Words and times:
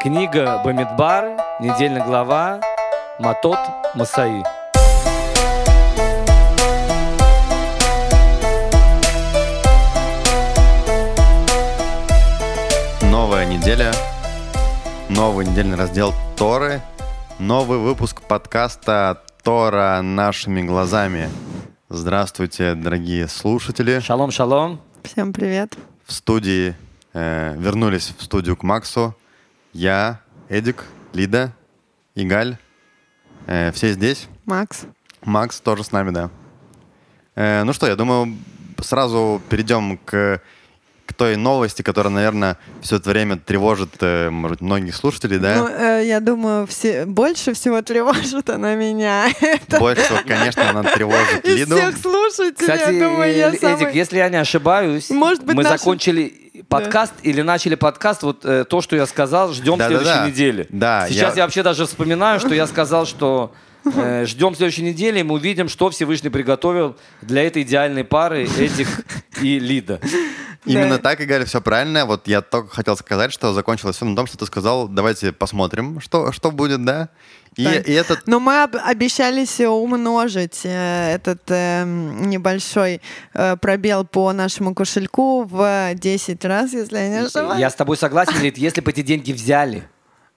Книга 0.00 0.62
Бамидбар, 0.64 1.36
недельная 1.58 2.06
глава 2.06 2.60
Матот 3.18 3.58
Масаи. 3.96 4.44
Новая 13.10 13.44
неделя, 13.44 13.92
новый 15.08 15.44
недельный 15.46 15.76
раздел 15.76 16.14
Торы, 16.36 16.80
новый 17.40 17.78
выпуск 17.78 18.22
подкаста 18.22 19.20
Тора 19.42 20.00
нашими 20.00 20.62
глазами. 20.62 21.28
Здравствуйте, 21.88 22.74
дорогие 22.76 23.26
слушатели. 23.26 23.98
Шалом, 23.98 24.30
шалом. 24.30 24.80
Всем 25.02 25.32
привет. 25.32 25.76
В 26.06 26.12
студии, 26.12 26.76
э, 27.14 27.56
вернулись 27.58 28.14
в 28.16 28.22
студию 28.22 28.56
к 28.56 28.62
Максу. 28.62 29.16
Я, 29.78 30.22
Эдик, 30.48 30.84
Лида, 31.12 31.52
Игаль. 32.16 32.56
Э, 33.46 33.70
все 33.70 33.92
здесь. 33.92 34.26
Макс. 34.44 34.86
Макс 35.22 35.60
тоже 35.60 35.84
с 35.84 35.92
нами, 35.92 36.10
да. 36.10 36.30
Э, 37.36 37.62
ну 37.62 37.72
что, 37.72 37.86
я 37.86 37.94
думаю, 37.94 38.36
сразу 38.80 39.40
перейдем 39.48 39.96
к, 39.98 40.42
к 41.08 41.14
той 41.14 41.36
новости, 41.36 41.80
которая, 41.80 42.12
наверное, 42.12 42.58
все 42.82 42.96
это 42.96 43.08
время 43.08 43.36
тревожит, 43.38 43.88
э, 44.00 44.28
может, 44.28 44.60
многих 44.60 44.94
слушателей, 44.94 45.38
да? 45.38 45.56
Ну, 45.56 45.68
э, 45.68 46.04
я 46.06 46.20
думаю, 46.20 46.66
все, 46.66 47.06
больше 47.06 47.54
всего 47.54 47.80
тревожит 47.80 48.50
она 48.50 48.74
меня. 48.74 49.28
Больше 49.80 50.02
всего, 50.02 50.18
конечно, 50.26 50.68
она 50.68 50.82
тревожит 50.82 51.44
Из 51.46 51.56
Лиду. 51.60 51.76
всех 51.76 51.96
слушателей, 51.96 52.54
Кстати, 52.54 52.92
я 52.92 53.08
думаю, 53.08 53.34
я 53.34 53.48
Эдик, 53.48 53.60
самый- 53.60 53.94
если 53.94 54.18
я 54.18 54.28
не 54.28 54.36
ошибаюсь, 54.36 55.08
Может 55.08 55.44
быть, 55.44 55.56
мы 55.56 55.62
наши- 55.62 55.78
закончили 55.78 56.34
подкаст 56.68 57.14
или 57.22 57.40
начали 57.40 57.74
подкаст, 57.74 58.22
вот 58.22 58.44
э, 58.44 58.64
то, 58.68 58.82
что 58.82 58.94
я 58.94 59.06
сказал, 59.06 59.54
ждем 59.54 59.78
Да-да-да. 59.78 60.02
следующей 60.04 60.30
недели. 60.30 60.66
Да, 60.68 61.06
Сейчас 61.08 61.34
я- 61.34 61.38
я... 61.38 61.42
вообще 61.44 61.62
даже 61.62 61.86
вспоминаю, 61.86 62.38
что 62.38 62.54
я 62.54 62.66
сказал, 62.66 63.06
что 63.06 63.54
э, 63.96 64.26
ждем 64.26 64.54
следующей 64.54 64.82
недели, 64.82 65.20
и 65.20 65.22
мы 65.22 65.36
увидим, 65.36 65.68
что 65.70 65.88
Всевышний 65.88 66.28
приготовил 66.28 66.96
для 67.22 67.44
этой 67.46 67.62
идеальной 67.62 68.04
пары 68.04 68.46
Эдик 68.58 68.88
и 69.40 69.58
Лида. 69.58 70.00
Именно 70.64 70.98
так, 70.98 71.20
Игаль, 71.20 71.44
все 71.44 71.60
правильно. 71.60 72.04
Вот 72.04 72.26
я 72.28 72.40
только 72.40 72.74
хотел 72.74 72.96
сказать, 72.96 73.32
что 73.32 73.52
закончилось 73.52 73.96
все 73.96 74.04
на 74.04 74.16
том, 74.16 74.26
что 74.26 74.36
ты 74.36 74.46
сказал, 74.46 74.88
давайте 74.88 75.32
посмотрим, 75.32 76.00
что, 76.00 76.32
что 76.32 76.50
будет, 76.50 76.84
да? 76.84 77.08
И, 77.56 77.62
и 77.64 77.92
этот... 77.92 78.26
Но 78.26 78.38
мы 78.38 78.62
об- 78.62 78.76
обещались 78.76 79.60
умножить 79.60 80.60
э, 80.64 81.14
этот 81.14 81.42
э, 81.48 81.84
небольшой 81.84 83.00
э, 83.34 83.56
пробел 83.56 84.04
по 84.04 84.32
нашему 84.32 84.74
кошельку 84.74 85.44
в 85.44 85.94
10 85.94 86.44
раз, 86.44 86.72
если 86.72 86.98
я 86.98 87.08
не 87.08 87.16
ошибаюсь. 87.24 87.58
Я 87.58 87.70
с 87.70 87.74
тобой 87.74 87.96
согласен, 87.96 88.40
Лид, 88.40 88.58
если 88.58 88.80
бы 88.80 88.90
эти 88.90 89.02
деньги 89.02 89.32
взяли, 89.32 89.88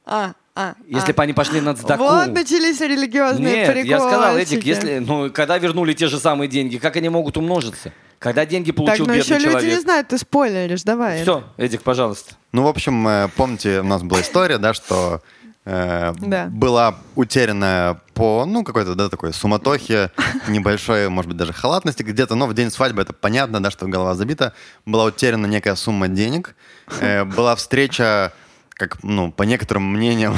А, 0.05 0.33
а, 0.55 0.73
если 0.87 1.11
а. 1.11 1.13
бы 1.13 1.23
они 1.23 1.33
пошли 1.33 1.61
на 1.61 1.75
цдаку. 1.75 2.03
Вот 2.03 2.27
начались 2.27 2.79
религиозные 2.81 3.67
Нет, 3.67 3.85
я 3.85 3.99
сказал, 3.99 4.37
Эдик, 4.37 4.63
если, 4.63 4.97
ну, 4.99 5.29
когда 5.31 5.57
вернули 5.57 5.93
те 5.93 6.07
же 6.07 6.19
самые 6.19 6.47
деньги, 6.47 6.77
как 6.77 6.95
они 6.95 7.09
могут 7.09 7.37
умножиться? 7.37 7.93
Когда 8.21 8.45
деньги 8.45 8.69
Так, 8.69 8.75
получил 8.77 9.07
ну 9.07 9.13
еще 9.13 9.33
бедный 9.33 9.45
люди 9.45 9.55
не 9.55 9.61
человек. 9.61 9.81
знают, 9.81 10.07
ты 10.09 10.17
спойлеришь, 10.19 10.83
давай. 10.83 11.23
Все, 11.23 11.43
Эдик, 11.57 11.81
пожалуйста. 11.81 12.35
Ну, 12.51 12.61
в 12.61 12.67
общем, 12.67 13.07
э, 13.07 13.27
помните, 13.35 13.79
у 13.79 13.83
нас 13.83 14.03
была 14.03 14.21
история, 14.21 14.59
да, 14.59 14.75
что 14.75 15.21
э, 15.65 16.13
Да. 16.19 16.45
была 16.45 16.97
утеряна 17.15 17.99
по, 18.13 18.45
ну, 18.45 18.63
какой-то, 18.63 18.93
да, 18.93 19.09
такой 19.09 19.33
суматохе, 19.33 20.11
небольшой, 20.47 21.09
может 21.09 21.29
быть, 21.29 21.37
даже 21.37 21.51
халатности 21.51 22.03
где-то, 22.03 22.35
но 22.35 22.45
в 22.45 22.53
день 22.53 22.69
свадьбы 22.69 23.01
это 23.01 23.11
понятно, 23.13 23.59
да, 23.59 23.71
что 23.71 23.87
голова 23.87 24.13
забита, 24.13 24.53
была 24.85 25.05
утеряна 25.05 25.47
некая 25.47 25.75
сумма 25.75 26.07
денег, 26.07 26.55
Э, 26.99 27.23
была 27.23 27.55
встреча, 27.55 28.33
как, 28.69 29.01
ну, 29.01 29.31
по 29.31 29.43
некоторым 29.43 29.91
мнениям, 29.93 30.35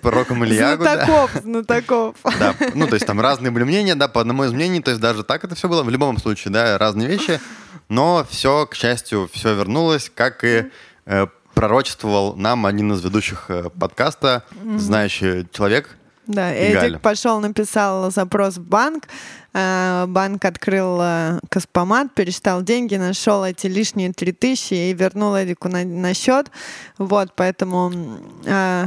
с 0.00 0.02
пророком 0.02 0.44
Ильягу, 0.44 0.82
да. 0.82 1.04
Знатоков, 1.04 1.42
знатоков. 1.42 2.16
Да, 2.38 2.54
ну, 2.74 2.86
то 2.86 2.94
есть 2.94 3.06
там 3.06 3.20
разные 3.20 3.50
были 3.50 3.64
мнения, 3.64 3.94
да, 3.94 4.08
по 4.08 4.20
одному 4.20 4.44
из 4.44 4.52
мнений, 4.52 4.80
то 4.80 4.90
есть 4.90 5.00
даже 5.00 5.24
так 5.24 5.44
это 5.44 5.54
все 5.54 5.68
было, 5.68 5.82
в 5.82 5.90
любом 5.90 6.18
случае, 6.18 6.52
да, 6.52 6.78
разные 6.78 7.08
вещи, 7.08 7.40
но 7.88 8.26
все, 8.28 8.66
к 8.66 8.74
счастью, 8.74 9.28
все 9.32 9.54
вернулось, 9.54 10.10
как 10.14 10.44
и 10.44 10.70
э, 11.06 11.26
пророчествовал 11.54 12.34
нам 12.36 12.66
один 12.66 12.92
из 12.92 13.04
ведущих 13.04 13.46
э, 13.48 13.70
подкаста, 13.78 14.44
знающий 14.76 15.46
человек. 15.52 15.96
Да. 16.26 16.52
Эдик 16.54 17.00
пошел, 17.00 17.40
написал 17.40 18.10
запрос 18.10 18.56
в 18.56 18.62
банк. 18.62 19.08
Э, 19.52 20.04
Банк 20.06 20.44
открыл 20.44 20.98
э, 21.00 21.38
Каспомат, 21.48 22.14
пересчитал 22.14 22.62
деньги, 22.62 22.96
нашел 22.96 23.44
эти 23.44 23.66
лишние 23.66 24.12
3000 24.12 24.74
и 24.74 24.94
вернул 24.94 25.34
Эдику 25.36 25.68
на, 25.68 25.84
на 25.84 26.14
счет. 26.14 26.50
Вот, 26.98 27.32
поэтому 27.34 27.92
э, 28.44 28.86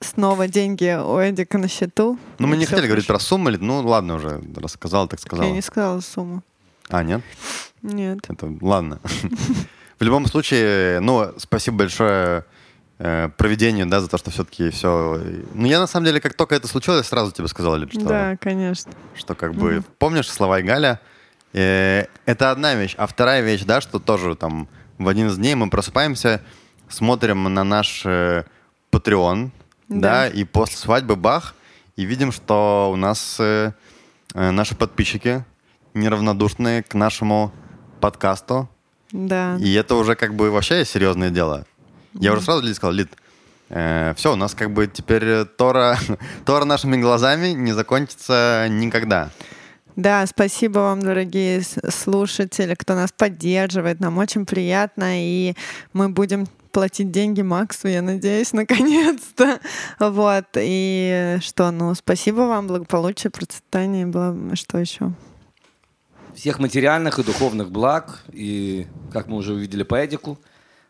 снова 0.00 0.48
деньги 0.48 0.96
у 0.98 1.18
Эдика 1.18 1.58
на 1.58 1.68
счету. 1.68 2.18
Ну, 2.38 2.46
мы 2.46 2.56
не 2.56 2.66
хотели 2.66 2.86
говорить 2.86 3.06
хорошо. 3.06 3.18
про 3.18 3.28
сумму, 3.28 3.50
ну, 3.50 3.80
ладно 3.86 4.14
уже, 4.14 4.42
рассказал, 4.56 5.08
так 5.08 5.20
сказал. 5.20 5.46
Я 5.46 5.52
не 5.52 5.62
сказала 5.62 6.00
сумму. 6.00 6.42
А, 6.88 7.02
нет? 7.02 7.22
Нет. 7.82 8.20
Это 8.28 8.52
ладно. 8.60 9.00
В 9.98 10.04
любом 10.04 10.26
случае, 10.26 11.00
ну, 11.00 11.32
спасибо 11.38 11.78
большое 11.78 12.44
проведению, 12.98 13.86
да, 13.86 14.00
за 14.00 14.08
то, 14.08 14.16
что 14.16 14.30
все-таки 14.30 14.70
все... 14.70 15.20
Ну, 15.52 15.66
я 15.66 15.80
на 15.80 15.86
самом 15.86 16.06
деле, 16.06 16.20
как 16.20 16.34
только 16.34 16.54
это 16.54 16.66
случилось, 16.66 17.00
я 17.00 17.04
сразу 17.04 17.30
тебе 17.32 17.46
сказал, 17.48 17.76
Лид, 17.76 17.92
что... 17.92 18.04
Да, 18.06 18.36
конечно. 18.40 18.92
что 19.14 19.34
как 19.34 19.54
бы 19.54 19.82
помнишь 19.98 20.30
слова 20.30 20.60
Игаля? 20.60 21.00
Э, 21.52 22.06
это 22.24 22.50
одна 22.50 22.74
вещь. 22.74 22.94
А 22.96 23.06
вторая 23.06 23.42
вещь, 23.42 23.64
да, 23.64 23.80
что 23.80 23.98
тоже 23.98 24.34
там 24.34 24.68
в 24.98 25.08
один 25.08 25.28
из 25.28 25.36
дней 25.36 25.54
мы 25.54 25.68
просыпаемся, 25.68 26.42
смотрим 26.88 27.44
на 27.52 27.64
наш 27.64 28.02
э, 28.06 28.44
Patreon, 28.90 29.50
да. 29.88 30.00
Да. 30.00 30.28
и 30.28 30.44
после 30.44 30.76
свадьбы 30.78 31.16
бах, 31.16 31.54
и 31.96 32.04
видим, 32.04 32.32
что 32.32 32.90
у 32.92 32.96
нас 32.96 33.36
э, 33.40 33.72
э, 34.34 34.50
наши 34.50 34.74
подписчики 34.74 35.44
неравнодушны 35.94 36.82
к 36.82 36.94
нашему 36.94 37.52
подкасту, 38.00 38.68
Да. 39.12 39.56
и 39.58 39.72
это 39.74 39.94
уже 39.94 40.14
как 40.14 40.34
бы 40.34 40.50
вообще 40.50 40.84
серьезное 40.84 41.30
дело. 41.30 41.66
Я 42.20 42.32
уже 42.32 42.42
сразу 42.42 42.62
Лид 42.62 42.76
сказал, 42.76 42.94
Лид, 42.94 43.10
все, 43.68 44.32
у 44.32 44.36
нас 44.36 44.54
как 44.54 44.72
бы 44.72 44.86
теперь 44.86 45.24
э, 45.24 45.44
Тора, 45.44 45.98
Тора 46.44 46.64
нашими 46.64 46.96
глазами 46.96 47.48
не 47.48 47.72
закончится 47.72 48.66
никогда. 48.70 49.30
Да, 49.96 50.26
спасибо 50.26 50.80
вам, 50.80 51.00
дорогие 51.00 51.62
слушатели, 51.62 52.74
кто 52.74 52.94
нас 52.94 53.10
поддерживает. 53.12 53.98
Нам 53.98 54.18
очень 54.18 54.44
приятно, 54.44 55.20
и 55.20 55.54
мы 55.94 56.10
будем 56.10 56.46
платить 56.70 57.10
деньги 57.10 57.40
Максу, 57.40 57.88
я 57.88 58.02
надеюсь, 58.02 58.52
наконец-то. 58.52 59.58
Вот, 59.98 60.44
и 60.56 61.38
что, 61.40 61.70
ну, 61.70 61.94
спасибо 61.94 62.42
вам, 62.42 62.66
благополучие, 62.66 63.30
процветание, 63.30 64.06
бла- 64.06 64.54
что 64.54 64.78
еще? 64.78 65.12
Всех 66.34 66.58
материальных 66.58 67.18
и 67.18 67.24
духовных 67.24 67.70
благ, 67.70 68.22
и, 68.30 68.86
как 69.10 69.26
мы 69.28 69.38
уже 69.38 69.54
увидели 69.54 69.82
по 69.82 70.04
Эдику, 70.04 70.38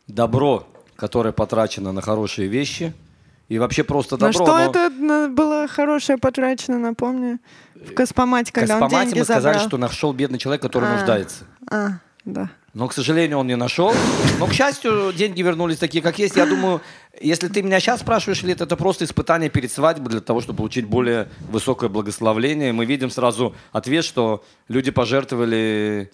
добро, 0.09 0.67
которое 0.97 1.33
потрачено 1.33 1.93
на 1.93 2.01
хорошие 2.01 2.49
вещи, 2.49 2.93
и 3.49 3.59
вообще 3.59 3.85
просто 3.85 4.17
На 4.17 4.33
добро. 4.33 4.33
что 4.33 4.47
но 4.47 4.71
это 4.71 4.91
на- 4.91 5.29
было 5.29 5.69
хорошее 5.69 6.19
потрачено, 6.19 6.79
напомню? 6.79 7.39
В 7.75 7.93
Каспомате, 7.95 8.53
когда 8.53 8.75
он 8.77 8.81
Каспомате 8.81 9.07
деньги 9.11 9.19
мы 9.21 9.25
сказали, 9.25 9.55
забрал. 9.55 9.69
что 9.69 9.79
нашел 9.79 10.13
бедный 10.13 10.39
человек, 10.39 10.63
который 10.63 10.89
А. 10.89 10.93
нуждается. 10.95 11.45
А, 11.71 11.89
да. 12.25 12.51
Но, 12.75 12.89
к 12.89 12.93
сожалению, 12.93 13.39
он 13.39 13.47
не 13.47 13.57
нашел. 13.57 13.95
Но, 14.39 14.47
к 14.47 14.53
счастью, 14.53 15.13
деньги 15.17 15.41
вернулись 15.41 15.79
такие, 15.79 16.03
как 16.03 16.19
есть. 16.19 16.37
Я 16.37 16.45
думаю, 16.45 16.83
если 17.21 17.49
ты 17.49 17.63
меня 17.63 17.81
сейчас 17.81 18.01
спрашиваешь, 18.01 18.43
ли 18.43 18.53
это 18.53 18.77
просто 18.77 19.05
испытание 19.07 19.49
перед 19.49 19.73
свадьбой 19.73 20.11
для 20.11 20.21
того, 20.21 20.43
чтобы 20.43 20.59
получить 20.59 20.85
более 20.87 21.29
высокое 21.51 21.89
благословление. 21.89 22.73
Мы 22.75 22.85
видим 22.85 23.09
сразу 23.11 23.55
ответ, 23.73 24.05
что 24.05 24.45
люди 24.69 24.91
пожертвовали 24.91 26.11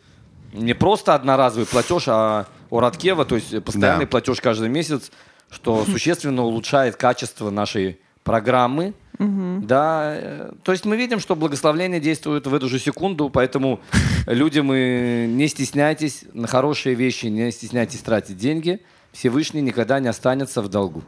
не 0.53 0.75
просто 0.75 1.15
одноразовый 1.15 1.66
платеж, 1.66 2.04
а 2.06 2.47
Ораткева, 2.72 3.25
то 3.25 3.34
есть 3.37 3.62
постоянный 3.65 4.05
Да. 4.06 4.10
платеж 4.10 4.41
каждый 4.41 4.69
месяц, 4.69 5.10
что 5.50 5.84
существенно 5.91 6.43
улучшает 6.43 6.97
качество 6.97 7.51
нашей 7.51 8.01
программы. 8.24 8.95
Да, 9.19 10.15
э, 10.16 10.53
то 10.65 10.72
есть 10.72 10.84
мы 10.84 10.97
видим, 10.97 11.21
что 11.21 11.36
благословление 11.36 12.01
действует 12.01 12.47
в 12.47 12.54
эту 12.54 12.69
же 12.69 12.78
секунду, 12.80 13.28
поэтому 13.30 13.80
люди, 14.27 14.59
мы 14.60 15.27
не 15.28 15.47
стесняйтесь 15.48 16.24
на 16.33 16.48
хорошие 16.48 16.95
вещи, 16.97 17.27
не 17.27 17.53
стесняйтесь 17.53 18.01
тратить 18.01 18.36
деньги. 18.36 18.80
Всевышний 19.13 19.60
никогда 19.60 20.01
не 20.01 20.09
останется 20.09 20.63
в 20.63 20.69
долгу. 20.69 21.04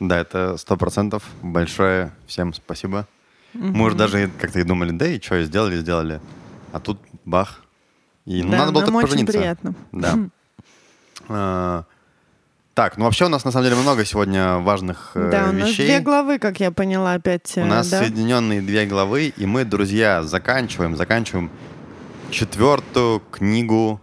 Да, 0.00 0.18
это 0.18 0.56
сто 0.56 0.76
процентов. 0.76 1.22
Большое 1.42 2.12
всем 2.26 2.54
спасибо. 2.54 3.06
Мы 3.52 3.84
уже 3.86 3.96
даже 3.96 4.30
как-то 4.40 4.58
и 4.60 4.62
думали, 4.64 4.90
да 4.92 5.06
и 5.06 5.20
что, 5.20 5.42
сделали, 5.44 5.76
сделали. 5.76 6.20
А 6.72 6.80
тут 6.80 6.98
бах. 7.24 7.62
И 8.24 8.42
ну, 8.42 8.50
Да, 8.50 8.58
надо 8.58 8.72
было 8.72 8.80
нам 8.82 8.92
только 8.92 9.04
очень 9.04 9.26
пожениться. 9.26 9.38
приятно. 9.38 9.74
Да. 9.92 10.18
А, 11.28 11.84
Так, 12.74 12.96
ну 12.96 13.04
вообще 13.04 13.26
у 13.26 13.28
нас 13.28 13.44
на 13.44 13.50
самом 13.50 13.64
деле 13.64 13.76
много 13.76 14.04
сегодня 14.04 14.58
важных 14.58 15.12
э, 15.14 15.30
Да, 15.30 15.48
у 15.48 15.52
нас 15.52 15.70
вещей. 15.70 15.86
две 15.86 16.00
главы, 16.00 16.38
как 16.38 16.60
я 16.60 16.70
поняла, 16.70 17.14
опять. 17.14 17.52
У 17.56 17.60
э, 17.60 17.64
нас 17.64 17.88
да? 17.88 17.98
соединенные 17.98 18.62
две 18.62 18.86
главы, 18.86 19.32
и 19.36 19.46
мы, 19.46 19.64
друзья, 19.64 20.22
заканчиваем, 20.22 20.96
заканчиваем 20.96 21.50
четвертую 22.30 23.20
книгу 23.30 24.00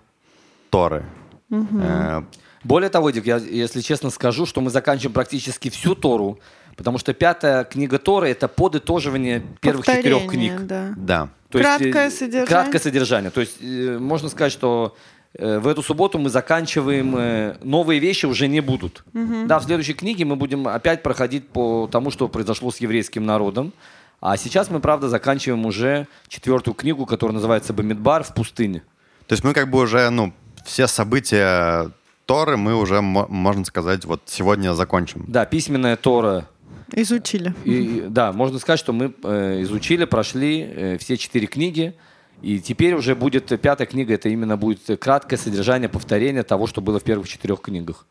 Торы. 0.69 1.05
Э, 1.51 2.23
Более 2.63 2.89
того, 2.89 3.11
Дик, 3.11 3.25
я, 3.25 3.37
если 3.37 3.81
честно 3.81 4.09
скажу, 4.09 4.45
что 4.45 4.61
мы 4.61 4.69
заканчиваем 4.69 5.13
практически 5.13 5.69
всю 5.69 5.95
Тору, 5.95 6.39
потому 6.75 6.97
что 6.97 7.13
пятая 7.13 7.63
книга 7.63 7.97
Торы— 7.99 8.29
это 8.31 8.47
подытоживание 8.47 9.43
первых 9.61 9.85
четырех 9.85 10.27
книг. 10.29 10.65
Да. 10.65 10.93
Да. 10.97 11.29
То 11.49 11.59
есть, 11.59 11.69
э, 11.69 11.91
Краткое 11.91 12.09
содержание. 12.09 12.47
Краткое 12.47 12.79
содержание. 12.79 13.31
То 13.31 13.41
есть 13.41 13.57
э, 13.61 13.97
можно 13.99 14.29
сказать, 14.29 14.51
что 14.51 14.95
э, 14.97 15.14
в 15.37 15.67
эту 15.67 15.83
субботу 15.83 16.17
мы 16.17 16.29
заканчиваем, 16.29 17.15
э, 17.17 17.57
новые 17.63 17.99
вещи 17.99 18.25
уже 18.25 18.47
не 18.47 18.61
будут. 18.61 19.03
Да, 19.47 19.59
в 19.59 19.63
следующей 19.63 19.93
книге 19.93 20.25
мы 20.25 20.35
будем 20.35 20.67
опять 20.67 21.03
проходить 21.03 21.47
по 21.49 21.87
тому, 21.91 22.11
что 22.11 22.27
произошло 22.27 22.71
с 22.71 22.77
еврейским 22.77 23.25
народом. 23.25 23.73
А 24.21 24.37
сейчас 24.37 24.69
мы, 24.69 24.79
правда, 24.79 25.09
заканчиваем 25.09 25.65
уже 25.65 26.07
четвертую 26.29 26.73
книгу, 26.73 27.05
которая 27.05 27.33
называется 27.35 27.73
«Бамидбар 27.73 28.23
в 28.23 28.33
пустыне». 28.33 28.81
То 29.27 29.33
есть 29.33 29.43
мы 29.43 29.53
как 29.53 29.69
бы 29.69 29.79
уже, 29.79 30.09
ну, 30.09 30.33
все 30.65 30.87
события 30.87 31.91
Торы 32.25 32.57
мы 32.57 32.75
уже, 32.75 33.01
мо- 33.01 33.27
можно 33.29 33.65
сказать, 33.65 34.05
вот 34.05 34.21
сегодня 34.25 34.73
закончим. 34.73 35.25
Да, 35.27 35.45
письменная 35.45 35.95
Тора. 35.95 36.47
Изучили. 36.91 37.53
И, 37.65 38.05
да, 38.07 38.31
можно 38.31 38.57
сказать, 38.59 38.79
что 38.79 38.93
мы 38.93 39.13
э, 39.23 39.61
изучили, 39.63 40.05
прошли 40.05 40.61
э, 40.61 40.97
все 40.97 41.17
четыре 41.17 41.47
книги. 41.47 41.93
И 42.41 42.59
теперь 42.59 42.93
уже 42.93 43.15
будет 43.15 43.51
э, 43.51 43.57
пятая 43.57 43.87
книга, 43.87 44.13
это 44.13 44.29
именно 44.29 44.57
будет 44.57 44.89
э, 44.89 44.97
краткое 44.97 45.37
содержание, 45.37 45.89
повторение 45.89 46.43
того, 46.43 46.67
что 46.67 46.81
было 46.81 46.99
в 46.99 47.03
первых 47.03 47.27
четырех 47.27 47.61
книгах. 47.61 48.05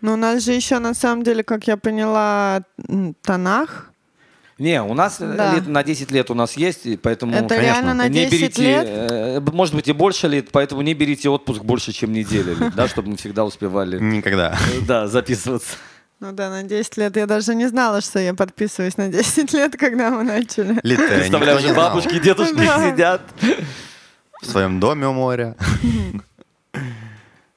Но 0.00 0.12
у 0.14 0.16
нас 0.16 0.42
же 0.44 0.52
еще, 0.52 0.78
на 0.78 0.94
самом 0.94 1.22
деле, 1.24 1.42
как 1.42 1.66
я 1.66 1.76
поняла, 1.76 2.62
Танах. 3.22 3.90
Не, 4.58 4.82
у 4.82 4.94
нас 4.94 5.20
э, 5.20 5.34
Да. 5.36 5.54
лет 5.54 5.68
на 5.68 5.84
10 5.84 6.10
лет 6.10 6.30
у 6.30 6.34
нас 6.34 6.56
есть, 6.56 6.86
и 6.86 6.96
поэтому 6.96 7.32
Это 7.32 7.46
конечно. 7.48 7.62
реально 7.64 7.94
на 7.94 8.08
не 8.08 8.24
10 8.26 8.32
берите, 8.32 8.62
лет? 8.62 8.86
э, 8.88 9.40
может 9.52 9.74
быть 9.74 9.86
и 9.86 9.92
больше 9.92 10.26
лет, 10.26 10.48
поэтому 10.50 10.82
не 10.82 10.94
берите 10.94 11.28
отпуск 11.28 11.62
больше, 11.62 11.92
чем 11.92 12.12
неделя, 12.12 12.54
лет, 12.54 12.74
да, 12.76 12.88
чтобы 12.88 13.10
мы 13.10 13.16
всегда 13.16 13.44
успевали 13.44 13.98
Никогда. 14.00 14.58
э, 14.74 14.80
да, 14.86 15.06
записываться. 15.06 15.76
Ну 16.20 16.32
да, 16.32 16.50
на 16.50 16.62
10 16.64 16.96
лет. 16.96 17.16
Я 17.16 17.26
даже 17.26 17.54
не 17.54 17.68
знала, 17.68 18.00
что 18.00 18.18
я 18.18 18.34
подписываюсь 18.34 18.96
на 18.96 19.08
10 19.08 19.52
лет, 19.52 19.76
когда 19.76 20.10
мы 20.10 20.24
начали. 20.24 20.72
Никто 20.82 21.06
Представляю, 21.06 21.58
уже 21.58 21.74
бабушки 21.74 22.14
и 22.16 22.20
дедушки 22.20 22.54
Да. 22.56 22.90
сидят. 22.90 23.20
В 24.42 24.46
своем 24.46 24.80
доме 24.80 25.06
у 25.08 25.12
моря. 25.12 25.56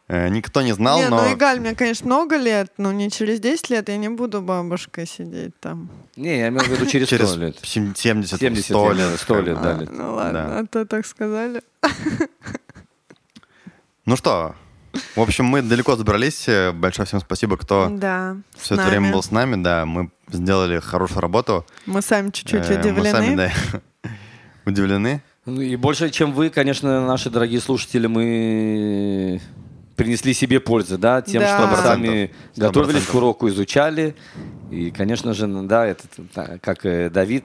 Э, 0.08 0.28
Никто 0.28 0.62
не 0.62 0.74
знал, 0.74 1.00
не, 1.00 1.08
но... 1.08 1.22
ну 1.24 1.34
Игаль, 1.34 1.60
мне, 1.62 1.74
конечно, 1.74 2.06
много 2.06 2.36
лет, 2.36 2.72
но 2.78 2.92
не 2.92 3.10
через 3.10 3.40
10 3.40 3.70
лет 3.70 3.88
я 3.88 3.96
не 3.98 4.10
буду 4.10 4.42
бабушкой 4.42 5.08
сидеть 5.08 5.58
там. 5.62 5.90
Не, 6.18 6.38
я 6.40 6.48
имею 6.50 6.66
в 6.66 6.68
виду 6.68 6.86
через 6.86 7.08
100 7.08 7.16
Через 7.18 7.36
лет. 7.38 7.56
сем- 7.64 7.96
70, 7.96 8.38
70 8.40 8.66
100 8.66 8.92
лет, 8.92 9.10
лет. 9.12 9.20
100 9.22 9.40
лет, 9.42 9.58
А, 9.58 9.62
да, 9.64 9.74
лет. 9.80 9.90
Ну 9.92 10.14
ладно, 10.16 10.34
Да. 10.50 10.60
а 10.60 10.66
то 10.68 10.86
так 10.86 11.06
сказали. 11.06 11.62
Ну 14.06 14.18
что, 14.18 14.54
в 15.16 15.22
общем, 15.22 15.46
мы 15.46 15.62
далеко 15.62 15.96
забрались. 15.96 16.48
Э, 16.48 16.72
Большое 16.72 17.06
всем 17.06 17.20
спасибо, 17.20 17.58
кто 17.58 17.90
Да, 17.92 18.38
все 18.58 18.76
это 18.76 18.84
нами. 18.84 18.90
время 18.92 19.12
был 19.14 19.22
с 19.24 19.32
нами. 19.32 19.62
Да, 19.62 19.86
мы 19.86 20.10
сделали 20.30 20.80
хорошую 20.80 21.22
работу. 21.22 21.66
Мы 21.86 22.02
сами 22.02 22.30
чуть-чуть 22.32 22.70
Э, 22.70 22.74
Мы 22.76 22.80
удивлены. 22.92 23.12
сами, 23.12 23.36
да, 23.36 23.52
удивлены. 24.66 25.22
Ну 25.46 25.62
И 25.62 25.76
больше, 25.76 26.10
чем 26.12 26.34
вы, 26.34 26.50
конечно, 26.50 27.06
наши 27.08 27.30
дорогие 27.30 27.60
слушатели, 27.62 28.08
мы 28.08 29.42
принесли 29.96 30.34
себе 30.34 30.60
пользу, 30.60 30.98
да, 30.98 31.22
тем, 31.22 31.42
Да. 31.42 31.58
что 31.58 31.68
мы 31.68 31.76
сами 31.78 32.32
готовились 32.56 33.06
к 33.06 33.14
уроку, 33.16 33.48
изучали. 33.50 34.16
И, 34.72 34.90
конечно 34.92 35.34
же, 35.34 35.48
ну, 35.48 35.64
да, 35.64 35.86
это, 35.86 36.04
да, 36.36 36.58
как 36.62 36.86
э, 36.86 37.10
Давид, 37.10 37.44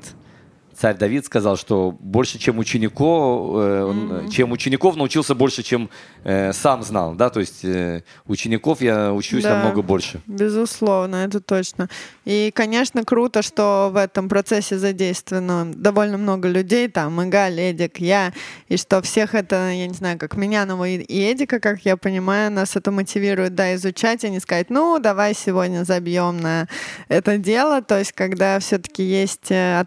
царь 0.79 0.97
Давид 0.97 1.25
сказал, 1.25 1.57
что 1.57 1.97
больше, 2.01 2.39
чем 2.39 2.59
учеников, 2.59 3.57
э, 3.57 3.83
он, 3.85 4.29
чем 4.31 4.53
учеников 4.53 4.97
научился 4.97 5.35
больше, 5.35 5.63
чем 5.63 5.89
э, 6.25 6.53
сам 6.53 6.83
знал, 6.83 7.15
да, 7.15 7.31
то 7.31 7.41
есть 7.41 7.65
э, 7.65 8.03
учеников 8.27 8.81
я 8.81 9.13
учусь 9.13 9.43
Да. 9.43 9.57
намного 9.57 9.83
больше. 9.83 10.21
Безусловно, 10.27 11.17
это 11.17 11.41
точно. 11.41 11.89
И, 12.25 12.51
конечно, 12.55 13.05
круто, 13.05 13.43
что 13.43 13.91
в 13.93 13.97
этом 13.97 14.29
процессе 14.29 14.79
задействовано 14.79 15.73
довольно 15.75 16.19
много 16.19 16.49
людей, 16.49 16.89
там, 16.89 17.23
Игаль, 17.27 17.61
Эдик, 17.61 17.99
я, 17.99 18.33
и 18.69 18.77
что 18.77 19.01
всех 19.03 19.35
это, 19.35 19.71
я 19.71 19.87
не 19.87 19.95
знаю, 19.95 20.19
как 20.19 20.37
Минянова 20.37 20.87
и 20.89 20.97
и 21.07 21.33
Эдика, 21.33 21.61
как 21.61 21.81
я 21.85 21.97
понимаю, 21.97 22.51
нас 22.51 22.77
это 22.77 22.91
мотивирует, 22.91 23.55
да, 23.55 23.75
изучать, 23.75 24.25
а 24.25 24.29
не 24.29 24.41
сказать, 24.41 24.71
ну, 24.71 24.99
давай 24.99 25.35
сегодня 25.35 25.85
забьем 25.85 26.39
на 26.41 26.69
это 27.09 27.39
дело, 27.39 27.83
то 27.83 27.99
есть, 27.99 28.13
когда 28.13 28.59
все-таки 28.59 29.03
есть 29.03 29.51
э, 29.51 29.79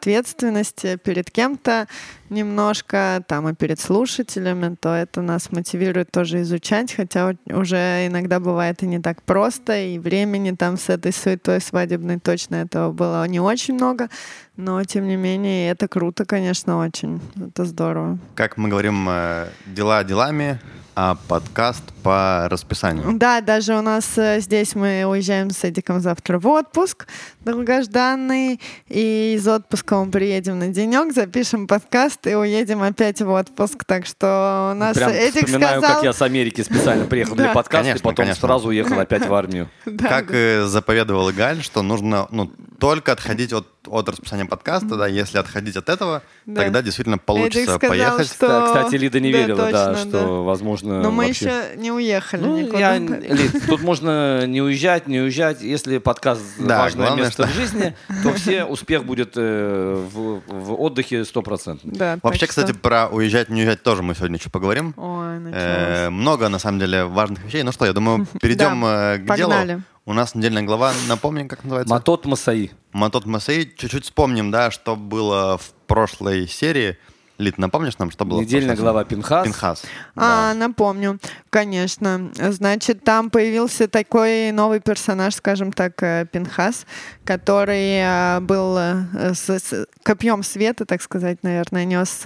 ответственность 0.79 1.03
перед 1.03 1.31
кем-то, 1.31 1.87
немножко 2.29 3.23
там 3.27 3.49
и 3.49 3.53
перед 3.53 3.79
слушателями, 3.79 4.75
то 4.75 4.93
это 4.93 5.21
нас 5.21 5.51
мотивирует 5.51 6.11
тоже 6.11 6.41
изучать, 6.41 6.93
хотя 6.93 7.35
уже 7.47 8.07
иногда 8.07 8.39
бывает 8.39 8.83
и 8.83 8.87
не 8.87 8.99
так 8.99 9.21
просто, 9.23 9.77
и 9.77 9.99
времени 9.99 10.51
там 10.51 10.77
с 10.77 10.89
этой 10.89 11.13
суетой 11.13 11.61
свадебной 11.61 12.19
точно 12.19 12.55
этого 12.55 12.91
было 12.91 13.27
не 13.27 13.39
очень 13.39 13.75
много, 13.75 14.09
но 14.57 14.83
тем 14.83 15.07
не 15.07 15.15
менее 15.15 15.69
это 15.71 15.87
круто, 15.87 16.25
конечно, 16.25 16.79
очень, 16.79 17.21
это 17.35 17.65
здорово. 17.65 18.19
Как 18.35 18.57
мы 18.57 18.69
говорим, 18.69 19.07
э, 19.09 19.47
дела 19.67 20.03
делами, 20.03 20.59
а 21.01 21.15
подкаст 21.29 21.83
по 22.03 22.47
расписанию. 22.49 23.13
Да, 23.13 23.39
даже 23.39 23.73
у 23.77 23.81
нас 23.81 24.17
э, 24.17 24.41
здесь 24.41 24.75
мы 24.75 25.05
уезжаем 25.05 25.49
с 25.49 25.63
Эдиком 25.63 26.01
завтра 26.01 26.39
в 26.39 26.47
отпуск 26.47 27.07
долгожданный, 27.39 28.59
и 28.89 29.35
из 29.37 29.47
отпуска 29.47 30.03
мы 30.03 30.11
приедем 30.11 30.59
на 30.59 30.67
денек, 30.67 31.13
запишем 31.13 31.67
подкаст 31.67 32.18
и 32.27 32.33
уедем 32.33 32.83
опять 32.83 33.21
в 33.21 33.29
отпуск, 33.29 33.83
так 33.85 34.05
что 34.05 34.71
у 34.73 34.77
нас 34.77 34.95
Прям 34.95 35.11
Эдик 35.11 35.45
вспоминаю, 35.45 35.79
сказал... 35.79 35.95
как 35.95 36.03
я 36.03 36.13
с 36.13 36.21
Америки 36.21 36.61
специально 36.61 37.05
приехал 37.05 37.35
для 37.35 37.53
подкаста, 37.53 37.97
и 37.97 37.99
потом 37.99 38.33
сразу 38.33 38.69
уехал 38.69 38.99
опять 38.99 39.25
в 39.25 39.33
армию. 39.33 39.69
Как 39.99 40.31
э, 40.31 40.65
заповедовал 40.65 41.31
Галь, 41.31 41.61
что 41.61 41.81
нужно 41.81 42.27
ну, 42.31 42.51
только 42.79 43.11
отходить 43.11 43.53
от, 43.53 43.67
от 43.91 44.09
расписания 44.09 44.45
подкаста, 44.45 44.95
да, 44.95 45.07
если 45.07 45.37
отходить 45.37 45.75
от 45.77 45.89
этого, 45.89 46.21
Да. 46.45 46.61
тогда 46.63 46.81
действительно 46.81 47.17
получится 47.17 47.59
Эдик 47.59 47.69
сказал, 47.75 47.89
поехать. 47.89 48.27
что- 48.27 48.65
Кстати, 48.67 48.95
Лида 48.95 49.19
не 49.19 49.31
Да, 49.31 49.37
верила, 49.37 49.71
да, 49.71 49.93
точно, 49.93 50.09
что, 50.09 50.43
возможно, 50.43 51.01
Но 51.01 51.11
мы 51.11 51.25
вообще- 51.27 51.45
еще 51.45 51.77
не 51.77 51.91
уехали 51.91 52.41
Ну, 52.43 52.59
никуда. 52.59 52.93
я, 52.95 52.97
Лид, 52.97 53.65
тут 53.67 53.81
можно 53.81 54.45
не 54.47 54.61
уезжать, 54.61 55.07
не 55.07 55.19
уезжать. 55.19 55.61
Если 55.61 55.97
подкаст 55.97 56.41
Да, 56.59 56.79
важное 56.79 57.07
главное, 57.07 57.25
место 57.25 57.43
что- 57.43 57.51
в 57.51 57.55
жизни, 57.55 57.95
то 58.23 58.33
все 58.33 58.63
успех 58.65 59.05
будет 59.05 59.33
э, 59.35 60.05
в, 60.13 60.41
в 60.47 60.81
отдыхе 60.81 61.25
стопроцентный. 61.25 61.93
Да, 61.95 62.17
Вообще, 62.23 62.45
что- 62.45 62.47
кстати, 62.47 62.71
про 62.73 63.07
уезжать, 63.07 63.49
не 63.49 63.61
уезжать 63.61 63.83
тоже 63.83 64.03
мы 64.03 64.15
сегодня 64.15 64.37
еще 64.37 64.49
поговорим. 64.49 64.93
Ой, 64.97 65.39
началось. 65.39 65.53
Э, 65.59 66.09
много, 66.09 66.49
на 66.49 66.59
самом 66.59 66.79
деле, 66.79 67.05
важных 67.05 67.43
вещей. 67.43 67.63
Ну 67.63 67.71
что, 67.71 67.85
я 67.85 67.93
думаю, 67.93 68.27
перейдем 68.41 68.81
Да, 68.81 69.15
э, 69.15 69.17
к 69.19 69.27
погнали. 69.27 69.67
делу. 69.67 69.81
У 70.09 70.13
нас 70.13 70.33
недельная 70.33 70.63
глава, 70.63 70.91
напомним, 71.07 71.47
как 71.47 71.63
называется? 71.63 71.93
Матот 71.93 72.25
Масаи. 72.25 72.71
Матот 72.93 73.27
Масей. 73.27 73.71
Чуть-чуть 73.77 74.05
вспомним, 74.05 74.49
да, 74.49 74.71
что 74.71 74.95
было 74.95 75.59
в 75.59 75.71
прошлой 75.85 76.47
серии. 76.47 76.97
Лид, 77.39 77.57
напомнишь 77.57 77.97
нам, 77.97 78.11
что 78.11 78.25
было 78.25 78.41
Недельная 78.41 78.75
глава? 78.75 79.05
Пинхас. 79.05 79.45
Пинхас. 79.45 79.83
А, 80.17 80.53
напомню, 80.53 81.19
конечно. 81.49 82.31
Значит, 82.35 83.05
там 83.05 83.29
появился 83.29 83.87
такой 83.87 84.51
новый 84.51 84.81
персонаж, 84.81 85.35
скажем 85.35 85.71
так, 85.71 86.03
э, 86.03 86.25
Пинхас, 86.29 86.85
который 87.23 88.01
э, 88.01 88.39
был 88.41 88.77
э, 88.77 89.33
с, 89.33 89.49
с 89.49 89.87
копьем 90.03 90.43
света, 90.43 90.85
так 90.85 91.01
сказать, 91.01 91.41
наверное, 91.41 91.85
нес 91.85 92.23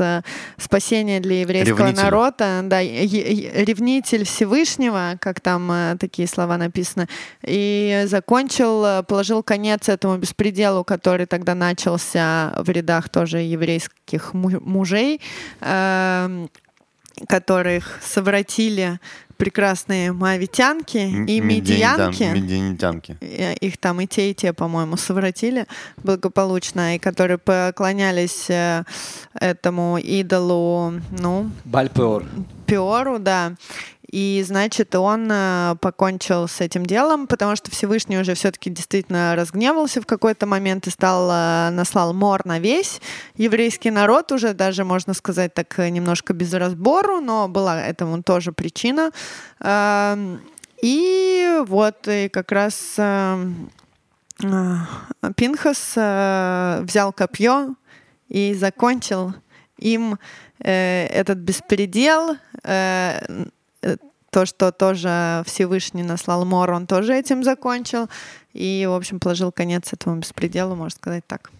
спасение 0.58 1.20
для 1.20 1.42
еврейского 1.42 1.78
Ревнитель. 1.78 2.04
народа. 2.04 2.62
Да, 2.64 2.82
ревнитель 2.82 4.26
Всевышнего, 4.26 5.18
как 5.22 5.42
там 5.42 5.96
такие 6.00 6.28
слова 6.28 6.58
написаны, 6.58 7.08
и 7.44 8.06
закончил, 8.08 9.04
положил 9.04 9.44
конец 9.44 9.90
этому 9.90 10.18
беспределу, 10.18 10.84
который 10.84 11.28
тогда 11.28 11.54
начался 11.54 12.56
в 12.58 12.68
рядах 12.72 13.10
тоже 13.10 13.38
еврейских 13.38 14.34
му- 14.34 14.60
мужей. 15.04 15.22
Эм, 15.62 16.50
которых 17.30 18.00
совратили 18.02 19.00
прекрасные 19.38 20.12
моавитянки 20.14 20.98
и 20.98 21.40
медиянки. 21.42 22.24
Медианитянки. 22.24 23.18
Э, 23.22 23.54
Их 23.56 23.78
там 23.78 24.02
и 24.02 24.08
те, 24.08 24.32
и 24.32 24.34
те, 24.34 24.52
по-моему, 24.52 24.98
совратили 24.98 25.68
благополучно, 25.98 26.96
и 26.96 27.00
которые 27.00 27.38
поклонялись 27.38 28.50
э, 28.50 28.84
этому 29.40 30.00
идолу, 30.00 30.94
ну, 31.12 31.52
Бальпеор. 31.66 32.26
Пиору, 32.66 33.20
да. 33.20 33.54
И, 34.14 34.44
значит, 34.46 34.94
он 34.94 35.28
э, 35.32 35.76
покончил 35.82 36.48
с 36.48 36.62
этим 36.62 36.86
делом, 36.86 37.26
потому 37.26 37.56
что 37.56 37.72
Всевышний 37.72 38.20
уже 38.20 38.36
все-таки 38.36 38.70
действительно 38.70 39.36
разгневался 39.36 40.04
в 40.04 40.06
какой-то 40.06 40.46
момент 40.46 40.86
и 40.86 40.92
стал, 40.92 41.32
э, 41.32 41.72
наслал 41.72 42.14
мор 42.14 42.46
на 42.46 42.60
весь 42.60 43.02
еврейский 43.38 43.90
народ, 43.90 44.32
уже 44.32 44.54
даже, 44.54 44.84
можно 44.84 45.16
сказать, 45.16 45.56
так 45.56 45.80
э, 45.80 45.90
немножко 45.90 46.34
без 46.34 46.54
разбору, 46.54 47.22
но 47.22 47.48
была 47.48 47.82
этому 47.82 48.22
тоже 48.22 48.52
причина. 48.52 49.10
Эм, 49.60 50.42
И 50.84 51.64
вот, 51.66 52.08
и 52.08 52.30
как 52.30 52.52
раз 52.52 52.94
э, 53.00 53.48
э, 54.44 54.76
Пинхас 55.36 55.94
взял 56.86 57.14
копье 57.14 57.76
и 58.30 58.54
закончил 58.54 59.34
им 59.80 60.20
этот 60.60 61.40
беспредел, 61.40 62.38
то, 64.34 64.46
что 64.48 64.72
тоже 64.72 65.44
Всевышний 65.46 66.04
наслал 66.04 66.44
мор, 66.44 66.72
он 66.72 66.88
тоже 66.88 67.14
этим 67.14 67.44
закончил. 67.44 68.10
И, 68.54 68.86
в 68.90 68.94
общем, 68.94 69.20
положил 69.20 69.52
конец 69.52 69.94
этому 69.94 70.18
беспределу, 70.18 70.76
можно 70.76 70.98
сказать 70.98 71.24
так. 71.28 71.52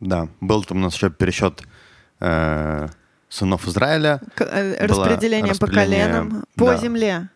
Да, 0.00 0.28
был 0.40 0.62
там 0.64 0.78
у 0.78 0.80
нас 0.80 0.94
еще 0.94 1.08
пересчет 1.10 1.62
э, 2.20 2.88
сынов 3.28 3.66
Израиля. 3.66 4.20
К- 4.34 4.42
э, 4.42 4.86
распределение, 4.86 5.54
по 5.54 5.66
распределение, 5.66 6.04
коленам, 6.06 6.44
по 6.56 6.66
да. 6.66 6.76
земле. 6.76 7.28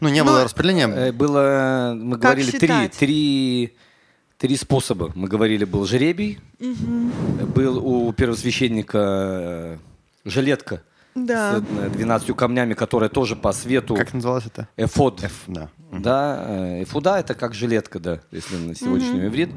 Ну, 0.00 0.08
не 0.08 0.20
Ну, 0.22 0.26
было 0.26 0.44
распределения. 0.44 0.86
Э, 0.86 1.12
Было, 1.12 1.94
мы 1.96 2.12
Как 2.12 2.20
говорили, 2.22 2.50
три, 2.52 2.60
считать? 2.60 2.92
три, 2.92 3.76
три 4.36 4.56
способа. 4.56 5.10
Мы 5.16 5.26
говорили, 5.26 5.64
был 5.64 5.84
жеребий, 5.84 6.38
был 6.60 7.84
у 7.84 8.12
первосвященника 8.12 8.98
э, 8.98 9.78
жилетка 10.24 10.82
Да. 11.26 11.58
с 11.58 11.62
э, 11.78 11.90
12 11.90 12.36
камнями, 12.36 12.74
которая 12.74 13.08
тоже 13.08 13.36
по 13.36 13.52
свету 13.52 13.94
Как 13.94 14.12
называлось 14.14 14.46
это? 14.46 14.68
эфод. 14.76 15.22
F, 15.22 15.44
да. 15.46 15.70
Да, 15.92 16.44
э, 16.46 16.82
эфуда 16.82 17.18
это 17.18 17.34
как 17.34 17.54
жилетка, 17.54 17.98
да, 17.98 18.20
если 18.30 18.56
на 18.56 18.74
сегодняшний 18.74 19.26
иврит, 19.26 19.50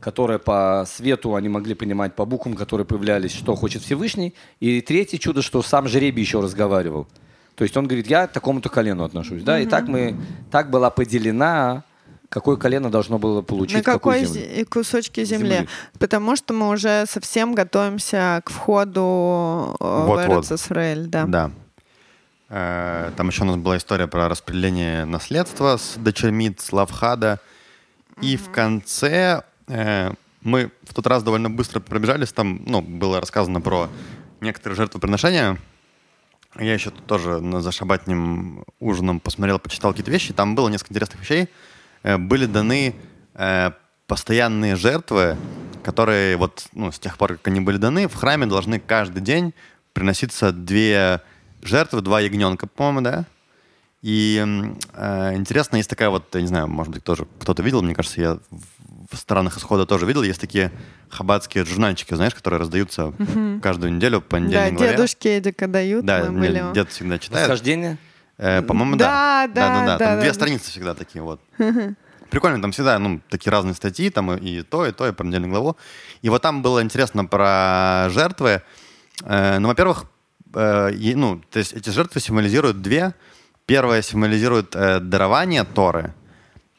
которая 0.00 0.38
по 0.38 0.84
свету 0.86 1.34
они 1.34 1.48
могли 1.48 1.74
понимать 1.74 2.14
по 2.14 2.24
буквам, 2.24 2.54
которые 2.54 2.86
появлялись, 2.86 3.32
что 3.32 3.54
хочет 3.54 3.82
Всевышний. 3.82 4.34
И 4.60 4.80
третье 4.80 5.18
чудо, 5.18 5.42
что 5.42 5.62
сам 5.62 5.88
жребий 5.88 6.22
еще 6.22 6.40
разговаривал. 6.40 7.06
То 7.54 7.64
есть 7.64 7.76
он 7.76 7.86
говорит, 7.86 8.06
я 8.08 8.26
к 8.26 8.32
такому-то 8.32 8.68
колену 8.68 9.04
отношусь, 9.04 9.42
да, 9.42 9.60
и 9.60 9.66
так 9.66 9.86
мы, 9.88 10.16
так 10.50 10.70
была 10.70 10.90
поделена, 10.90 11.84
какое 12.34 12.56
колено 12.56 12.90
должно 12.90 13.18
было 13.18 13.40
получить 13.42 13.76
На 13.78 13.82
какой 13.82 14.24
землю. 14.26 14.42
зе- 14.42 14.64
кусочке 14.66 15.24
земли? 15.24 15.54
Земли. 15.54 15.68
Потому 16.00 16.34
что 16.36 16.52
мы 16.52 16.68
уже 16.68 17.04
совсем 17.08 17.54
готовимся 17.54 18.42
к 18.44 18.50
входу 18.50 19.76
э, 19.80 19.84
в 19.84 20.06
Вот-вот. 20.06 20.44
Эрец-Исраэль, 20.44 21.06
да. 21.06 21.24
Да. 21.26 21.50
Э, 22.50 23.10
Там 23.16 23.28
еще 23.28 23.42
у 23.42 23.46
нас 23.46 23.56
была 23.56 23.76
история 23.76 24.06
про 24.08 24.28
распределение 24.28 25.04
наследства 25.04 25.76
с 25.76 25.94
дочерьми 25.96 26.54
Славхада. 26.58 27.38
И 28.20 28.36
в 28.36 28.50
конце 28.50 29.42
э, 29.68 30.12
мы 30.42 30.70
в 30.82 30.92
тот 30.92 31.06
раз 31.06 31.22
довольно 31.22 31.50
быстро 31.50 31.80
пробежались. 31.80 32.32
Там 32.32 32.62
ну, 32.66 32.82
было 32.82 33.20
рассказано 33.20 33.60
про 33.60 33.88
некоторые 34.40 34.76
жертвоприношения. 34.76 35.58
Я 36.58 36.74
еще 36.74 36.90
тут 36.90 37.06
тоже 37.06 37.40
на- 37.40 37.60
за 37.62 37.72
шабатним 37.72 38.64
ужином 38.80 39.20
посмотрел, 39.20 39.58
почитал 39.58 39.92
какие-то 39.92 40.10
вещи. 40.10 40.32
Там 40.32 40.54
было 40.54 40.68
несколько 40.68 40.92
интересных 40.92 41.20
вещей. 41.20 41.42
Э, 41.44 41.48
Были 42.04 42.46
даны 42.46 42.94
э, 43.34 43.70
постоянные 44.06 44.76
жертвы, 44.76 45.36
которые 45.82 46.36
вот 46.36 46.66
ну, 46.74 46.92
с 46.92 46.98
тех 46.98 47.16
пор, 47.18 47.32
как 47.36 47.48
они 47.48 47.60
были 47.60 47.78
даны, 47.78 48.08
в 48.08 48.14
храме 48.14 48.46
должны 48.46 48.78
каждый 48.78 49.22
день 49.22 49.54
приноситься 49.94 50.52
две 50.52 51.20
жертвы, 51.62 52.02
два 52.02 52.20
ягненка, 52.20 52.66
по-моему, 52.66 53.00
да? 53.00 53.24
И 54.02 54.38
э, 54.92 55.34
интересно, 55.34 55.76
есть 55.76 55.88
такая 55.88 56.10
вот, 56.10 56.34
я 56.34 56.42
не 56.42 56.46
знаю, 56.46 56.68
может 56.68 56.92
быть, 56.92 57.02
тоже 57.04 57.26
кто-то 57.40 57.62
видел, 57.62 57.80
мне 57.80 57.94
кажется, 57.94 58.20
я 58.20 58.38
в- 58.50 59.16
странах 59.16 59.56
исхода 59.56 59.86
тоже 59.86 60.04
видел, 60.04 60.22
есть 60.22 60.40
такие 60.40 60.70
хаббатские 61.08 61.64
журнальчики, 61.64 62.12
знаешь, 62.14 62.34
которые 62.34 62.60
раздаются 62.60 63.14
каждую 63.62 63.94
неделю 63.94 64.20
по 64.20 64.26
Да, 64.26 64.30
понедельник 64.36 64.74
главе. 64.76 64.92
дедушки 64.92 65.28
Эдика 65.38 65.68
дают, 65.68 66.04
Да, 66.04 66.24
мне 66.30 66.50
были. 66.50 66.74
дед 66.74 66.90
всегда 66.90 67.18
читает. 67.18 67.42
Восхождение? 67.48 67.96
Э, 68.38 68.62
по-моему, 68.62 68.96
Да, 68.96 69.46
да. 69.48 69.54
да, 69.54 69.68
да, 69.68 69.86
да, 69.86 69.98
Там 69.98 70.14
да, 70.14 70.20
две 70.20 70.28
да. 70.30 70.34
страницы 70.34 70.70
всегда 70.70 70.94
такие 70.94 71.22
вот. 71.22 71.40
Прикольно, 72.30 72.60
там 72.60 72.72
всегда, 72.72 72.98
ну, 72.98 73.20
такие 73.28 73.52
разные 73.52 73.74
статьи, 73.74 74.10
там 74.10 74.32
и, 74.34 74.62
то, 74.62 74.86
и 74.86 74.92
то, 74.92 75.06
и 75.06 75.12
про 75.12 75.24
недельную 75.24 75.50
главу. 75.50 75.76
И 76.22 76.28
вот 76.28 76.42
там 76.42 76.62
было 76.62 76.82
интересно 76.82 77.24
про 77.24 78.08
жертвы. 78.10 78.62
Э, 79.22 79.58
ну, 79.58 79.68
во-первых, 79.68 80.06
э, 80.54 80.90
ну, 81.14 81.40
то 81.50 81.58
есть 81.58 81.74
эти 81.74 81.90
жертвы 81.90 82.20
символизируют 82.20 82.82
две. 82.82 83.14
Первая 83.66 84.02
символизирует 84.02 84.74
э, 84.74 85.00
дарование 85.00 85.64
Торы, 85.64 86.12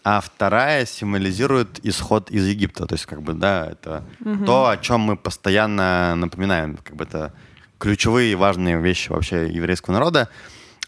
а 0.04 0.20
вторая 0.20 0.86
символизирует 0.86 1.80
исход 1.84 2.30
из 2.30 2.46
Египта. 2.46 2.86
То 2.86 2.96
есть, 2.96 3.06
как 3.06 3.22
бы, 3.22 3.34
да, 3.34 3.68
это 3.72 4.04
то, 4.46 4.68
о 4.70 4.78
чем 4.78 5.02
мы 5.02 5.16
постоянно 5.16 6.16
напоминаем. 6.16 6.78
Как 6.84 6.96
бы 6.96 7.06
это 7.06 7.34
ключевые 7.80 8.36
важные 8.36 8.80
вещи 8.80 9.10
вообще 9.10 9.48
еврейского 9.48 9.94
народа. 9.94 10.30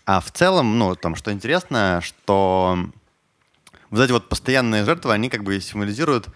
А 0.07 0.21
в 0.21 0.31
целом, 0.31 0.79
ну, 0.79 0.95
там, 0.95 1.17
что 1.17 1.33
интересно, 1.33 1.99
что 2.01 2.79
вот 3.89 4.01
эти 4.01 4.13
вот 4.13 4.29
постоянные 4.29 4.85
жертвы, 4.85 5.11
они 5.11 5.27
как 5.27 5.43
бы 5.43 5.59
символизируют, 5.59 6.29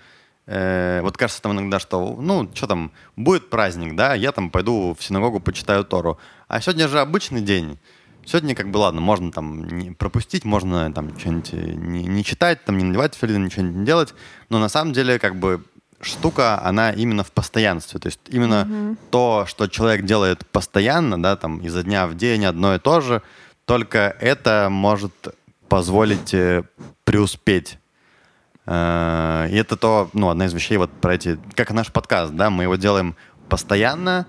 э, 0.45 0.99
вот 1.01 1.15
кажется 1.15 1.41
там 1.41 1.53
иногда, 1.53 1.79
что, 1.79 2.17
ну, 2.19 2.51
что 2.53 2.67
там, 2.67 2.91
будет 3.15 3.49
праздник, 3.49 3.95
да, 3.95 4.13
я 4.13 4.33
там 4.33 4.49
пойду 4.49 4.93
в 4.99 5.01
синагогу, 5.01 5.39
почитаю 5.39 5.85
Тору. 5.85 6.19
А 6.49 6.59
сегодня 6.59 6.89
же 6.89 6.99
обычный 6.99 7.39
день. 7.39 7.79
Сегодня 8.25 8.55
как 8.55 8.71
бы, 8.71 8.77
ладно, 8.77 8.99
можно 8.99 9.31
там 9.31 9.65
не 9.65 9.91
пропустить, 9.91 10.43
можно 10.43 10.91
там 10.91 11.17
что-нибудь 11.17 11.53
э, 11.53 11.71
не, 11.71 12.03
не 12.03 12.25
читать, 12.25 12.65
там 12.65 12.77
не 12.77 12.83
надевать 12.83 13.15
филин, 13.15 13.45
ничего 13.45 13.61
не 13.61 13.85
делать. 13.85 14.13
Но 14.49 14.59
на 14.59 14.67
самом 14.67 14.91
деле 14.91 15.17
как 15.17 15.39
бы 15.39 15.63
штука, 16.01 16.61
она 16.61 16.91
именно 16.91 17.23
в 17.23 17.31
постоянстве. 17.31 18.01
То 18.01 18.07
есть 18.07 18.19
именно 18.27 18.97
то, 19.11 19.45
что 19.47 19.67
человек 19.67 20.03
делает 20.03 20.45
постоянно, 20.47 21.23
да, 21.23 21.37
там 21.37 21.59
изо 21.59 21.83
дня 21.83 22.05
в 22.05 22.15
день 22.15 22.43
одно 22.43 22.75
и 22.75 22.79
то 22.79 22.99
же, 22.99 23.21
только 23.65 24.15
это 24.19 24.67
может 24.69 25.13
позволить 25.69 26.33
э, 26.33 26.63
преуспеть. 27.03 27.77
Э, 28.65 29.47
И 29.49 29.55
это 29.55 29.77
то, 29.77 30.09
ну, 30.13 30.29
одна 30.29 30.45
из 30.45 30.53
вещей 30.53 30.77
вот 30.77 30.91
про 30.91 31.15
эти, 31.15 31.39
как 31.55 31.71
наш 31.71 31.91
подкаст, 31.91 32.33
да, 32.33 32.49
мы 32.49 32.63
его 32.63 32.75
делаем 32.75 33.15
постоянно, 33.49 34.27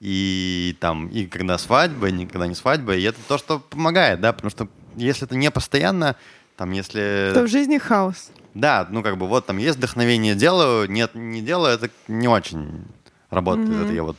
и 0.00 0.76
там, 0.80 1.08
и 1.08 1.26
когда 1.26 1.58
свадьба, 1.58 2.08
и 2.08 2.12
никогда 2.12 2.46
не 2.46 2.54
свадьба, 2.54 2.96
и 2.96 3.02
это 3.02 3.18
то, 3.28 3.38
что 3.38 3.58
помогает, 3.58 4.20
да, 4.20 4.32
потому 4.32 4.50
что 4.50 4.68
если 4.96 5.26
это 5.26 5.36
не 5.36 5.50
постоянно, 5.50 6.16
там, 6.56 6.72
если... 6.72 7.30
То 7.34 7.44
в 7.44 7.48
жизни 7.48 7.78
хаос. 7.78 8.30
Да, 8.54 8.86
ну 8.90 9.02
как 9.02 9.16
бы 9.16 9.28
вот 9.28 9.46
там 9.46 9.58
есть 9.58 9.78
вдохновение, 9.78 10.34
делаю, 10.34 10.90
нет, 10.90 11.14
не 11.14 11.40
делаю, 11.40 11.74
это 11.74 11.90
не 12.08 12.28
очень 12.28 12.84
работает. 13.30 13.70
Это 13.84 13.92
я 13.92 14.02
вот 14.02 14.16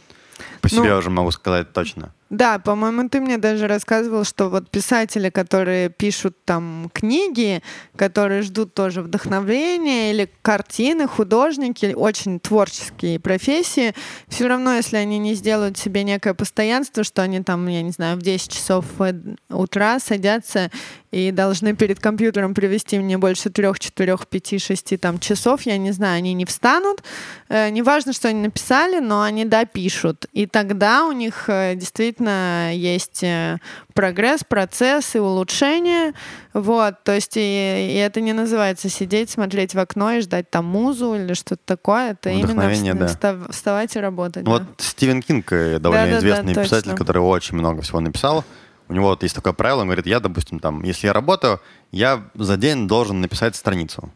по 0.61 0.69
себе 0.69 0.89
Ну, 0.93 0.97
уже 0.97 1.09
могу 1.09 1.31
сказать 1.31 1.73
точно. 1.73 2.13
Да, 2.31 2.59
по-моему, 2.59 3.09
ты 3.09 3.19
мне 3.19 3.37
даже 3.37 3.67
рассказывал, 3.67 4.23
что 4.23 4.49
вот 4.49 4.69
писатели, 4.69 5.29
которые 5.29 5.89
пишут 5.89 6.37
там 6.45 6.89
книги, 6.93 7.61
которые 7.97 8.41
ждут 8.41 8.73
тоже 8.73 9.01
вдохновения 9.01 10.11
или 10.11 10.29
картины, 10.41 11.09
художники, 11.09 11.93
очень 11.93 12.39
творческие 12.39 13.19
профессии, 13.19 13.93
все 14.29 14.47
равно, 14.47 14.75
если 14.75 14.95
они 14.95 15.19
не 15.19 15.33
сделают 15.33 15.77
себе 15.77 16.03
некое 16.03 16.33
постоянство, 16.33 17.03
что 17.03 17.21
они 17.21 17.43
там, 17.43 17.67
я 17.67 17.81
не 17.81 17.91
знаю, 17.91 18.15
в 18.15 18.21
10 18.21 18.49
часов 18.49 18.85
э, 18.99 19.13
утра 19.49 19.99
садятся 19.99 20.71
и 21.11 21.31
должны 21.31 21.75
перед 21.75 21.99
компьютером 21.99 22.53
привести 22.53 22.97
мне 22.97 23.17
больше 23.17 23.49
трех, 23.49 23.79
четырех, 23.79 24.27
пяти, 24.27 24.59
шести 24.59 24.97
там 24.97 25.19
часов, 25.19 25.63
я 25.63 25.77
не 25.77 25.91
знаю, 25.91 26.17
они 26.17 26.33
не 26.33 26.45
встанут. 26.45 27.03
Э, 27.49 27.69
Неважно, 27.69 28.13
что 28.13 28.29
они 28.29 28.41
написали, 28.41 28.99
но 28.99 29.21
они 29.21 29.45
допишут. 29.45 30.25
И 30.31 30.45
тогда 30.45 31.05
у 31.05 31.11
них 31.11 31.45
э, 31.47 31.75
действительно 31.75 32.73
есть 32.73 33.23
э, 33.23 33.57
прогресс, 33.93 34.43
процесс 34.47 35.15
и 35.15 35.19
улучшение. 35.19 36.13
Вот, 36.53 37.03
то 37.03 37.13
есть 37.13 37.35
и, 37.35 37.39
и 37.39 37.95
это 37.95 38.21
не 38.21 38.33
называется 38.33 38.89
сидеть, 38.89 39.29
смотреть 39.29 39.73
в 39.73 39.79
окно 39.79 40.13
и 40.13 40.21
ждать 40.21 40.49
там 40.49 40.65
музу 40.65 41.15
или 41.15 41.33
что-то 41.33 41.61
такое. 41.65 42.11
Это 42.11 42.29
именно 42.29 42.95
да. 42.95 43.07
встав- 43.07 43.51
вставать 43.51 43.95
и 43.95 43.99
работать. 43.99 44.43
Ну, 44.45 44.59
да. 44.59 44.65
Вот 44.65 44.81
Стивен 44.81 45.21
Кинг, 45.21 45.51
э, 45.51 45.79
довольно 45.79 46.05
Да-да-да, 46.05 46.19
известный 46.19 46.53
точно. 46.53 46.63
писатель, 46.63 46.95
который 46.97 47.19
очень 47.21 47.57
много 47.57 47.81
всего 47.81 47.99
написал. 47.99 48.45
У 48.91 48.93
него 48.93 49.07
вот 49.07 49.23
есть 49.23 49.33
такое 49.33 49.53
правило, 49.53 49.79
он 49.79 49.87
говорит, 49.87 50.05
я, 50.05 50.19
допустим, 50.19 50.59
там, 50.59 50.83
если 50.83 51.07
я 51.07 51.13
работаю, 51.13 51.61
я 51.93 52.29
за 52.35 52.57
день 52.57 52.89
должен 52.89 53.21
написать 53.21 53.55
страницу. 53.55 54.11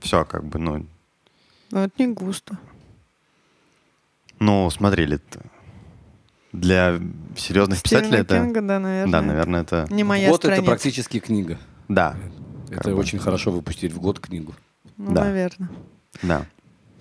Все, 0.00 0.24
как 0.24 0.44
бы, 0.44 0.58
ну, 0.58 0.86
Ну, 1.70 1.78
это 1.78 1.92
не 1.98 2.08
густо. 2.12 2.58
ну, 4.40 4.68
смотри, 4.70 5.06
ли, 5.06 5.14
это 5.14 5.40
для 6.50 6.98
серьезных 7.36 7.80
писателей 7.80 8.08
Стивена 8.08 8.22
это... 8.22 8.40
Кинга, 8.40 8.60
да, 8.60 8.80
наверное. 8.80 9.12
Да, 9.12 9.22
наверное, 9.22 9.60
это... 9.60 9.86
Не 9.88 10.02
моя 10.02 10.30
год 10.30 10.40
это 10.40 10.48
страница. 10.48 10.66
практически 10.66 11.20
книга. 11.20 11.56
Да, 11.86 12.16
Это 12.72 12.82
Как 12.82 12.94
бы. 12.94 12.98
очень 12.98 13.20
хорошо 13.20 13.52
выпустить 13.52 13.92
в 13.92 14.00
год 14.00 14.18
книгу. 14.18 14.52
Ну, 14.96 15.12
да. 15.12 15.24
наверное. 15.26 15.70
да. 16.22 16.44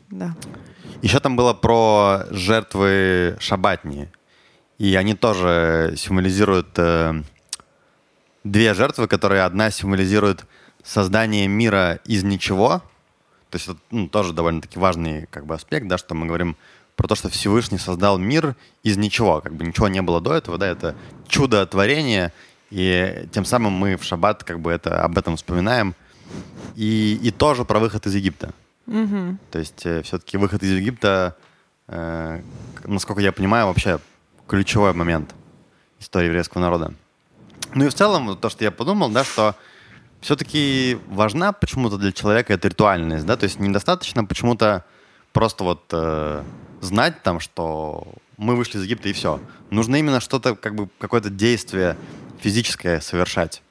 Да. 0.09 0.35
Еще 1.01 1.19
там 1.19 1.35
было 1.35 1.55
про 1.55 2.27
жертвы 2.29 3.37
шабатни. 3.39 4.07
И 4.77 4.95
они 4.95 5.15
тоже 5.15 5.95
символизируют 5.97 6.67
э, 6.77 7.23
две 8.43 8.73
жертвы, 8.73 9.07
которые 9.07 9.43
одна 9.43 9.71
символизирует 9.71 10.45
создание 10.83 11.47
мира 11.47 11.99
из 12.05 12.23
ничего. 12.23 12.83
То 13.49 13.55
есть 13.55 13.67
это 13.67 13.79
ну, 13.89 14.07
тоже 14.07 14.33
довольно-таки 14.33 14.77
важный 14.77 15.25
как 15.27 15.45
бы, 15.45 15.55
аспект, 15.55 15.87
да, 15.87 15.97
что 15.97 16.13
мы 16.13 16.27
говорим 16.27 16.57
про 16.95 17.07
то, 17.07 17.15
что 17.15 17.29
Всевышний 17.29 17.77
создал 17.77 18.17
мир 18.17 18.55
из 18.83 18.97
ничего. 18.97 19.41
Как 19.41 19.53
бы 19.53 19.65
ничего 19.65 19.87
не 19.87 20.01
было 20.01 20.21
до 20.21 20.33
этого, 20.33 20.57
да, 20.57 20.67
это 20.67 20.95
чудо 21.27 21.65
творения. 21.65 22.31
И 22.69 23.27
тем 23.31 23.45
самым 23.45 23.73
мы 23.73 23.97
в 23.97 24.03
шаббат 24.03 24.43
как 24.43 24.59
бы 24.59 24.71
это, 24.71 25.03
об 25.03 25.17
этом 25.17 25.37
вспоминаем. 25.37 25.95
И, 26.75 27.19
и 27.21 27.31
тоже 27.31 27.65
про 27.65 27.79
выход 27.79 28.05
из 28.05 28.15
Египта. 28.15 28.53
Мгм. 28.85 29.39
То 29.51 29.59
есть 29.59 29.79
все-таки 29.79 30.37
выход 30.37 30.61
из 30.61 30.71
Египта, 30.71 31.35
э, 31.87 32.41
насколько 32.83 33.21
я 33.21 33.31
понимаю, 33.31 33.67
вообще 33.67 33.99
ключевой 34.47 34.93
момент 34.93 35.35
истории 35.99 36.27
еврейского 36.27 36.61
народа. 36.61 36.93
Ну 37.73 37.85
и 37.85 37.89
в 37.89 37.93
целом, 37.93 38.37
то, 38.37 38.49
что 38.49 38.63
я 38.63 38.71
подумал, 38.71 39.09
да, 39.09 39.23
что 39.23 39.55
все-таки 40.21 40.97
важна 41.07 41.51
почему-то 41.51 41.97
для 41.97 42.11
человека 42.11 42.53
эта 42.53 42.67
ритуальность, 42.67 43.25
да, 43.25 43.35
то 43.35 43.43
есть 43.43 43.59
недостаточно 43.59 44.23
почему-то 44.23 44.85
просто 45.33 45.63
вот 45.63 45.83
э, 45.91 46.43
знать 46.81 47.21
там, 47.23 47.39
что 47.39 48.07
мы 48.37 48.55
вышли 48.55 48.77
из 48.77 48.83
Египта 48.83 49.09
и 49.09 49.13
все. 49.13 49.39
Нужно 49.69 49.97
именно 49.97 50.19
что-то, 50.19 50.55
как 50.55 50.75
бы, 50.75 50.89
какое-то 50.99 51.29
действие 51.29 51.97
физическое 52.39 53.01
совершать, 53.01 53.61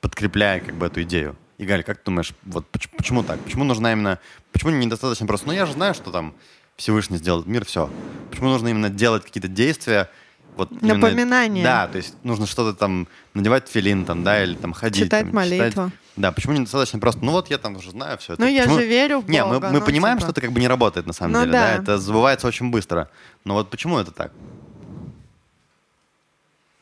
подкрепляя 0.00 0.60
как 0.60 0.74
бы 0.74 0.86
эту 0.86 1.02
идею. 1.02 1.36
Игаль, 1.58 1.84
как 1.84 1.98
ты 1.98 2.04
думаешь, 2.06 2.32
вот 2.42 2.66
почему, 2.66 2.94
почему 2.96 3.22
так? 3.22 3.38
Почему 3.40 3.64
нужна 3.64 3.92
именно, 3.92 4.18
почему 4.52 4.72
недостаточно 4.72 5.26
просто, 5.26 5.46
ну 5.46 5.52
я 5.52 5.66
же 5.66 5.72
знаю, 5.72 5.94
что 5.94 6.10
там 6.10 6.34
Всевышний 6.76 7.18
сделает 7.18 7.46
мир, 7.46 7.64
все. 7.64 7.88
Почему 8.30 8.48
нужно 8.48 8.68
именно 8.68 8.90
делать 8.90 9.24
какие-то 9.24 9.48
действия, 9.48 10.10
вот 10.56 10.70
именно- 10.72 10.94
Напоминание. 10.94 11.64
да, 11.64 11.86
то 11.88 11.98
есть 11.98 12.14
нужно 12.22 12.46
что-то 12.46 12.76
там 12.78 13.08
надевать 13.34 13.68
филин 13.68 14.04
там, 14.04 14.22
да, 14.24 14.42
или 14.42 14.54
там 14.54 14.72
ходить. 14.72 15.04
Читать 15.04 15.26
там, 15.26 15.34
молитву. 15.34 15.90
Да, 16.16 16.30
почему 16.30 16.52
недостаточно 16.54 16.98
просто, 17.00 17.24
ну 17.24 17.32
вот 17.32 17.50
я 17.50 17.58
там 17.58 17.76
уже 17.76 17.90
знаю 17.90 18.18
все 18.18 18.34
это. 18.34 18.42
Ну, 18.42 18.48
я 18.48 18.62
Почему- 18.62 18.78
же 18.78 18.86
верю 18.86 19.20
в 19.20 19.28
Не, 19.28 19.44
мы, 19.44 19.54
Бога, 19.54 19.70
мы 19.70 19.80
ну, 19.80 19.84
понимаем, 19.84 20.18
типа. 20.18 20.26
что 20.26 20.32
это 20.32 20.40
как 20.40 20.52
бы 20.52 20.60
не 20.60 20.68
работает 20.68 21.06
на 21.06 21.12
самом 21.12 21.32
Ну 21.32 21.40
деле, 21.40 21.52
да. 21.52 21.76
да. 21.76 21.82
это 21.82 21.98
забывается 21.98 22.46
очень 22.46 22.70
быстро. 22.70 23.10
Но 23.44 23.54
вот 23.54 23.68
почему 23.70 23.98
это 23.98 24.12
так? 24.12 24.30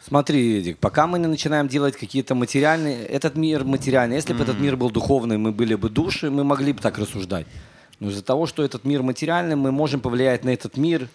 Смотри, 0.01 0.59
Эдик, 0.59 0.79
пока 0.79 1.07
мы 1.07 1.19
не 1.21 1.29
начинаем 1.29 1.69
делать 1.69 1.97
какие-то 1.97 2.35
материальные... 2.35 3.07
Этот 3.07 3.37
мир 3.37 3.65
материальный. 3.65 4.17
Если 4.17 4.33
бы 4.33 4.43
этот 4.43 4.59
мир 4.59 4.77
был 4.77 4.91
духовный, 4.91 5.39
мы 5.39 5.53
были 5.53 5.77
бы 5.77 5.89
души, 5.89 6.29
мы 6.29 6.43
могли 6.43 6.73
бы 6.73 6.81
так 6.81 6.99
рассуждать. 6.99 7.47
Но 8.01 8.09
из-за 8.11 8.23
того, 8.23 8.47
что 8.47 8.65
этот 8.65 8.85
мир 8.85 9.03
материальный, 9.03 9.55
мы 9.55 9.71
можем 9.71 10.01
повлиять 10.01 10.45
на 10.45 10.51
этот 10.51 10.77
мир 10.77 11.09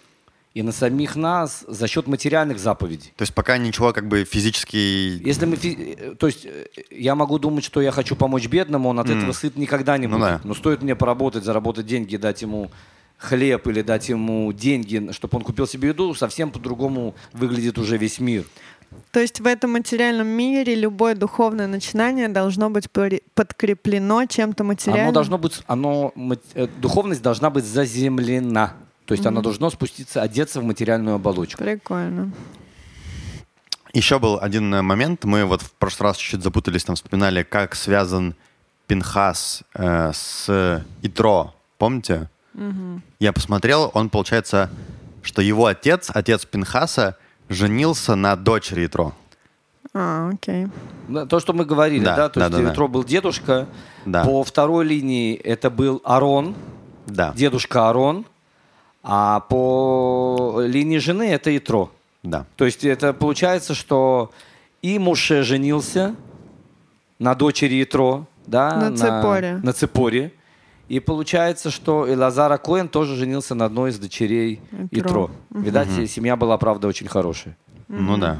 и 0.54 0.62
на 0.62 0.72
самих 0.72 1.14
нас 1.16 1.64
за 1.68 1.86
счет 1.86 2.06
материальных 2.06 2.58
заповедей. 2.58 3.12
То 3.16 3.22
есть 3.22 3.34
пока 3.34 3.58
ничего 3.58 3.92
как 3.92 4.08
бы 4.08 4.24
физически... 4.24 4.76
Если 4.76 5.46
мы, 5.46 5.56
фи- 5.56 5.96
э, 5.98 6.14
то 6.18 6.26
есть 6.26 6.46
э, 6.46 6.66
я 6.90 7.14
могу 7.14 7.38
думать, 7.38 7.64
что 7.64 7.80
я 7.80 7.90
хочу 7.92 8.16
помочь 8.16 8.46
бедному, 8.48 8.88
он 8.88 8.98
от 8.98 9.08
этого 9.10 9.32
сыт 9.32 9.56
никогда 9.56 9.96
не 9.98 10.06
Ну 10.06 10.16
будет. 10.18 10.28
да. 10.28 10.40
Но 10.44 10.54
стоит 10.54 10.82
мне 10.82 10.96
поработать, 10.96 11.44
заработать 11.44 11.86
деньги, 11.86 12.16
дать 12.16 12.42
ему 12.42 12.70
хлеб 13.18 13.66
или 13.68 13.82
дать 13.82 14.08
ему 14.08 14.52
деньги, 14.52 15.10
чтобы 15.12 15.36
он 15.38 15.42
купил 15.44 15.66
себе 15.66 15.88
еду, 15.88 16.14
совсем 16.14 16.50
по-другому 16.50 17.14
выглядит 17.32 17.76
уже 17.78 17.96
весь 17.98 18.18
мир. 18.20 18.44
То 19.10 19.20
есть 19.20 19.40
в 19.40 19.46
этом 19.46 19.72
материальном 19.72 20.28
мире 20.28 20.74
любое 20.74 21.14
духовное 21.14 21.66
начинание 21.66 22.28
должно 22.28 22.70
быть 22.70 22.88
подкреплено 23.34 24.24
чем-то 24.26 24.64
материальным. 24.64 25.06
Оно 25.08 25.12
должно 25.12 25.36
быть, 25.38 25.60
оно, 25.66 26.12
э, 26.54 26.66
духовность 26.80 27.20
должна 27.22 27.50
быть 27.50 27.64
заземлена. 27.64 28.74
То 29.08 29.14
есть 29.14 29.24
она 29.24 29.40
должна 29.40 29.70
спуститься, 29.70 30.20
одеться 30.20 30.60
в 30.60 30.64
материальную 30.64 31.16
оболочку. 31.16 31.64
Прикольно. 31.64 32.30
Еще 33.94 34.18
был 34.18 34.38
один 34.38 34.74
э, 34.74 34.82
момент, 34.82 35.24
мы 35.24 35.46
вот 35.46 35.62
в 35.62 35.72
прошлый 35.72 36.10
раз 36.10 36.18
чуть-чуть 36.18 36.42
запутались, 36.42 36.84
там 36.84 36.94
вспоминали, 36.94 37.42
как 37.42 37.74
связан 37.74 38.34
Пинхас 38.86 39.62
э, 39.72 40.12
с 40.12 40.84
Итро, 41.00 41.54
помните? 41.78 42.28
Я 43.18 43.32
посмотрел, 43.32 43.90
он, 43.94 44.10
получается, 44.10 44.68
что 45.22 45.40
его 45.40 45.64
отец, 45.64 46.10
отец 46.12 46.44
Пинхаса, 46.44 47.16
женился 47.48 48.14
на 48.14 48.36
дочери 48.36 48.84
Итро. 48.84 49.14
А, 49.94 50.28
окей. 50.34 50.66
Да, 51.08 51.24
То, 51.24 51.40
что 51.40 51.54
мы 51.54 51.64
говорили, 51.64 52.04
Да, 52.04 52.14
да, 52.14 52.28
то 52.28 52.40
да, 52.40 52.46
есть 52.46 52.58
да, 52.58 52.64
да. 52.64 52.72
Итро 52.74 52.88
был 52.88 53.04
дедушка, 53.04 53.68
Да. 54.04 54.22
по 54.22 54.44
второй 54.44 54.84
линии 54.84 55.34
это 55.34 55.70
был 55.70 56.02
Арон, 56.04 56.54
Да, 57.06 57.32
дедушка 57.34 57.88
Арон, 57.88 58.26
а 59.02 59.40
по 59.40 60.60
линии 60.60 60.98
жены 60.98 61.30
это 61.30 61.56
Итро. 61.56 61.90
да. 62.22 62.44
То 62.56 62.64
есть 62.64 62.84
это 62.84 63.12
получается, 63.12 63.74
что 63.74 64.30
и 64.82 64.98
Муше 64.98 65.42
женился 65.42 66.14
на 67.18 67.34
дочери 67.34 67.82
Итро, 67.82 68.26
да, 68.46 68.76
На 68.90 68.96
Ципоре. 68.96 69.60
на 69.62 69.72
Ципоре. 69.72 70.32
И 70.88 71.00
получается, 71.00 71.70
что 71.70 72.06
и 72.06 72.14
Лазара 72.14 72.56
Коэн 72.56 72.88
тоже 72.88 73.14
женился 73.16 73.54
на 73.54 73.66
одной 73.66 73.90
из 73.90 73.98
дочерей 73.98 74.60
Итро. 74.90 75.30
Итро. 75.50 75.60
Видать, 75.62 76.10
семья 76.10 76.34
была, 76.36 76.56
правда, 76.56 76.88
очень 76.88 77.08
хорошая. 77.08 77.56
Ну 77.88 78.16
да. 78.16 78.38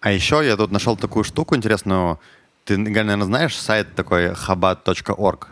А 0.00 0.10
еще 0.12 0.40
я 0.44 0.56
тут 0.56 0.70
нашел 0.70 0.96
такую 0.96 1.24
штуку 1.24 1.56
интересную. 1.56 2.18
Ты, 2.64 2.78
наверное, 2.78 3.24
знаешь 3.26 3.56
сайт 3.56 3.94
такой 3.94 4.28
chabad.org? 4.28 5.48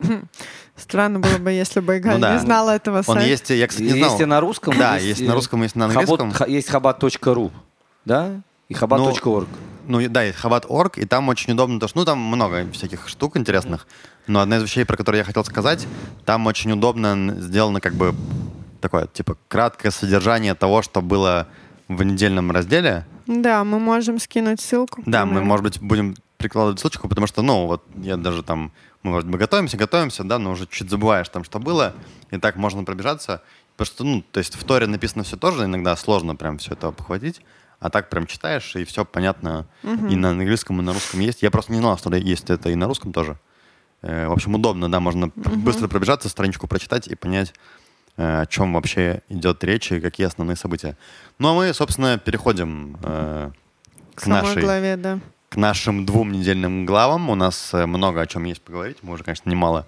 Странно 0.76 1.20
было 1.20 1.36
бы, 1.38 1.50
если 1.52 1.80
бы 1.80 1.98
Игаль 1.98 2.14
Ну 2.14 2.20
да. 2.20 2.34
не 2.34 2.40
знала 2.40 2.70
этого 2.70 2.98
Он 2.98 3.04
сайта. 3.04 3.22
есть, 3.28 3.50
я, 3.50 3.66
кстати, 3.66 3.84
не 3.84 3.90
знал. 3.98 4.10
Есть 4.10 4.20
и 4.20 4.24
на 4.24 4.40
русском. 4.40 4.76
Да, 4.78 4.96
есть 4.96 5.20
на 5.20 5.34
русском, 5.34 5.62
есть 5.62 5.76
на 5.76 5.86
английском. 5.86 6.30
Хабот- 6.30 6.34
ха- 6.34 6.46
есть 6.46 6.68
хабат.ру, 6.68 7.50
да? 8.04 8.40
И 8.68 8.74
хабат.орг. 8.74 9.48
Ну 9.86 9.98
и- 10.00 10.06
да, 10.08 10.22
есть 10.22 10.38
Chabad.org, 10.38 11.00
и 11.00 11.04
там 11.04 11.28
очень 11.28 11.52
удобно, 11.52 11.76
потому 11.76 11.88
что, 11.88 11.98
ну, 11.98 12.04
там 12.04 12.18
много 12.20 12.70
всяких 12.72 13.08
штук 13.08 13.36
интересных, 13.36 13.86
но 14.28 14.40
одна 14.40 14.58
из 14.58 14.62
вещей, 14.62 14.84
про 14.84 14.96
которые 14.96 15.18
я 15.20 15.24
хотел 15.24 15.44
сказать, 15.44 15.86
там 16.24 16.46
очень 16.46 16.70
удобно 16.70 17.34
сделано 17.40 17.80
как 17.80 17.94
бы 17.94 18.14
такое, 18.80 19.08
типа, 19.08 19.36
краткое 19.48 19.90
содержание 19.90 20.54
того, 20.54 20.82
что 20.82 21.02
было 21.02 21.48
в 21.88 22.02
недельном 22.04 22.52
разделе. 22.52 23.04
Да, 23.26 23.64
мы 23.64 23.80
можем 23.80 24.20
скинуть 24.20 24.60
ссылку. 24.60 25.02
Да, 25.06 25.26
мы, 25.26 25.42
может 25.42 25.64
быть, 25.64 25.80
будем 25.80 26.14
прикладывать 26.36 26.78
ссылочку, 26.78 27.08
потому 27.08 27.26
что, 27.26 27.42
ну, 27.42 27.66
вот 27.66 27.82
я 27.96 28.16
даже 28.16 28.44
там, 28.44 28.70
мы, 29.02 29.12
может 29.12 29.28
быть, 29.28 29.40
готовимся, 29.40 29.76
готовимся, 29.76 30.24
да, 30.24 30.38
но 30.38 30.52
уже 30.52 30.66
чуть 30.66 30.90
забываешь 30.90 31.28
там, 31.28 31.44
что 31.44 31.58
было, 31.58 31.94
и 32.30 32.38
так 32.38 32.56
можно 32.56 32.84
пробежаться. 32.84 33.42
Потому 33.76 33.86
что, 33.94 34.04
ну, 34.04 34.22
то 34.30 34.38
есть 34.38 34.56
в 34.56 34.64
Торе 34.64 34.86
написано 34.86 35.24
все 35.24 35.36
тоже, 35.36 35.64
иногда 35.64 35.96
сложно 35.96 36.36
прям 36.36 36.58
все 36.58 36.72
это 36.72 36.88
обхватить, 36.88 37.40
а 37.78 37.88
так 37.88 38.10
прям 38.10 38.26
читаешь, 38.26 38.76
и 38.76 38.84
все 38.84 39.04
понятно 39.06 39.66
и 39.82 40.16
на 40.16 40.30
английском, 40.30 40.80
и 40.80 40.82
на 40.82 40.92
русском 40.92 41.20
есть. 41.20 41.40
Я 41.42 41.50
просто 41.50 41.72
не 41.72 41.78
знал, 41.78 41.96
что 41.96 42.14
есть 42.14 42.50
это 42.50 42.68
и 42.68 42.74
на 42.74 42.86
русском 42.86 43.12
тоже. 43.12 43.38
Э, 44.02 44.28
в 44.28 44.32
общем, 44.32 44.54
удобно, 44.54 44.90
да, 44.90 45.00
можно 45.00 45.30
пр- 45.30 45.54
быстро 45.56 45.88
пробежаться, 45.88 46.28
страничку 46.28 46.66
прочитать 46.66 47.06
и 47.08 47.14
понять, 47.14 47.54
э, 48.18 48.42
о 48.42 48.46
чем 48.46 48.74
вообще 48.74 49.22
идет 49.30 49.64
речь 49.64 49.92
и 49.92 50.00
какие 50.00 50.26
основные 50.26 50.56
события. 50.56 50.96
Ну, 51.38 51.48
а 51.48 51.54
мы, 51.54 51.72
собственно, 51.72 52.18
переходим 52.18 52.98
э, 53.02 53.50
К 54.14 54.22
к 54.22 54.26
нашей 54.26 54.62
главе, 54.62 54.96
да. 54.96 55.20
К 55.50 55.56
нашим 55.56 56.06
двум 56.06 56.32
недельным 56.32 56.86
главам. 56.86 57.28
У 57.28 57.34
нас 57.34 57.74
э, 57.74 57.84
много 57.84 58.22
о 58.22 58.26
чем 58.26 58.44
есть 58.44 58.62
поговорить. 58.62 58.98
Мы 59.02 59.12
уже, 59.12 59.24
конечно, 59.24 59.50
немало 59.50 59.86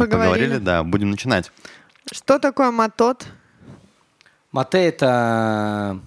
Поговорили. 0.00 0.56
Да, 0.56 0.82
будем 0.82 1.10
начинать. 1.10 1.52
Что 2.10 2.38
такое 2.38 2.70
матот? 2.70 3.26
Мате 4.50 4.78
это 4.78 6.00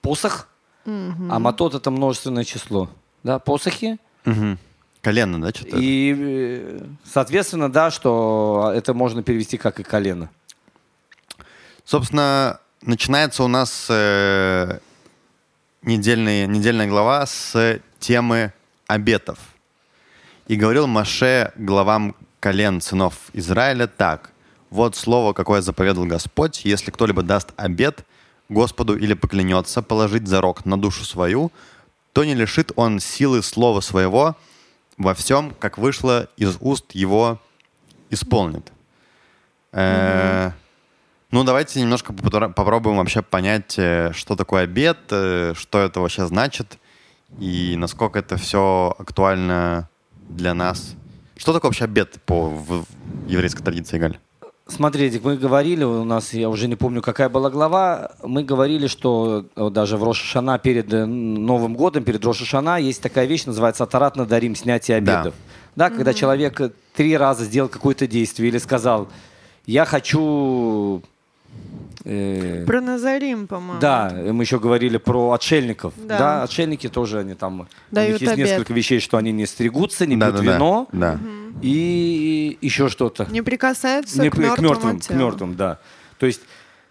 посох, 0.00 0.48
а 0.86 1.38
матот 1.38 1.74
это 1.74 1.90
множественное 1.90 2.44
число. 2.44 2.88
Да, 3.24 3.38
посохи. 3.38 3.98
Мгм. 4.24 4.58
Колено, 5.02 5.40
да, 5.40 5.48
что-то? 5.50 5.76
И, 5.78 6.14
э, 6.16 6.80
соответственно, 7.04 7.70
да, 7.70 7.90
что 7.90 8.70
это 8.74 8.94
можно 8.94 9.22
перевести 9.22 9.56
как 9.56 9.80
и 9.80 9.82
колено. 9.82 10.30
Собственно, 11.84 12.60
начинается 12.82 13.42
у 13.42 13.48
нас 13.48 13.86
э, 13.90 14.78
недельный, 15.82 16.46
недельная 16.46 16.86
глава 16.86 17.26
с 17.26 17.80
темы 18.00 18.52
обетов. 18.86 19.38
И 20.48 20.56
говорил 20.56 20.86
Маше 20.86 21.52
главам 21.56 22.16
колен 22.40 22.80
сынов 22.80 23.14
Израиля 23.32 23.86
так. 23.86 24.30
Вот 24.70 24.96
слово, 24.96 25.32
какое 25.32 25.60
заповедал 25.60 26.06
Господь, 26.06 26.64
если 26.64 26.90
кто-либо 26.90 27.22
даст 27.22 27.52
обет 27.56 28.04
Господу 28.48 28.96
или 28.96 29.14
поклянется 29.14 29.82
положить 29.82 30.26
зарок 30.26 30.64
на 30.64 30.76
душу 30.76 31.04
свою, 31.04 31.52
то 32.12 32.24
не 32.24 32.34
лишит 32.34 32.72
он 32.76 32.98
силы 32.98 33.42
слова 33.42 33.80
своего 33.80 34.36
во 34.96 35.14
всем, 35.14 35.52
как 35.58 35.78
вышло 35.78 36.28
из 36.36 36.56
уст 36.60 36.92
его, 36.92 37.40
исполнит. 38.10 38.72
Э, 39.72 40.50
Ну, 41.30 41.44
давайте 41.44 41.80
немножко 41.80 42.12
попробуем 42.12 42.96
вообще 42.96 43.22
понять, 43.22 43.78
э, 43.78 44.10
что 44.14 44.34
такое 44.34 44.64
обед, 44.64 44.98
э, 45.10 45.54
что 45.56 45.78
это 45.78 46.00
вообще 46.00 46.26
значит, 46.26 46.78
и 47.38 47.74
насколько 47.76 48.18
это 48.18 48.36
все 48.36 48.94
актуально 48.98 49.88
для 50.28 50.54
нас. 50.54 50.94
Что 51.36 51.52
такое 51.52 51.70
вообще 51.70 51.84
обед 51.84 52.20
по 52.26 52.48
в, 52.48 52.82
в 52.82 52.86
еврейской 53.28 53.62
традиции, 53.62 53.98
Галь? 53.98 54.18
Смотрите, 54.66 55.20
мы 55.24 55.36
говорили, 55.36 55.82
у 55.82 56.04
нас, 56.04 56.32
я 56.32 56.48
уже 56.48 56.68
не 56.68 56.76
помню, 56.76 57.02
какая 57.02 57.28
была 57.28 57.50
глава, 57.50 58.12
мы 58.22 58.44
говорили, 58.44 58.86
что 58.86 59.44
э, 59.56 59.68
даже 59.70 59.96
в 59.96 60.04
Рошашана 60.04 60.58
перед 60.60 60.92
э, 60.92 61.06
Новым 61.06 61.74
годом, 61.74 62.04
перед 62.04 62.24
Рошашана 62.24 62.78
есть 62.78 63.02
такая 63.02 63.26
вещь, 63.26 63.46
называется 63.46 63.82
«Атарат 63.82 64.14
на 64.14 64.26
дарим», 64.26 64.54
снятие 64.54 65.00
Да. 65.00 65.20
обедов. 65.20 65.34
Да, 65.74 65.90
когда 65.90 66.14
человек 66.14 66.72
три 66.94 67.16
раза 67.16 67.44
сделал 67.46 67.68
какое-то 67.68 68.06
действие 68.06 68.48
или 68.50 68.58
сказал, 68.58 69.08
я 69.66 69.84
хочу... 69.84 71.02
э, 72.04 72.64
Про 72.66 72.80
Назарим, 72.80 73.46
по-моему. 73.46 73.80
да, 73.80 74.12
мы 74.32 74.42
еще 74.42 74.58
говорили 74.58 74.96
про 74.96 75.32
отшельников. 75.32 75.94
Да. 75.96 76.18
Да, 76.18 76.42
отшельники 76.42 76.88
тоже, 76.88 77.20
они 77.20 77.34
там... 77.34 77.60
у 77.60 77.66
Дают 77.90 78.12
них 78.12 78.20
есть 78.22 78.32
обет. 78.32 78.46
несколько 78.48 78.72
вещей, 78.72 79.00
что 79.00 79.16
они 79.16 79.32
не 79.32 79.46
стригутся, 79.46 80.06
не 80.06 80.16
пьют 80.16 80.34
Да-да-да. 80.34 80.54
вино 80.54 80.88
Да. 80.92 81.18
и 81.62 82.58
еще 82.60 82.88
что-то. 82.88 83.26
Не 83.30 83.42
прикасаются 83.42 84.20
Не 84.22 84.30
к 84.30 84.36
мертвым, 84.38 84.56
к 84.56 84.60
мертвым, 84.60 85.00
к 85.00 85.10
мертвым, 85.10 85.54
да. 85.56 85.78
То 86.18 86.26
есть 86.26 86.40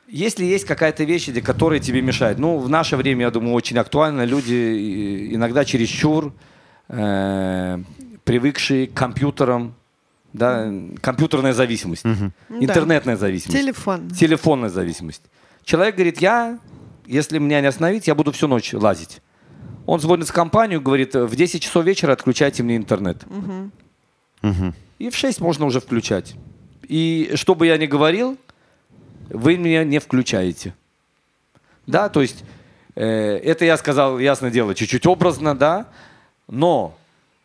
Если 0.08 0.44
есть 0.44 0.66
какая-то 0.66 1.04
вещь, 1.04 1.30
которая 1.44 1.80
тебе 1.80 2.02
мешает, 2.02 2.40
ну, 2.40 2.58
в 2.58 2.68
наше 2.68 2.96
время, 2.98 3.22
я 3.26 3.32
думаю, 3.32 3.54
очень 3.54 3.78
актуально. 3.78 4.26
Люди 4.26 4.56
э, 5.32 5.36
иногда 5.36 5.64
чересчур 5.64 6.34
э, 6.88 7.78
привыкшие 8.24 8.88
к 8.88 8.94
компьютерам, 8.94 9.76
да, 10.34 10.72
компьютерная 11.02 11.54
зависимость, 11.54 12.04
Да. 12.04 12.32
интернетная 12.50 13.16
зависимость, 13.18 13.58
Телефон. 13.60 14.10
телефонная 14.10 14.70
зависимость. 14.70 15.24
Человек 15.64 15.96
говорит, 15.96 16.22
я, 16.22 16.60
если 17.06 17.40
меня 17.40 17.62
не 17.62 17.68
остановить, 17.68 18.08
я 18.08 18.16
буду 18.16 18.32
всю 18.32 18.48
ночь 18.48 18.74
лазить. 18.74 19.22
Он 19.86 20.00
звонит 20.00 20.28
в 20.28 20.34
компанию, 20.34 20.82
говорит, 20.82 21.16
в 21.16 21.36
10 21.36 21.62
часов 21.64 21.84
вечера 21.86 22.14
отключайте 22.14 22.62
мне 22.64 22.76
интернет. 22.78 23.24
Мгм. 24.42 24.74
И 25.00 25.10
в 25.10 25.16
6 25.16 25.42
можно 25.42 25.66
уже 25.66 25.80
включать. 25.80 26.36
И 26.88 27.32
что 27.36 27.56
бы 27.56 27.68
я 27.68 27.78
ни 27.78 27.86
говорил, 27.88 28.38
вы 29.30 29.58
меня 29.58 29.84
не 29.84 30.00
включаете. 30.00 30.74
Да, 31.88 32.10
то 32.10 32.22
есть 32.22 32.44
э, 32.96 33.04
это 33.06 33.66
я 33.66 33.78
сказал, 33.78 34.20
ясное 34.20 34.52
дело, 34.52 34.76
чуть-чуть 34.76 35.06
образно, 35.08 35.56
да, 35.58 35.88
но 36.48 36.96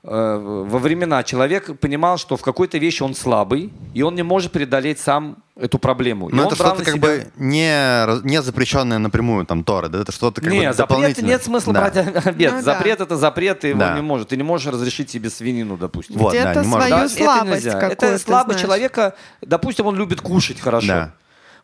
во 0.07 0.79
времена 0.79 1.23
человек 1.23 1.79
понимал, 1.81 2.19
что 2.19 2.37
в 2.37 2.43
какой-то 2.43 2.77
вещи 2.77 3.03
он 3.03 3.15
слабый, 3.15 3.73
и 3.95 4.03
он 4.03 4.15
не 4.15 4.23
может 4.23 4.53
преодолеть 4.53 4.99
сам 5.01 5.39
эту 5.57 5.79
проблему. 5.79 6.29
И 6.29 6.35
Но 6.35 6.43
он 6.43 6.47
это 6.49 6.57
что-то 6.57 6.85
как 6.85 6.95
себя- 6.95 7.01
бы 7.01 7.27
не, 7.37 8.23
не 8.29 8.43
запрещенное 8.43 8.99
напрямую, 8.99 9.47
там, 9.47 9.65
Тора, 9.65 9.89
да? 9.89 10.01
Это 10.03 10.13
что-то 10.13 10.43
как 10.43 10.51
не, 10.53 10.59
бы 10.59 10.65
запрет 10.75 10.77
дополнительное. 10.77 11.31
нет 11.31 11.43
смысла 11.45 11.73
Да. 11.73 11.81
брать 11.81 11.97
обед. 12.27 12.51
Ну 12.53 12.59
да. 12.59 12.63
запрет 12.63 13.01
это 13.01 13.17
запрет, 13.17 13.61
ты 13.61 13.69
его 13.69 13.79
Да. 13.81 13.95
не 13.95 14.03
можешь. 14.03 14.27
Ты 14.27 14.37
не 14.37 14.43
можешь 14.43 14.67
разрешить 14.71 15.09
себе 15.09 15.31
свинину, 15.31 15.79
допустим. 15.79 16.17
Вот, 16.19 16.35
да, 16.35 16.51
Где-то 16.53 16.61
не 16.61 16.67
может. 16.69 16.87
свою 16.89 16.91
Да, 16.97 17.05
это 17.07 17.15
слабость 17.15 17.65
какую-то, 17.71 18.07
Это 18.07 18.19
слабость 18.19 18.47
знаешь. 18.59 18.61
человека. 18.61 19.15
Допустим, 19.41 19.87
он 19.87 19.97
любит 19.97 20.21
кушать 20.21 20.61
хорошо. 20.61 20.87
Да. 20.87 21.15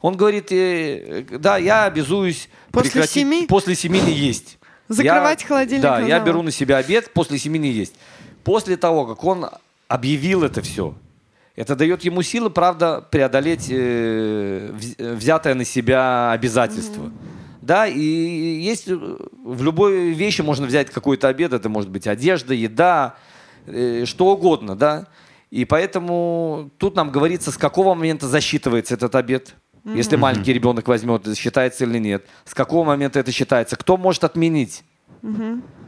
Он 0.00 0.16
говорит, 0.16 0.46
э, 0.50 1.26
да, 1.38 1.58
я 1.58 1.84
обязуюсь 1.84 2.48
После 2.72 2.90
прекратить- 2.92 3.12
семи? 3.12 3.46
после 3.46 3.74
семи 3.74 4.00
не 4.00 4.12
есть. 4.14 4.56
Закрывать 4.88 5.42
Я- 5.42 5.46
холодильник 5.46 5.82
Да, 5.82 6.00
я 6.00 6.20
беру 6.20 6.42
на 6.42 6.50
себя 6.50 6.78
обед, 6.78 7.12
после 7.12 7.38
семи 7.38 7.58
не 7.58 7.70
есть. 7.70 7.94
После 8.44 8.76
того, 8.76 9.06
как 9.06 9.22
он 9.24 9.46
объявил 9.88 10.44
это 10.44 10.62
все, 10.62 10.94
это 11.56 11.76
дает 11.76 12.04
ему 12.04 12.22
силы, 12.22 12.48
правда, 12.48 13.06
преодолеть 13.10 13.68
э, 13.70 14.72
э, 14.98 15.14
взятое 15.14 15.54
на 15.54 15.64
себя 15.64 16.32
обязательство. 16.32 17.10
Да, 17.60 17.86
и 17.86 18.00
есть 18.00 18.88
э, 18.88 18.96
в 18.96 19.62
любой 19.62 20.12
вещи 20.12 20.40
можно 20.40 20.66
взять 20.66 20.90
какой-то 20.90 21.28
обед, 21.28 21.52
это 21.52 21.68
может 21.68 21.90
быть 21.90 22.06
одежда, 22.06 22.54
еда, 22.54 23.16
э, 23.66 24.04
что 24.06 24.32
угодно, 24.32 24.74
да. 24.74 25.08
И 25.50 25.64
поэтому 25.64 26.70
тут 26.78 26.94
нам 26.96 27.10
говорится, 27.10 27.50
с 27.50 27.58
какого 27.58 27.94
момента 27.94 28.28
засчитывается 28.28 28.94
этот 28.94 29.14
обед. 29.14 29.54
Если 29.84 30.16
маленький 30.16 30.52
ребенок 30.52 30.88
возьмет, 30.88 31.36
считается 31.36 31.84
или 31.84 31.98
нет. 31.98 32.26
С 32.44 32.54
какого 32.54 32.84
момента 32.84 33.18
это 33.18 33.32
считается? 33.32 33.76
Кто 33.76 33.96
может 33.96 34.24
отменить? 34.24 34.84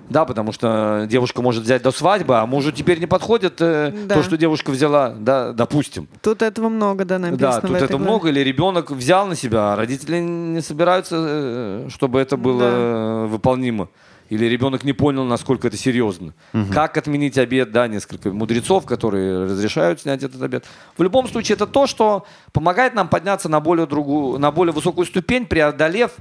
Да, 0.08 0.24
потому 0.26 0.52
что 0.52 1.06
девушка 1.08 1.40
может 1.40 1.62
взять 1.64 1.82
до 1.82 1.90
свадьбы, 1.90 2.36
а 2.38 2.44
мужу 2.44 2.70
теперь 2.70 2.98
не 3.00 3.06
подходит 3.06 3.54
э, 3.60 3.92
Да. 4.06 4.16
то, 4.16 4.22
что 4.22 4.36
девушка 4.36 4.70
взяла, 4.70 5.14
да, 5.18 5.52
допустим. 5.52 6.06
Тут 6.20 6.42
этого 6.42 6.68
много, 6.68 7.04
да, 7.06 7.18
написано 7.18 7.52
Да, 7.52 7.60
тут 7.62 7.70
этой 7.70 7.84
это 7.84 7.92
главе. 7.96 8.04
много, 8.04 8.28
или 8.28 8.40
ребенок 8.40 8.90
взял 8.90 9.26
на 9.26 9.36
себя, 9.36 9.72
а 9.72 9.76
родители 9.76 10.18
не 10.18 10.60
собираются, 10.60 11.16
э, 11.18 11.88
чтобы 11.88 12.20
это 12.20 12.36
было 12.36 12.60
Да. 12.60 12.66
э, 12.70 13.26
выполнимо. 13.28 13.88
Или 14.28 14.46
ребенок 14.46 14.82
не 14.84 14.92
понял, 14.94 15.24
насколько 15.24 15.68
это 15.68 15.76
серьезно. 15.76 16.32
Как 16.72 16.96
отменить 16.96 17.36
обед, 17.38 17.70
да, 17.70 17.86
несколько 17.86 18.30
мудрецов, 18.32 18.84
которые 18.86 19.44
разрешают 19.44 20.00
снять 20.00 20.22
этот 20.22 20.42
обед. 20.42 20.64
В 20.96 21.02
любом 21.02 21.28
случае, 21.28 21.54
это 21.56 21.66
то, 21.66 21.86
что 21.86 22.24
помогает 22.52 22.94
нам 22.94 23.08
подняться 23.08 23.48
на 23.50 23.60
более, 23.60 23.86
другую, 23.86 24.38
на 24.38 24.50
более 24.50 24.72
высокую 24.72 25.04
ступень, 25.06 25.44
преодолев 25.46 26.12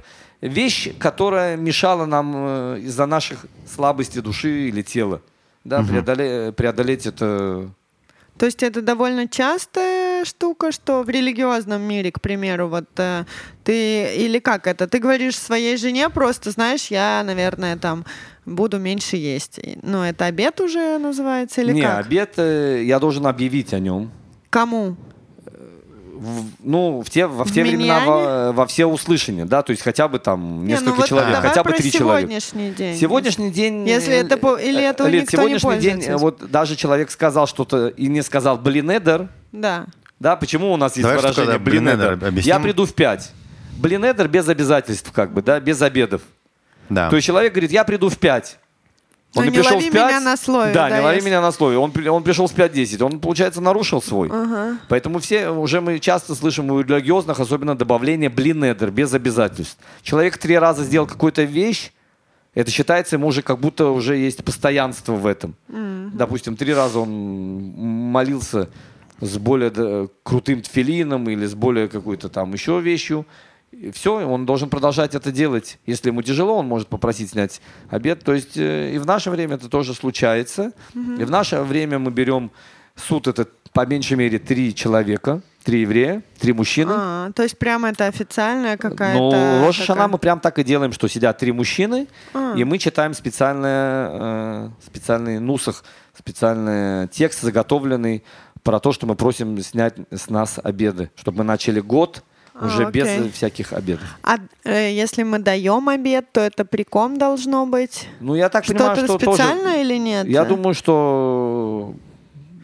вещь, 0.42 0.90
которая 0.98 1.56
мешала 1.56 2.04
нам 2.04 2.32
э, 2.36 2.80
из-за 2.80 3.06
наших 3.06 3.46
слабостей 3.66 4.20
души 4.20 4.68
или 4.68 4.82
тела. 4.82 5.20
Да, 5.64 5.80
преодоле- 5.82 6.52
преодолеть 6.52 7.06
это 7.06 7.70
То 8.36 8.46
есть 8.46 8.62
это 8.64 8.82
довольно 8.82 9.28
частая 9.28 10.24
штука, 10.24 10.72
что 10.72 11.02
в 11.04 11.08
религиозном 11.10 11.80
мире, 11.82 12.10
к 12.10 12.20
примеру, 12.20 12.68
вот 12.68 12.86
э, 12.96 13.24
ты 13.64 14.14
или 14.16 14.40
как 14.40 14.66
это? 14.66 14.86
Ты 14.88 14.98
говоришь 14.98 15.36
своей 15.38 15.76
жене 15.76 16.08
просто, 16.10 16.50
знаешь, 16.50 16.88
я, 16.90 17.22
наверное, 17.24 17.76
там 17.76 18.04
буду 18.44 18.78
меньше 18.80 19.16
есть. 19.16 19.58
И- 19.58 19.78
Ну, 19.82 20.02
это 20.02 20.24
обед 20.26 20.60
уже 20.60 20.98
называется 20.98 21.60
или 21.62 21.72
не, 21.72 21.82
как? 21.82 22.06
обед 22.06 22.34
э, 22.38 22.82
я 22.84 22.98
должен 22.98 23.26
объявить 23.26 23.72
о 23.74 23.78
нем. 23.78 24.10
Кому? 24.50 24.96
В- 26.22 26.44
ну, 26.62 27.02
в 27.02 27.10
те, 27.10 27.26
во, 27.26 27.44
в 27.44 27.52
те 27.52 27.62
времена 27.62 28.00
во, 28.04 28.52
во 28.52 28.66
все 28.66 28.86
услышания, 28.86 29.44
да, 29.44 29.62
то 29.62 29.70
есть 29.72 29.82
хотя 29.82 30.06
бы 30.06 30.18
там 30.20 30.64
Не, 30.64 30.72
несколько 30.74 30.90
ну 30.90 30.96
вот 30.96 31.06
человек, 31.08 31.32
давай 31.32 31.48
хотя 31.48 31.64
бы 31.64 31.72
три 31.72 31.90
человека. 31.90 32.28
сегодняшний 32.28 32.70
день. 32.70 32.96
Сегодняшний 32.98 33.50
день... 33.50 33.88
Если 33.88 34.14
это 34.14 34.34
или 34.56 34.80
э, 34.80 34.90
этого 34.90 35.08
Лид, 35.08 35.22
никто 35.22 35.48
не 35.48 35.58
сегодняшний 35.58 35.80
день, 35.82 35.94
пользуется. 35.96 36.12
э, 36.12 36.16
вот 36.16 36.50
даже 36.50 36.76
человек 36.76 37.10
сказал 37.10 37.46
что-то 37.48 37.88
и 37.88 38.06
не 38.06 38.22
сказал 38.22 38.56
блинедер, 38.58 39.28
Да. 39.50 39.86
да, 40.20 40.36
почему 40.36 40.72
у 40.72 40.76
нас 40.76 40.92
есть 40.96 41.02
Давай, 41.02 41.16
выражение 41.16 41.58
блинедер? 41.58 42.18
Я 42.40 42.60
приду 42.60 42.86
в 42.86 42.94
5. 42.94 43.30
Блинедер 43.78 44.28
без 44.28 44.48
обязательств, 44.48 45.10
как 45.12 45.32
бы, 45.32 45.42
да, 45.42 45.58
без 45.58 45.82
обедов. 45.82 46.22
Да. 46.88 47.10
То 47.10 47.16
есть 47.16 47.26
человек 47.26 47.52
говорит, 47.52 47.72
я 47.72 47.82
приду 47.84 48.08
в 48.10 48.18
5. 49.34 49.44
Ну, 49.44 49.50
не 49.50 49.60
лови 49.60 49.90
меня 49.90 50.20
на 50.20 50.36
слове, 50.36 50.72
Да, 50.72 50.88
да, 50.88 50.98
не 50.98 51.04
лови 51.04 51.16
если- 51.16 51.28
меня 51.28 51.40
на 51.40 51.52
слове. 51.52 51.78
Он, 51.78 51.92
он 52.08 52.22
пришел 52.22 52.46
в 52.46 52.52
5.10. 52.54 53.02
Он, 53.02 53.18
получается, 53.20 53.60
нарушил 53.60 54.02
свой. 54.02 54.28
Ага. 54.30 54.78
Поэтому 54.88 55.18
все, 55.18 55.48
уже 55.50 55.80
мы 55.80 55.98
часто 55.98 56.34
слышим 56.34 56.70
у 56.70 56.80
религиозных, 56.80 57.40
особенно 57.40 57.74
добавление 57.74 58.28
блинедер, 58.28 58.90
без 58.90 59.14
обязательств. 59.14 59.78
Человек 60.02 60.38
три 60.38 60.58
раза 60.58 60.84
сделал 60.84 61.06
какую-то 61.06 61.42
вещь, 61.42 61.92
это 62.54 62.70
считается 62.70 63.16
ему 63.16 63.28
уже 63.28 63.40
как 63.42 63.58
будто 63.58 63.86
уже 63.88 64.16
есть 64.16 64.44
постоянство 64.44 65.14
в 65.14 65.26
этом. 65.26 65.54
Допустим, 66.12 66.56
три 66.56 66.74
раза 66.74 66.98
он 66.98 67.08
молился 68.12 68.68
с 69.20 69.38
более 69.38 69.70
да, 69.70 70.08
крутым 70.22 70.60
тфилином 70.62 71.30
или 71.30 71.46
с 71.46 71.54
более 71.54 71.88
какой-то 71.88 72.28
там 72.28 72.52
еще 72.52 72.80
вещью. 72.80 73.24
Все, 73.90 74.26
он 74.26 74.46
должен 74.46 74.68
продолжать 74.70 75.14
это 75.14 75.32
делать. 75.32 75.78
Если 75.86 76.08
ему 76.08 76.22
тяжело, 76.22 76.56
он 76.58 76.66
может 76.68 76.88
попросить 76.88 77.30
снять 77.30 77.60
обед. 77.90 78.22
То 78.24 78.34
есть 78.34 78.56
э, 78.56 78.94
и 78.94 78.98
в 78.98 79.06
наше 79.06 79.30
время 79.30 79.56
это 79.56 79.68
тоже 79.68 79.94
случается. 79.94 80.72
И 80.94 81.24
в 81.24 81.30
наше 81.30 81.60
время 81.62 81.98
мы 81.98 82.10
берем 82.10 82.50
суд 82.94 83.26
это 83.26 83.46
по 83.72 83.86
меньшей 83.86 84.16
мере 84.16 84.38
три 84.38 84.74
человека, 84.74 85.40
три 85.64 85.80
еврея, 85.80 86.22
три 86.38 86.52
мужчины. 86.52 86.92
А, 86.94 87.32
то 87.32 87.42
есть 87.42 87.58
прямо 87.58 87.88
это 87.88 88.06
официальная 88.06 88.76
какая-то... 88.76 89.18
Ну, 89.18 89.66
Роша 89.66 89.86
такая- 89.86 90.08
мы 90.08 90.18
прям 90.18 90.40
так 90.40 90.58
и 90.58 90.64
делаем, 90.64 90.92
что 90.92 91.08
сидят 91.08 91.38
три 91.38 91.52
мужчины, 91.52 92.06
А. 92.34 92.54
и 92.54 92.64
мы 92.64 92.78
читаем 92.78 93.14
специальное, 93.14 94.08
э, 94.12 94.68
специальный 94.84 95.38
нусах, 95.38 95.84
специальный 96.16 97.08
текст 97.08 97.40
заготовленный 97.40 98.24
про 98.62 98.78
то, 98.78 98.92
что 98.92 99.06
мы 99.06 99.14
просим 99.14 99.58
снять 99.60 99.94
с 100.10 100.28
нас 100.28 100.58
обеды, 100.62 101.10
чтобы 101.16 101.38
мы 101.38 101.44
начали 101.44 101.80
год 101.80 102.22
А, 102.54 102.66
уже 102.66 102.90
без 102.90 103.04
окей. 103.04 103.30
всяких 103.30 103.72
обедов. 103.72 104.04
А 104.22 104.36
э, 104.64 104.92
если 104.92 105.22
мы 105.22 105.38
даем 105.38 105.88
обед, 105.88 106.26
то 106.32 106.40
это 106.40 106.64
при 106.64 106.82
ком 106.84 107.18
должно 107.18 107.66
быть? 107.66 108.08
Ну, 108.20 108.34
я 108.34 108.48
так 108.48 108.66
понимаю, 108.66 108.96
Что-то 108.96 109.18
что 109.18 109.24
тоже... 109.24 109.36
специальное 109.42 109.82
или 109.82 109.96
нет? 109.96 110.26
Я 110.28 110.44
думаю, 110.44 110.74
что, 110.74 111.94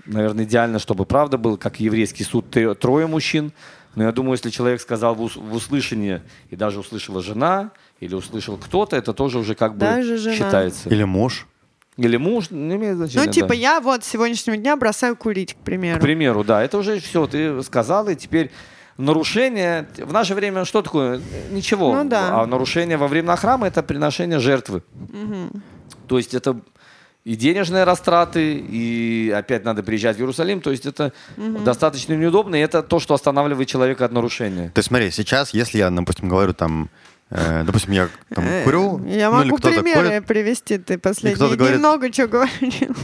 наверное, 0.07 0.45
идеально, 0.45 0.79
чтобы 0.79 1.07
правда 1.07 1.39
был, 1.39 1.57
как 1.57 1.81
еврейский 1.81 2.25
суд, 2.25 2.47
трое 2.79 3.07
мужчин. 3.07 3.53
Но 3.95 4.05
я 4.05 4.13
думаю, 4.13 4.33
если 4.33 4.51
человек 4.51 4.81
сказал 4.81 5.15
в, 5.15 5.23
ус- 5.23 5.37
в 5.37 5.55
услышание, 5.55 6.23
и 6.51 6.57
даже 6.57 6.79
услышала 6.79 7.23
жена, 7.23 7.71
или 7.99 8.15
услышал 8.15 8.57
кто-то, 8.57 8.95
это 8.95 9.13
тоже 9.13 9.39
уже 9.39 9.55
как 9.55 9.73
бы 9.73 9.81
Даже 9.81 10.19
жена. 10.19 10.37
считается. 10.37 10.89
Или 10.91 11.05
муж. 11.05 11.47
Или 11.97 12.17
муж, 12.17 12.51
не 12.51 12.77
имеет 12.77 12.97
значения. 12.97 13.25
Ну, 13.27 13.33
типа, 13.33 13.49
да. 13.49 13.55
я 13.55 13.81
вот 13.81 14.05
с 14.05 14.07
сегодняшнего 14.09 14.57
дня 14.57 14.77
бросаю 14.77 15.17
курить, 15.17 15.55
к 15.55 15.57
примеру. 15.57 15.99
К 15.99 16.03
примеру, 16.03 16.45
да, 16.45 16.63
это 16.63 16.79
уже 16.79 17.01
все, 17.01 17.27
ты 17.27 17.61
сказал, 17.65 18.09
и 18.09 18.15
теперь 18.15 18.53
нарушение, 18.99 19.89
в 19.97 20.13
наше 20.13 20.35
время 20.35 20.65
что 20.65 20.83
такое? 20.83 21.21
Ничего. 21.51 21.95
Ну 21.95 22.09
да. 22.09 22.43
А 22.43 22.47
нарушение 22.47 22.97
во 22.97 23.09
времена 23.09 23.37
храма 23.37 23.67
это 23.69 23.83
приношение 23.83 24.39
жертвы. 24.41 24.83
То 26.07 26.19
есть 26.19 26.35
это 26.35 26.61
и 27.25 27.37
денежные 27.37 27.85
растраты, 27.85 28.55
и 28.55 29.31
опять 29.37 29.65
надо 29.65 29.83
приезжать 29.83 30.17
в 30.17 30.21
Иерусалим, 30.21 30.61
то 30.61 30.71
есть 30.71 30.87
это 30.87 31.13
достаточно 31.37 32.15
неудобно, 32.15 32.57
и 32.57 32.61
это 32.61 32.83
то, 32.83 33.01
что 33.01 33.13
останавливает 33.15 33.69
человека 33.69 34.05
от 34.07 34.13
нарушения. 34.13 34.71
То 34.71 34.79
есть 34.79 34.89
смотри, 34.89 35.11
сейчас, 35.11 35.53
если 35.53 35.79
я, 35.79 35.91
допустим, 35.91 36.29
говорю 36.31 36.55
там, 36.55 36.89
э, 37.31 37.65
допустим, 37.65 37.93
я 37.93 38.09
там 38.35 38.45
Э, 38.47 38.65
курю, 38.65 39.05
Я 39.07 39.31
ну 39.31 39.43
или 39.43 39.51
могу 39.51 39.57
кто-то 39.59 39.83
примеры 39.83 40.09
курит, 40.09 40.27
привести. 40.27 40.79
Ты 40.79 40.97
последние 40.97 41.35
кто-то 41.37 41.51
дни 41.51 41.59
говорит- 41.59 41.79
много 41.81 42.11
чего 42.11 42.29
говорил. 42.29 42.97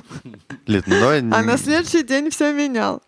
Лид, 0.66 0.86
ну 0.86 1.00
давай... 1.00 1.18
А 1.18 1.42
на 1.42 1.58
следующий 1.58 2.02
день 2.02 2.30
все 2.30 2.52
менял. 2.54 3.02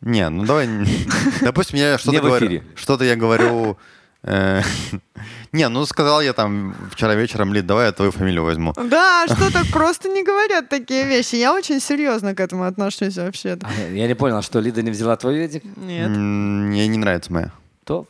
Не, 0.00 0.28
ну 0.28 0.44
давай... 0.44 0.68
Допустим, 1.40 1.78
я 1.78 1.98
что-то 1.98 2.20
говорю. 2.20 2.62
Что-то 2.74 3.04
я 3.04 3.16
говорю... 3.16 3.78
э, 4.22 4.62
Не, 5.52 5.68
ну 5.68 5.86
сказал 5.86 6.20
я 6.20 6.32
там 6.32 6.74
вчера 6.90 7.14
вечером, 7.14 7.54
Лид, 7.54 7.66
давай 7.66 7.86
я 7.86 7.92
твою 7.92 8.10
фамилию 8.10 8.44
возьму. 8.44 8.72
Да, 8.76 9.26
что 9.30 9.52
так 9.52 9.66
просто 9.68 10.08
не 10.08 10.22
говорят 10.22 10.68
такие 10.68 11.04
вещи. 11.04 11.36
Я 11.36 11.54
очень 11.54 11.80
серьезно 11.80 12.34
к 12.34 12.40
этому 12.40 12.64
отношусь 12.64 13.16
вообще. 13.16 13.58
Я 13.92 14.06
не 14.06 14.14
понял, 14.14 14.42
что 14.42 14.60
Лида 14.60 14.82
не 14.82 14.90
взяла 14.90 15.16
твой 15.16 15.38
ведик? 15.38 15.64
Нет. 15.76 16.08
Мне 16.08 16.86
не 16.88 16.98
нравится 16.98 17.32
моя. 17.32 17.52
То 17.84 18.06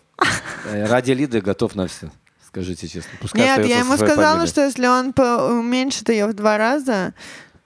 Э, 0.64 0.86
Ради 0.86 1.12
Лиды 1.12 1.40
готов 1.40 1.74
на 1.74 1.86
все. 1.86 2.10
Скажите 2.46 2.88
честно. 2.88 3.10
Пускай 3.20 3.42
Нет, 3.42 3.66
я 3.66 3.80
ему 3.80 3.96
сказала, 3.96 4.46
что 4.46 4.64
если 4.64 4.86
он 4.86 5.12
уменьшит 5.16 6.08
ее 6.08 6.26
в 6.26 6.32
два 6.32 6.56
раза, 6.56 7.12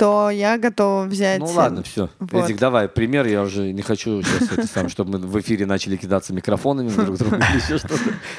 то 0.01 0.31
я 0.31 0.57
готова 0.57 1.05
взять... 1.05 1.41
Ну 1.41 1.45
ладно, 1.45 1.83
все. 1.83 2.09
Вот. 2.21 2.47
Эдик, 2.47 2.59
давай 2.59 2.89
пример. 2.89 3.27
Я 3.27 3.43
уже 3.43 3.71
не 3.71 3.83
хочу 3.83 4.23
сейчас 4.23 4.51
это 4.51 4.67
сам, 4.67 4.89
чтобы 4.89 5.19
мы 5.19 5.27
в 5.27 5.39
эфире 5.41 5.67
начали 5.67 5.97
кидаться 5.97 6.33
микрофонами 6.33 6.89
друг 6.89 7.19
другу 7.19 7.37
или 7.37 7.57
еще 7.59 7.77
что-то. 7.77 7.99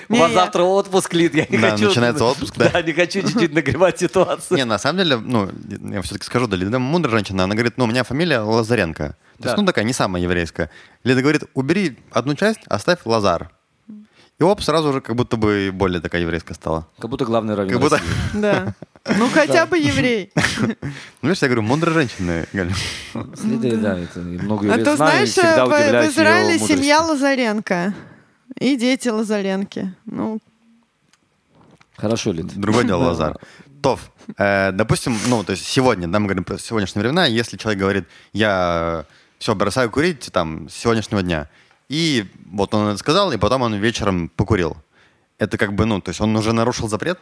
У 0.10 0.16
вас 0.16 0.32
завтра 0.32 0.64
отпуск, 0.64 1.14
Лид. 1.14 1.36
Я 1.36 1.46
не 1.48 1.60
Да, 1.60 1.72
хочу... 1.72 1.90
начинается 1.90 2.26
отпуск, 2.32 2.56
да. 2.58 2.72
Да, 2.74 2.82
не 2.82 2.94
хочу 2.94 3.22
чуть-чуть 3.22 3.54
нагревать 3.54 4.00
ситуацию. 4.00 4.58
Не, 4.58 4.66
на 4.66 4.80
самом 4.80 4.98
деле, 5.04 5.18
ну, 5.18 5.52
я 5.92 6.02
все-таки 6.02 6.26
скажу, 6.26 6.48
да, 6.48 6.58
Лида 6.58 6.80
мудрая 6.80 7.18
женщина, 7.18 7.44
она 7.44 7.54
говорит, 7.54 7.74
ну, 7.78 7.84
у 7.84 7.88
меня 7.88 8.04
фамилия 8.04 8.40
Лазаренко. 8.40 9.16
То 9.40 9.48
есть, 9.48 9.56
ну, 9.56 9.64
такая 9.64 9.86
не 9.86 9.94
самая 9.94 10.24
еврейская. 10.24 10.72
Лида 11.04 11.22
говорит, 11.22 11.44
убери 11.54 11.96
одну 12.10 12.34
часть, 12.34 12.62
оставь 12.70 13.02
Лазар. 13.06 13.52
И 14.40 14.44
оп, 14.44 14.64
сразу 14.64 14.94
же 14.94 15.02
как 15.02 15.16
будто 15.16 15.38
бы 15.38 15.70
более 15.72 16.02
такая 16.02 16.24
еврейская 16.24 16.56
стала. 16.56 16.88
Как 16.98 17.12
будто 17.12 17.26
главный 17.26 17.54
раввин 17.54 17.74
Как 17.74 17.82
будто... 17.82 18.02
Да. 18.34 18.74
Ну 19.06 19.30
хотя 19.30 19.66
бы 19.66 19.78
еврей. 19.78 20.32
Ну, 21.22 21.30
видишь, 21.30 21.44
я 21.44 21.50
говорю, 21.50 21.62
мудрая 21.62 21.94
женщина, 21.94 22.46
Галя. 22.52 22.74
С 23.14 23.44
Лидой, 23.44 23.78
да, 23.78 24.00
это 24.00 24.20
много 24.20 24.74
А 24.74 24.78
то 24.80 24.96
знаешь, 24.96 25.30
в, 25.36 26.10
Израиле 26.10 26.58
семья 26.58 27.02
Лазаренко. 27.02 27.94
И 28.60 28.76
дети 28.76 29.08
Лазаренки. 29.08 29.94
Ну, 30.06 30.40
Хорошо, 32.02 32.32
Лид. 32.32 32.48
Другое 32.56 32.84
дело. 32.84 33.04
Лазар. 33.04 33.38
Тов, 33.84 34.12
э, 34.38 34.72
допустим, 34.72 35.16
ну, 35.28 35.44
то 35.44 35.52
есть 35.52 35.66
сегодня, 35.66 36.08
да, 36.08 36.20
мы 36.20 36.26
говорим 36.26 36.44
про 36.44 36.58
сегодняшние 36.58 37.02
времена, 37.04 37.26
если 37.26 37.58
человек 37.58 37.80
говорит, 37.80 38.08
я 38.34 39.06
все, 39.38 39.54
бросаю 39.56 39.92
курить 39.92 40.30
там 40.32 40.70
с 40.70 40.74
сегодняшнего 40.74 41.22
дня, 41.22 41.48
и 41.90 42.26
вот 42.52 42.74
он 42.74 42.88
это 42.88 42.98
сказал, 42.98 43.32
и 43.32 43.38
потом 43.38 43.62
он 43.64 43.76
вечером 43.76 44.30
покурил. 44.30 44.78
Это 45.38 45.58
как 45.58 45.74
бы, 45.74 45.86
ну, 45.86 46.02
то 46.02 46.10
есть 46.10 46.22
он 46.22 46.36
уже 46.36 46.54
нарушил 46.54 46.88
запрет? 46.88 47.20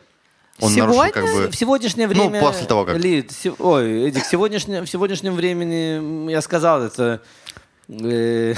Он 0.61 0.73
нарушил 0.75 1.01
как 1.11 1.15
Сегодня? 1.27 1.45
бы... 1.47 1.51
В 1.51 1.55
сегодняшнее 1.55 2.07
Ну, 2.07 2.13
время... 2.13 2.39
после 2.41 2.65
того, 2.67 2.85
как- 2.85 2.97
Лид, 2.97 3.31
се- 3.31 3.51
ой, 3.57 4.09
Эдик, 4.09 4.23
в 4.23 4.29
сегодняшнем, 4.29 4.85
в 4.85 4.89
сегодняшнем 4.89 5.35
времени, 5.35 6.29
я 6.31 6.41
сказал, 6.41 6.81
это... 6.83 7.21
э, 7.87 8.53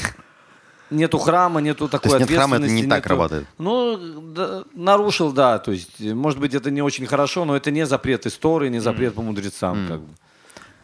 нету 0.89 1.17
храма, 1.19 1.61
нету 1.61 1.87
такой 1.87 2.11
есть 2.11 2.29
нет 2.29 2.37
храма, 2.37 2.55
это 2.57 2.65
не 2.65 2.81
ответственности, 2.81 2.89
так 2.89 2.99
нету- 3.05 3.09
работает. 3.09 3.45
Ну, 3.57 3.97
да, 4.21 4.63
нарушил, 4.73 5.31
да. 5.31 5.59
То 5.59 5.71
есть, 5.71 5.99
может 6.01 6.39
быть, 6.39 6.53
это 6.53 6.69
не 6.71 6.81
очень 6.81 7.05
хорошо, 7.05 7.45
но 7.45 7.55
это 7.55 7.71
не 7.71 7.85
запрет 7.85 8.25
истории, 8.25 8.69
не 8.69 8.79
запрет 8.79 9.13
по 9.15 9.21
мудрецам. 9.21 9.87
Как 9.87 9.99
бы. 10.01 10.07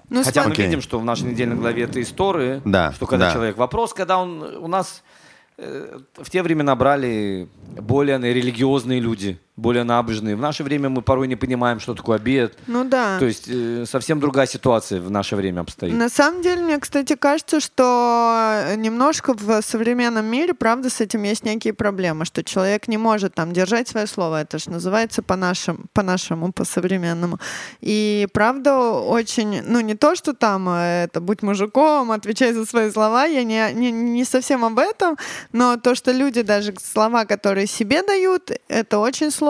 ну 0.10 0.24
Хотя 0.24 0.42
мы 0.42 0.46
смотри, 0.46 0.64
Окей. 0.64 0.66
видим, 0.68 0.82
что 0.82 1.00
в 1.00 1.04
нашей 1.06 1.24
недельной 1.26 1.56
главе 1.58 1.84
это 1.84 2.02
истории, 2.02 2.62
Да, 2.64 2.94
что 2.94 3.06
когда 3.08 3.28
да. 3.28 3.34
человек... 3.34 3.58
Вопрос, 3.58 3.94
когда 3.94 4.18
он... 4.20 4.42
У 4.58 4.68
нас 4.68 5.04
э, 5.58 6.00
в 6.16 6.30
те 6.30 6.42
времена 6.44 6.76
брали 6.76 7.50
более 7.76 8.18
религиозные 8.20 9.00
люди, 9.02 9.40
более 9.58 9.84
набожные. 9.84 10.36
В 10.36 10.40
наше 10.40 10.64
время 10.64 10.88
мы 10.90 11.02
порой 11.02 11.28
не 11.28 11.36
понимаем, 11.36 11.80
что 11.80 11.96
такое 11.96 12.18
обед. 12.18 12.58
ну 12.68 12.84
да. 12.84 13.18
То 13.18 13.26
есть 13.26 13.46
э, 13.48 13.86
совсем 13.90 14.20
другая 14.20 14.46
ситуация 14.46 15.02
в 15.02 15.10
наше 15.10 15.36
время 15.36 15.62
обстоит. 15.62 15.96
На 15.96 16.10
самом 16.10 16.44
деле, 16.44 16.62
мне, 16.62 16.80
кстати, 16.80 17.16
кажется, 17.16 17.60
что 17.60 18.62
немножко 18.76 19.34
в 19.34 19.62
современном 19.64 20.26
мире, 20.28 20.54
правда, 20.54 20.92
с 20.92 21.02
этим 21.02 21.24
есть 21.24 21.44
некие 21.44 21.74
проблемы, 21.74 22.26
что 22.26 22.44
человек 22.44 22.88
не 22.88 22.98
может 22.98 23.34
там 23.34 23.52
держать 23.52 23.88
свое 23.88 24.06
слово. 24.06 24.42
Это 24.42 24.60
же 24.60 24.70
называется 24.70 25.24
по-нашему, 25.24 25.86
по-нашему, 25.92 26.52
по-современному. 26.52 27.40
И 27.82 28.28
правда 28.34 28.78
очень, 28.78 29.64
ну 29.64 29.80
не 29.80 29.96
то, 29.96 30.16
что 30.16 30.34
там 30.34 30.70
э, 30.70 31.06
это 31.06 31.20
будь 31.20 31.42
мужиком, 31.42 32.12
отвечай 32.12 32.54
за 32.54 32.68
свои 32.68 32.92
слова, 32.92 33.26
я 33.26 33.44
не, 33.44 33.74
не, 33.74 33.92
не 33.92 34.24
совсем 34.24 34.64
об 34.64 34.78
этом, 34.78 35.18
но 35.52 35.78
то, 35.78 35.96
что 35.96 36.12
люди 36.12 36.44
даже 36.44 36.76
слова, 36.80 37.26
которые 37.26 37.66
себе 37.66 38.04
дают, 38.04 38.52
это 38.68 39.00
очень 39.00 39.32
сложно 39.32 39.47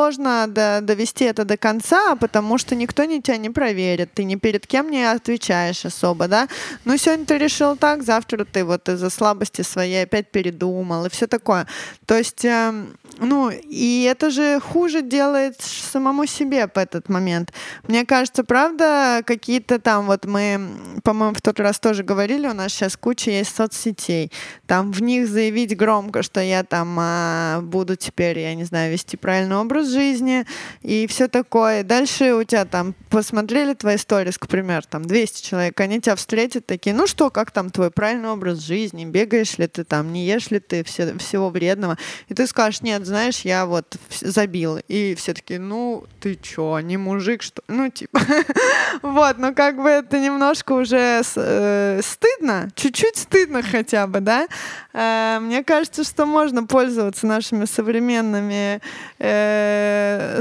до- 0.48 0.80
довести 0.82 1.26
это 1.26 1.46
до 1.46 1.58
конца, 1.58 2.16
потому 2.16 2.58
что 2.58 2.76
никто 2.76 3.04
не 3.06 3.22
тебя 3.22 3.38
не 3.38 3.50
проверит, 3.50 4.14
ты 4.14 4.24
ни 4.24 4.36
перед 4.36 4.68
кем 4.68 4.92
не 4.92 5.04
отвечаешь 5.04 5.86
особо, 5.86 6.28
да. 6.28 6.48
Ну, 6.86 6.98
сегодня 6.98 7.26
ты 7.26 7.38
решил 7.38 7.76
так, 7.76 8.04
завтра 8.04 8.46
ты 8.46 8.64
вот 8.64 8.90
из-за 8.90 9.10
слабости 9.10 9.64
своей 9.64 10.04
опять 10.04 10.32
передумал 10.32 11.06
и 11.06 11.10
все 11.10 11.28
такое. 11.28 11.68
То 12.06 12.18
есть, 12.18 12.46
эм, 12.46 12.98
ну, 13.20 13.50
и 13.50 14.04
это 14.04 14.30
же 14.30 14.60
хуже 14.60 15.02
делает 15.02 15.60
самому 15.62 16.26
себе 16.26 16.68
в 16.68 16.78
этот 16.78 17.10
момент. 17.10 17.54
Мне 17.88 18.06
кажется, 18.06 18.44
правда, 18.44 19.22
какие-то 19.26 19.80
там 19.80 20.06
вот 20.06 20.26
мы, 20.26 20.60
по-моему, 21.04 21.36
в 21.36 21.42
тот 21.42 21.60
раз 21.60 21.80
тоже 21.80 22.04
говорили, 22.04 22.48
у 22.48 22.54
нас 22.54 22.72
сейчас 22.72 22.96
куча 22.98 23.32
есть 23.32 23.56
соцсетей. 23.56 24.32
Там 24.68 24.92
в 24.92 25.02
них 25.02 25.28
заявить 25.28 25.76
громко, 25.76 26.24
что 26.24 26.42
я 26.42 26.64
там 26.64 26.98
а, 27.00 27.62
буду 27.62 27.96
теперь, 27.96 28.40
я 28.40 28.56
не 28.56 28.64
знаю, 28.64 28.92
вести 28.92 29.18
правильный 29.18 29.56
образ 29.58 29.87
жизни 29.90 30.46
и 30.82 31.08
все 31.08 31.28
такое. 31.28 31.84
Дальше 31.84 32.34
у 32.34 32.44
тебя 32.44 32.66
там 32.66 32.94
посмотрели 33.10 33.74
твои 33.74 33.98
сторис, 33.98 34.38
к 34.38 34.48
примеру, 34.48 34.84
там 34.90 35.06
200 35.06 35.46
человек, 35.46 35.80
они 35.80 36.02
тебя 36.02 36.16
встретят 36.16 36.66
такие, 36.66 36.96
ну 36.96 37.08
что, 37.08 37.30
как 37.30 37.52
там 37.52 37.70
твой 37.70 37.92
правильный 37.92 38.30
образ 38.30 38.60
жизни, 38.60 39.06
бегаешь 39.06 39.58
ли 39.58 39.68
ты 39.68 39.84
там, 39.84 40.14
не 40.14 40.26
ешь 40.26 40.52
ли 40.52 40.60
ты 40.60 40.84
все, 40.84 41.18
всего 41.18 41.50
вредного. 41.50 41.98
И 42.28 42.34
ты 42.34 42.48
скажешь, 42.48 42.82
нет, 42.82 43.06
знаешь, 43.06 43.42
я 43.42 43.66
вот 43.66 43.98
забил. 44.22 44.80
И 44.88 45.16
все 45.16 45.34
таки 45.34 45.58
ну 45.58 46.06
ты 46.20 46.36
чё, 46.36 46.80
не 46.80 46.98
мужик, 46.98 47.42
что 47.42 47.62
Ну, 47.68 47.90
типа, 47.90 48.20
вот, 49.02 49.38
но 49.38 49.54
как 49.54 49.82
бы 49.82 49.90
это 49.90 50.20
немножко 50.20 50.74
уже 50.74 51.22
э, 51.36 52.02
стыдно, 52.04 52.70
чуть-чуть 52.76 53.18
стыдно 53.18 53.62
хотя 53.64 54.08
бы, 54.08 54.20
да. 54.20 54.48
Э, 54.94 55.40
мне 55.42 55.64
кажется, 55.64 56.04
что 56.04 56.26
можно 56.26 56.66
пользоваться 56.66 57.28
нашими 57.28 57.66
современными 57.66 58.82
э, 59.20 59.77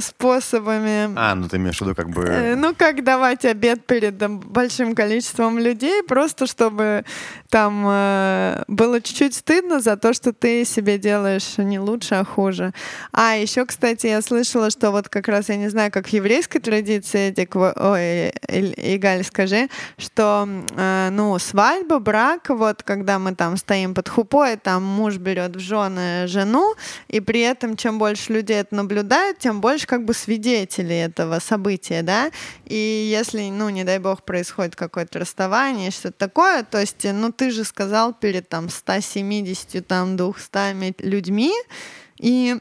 способами. 0.00 1.12
А, 1.16 1.34
ну 1.34 1.48
ты 1.48 1.56
имеешь 1.56 1.78
в 1.78 1.80
виду 1.82 1.94
как 1.94 2.10
бы... 2.10 2.22
Э, 2.24 2.54
Ну, 2.56 2.74
как 2.74 3.04
давать 3.04 3.44
обед 3.44 3.86
перед 3.86 4.20
э, 4.22 4.28
большим 4.28 4.94
количеством 4.94 5.58
людей, 5.58 6.02
просто 6.02 6.46
чтобы 6.46 7.04
там 7.50 7.84
э, 7.88 8.62
было 8.68 9.00
чуть-чуть 9.00 9.34
стыдно 9.34 9.80
за 9.80 9.96
то, 9.96 10.12
что 10.12 10.32
ты 10.32 10.64
себе 10.64 10.98
делаешь 10.98 11.58
не 11.58 11.78
лучше, 11.78 12.16
а 12.16 12.24
хуже. 12.24 12.72
А, 13.12 13.34
еще, 13.36 13.64
кстати, 13.66 14.06
я 14.06 14.22
слышала, 14.22 14.70
что 14.70 14.90
вот 14.90 15.08
как 15.08 15.28
раз, 15.28 15.48
я 15.48 15.56
не 15.56 15.68
знаю, 15.68 15.90
как 15.90 16.06
в 16.06 16.12
еврейской 16.12 16.58
традиции, 16.58 17.28
Эдик, 17.28 17.56
ой, 17.56 18.30
Игаль, 18.48 19.24
скажи, 19.24 19.68
что, 19.98 20.48
э, 20.76 21.08
ну, 21.12 21.38
свадьба, 21.38 21.98
брак, 21.98 22.48
вот 22.48 22.82
когда 22.82 23.18
мы 23.18 23.34
там 23.34 23.56
стоим 23.56 23.94
под 23.94 24.08
хупой, 24.08 24.56
там 24.56 24.82
муж 24.84 25.16
берет 25.16 25.56
в 25.56 25.60
жены 25.60 26.26
жену, 26.26 26.74
и 27.08 27.20
при 27.20 27.40
этом, 27.40 27.76
чем 27.76 27.98
больше 27.98 28.32
людей 28.32 28.60
это 28.60 28.74
наблюдают, 29.16 29.38
тем 29.38 29.60
больше 29.60 29.86
как 29.86 30.04
бы 30.04 30.14
свидетелей 30.14 31.04
этого 31.04 31.38
события, 31.38 32.02
да, 32.02 32.30
и 32.64 33.08
если, 33.10 33.48
ну, 33.50 33.68
не 33.68 33.84
дай 33.84 33.98
бог, 33.98 34.22
происходит 34.22 34.76
какое-то 34.76 35.18
расставание, 35.18 35.90
что-то 35.90 36.18
такое, 36.18 36.62
то 36.62 36.80
есть, 36.80 37.04
ну, 37.04 37.32
ты 37.32 37.50
же 37.50 37.64
сказал 37.64 38.12
перед 38.12 38.48
там 38.48 38.68
170, 38.68 39.86
там, 39.86 40.16
200 40.16 41.02
людьми, 41.02 41.52
и, 42.18 42.56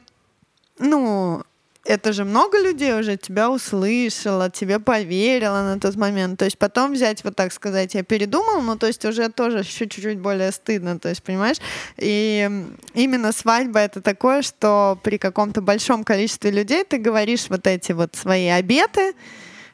ну, 0.78 1.42
это 1.86 2.12
же 2.12 2.24
много 2.24 2.58
людей 2.58 2.92
уже 2.98 3.16
тебя 3.16 3.50
услышало, 3.50 4.50
тебе 4.50 4.78
поверило 4.78 5.62
на 5.62 5.80
тот 5.80 5.96
момент. 5.96 6.38
То 6.38 6.44
есть 6.44 6.58
потом 6.58 6.92
взять, 6.92 7.22
вот 7.24 7.36
так 7.36 7.52
сказать, 7.52 7.94
я 7.94 8.02
передумал, 8.02 8.60
ну, 8.62 8.76
то 8.76 8.86
есть 8.86 9.04
уже 9.04 9.28
тоже 9.30 9.58
еще 9.58 9.88
чуть-чуть 9.88 10.18
более 10.18 10.52
стыдно, 10.52 10.98
то 10.98 11.08
есть, 11.08 11.22
понимаешь? 11.22 11.56
И 11.96 12.50
именно 12.94 13.32
свадьба 13.32 13.80
это 13.80 14.00
такое, 14.00 14.42
что 14.42 14.98
при 15.02 15.18
каком-то 15.18 15.60
большом 15.62 16.04
количестве 16.04 16.50
людей 16.50 16.84
ты 16.84 16.98
говоришь 16.98 17.46
вот 17.48 17.66
эти 17.66 17.92
вот 17.92 18.16
свои 18.16 18.48
обеты, 18.48 19.14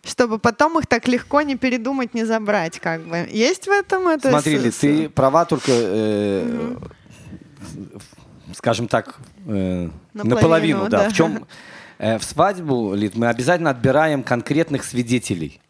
чтобы 0.04 0.38
потом 0.38 0.78
их 0.78 0.86
так 0.86 1.06
легко 1.08 1.42
не 1.42 1.56
передумать, 1.56 2.12
не 2.14 2.24
забрать, 2.24 2.78
как 2.80 3.02
бы. 3.06 3.28
Есть 3.30 3.66
в 3.66 3.70
этом 3.70 4.08
это? 4.08 4.30
Смотри, 4.30 4.70
с- 4.70 4.76
ты 4.76 5.08
права 5.08 5.44
только, 5.44 5.70
э, 5.72 6.76
скажем 8.54 8.88
так, 8.88 9.16
э, 9.46 9.88
Наполовину, 10.12 10.34
наполовину, 10.34 10.88
да. 10.88 11.04
да. 11.04 11.08
В 11.10 11.12
чем 11.12 11.46
в 12.02 12.24
свадьбу, 12.24 12.94
Лид, 12.94 13.14
мы 13.14 13.28
обязательно 13.28 13.70
отбираем 13.70 14.22
конкретных 14.22 14.84
свидетелей. 14.84 15.60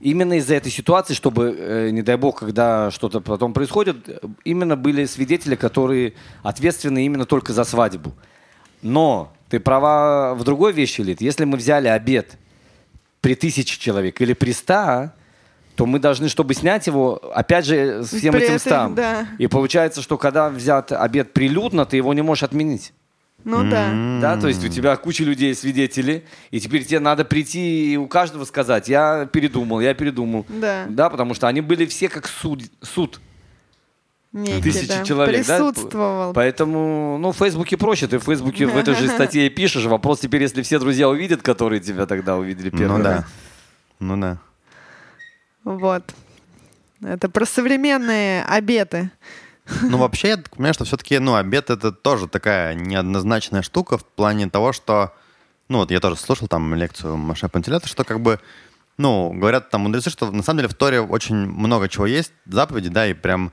Именно 0.00 0.34
из-за 0.34 0.54
этой 0.54 0.70
ситуации, 0.70 1.14
чтобы, 1.14 1.56
э, 1.58 1.90
не 1.90 2.02
дай 2.02 2.16
бог, 2.16 2.40
когда 2.40 2.90
что-то 2.90 3.20
потом 3.20 3.52
происходит, 3.52 4.08
э, 4.08 4.18
именно 4.44 4.76
были 4.76 5.04
свидетели, 5.06 5.56
которые 5.56 6.12
ответственны 6.42 7.04
именно 7.04 7.24
только 7.24 7.52
за 7.52 7.64
свадьбу. 7.64 8.12
Но 8.82 9.32
ты 9.48 9.60
права 9.60 10.34
в 10.34 10.44
другой 10.44 10.72
вещи, 10.72 11.00
Лид. 11.00 11.20
Если 11.20 11.44
мы 11.44 11.56
взяли 11.56 11.88
обед 11.88 12.36
при 13.20 13.34
тысяче 13.34 13.80
человек 13.80 14.20
или 14.20 14.34
при 14.34 14.52
ста, 14.52 15.14
то 15.74 15.86
мы 15.86 15.98
должны, 15.98 16.28
чтобы 16.28 16.54
снять 16.54 16.86
его, 16.86 17.20
опять 17.34 17.64
же, 17.64 18.04
всем 18.04 18.32
При 18.32 18.44
этим 18.44 18.58
стам. 18.58 18.94
да. 18.94 19.26
И 19.38 19.46
получается, 19.46 20.02
что 20.02 20.18
когда 20.18 20.50
взят 20.50 20.92
обед 20.92 21.32
прилюдно, 21.32 21.84
ты 21.84 21.96
его 21.96 22.14
не 22.14 22.22
можешь 22.22 22.44
отменить. 22.44 22.92
Ну 23.44 23.68
да. 23.68 23.92
Да, 24.20 24.40
то 24.40 24.48
есть 24.48 24.64
у 24.64 24.68
тебя 24.68 24.96
куча 24.96 25.22
людей, 25.22 25.54
свидетели, 25.54 26.24
и 26.50 26.60
теперь 26.60 26.84
тебе 26.84 27.00
надо 27.00 27.24
прийти 27.24 27.92
и 27.92 27.96
у 27.96 28.06
каждого 28.08 28.44
сказать, 28.46 28.88
я 28.88 29.26
передумал, 29.26 29.80
я 29.80 29.92
передумал. 29.94 30.46
Да. 30.48 30.86
Да, 30.88 31.10
потому 31.10 31.34
что 31.34 31.46
они 31.46 31.60
были 31.60 31.84
все 31.86 32.08
как 32.08 32.26
суд. 32.26 32.62
суд. 32.80 33.20
некий, 34.32 34.62
Тысячи 34.62 34.88
да, 34.88 35.04
человек, 35.04 35.46
да? 35.46 35.58
присутствовал. 35.58 36.32
Поэтому, 36.32 37.18
ну, 37.18 37.32
в 37.32 37.36
Фейсбуке 37.36 37.76
проще. 37.76 38.06
Ты 38.06 38.18
в 38.18 38.24
Фейсбуке 38.24 38.66
в 38.66 38.76
этой 38.76 38.94
же 38.94 39.08
статье 39.14 39.48
пишешь. 39.50 39.84
Вопрос 39.84 40.20
теперь, 40.20 40.42
если 40.42 40.62
все 40.62 40.78
друзья 40.78 41.08
увидят, 41.08 41.42
которые 41.42 41.80
тебя 41.80 42.06
тогда 42.06 42.36
увидели 42.36 42.70
первый 42.70 42.98
Ну 42.98 43.04
раз. 43.04 43.04
да. 43.04 43.26
Ну 44.00 44.16
да. 44.16 44.38
Вот. 45.64 46.14
Это 47.02 47.28
про 47.28 47.44
современные 47.44 48.42
обеты. 48.44 49.10
Ну, 49.82 49.98
вообще, 49.98 50.28
я 50.28 50.38
понимаю, 50.38 50.74
что 50.74 50.84
все-таки, 50.84 51.18
ну, 51.18 51.34
обед 51.34 51.70
это 51.70 51.90
тоже 51.92 52.28
такая 52.28 52.74
неоднозначная 52.74 53.62
штука 53.62 53.96
в 53.96 54.04
плане 54.04 54.48
того, 54.48 54.72
что, 54.72 55.14
ну, 55.68 55.78
вот 55.78 55.90
я 55.90 56.00
тоже 56.00 56.16
слушал 56.16 56.48
там 56.48 56.74
лекцию 56.74 57.16
Маше 57.16 57.48
Пантелята, 57.48 57.88
что 57.88 58.04
как 58.04 58.20
бы, 58.20 58.40
ну, 58.98 59.32
говорят 59.32 59.70
там 59.70 59.82
мудрецы, 59.82 60.10
что 60.10 60.30
на 60.30 60.42
самом 60.42 60.58
деле 60.58 60.68
в 60.68 60.74
Торе 60.74 61.00
очень 61.00 61.36
много 61.36 61.88
чего 61.88 62.06
есть, 62.06 62.32
заповеди, 62.46 62.90
да, 62.90 63.06
и 63.06 63.14
прям 63.14 63.52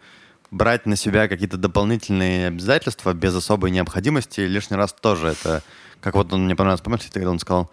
брать 0.52 0.86
на 0.86 0.98
себя 0.98 1.30
какие-то 1.30 1.58
дополнительные 1.58 2.48
обязательства 2.48 3.14
без 3.14 3.34
особой 3.34 3.72
необходимости 3.72 4.42
лишний 4.42 4.76
раз 4.76 4.94
тоже 4.94 5.30
это, 5.30 5.64
как 6.02 6.16
вот 6.16 6.34
он 6.34 6.44
мне 6.44 6.58
понравился, 6.58 6.84
помнишь, 6.84 7.08
когда 7.12 7.32
он 7.32 7.40
сказал, 7.40 7.72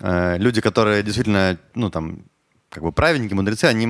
э, 0.00 0.36
люди, 0.36 0.60
которые 0.60 1.02
действительно, 1.02 1.58
ну, 1.74 1.88
там, 1.88 2.24
как 2.70 2.82
бы 2.82 2.92
праведники, 2.92 3.32
мудрецы, 3.34 3.64
они 3.64 3.88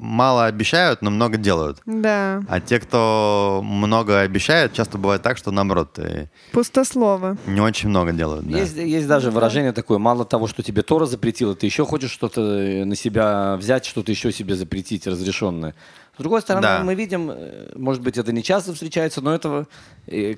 мало 0.00 0.46
обещают, 0.46 1.02
но 1.02 1.10
много 1.10 1.36
делают. 1.36 1.78
Да, 1.86 2.42
А 2.48 2.60
те, 2.60 2.78
кто 2.78 3.60
много 3.64 4.20
обещают, 4.20 4.72
часто 4.72 4.96
бывает 4.98 5.22
так, 5.22 5.36
что 5.36 5.50
наоборот, 5.50 5.98
э, 5.98 6.26
пустословы. 6.52 7.36
не 7.46 7.60
очень 7.60 7.88
много 7.88 8.12
делают. 8.12 8.46
да. 8.48 8.58
Есть, 8.58 8.76
есть 8.76 9.06
даже 9.08 9.30
выражение 9.30 9.72
такое, 9.72 9.98
мало 9.98 10.24
того, 10.24 10.46
что 10.46 10.62
тебе 10.62 10.82
Тора 10.82 11.06
запретила, 11.06 11.54
ты 11.54 11.66
еще 11.66 11.84
хочешь 11.84 12.10
что-то 12.12 12.40
э, 12.42 12.84
на 12.84 12.94
себя 12.96 13.56
взять, 13.56 13.84
что-то 13.86 14.10
еще 14.12 14.32
себе 14.32 14.54
запретить, 14.54 15.06
разрешенное. 15.06 15.74
С 16.16 16.20
другой 16.20 16.40
стороны, 16.42 16.62
Да. 16.62 16.82
мы 16.84 16.94
видим, 16.94 17.30
э, 17.32 17.72
может 17.76 18.02
быть, 18.02 18.18
это 18.18 18.32
не 18.32 18.42
часто 18.42 18.72
встречается, 18.72 19.20
но 19.20 19.32
этого, 19.34 19.66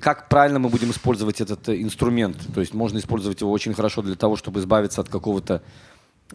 как 0.01 0.27
правильно 0.29 0.57
мы 0.59 0.69
будем 0.69 0.89
использовать 0.91 1.39
этот 1.41 1.69
инструмент. 1.69 2.37
То 2.53 2.61
есть 2.61 2.73
можно 2.73 2.97
использовать 2.99 3.41
его 3.41 3.51
очень 3.51 3.73
хорошо 3.73 4.01
для 4.01 4.15
того, 4.15 4.37
чтобы 4.37 4.59
избавиться 4.59 5.01
от 5.01 5.09
какого-то 5.09 5.61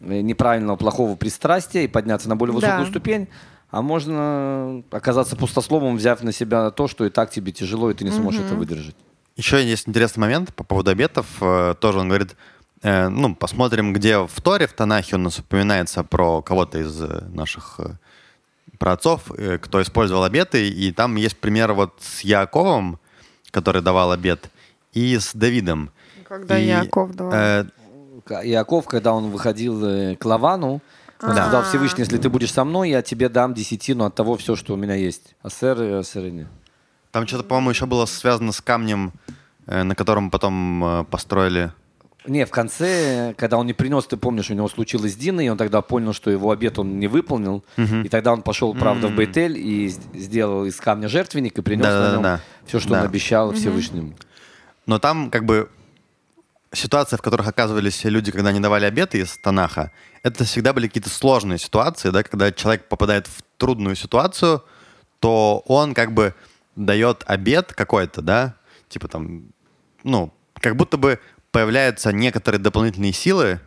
неправильного, 0.01 0.77
плохого 0.77 1.17
пристрастия 1.17 1.85
и 1.85 1.89
подняться 1.89 2.29
на 2.29 2.37
более 2.37 2.55
высокую 2.55 2.85
Да. 2.85 2.91
ступень. 2.91 3.29
А 3.71 3.83
можно 3.83 4.83
оказаться 4.91 5.37
пустословом, 5.37 5.97
взяв 5.97 6.23
на 6.23 6.33
себя 6.33 6.71
то, 6.71 6.87
что 6.89 7.05
и 7.05 7.11
так 7.11 7.31
тебе 7.31 7.53
тяжело, 7.53 7.91
и 7.91 7.95
ты 7.95 8.05
не 8.05 8.11
сможешь 8.13 8.41
это 8.43 8.55
выдержать. 8.55 8.95
Еще 9.37 9.63
есть 9.65 9.89
интересный 9.89 10.21
момент 10.21 10.55
по 10.55 10.65
поводу 10.65 10.91
обетов. 10.91 11.27
Э, 11.41 11.75
Тоже 11.79 11.99
он 11.99 12.09
говорит, 12.09 12.37
э, 12.83 13.09
ну, 13.09 13.35
посмотрим, 13.35 13.93
где 13.93 14.19
в 14.19 14.41
Торе, 14.41 14.67
в 14.67 14.73
Танахе 14.73 15.17
у 15.17 15.19
нас 15.19 15.39
упоминается 15.41 16.05
про 16.05 16.41
кого-то 16.43 16.79
из 16.79 17.03
э, 17.03 17.25
наших 17.35 17.81
э, 17.81 17.89
праотцов, 18.79 19.31
э, 19.37 19.59
кто 19.59 19.83
использовал 19.83 20.25
обеты. 20.25 20.69
И 20.69 20.93
там 20.93 21.17
есть 21.17 21.37
пример 21.37 21.73
вот 21.75 21.95
с 22.01 22.21
Яковом, 22.21 22.99
который 23.51 23.83
давал 23.83 24.13
обет, 24.13 24.49
и 24.95 25.19
с 25.19 25.33
Давидом. 25.35 25.91
Когда 26.27 26.59
И, 26.59 26.67
Яков 26.67 27.15
давал. 27.15 27.33
э, 27.35 27.67
Иаков, 28.31 28.87
когда 28.87 29.13
он 29.15 29.31
выходил 29.31 29.85
э, 29.85 30.17
к 30.17 30.25
Лавану, 30.25 30.81
он 31.23 31.35
Да. 31.35 31.43
сказал 31.43 31.63
Всевышний, 31.65 32.01
если 32.01 32.19
ты 32.19 32.29
будешь 32.29 32.53
со 32.53 32.65
мной, 32.65 32.91
я 32.91 33.03
тебе 33.03 33.29
дам 33.29 33.55
десятину 33.55 34.05
от 34.05 34.15
того 34.15 34.37
все, 34.37 34.55
что 34.57 34.75
у 34.75 34.77
меня 34.77 34.95
есть. 34.95 35.35
Асер 35.43 35.83
и 35.83 35.91
асерини. 35.93 36.47
Там 37.11 37.27
что-то, 37.27 37.45
по-моему, 37.45 37.71
еще 37.71 37.87
было 37.87 38.05
связано 38.07 38.53
с 38.53 38.61
камнем, 38.61 39.13
э, 39.67 39.83
на 39.83 39.95
котором 39.95 40.31
потом 40.31 40.85
э, 40.85 41.05
построили 41.05 41.73
Не, 42.27 42.45
в 42.45 42.51
конце, 42.51 43.35
когда 43.39 43.57
он 43.57 43.67
не 43.67 43.73
принес, 43.73 44.05
ты 44.07 44.17
помнишь, 44.17 44.51
у 44.51 44.55
него 44.55 44.69
случилось 44.69 45.13
с 45.13 45.17
Диной, 45.17 45.47
и 45.47 45.49
он 45.49 45.57
тогда 45.57 45.81
понял, 45.81 46.13
что 46.13 46.29
его 46.31 46.51
обед 46.51 46.77
он 46.79 46.99
не 46.99 47.07
выполнил. 47.07 47.63
И 47.77 48.09
тогда 48.09 48.33
он 48.33 48.43
пошел, 48.43 48.75
правда, 48.75 49.07
в 49.07 49.15
Бейтель 49.15 49.57
и 49.57 49.89
сделал 50.13 50.65
из 50.67 50.75
камня 50.81 51.09
жертвенник 51.09 51.57
и 51.57 51.63
принес 51.63 51.85
на 51.87 52.13
нем 52.15 52.23
Да-да-да-да. 52.23 52.41
все, 52.67 52.81
что 52.81 52.91
Да. 52.91 53.01
он 53.01 53.07
обещал 53.07 53.53
Всевышнему. 53.53 54.15
Но 54.87 54.99
там 54.99 55.31
как 55.31 55.45
бы 55.45 55.69
ситуации, 56.77 57.17
в 57.17 57.23
которых 57.23 57.47
оказывались 57.47 58.05
люди, 58.05 58.31
когда 58.31 58.51
они 58.51 58.61
давали 58.61 58.85
обеты 58.85 59.19
из 59.19 59.37
Танаха, 59.39 59.93
это 60.23 60.45
всегда 60.45 60.73
были 60.73 60.87
какие-то 60.87 61.11
сложные 61.11 61.59
ситуации, 61.59 62.11
да, 62.11 62.23
когда 62.23 62.53
человек 62.53 62.89
попадает 62.89 63.27
в 63.27 63.43
трудную 63.57 63.97
ситуацию, 63.97 64.65
то 65.21 65.63
он 65.67 65.95
как 65.95 66.13
бы 66.13 66.35
дает 66.77 67.25
обед 67.27 67.73
какой-то, 67.73 68.23
да, 68.23 68.55
типа 68.89 69.09
там, 69.09 69.47
ну, 70.05 70.33
как 70.55 70.77
будто 70.77 70.97
бы 70.97 71.21
появляются 71.51 72.13
некоторые 72.13 72.61
дополнительные 72.61 73.13
силы, 73.13 73.61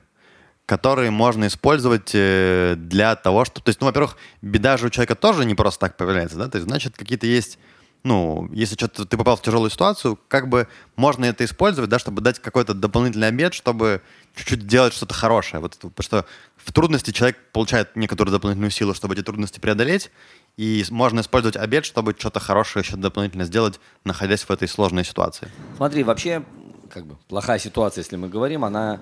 которые 0.66 1.10
можно 1.10 1.48
использовать 1.48 2.12
э, 2.14 2.76
для 2.78 3.16
того, 3.16 3.44
чтобы... 3.44 3.66
То 3.66 3.70
есть, 3.70 3.82
ну, 3.82 3.88
во-первых, 3.88 4.18
беда 4.44 4.78
же 4.78 4.86
у 4.86 4.90
человека 4.92 5.16
тоже 5.16 5.44
не 5.46 5.56
просто 5.56 5.80
так 5.80 5.98
появляется, 5.98 6.38
да? 6.38 6.48
То 6.48 6.58
есть, 6.58 6.68
значит, 6.68 6.96
какие-то 6.96 7.26
есть... 7.26 7.58
Ну, 8.04 8.50
если 8.54 8.76
что-то 8.76 9.06
ты 9.06 9.18
попал 9.18 9.36
в 9.36 9.42
тяжелую 9.42 9.70
ситуацию, 9.70 10.18
как 10.30 10.48
бы 10.48 10.68
можно 10.96 11.26
это 11.26 11.44
использовать, 11.44 11.90
да, 11.90 12.00
чтобы 12.00 12.22
дать 12.22 12.40
какой-то 12.40 12.74
дополнительный 12.74 13.28
обед, 13.28 13.54
чтобы 13.54 14.02
чуть-чуть 14.36 14.66
делать 14.68 14.94
что-то 14.94 15.14
хорошее. 15.14 15.60
Вот, 15.62 15.78
потому 15.78 16.04
что 16.04 16.26
в 16.56 16.72
трудности 16.72 17.12
человек 17.12 17.38
получает 17.52 17.96
некоторую 17.98 18.32
дополнительную 18.32 18.72
силу, 18.72 18.94
чтобы 18.94 19.16
эти 19.16 19.22
трудности 19.22 19.60
преодолеть, 19.60 20.12
и 20.56 20.86
можно 20.90 21.20
использовать 21.20 21.58
обед, 21.58 21.86
чтобы 21.86 22.16
что-то 22.18 22.40
хорошее 22.40 22.84
еще 22.84 22.96
дополнительно 22.96 23.44
сделать, 23.44 23.82
находясь 24.06 24.44
в 24.44 24.50
этой 24.50 24.70
сложной 24.70 25.04
ситуации. 25.04 25.50
Смотри, 25.76 26.04
вообще, 26.04 26.44
как 26.90 27.06
бы, 27.06 27.18
плохая 27.28 27.60
ситуация, 27.60 28.02
если 28.04 28.16
мы 28.16 28.30
говорим, 28.30 28.64
она... 28.64 29.00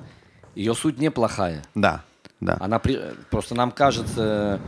Ее 0.55 0.73
суть 0.73 0.97
неплохая. 0.97 1.63
Да, 1.75 2.03
да. 2.41 2.57
Она 2.59 2.79
при- 2.79 2.99
Просто 3.29 3.53
нам 3.53 3.71
кажется, 3.71 4.59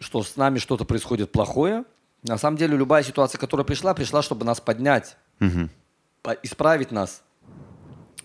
что 0.00 0.24
с 0.24 0.36
нами 0.36 0.58
что-то 0.58 0.84
происходит 0.84 1.30
плохое. 1.30 1.84
На 2.22 2.38
самом 2.38 2.56
деле 2.56 2.76
любая 2.76 3.02
ситуация, 3.02 3.38
которая 3.38 3.64
пришла, 3.64 3.94
пришла, 3.94 4.22
чтобы 4.22 4.44
нас 4.44 4.60
поднять, 4.60 5.16
по- 6.22 6.36
исправить 6.42 6.92
нас, 6.92 7.22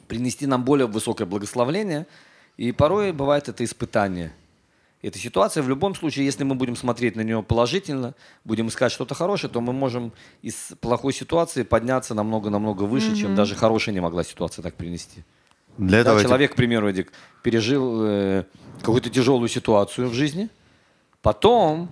принести 0.08 0.46
нам 0.46 0.64
более 0.64 0.88
высокое 0.88 1.26
благословление. 1.26 2.06
И 2.58 2.72
порой 2.72 3.12
бывает 3.12 3.50
это 3.50 3.64
испытание. 3.64 4.32
Эта 5.04 5.20
ситуация 5.20 5.62
в 5.64 5.70
любом 5.70 5.94
случае, 5.96 6.26
если 6.26 6.44
мы 6.44 6.56
будем 6.56 6.76
смотреть 6.76 7.16
на 7.16 7.22
нее 7.22 7.44
положительно, 7.44 8.14
будем 8.44 8.68
искать 8.68 8.92
что-то 8.92 9.14
хорошее, 9.16 9.52
то 9.52 9.62
мы 9.62 9.72
можем 9.74 10.12
из 10.42 10.72
плохой 10.82 11.14
ситуации 11.14 11.64
подняться 11.64 12.14
намного-намного 12.16 12.84
выше, 12.84 13.16
чем 13.16 13.36
даже 13.36 13.54
хорошая 13.56 13.94
не 13.94 14.02
могла 14.02 14.24
ситуация 14.24 14.64
так 14.64 14.74
принести. 14.76 15.24
Для 15.78 15.98
Да, 15.98 15.98
этого 16.02 16.20
эти- 16.20 16.26
человек, 16.28 16.54
к 16.54 16.56
примеру, 16.56 16.90
Эдик, 16.90 17.12
пережил 17.44 18.04
э, 18.06 18.44
какую-то 18.80 19.12
тяжелую 19.12 19.48
ситуацию 19.50 20.08
в 20.10 20.14
жизни, 20.14 20.50
потом, 21.22 21.90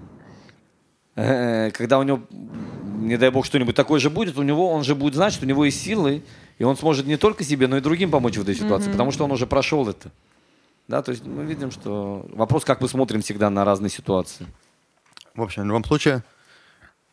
когда 1.15 1.97
у 1.97 2.03
него, 2.03 2.21
не 2.99 3.17
дай 3.17 3.29
бог, 3.31 3.45
что-нибудь 3.45 3.75
такое 3.75 3.99
же 3.99 4.09
будет, 4.09 4.37
у 4.37 4.43
него, 4.43 4.69
он 4.69 4.83
же 4.83 4.95
будет 4.95 5.15
знать, 5.15 5.33
что 5.33 5.45
у 5.45 5.47
него 5.47 5.65
есть 5.65 5.81
силы, 5.81 6.23
и 6.57 6.63
он 6.63 6.75
сможет 6.77 7.05
не 7.07 7.17
только 7.17 7.43
себе, 7.43 7.67
но 7.67 7.77
и 7.77 7.81
другим 7.81 8.11
помочь 8.11 8.37
в 8.37 8.41
этой 8.41 8.55
ситуации, 8.55 8.91
потому 8.91 9.11
что 9.11 9.23
он 9.23 9.31
уже 9.31 9.47
прошел 9.47 9.87
это. 9.87 10.11
Да, 10.87 11.01
то 11.01 11.11
есть 11.11 11.25
мы 11.25 11.45
видим, 11.45 11.71
что 11.71 12.25
вопрос, 12.33 12.63
как 12.63 12.81
мы 12.81 12.87
смотрим 12.87 13.21
всегда 13.21 13.49
на 13.49 13.65
разные 13.65 13.89
ситуации. 13.89 14.45
В 15.33 15.41
общем, 15.41 15.63
в 15.63 15.65
любом 15.65 15.83
случае, 15.83 16.23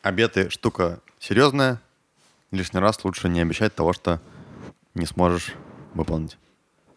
обеты 0.01 0.49
штука 0.49 0.99
серьезная. 1.19 1.81
Лишний 2.51 2.79
раз 2.79 3.03
лучше 3.03 3.29
не 3.29 3.41
обещать 3.41 3.73
того, 3.73 3.93
что 3.93 4.21
не 4.93 5.07
сможешь 5.07 5.53
выполнить. 5.95 6.37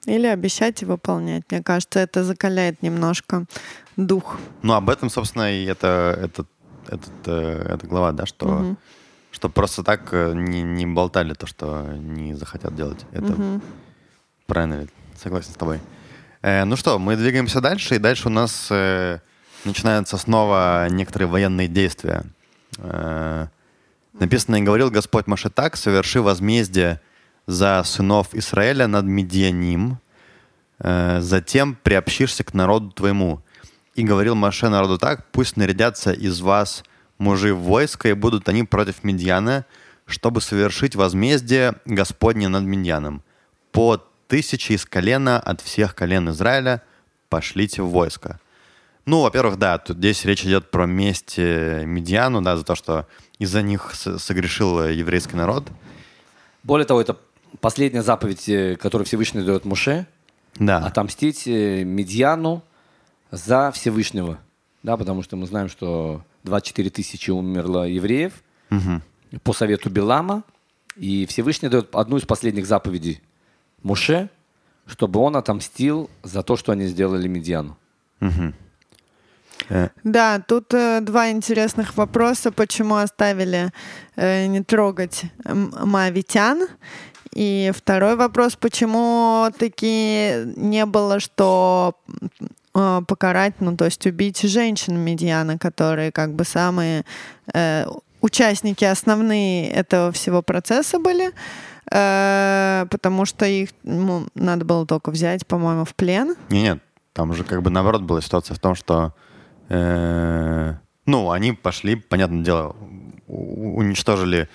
Или 0.04 0.26
обещать 0.26 0.82
и 0.82 0.84
выполнять. 0.84 1.44
Мне 1.50 1.62
кажется, 1.62 1.98
это 1.98 2.22
закаляет 2.24 2.82
немножко 2.82 3.46
дух. 3.96 4.38
Ну, 4.62 4.74
об 4.74 4.90
этом, 4.90 5.08
собственно, 5.08 5.50
и 5.50 5.64
это, 5.64 6.16
этот, 6.22 6.46
этот, 6.88 7.12
э, 7.26 7.74
эта 7.74 7.86
глава, 7.86 8.12
да, 8.12 8.26
что, 8.26 8.76
что 9.30 9.48
просто 9.48 9.82
так 9.82 10.08
э, 10.12 10.32
не, 10.34 10.62
не 10.62 10.86
болтали 10.86 11.34
то, 11.34 11.46
что 11.46 11.82
не 11.92 12.34
захотят 12.34 12.74
делать. 12.74 13.04
Это 13.12 13.60
правильно, 14.46 14.74
Вит? 14.74 14.90
согласен 15.16 15.52
с 15.52 15.56
тобой. 15.56 15.80
Э, 16.42 16.64
ну 16.64 16.76
что, 16.76 16.98
мы 16.98 17.16
двигаемся 17.16 17.60
дальше, 17.60 17.96
и 17.96 17.98
дальше 17.98 18.28
у 18.28 18.30
нас 18.30 18.68
э, 18.70 19.18
начинаются 19.64 20.16
снова 20.16 20.88
некоторые 20.90 21.28
военные 21.28 21.68
действия. 21.68 22.24
Э, 22.78 23.48
написано, 24.12 24.56
и 24.56 24.62
говорил 24.62 24.90
Господь 24.90 25.26
Маше 25.26 25.50
так, 25.50 25.76
соверши 25.76 26.20
возмездие 26.20 27.00
за 27.46 27.82
сынов 27.84 28.34
Израиля 28.34 28.86
над 28.86 29.04
Медианим, 29.04 29.98
э, 30.78 31.20
затем 31.20 31.76
приобщишься 31.82 32.44
к 32.44 32.54
народу 32.54 32.90
твоему. 32.90 33.40
И 33.96 34.04
говорил 34.04 34.34
Маше 34.34 34.68
народу 34.68 34.98
так, 34.98 35.24
пусть 35.32 35.56
нарядятся 35.56 36.12
из 36.12 36.40
вас 36.40 36.84
мужи 37.18 37.54
в 37.54 37.60
войско, 37.60 38.08
и 38.10 38.12
будут 38.12 38.48
они 38.48 38.62
против 38.62 39.02
Медьяна, 39.02 39.64
чтобы 40.04 40.40
совершить 40.42 40.94
возмездие 40.94 41.74
Господне 41.86 42.48
над 42.48 42.64
Медьяном. 42.64 43.22
По 43.72 44.04
тысяче 44.28 44.74
из 44.74 44.84
колена 44.84 45.40
от 45.40 45.62
всех 45.62 45.94
колен 45.94 46.28
Израиля 46.30 46.82
пошлите 47.30 47.82
в 47.82 47.88
войско. 47.88 48.38
Ну, 49.06 49.22
во-первых, 49.22 49.56
да, 49.58 49.78
тут 49.78 49.96
здесь 49.96 50.24
речь 50.24 50.44
идет 50.44 50.70
про 50.70 50.84
месть 50.84 51.34
э, 51.38 51.84
Медиану, 51.86 52.42
да, 52.42 52.56
за 52.56 52.64
то, 52.64 52.74
что 52.74 53.06
из-за 53.38 53.62
них 53.62 53.92
согрешил 53.94 54.80
э, 54.80 54.92
еврейский 54.94 55.36
народ. 55.36 55.68
Более 56.64 56.86
того, 56.86 57.00
это 57.00 57.16
последняя 57.60 58.02
заповедь, 58.02 58.48
э, 58.48 58.76
которую 58.76 59.06
Всевышний 59.06 59.42
дает 59.42 59.64
Муше, 59.64 60.06
Да. 60.56 60.78
отомстить 60.78 61.46
Медьяну 61.46 62.62
за 63.30 63.70
Всевышнего. 63.72 64.38
Да, 64.82 64.96
потому 64.96 65.22
что 65.22 65.36
мы 65.36 65.46
знаем, 65.46 65.68
что 65.68 66.22
24 66.44 66.90
тысячи 66.90 67.30
умерло 67.30 67.88
евреев, 67.88 68.32
по 69.42 69.52
совету 69.52 69.90
Билама. 69.90 70.42
И 70.96 71.26
Всевышний 71.26 71.68
дает 71.68 71.94
одну 71.94 72.16
из 72.16 72.24
последних 72.24 72.66
заповедей 72.66 73.20
Муше, 73.82 74.30
чтобы 74.86 75.20
он 75.20 75.36
отомстил 75.36 76.08
за 76.22 76.42
то, 76.42 76.56
что 76.56 76.72
они 76.72 76.86
сделали 76.86 77.28
Медиану. 77.28 77.76
Да, 80.04 80.40
тут 80.46 80.72
э, 80.74 81.00
два 81.00 81.30
интересных 81.30 81.96
вопроса. 81.96 82.52
Почему 82.52 82.96
оставили 82.96 83.72
э, 84.14 84.46
не 84.46 84.62
трогать 84.62 85.24
м- 85.44 85.72
моавитян? 85.82 86.68
И 87.34 87.72
второй 87.74 88.16
вопрос, 88.16 88.54
почему 88.56 89.48
таки 89.58 90.44
не 90.56 90.86
было, 90.86 91.20
что 91.20 91.98
э, 92.76 93.02
покарать, 93.06 93.54
ну 93.60 93.76
то 93.76 93.86
есть 93.86 94.06
убить 94.06 94.42
женщин 94.42 94.98
Медиана, 94.98 95.58
которые 95.58 96.12
как 96.12 96.34
бы 96.34 96.44
самые 96.44 97.04
э, 97.54 97.86
участники 98.20 98.84
основные 98.84 99.70
этого 99.70 100.12
всего 100.12 100.42
процесса 100.42 100.98
были, 100.98 101.32
э, 101.90 102.86
потому 102.90 103.24
что 103.24 103.46
их 103.46 103.70
ну, 103.82 104.26
надо 104.34 104.64
было 104.64 104.86
только 104.86 105.10
взять, 105.10 105.46
по-моему, 105.46 105.84
в 105.84 105.94
плен. 105.94 106.36
Не, 106.50 106.62
нет, 106.62 106.78
там 107.12 107.34
же 107.34 107.44
как 107.44 107.62
бы 107.62 107.70
наоборот 107.70 108.02
была 108.02 108.20
ситуация 108.20 108.54
в 108.54 108.58
том, 108.58 108.74
что 108.74 109.14
э, 109.68 110.74
ну 111.06 111.30
они 111.30 111.52
пошли, 111.52 111.96
понятное 111.96 112.44
дело, 112.44 112.76
уничтожили 113.26 114.48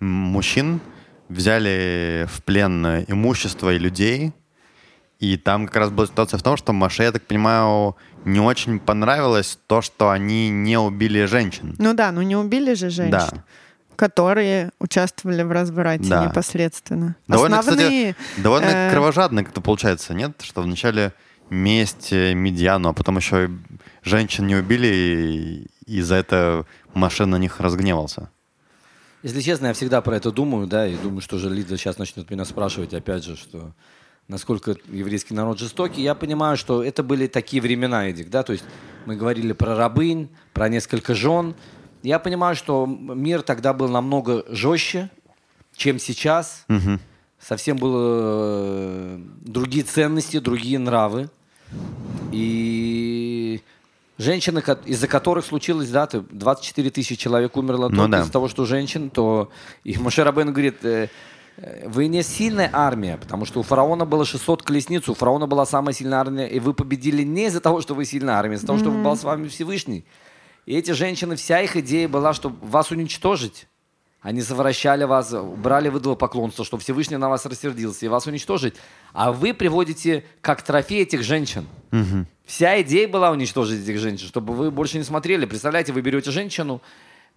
мужчин, 0.00 0.80
взяли 1.28 2.26
в 2.28 2.42
плен 2.42 3.04
имущество 3.06 3.72
и 3.72 3.78
людей, 3.78 4.32
и 5.20 5.36
там 5.36 5.66
как 5.66 5.76
раз 5.76 5.90
была 5.90 6.06
ситуация 6.06 6.38
в 6.38 6.42
том, 6.42 6.56
что 6.56 6.72
Маше, 6.72 7.02
я 7.02 7.12
так 7.12 7.26
понимаю, 7.26 7.94
не 8.24 8.40
очень 8.40 8.80
понравилось 8.80 9.58
то, 9.66 9.82
что 9.82 10.10
они 10.10 10.48
не 10.48 10.78
убили 10.78 11.26
женщин. 11.26 11.76
Ну 11.78 11.92
да, 11.92 12.10
ну 12.10 12.22
не 12.22 12.36
убили 12.36 12.74
же 12.74 12.90
женщин. 12.90 13.12
Да. 13.32 13.44
которые 13.96 14.70
участвовали 14.78 15.42
в 15.42 15.52
разврате 15.52 16.08
Да. 16.08 16.24
непосредственно. 16.24 17.16
Довольно, 17.28 17.58
Основные, 17.58 18.14
кстати, 18.14 18.40
довольно 18.40 18.68
э, 18.70 18.90
кровожадно 18.90 19.44
как-то 19.44 19.60
получается, 19.60 20.14
нет? 20.14 20.40
Что 20.40 20.62
вначале 20.62 21.12
месть 21.50 22.10
э, 22.10 22.32
Медиану, 22.32 22.88
а 22.88 22.92
потом 22.94 23.18
еще 23.18 23.44
и 23.44 23.50
женщин 24.02 24.46
не 24.46 24.56
убили, 24.56 24.86
и, 24.86 25.66
и 25.84 26.00
за 26.00 26.14
это 26.14 26.64
Маше 26.94 27.26
на 27.26 27.36
них 27.36 27.60
разгневался. 27.60 28.30
Если 29.22 29.42
честно, 29.42 29.66
я 29.66 29.74
всегда 29.74 30.00
про 30.00 30.16
это 30.16 30.30
думаю, 30.30 30.66
да, 30.66 30.86
и 30.86 30.96
думаю, 30.96 31.20
что 31.20 31.36
же 31.36 31.50
Лида 31.50 31.76
сейчас 31.76 31.98
начнет 31.98 32.30
меня 32.30 32.46
спрашивать, 32.46 32.94
опять 32.94 33.22
же, 33.22 33.36
что 33.36 33.74
насколько 34.30 34.76
еврейский 34.90 35.34
народ 35.34 35.58
жестокий. 35.58 36.02
Я 36.02 36.14
понимаю, 36.14 36.56
что 36.56 36.82
это 36.82 37.02
были 37.02 37.26
такие 37.26 37.60
времена, 37.60 38.08
Эдик, 38.08 38.30
да, 38.30 38.42
то 38.42 38.52
есть 38.52 38.64
мы 39.06 39.16
говорили 39.16 39.52
про 39.52 39.74
рабынь, 39.76 40.28
про 40.52 40.68
несколько 40.68 41.14
жен. 41.14 41.54
Я 42.02 42.18
понимаю, 42.18 42.54
что 42.56 42.86
мир 42.86 43.42
тогда 43.42 43.72
был 43.72 43.88
намного 43.88 44.44
жестче, 44.48 45.10
чем 45.76 45.98
сейчас. 45.98 46.64
Совсем 47.38 47.76
было 47.78 49.16
э, 49.16 49.18
другие 49.40 49.82
ценности, 49.84 50.38
другие 50.40 50.78
нравы. 50.78 51.30
И 52.32 53.60
женщины, 54.18 54.62
из-за 54.84 55.08
которых 55.08 55.44
случилось, 55.46 55.88
да, 55.90 56.06
ты- 56.06 56.20
24 56.30 56.90
тысячи 56.90 57.16
человек 57.16 57.56
умерло 57.56 57.88
Ну 57.88 57.96
только 57.96 58.10
да. 58.12 58.20
из-за 58.20 58.32
того, 58.32 58.48
что 58.48 58.64
женщин, 58.66 59.10
то 59.10 59.50
и 59.84 59.96
Моше 59.98 60.22
Рабен 60.22 60.52
говорит, 60.52 60.84
э, 60.84 61.08
вы 61.84 62.06
не 62.06 62.22
сильная 62.22 62.70
армия, 62.72 63.16
потому 63.18 63.44
что 63.44 63.60
у 63.60 63.62
фараона 63.62 64.06
было 64.06 64.24
600 64.24 64.62
колесниц, 64.62 65.08
у 65.08 65.14
фараона 65.14 65.46
была 65.46 65.66
самая 65.66 65.94
сильная 65.94 66.18
армия, 66.18 66.48
и 66.48 66.58
вы 66.58 66.72
победили 66.74 67.22
не 67.22 67.46
из-за 67.46 67.60
того, 67.60 67.80
что 67.80 67.94
вы 67.94 68.04
сильная 68.04 68.36
армия, 68.36 68.54
а 68.54 68.56
из-за 68.56 68.66
того, 68.66 68.78
что 68.78 68.90
был 68.90 69.16
с 69.16 69.24
вами 69.24 69.48
Всевышний. 69.48 70.04
И 70.66 70.74
эти 70.74 70.92
женщины, 70.92 71.36
вся 71.36 71.60
их 71.60 71.76
идея 71.76 72.08
была, 72.08 72.32
чтобы 72.32 72.56
вас 72.66 72.90
уничтожить. 72.90 73.66
Они 74.22 74.42
совращали 74.42 75.04
вас, 75.04 75.32
брали 75.32 75.88
выдало 75.88 76.14
поклонство, 76.14 76.64
что 76.64 76.76
Всевышний 76.76 77.16
на 77.16 77.30
вас 77.30 77.46
рассердился 77.46 78.04
и 78.04 78.08
вас 78.08 78.26
уничтожить. 78.26 78.74
А 79.14 79.32
вы 79.32 79.54
приводите 79.54 80.24
как 80.42 80.62
трофей 80.62 81.02
этих 81.02 81.22
женщин. 81.22 81.66
Вся 82.44 82.82
идея 82.82 83.08
была 83.08 83.30
уничтожить 83.30 83.82
этих 83.82 83.98
женщин, 83.98 84.28
чтобы 84.28 84.54
вы 84.54 84.70
больше 84.70 84.98
не 84.98 85.04
смотрели. 85.04 85.46
Представляете, 85.46 85.92
вы 85.92 86.02
берете 86.02 86.30
женщину, 86.30 86.82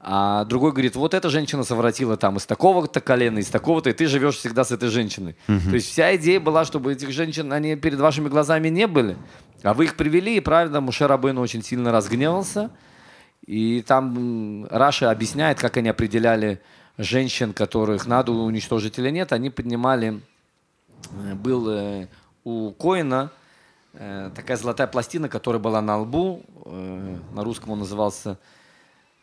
а 0.06 0.44
другой 0.44 0.74
говорит, 0.74 0.98
вот 0.98 1.14
эта 1.14 1.30
женщина 1.30 1.64
совратила 1.64 2.18
там 2.18 2.36
из 2.36 2.46
такого-то 2.46 3.00
колена, 3.00 3.40
из 3.40 3.48
такого-то, 3.48 3.90
и 3.90 3.94
ты 3.94 4.08
живешь 4.08 4.36
всегда 4.36 4.66
с 4.66 4.72
этой 4.72 4.90
женщиной. 4.90 5.38
То 5.48 5.76
есть 5.76 5.90
вся 5.90 6.14
идея 6.18 6.42
была, 6.42 6.66
чтобы 6.66 6.92
этих 6.92 7.12
женщин, 7.12 7.54
они 7.54 7.78
перед 7.78 8.00
вашими 8.00 8.28
глазами 8.28 8.68
не 8.68 8.86
были. 8.86 9.16
А 9.64 9.74
вы 9.74 9.86
их 9.86 9.96
привели, 9.96 10.36
и 10.36 10.42
правильно, 10.42 10.82
Муше 10.82 11.08
Рабейну 11.08 11.40
очень 11.40 11.64
сильно 11.64 11.94
разгневался. 11.94 12.70
И 13.46 13.82
там 13.88 14.68
Раша 14.70 15.10
объясняет, 15.10 15.60
как 15.60 15.78
они 15.78 15.88
определяли 15.88 16.62
женщин, 16.98 17.54
которых 17.54 18.06
надо 18.06 18.34
уничтожить 18.34 19.00
или 19.00 19.10
нет. 19.10 19.32
Они 19.32 19.50
поднимали, 19.50 20.20
э, 21.12 21.34
был 21.34 21.70
э, 21.70 22.08
у 22.44 22.72
Коина 22.72 23.32
э, 23.94 24.32
такая 24.36 24.58
золотая 24.58 24.88
пластина, 24.88 25.30
которая 25.30 25.62
была 25.62 25.82
на 25.82 26.00
лбу. 26.00 26.44
на 26.66 27.44
русском 27.44 27.72
он 27.72 27.80
назывался 27.80 28.38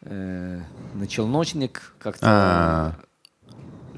э, 0.03 0.61
начелночник. 0.95 1.93
Как-то, 1.99 2.27
А, 2.27 2.95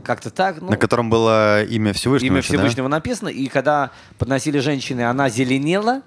как-то 0.05 0.31
так. 0.31 0.61
ну, 0.61 0.71
на 0.71 0.77
котором 0.77 1.11
было 1.11 1.63
имя 1.65 1.93
Всевышнего. 1.93 2.33
имя 2.33 2.39
еще, 2.39 2.53
да? 2.53 2.59
Всевышнего 2.59 2.89
написано. 2.89 3.29
И 3.29 3.47
когда 3.49 3.91
подносили 4.19 4.59
женщине, 4.59 5.09
она 5.09 5.29
зеленела, 5.29 6.03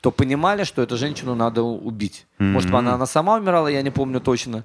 то 0.00 0.10
понимали, 0.10 0.64
что 0.64 0.82
эту 0.82 0.96
женщину 0.98 1.34
надо 1.34 1.62
убить. 1.62 2.26
Может, 2.38 2.68
М-м. 2.68 2.76
она, 2.78 2.94
она 2.94 3.06
сама 3.06 3.36
умирала, 3.36 3.68
я 3.68 3.80
не 3.82 3.90
помню 3.90 4.20
точно. 4.20 4.64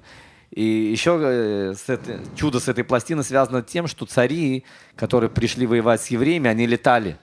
И 0.50 0.62
еще 0.62 1.18
э, 1.22 1.74
с 1.74 1.88
этой- 1.88 2.18
чудо 2.36 2.60
с 2.60 2.68
этой 2.68 2.84
пластины 2.84 3.22
связано 3.22 3.62
тем, 3.62 3.86
что 3.86 4.04
цари, 4.04 4.64
которые 4.96 5.30
пришли 5.30 5.64
воевать 5.66 6.00
с 6.02 6.08
евреями, 6.08 6.50
они 6.50 6.66
летали. 6.66 7.16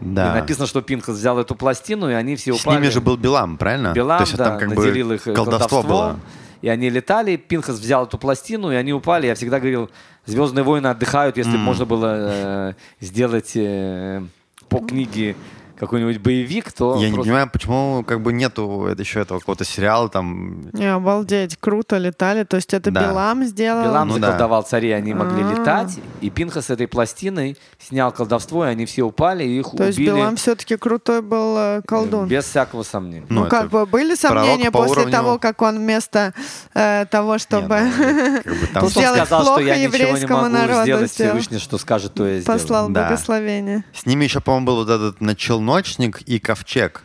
Да. 0.00 0.32
И 0.32 0.40
написано, 0.40 0.66
что 0.66 0.82
Пинхас 0.82 1.16
взял 1.16 1.38
эту 1.38 1.54
пластину, 1.54 2.10
и 2.10 2.14
они 2.14 2.36
все 2.36 2.54
С 2.54 2.60
упали. 2.60 2.76
ними 2.80 2.90
же 2.90 3.00
был 3.00 3.16
Билам, 3.16 3.56
правильно? 3.56 3.92
Билам, 3.92 4.18
То 4.18 4.24
есть 4.24 4.36
да, 4.36 4.44
там 4.44 4.58
как 4.58 4.68
наделил 4.68 5.08
бы 5.08 5.14
их 5.14 5.26
э, 5.26 5.34
колдовство 5.34 5.82
колдовством, 5.82 5.86
было. 5.86 6.20
И 6.62 6.68
они 6.68 6.90
летали, 6.90 7.36
Пинхас 7.36 7.78
взял 7.78 8.06
эту 8.06 8.18
пластину, 8.18 8.70
и 8.70 8.74
они 8.74 8.92
упали. 8.92 9.26
Я 9.26 9.34
всегда 9.34 9.60
говорил, 9.60 9.90
Звездные 10.26 10.62
войны 10.62 10.86
отдыхают, 10.86 11.36
если 11.36 11.52
бы 11.52 11.58
можно 11.58 11.84
было 11.84 12.14
э, 12.16 12.72
сделать 13.00 13.52
э, 13.56 14.22
по 14.70 14.78
книге 14.78 15.36
какой-нибудь 15.78 16.18
боевик, 16.18 16.72
то 16.72 16.94
Я 17.00 17.08
не 17.08 17.14
просто- 17.14 17.22
понимаю, 17.30 17.50
почему 17.52 18.04
как 18.06 18.20
бы 18.22 18.32
нету 18.32 18.86
еще 18.98 19.20
этого 19.20 19.38
какого-то 19.40 19.64
сериала 19.64 20.08
там. 20.08 20.70
Не, 20.72 20.92
обалдеть, 20.92 21.56
круто 21.58 21.98
летали. 21.98 22.44
То 22.44 22.56
есть 22.56 22.72
это 22.74 22.90
Да. 22.90 23.08
Билам 23.08 23.44
сделал. 23.44 23.84
Билам 23.84 24.08
Ну 24.08 24.14
да. 24.18 24.26
заколдовал 24.26 24.62
царей, 24.62 24.96
они 24.96 25.14
могли 25.14 25.42
А. 25.42 25.50
летать, 25.52 25.98
и 26.20 26.30
Пинхас 26.30 26.66
с 26.66 26.70
этой 26.70 26.86
пластиной 26.86 27.56
снял 27.78 28.12
колдовство, 28.12 28.64
и 28.66 28.68
они 28.68 28.86
все 28.86 29.02
упали, 29.02 29.44
и 29.44 29.58
их 29.58 29.70
То 29.76 29.84
есть 29.84 29.98
убили 29.98 30.10
Билам 30.14 30.36
все-таки 30.36 30.76
крутой 30.76 31.22
был 31.22 31.56
э, 31.58 31.82
колдун. 31.86 32.28
без 32.28 32.44
всякого 32.44 32.82
сомнения. 32.82 33.26
Ну, 33.28 33.44
Ну, 33.44 33.48
как 33.50 33.68
бы 33.70 33.84
были 33.86 34.14
сомнения 34.14 34.70
по 34.70 34.78
после 34.80 35.02
уровню- 35.02 35.12
того, 35.12 35.38
как 35.38 35.60
он 35.62 35.78
вместо 35.78 36.32
э, 36.74 37.06
того, 37.10 37.38
чтобы 37.38 37.74
Не, 37.80 37.90
ну, 37.90 38.42
как 38.42 38.60
бы 38.60 38.66
там- 38.72 38.88
сделать 38.88 39.16
сказал, 39.26 39.42
что 39.42 39.54
плохо 39.54 39.60
я 39.62 39.76
ничего 39.76 39.96
не 39.96 40.04
еврейскому 40.04 40.42
могу 40.42 40.54
народу 40.54 40.82
сделать, 40.82 41.12
сделал. 41.12 41.30
Всевышний, 41.32 41.58
что 41.58 41.78
скажет, 41.78 42.14
то 42.14 42.26
я 42.26 42.40
сделаю. 42.40 42.60
послал 42.60 42.88
Да. 42.88 43.08
благословение. 43.08 43.84
С 43.92 44.06
ними 44.06 44.24
еще, 44.24 44.40
по-моему, 44.40 44.66
был 44.66 44.76
вот 44.76 44.88
этот 44.90 45.20
начелночник 45.64 46.22
и 46.22 46.38
ковчег. 46.38 47.02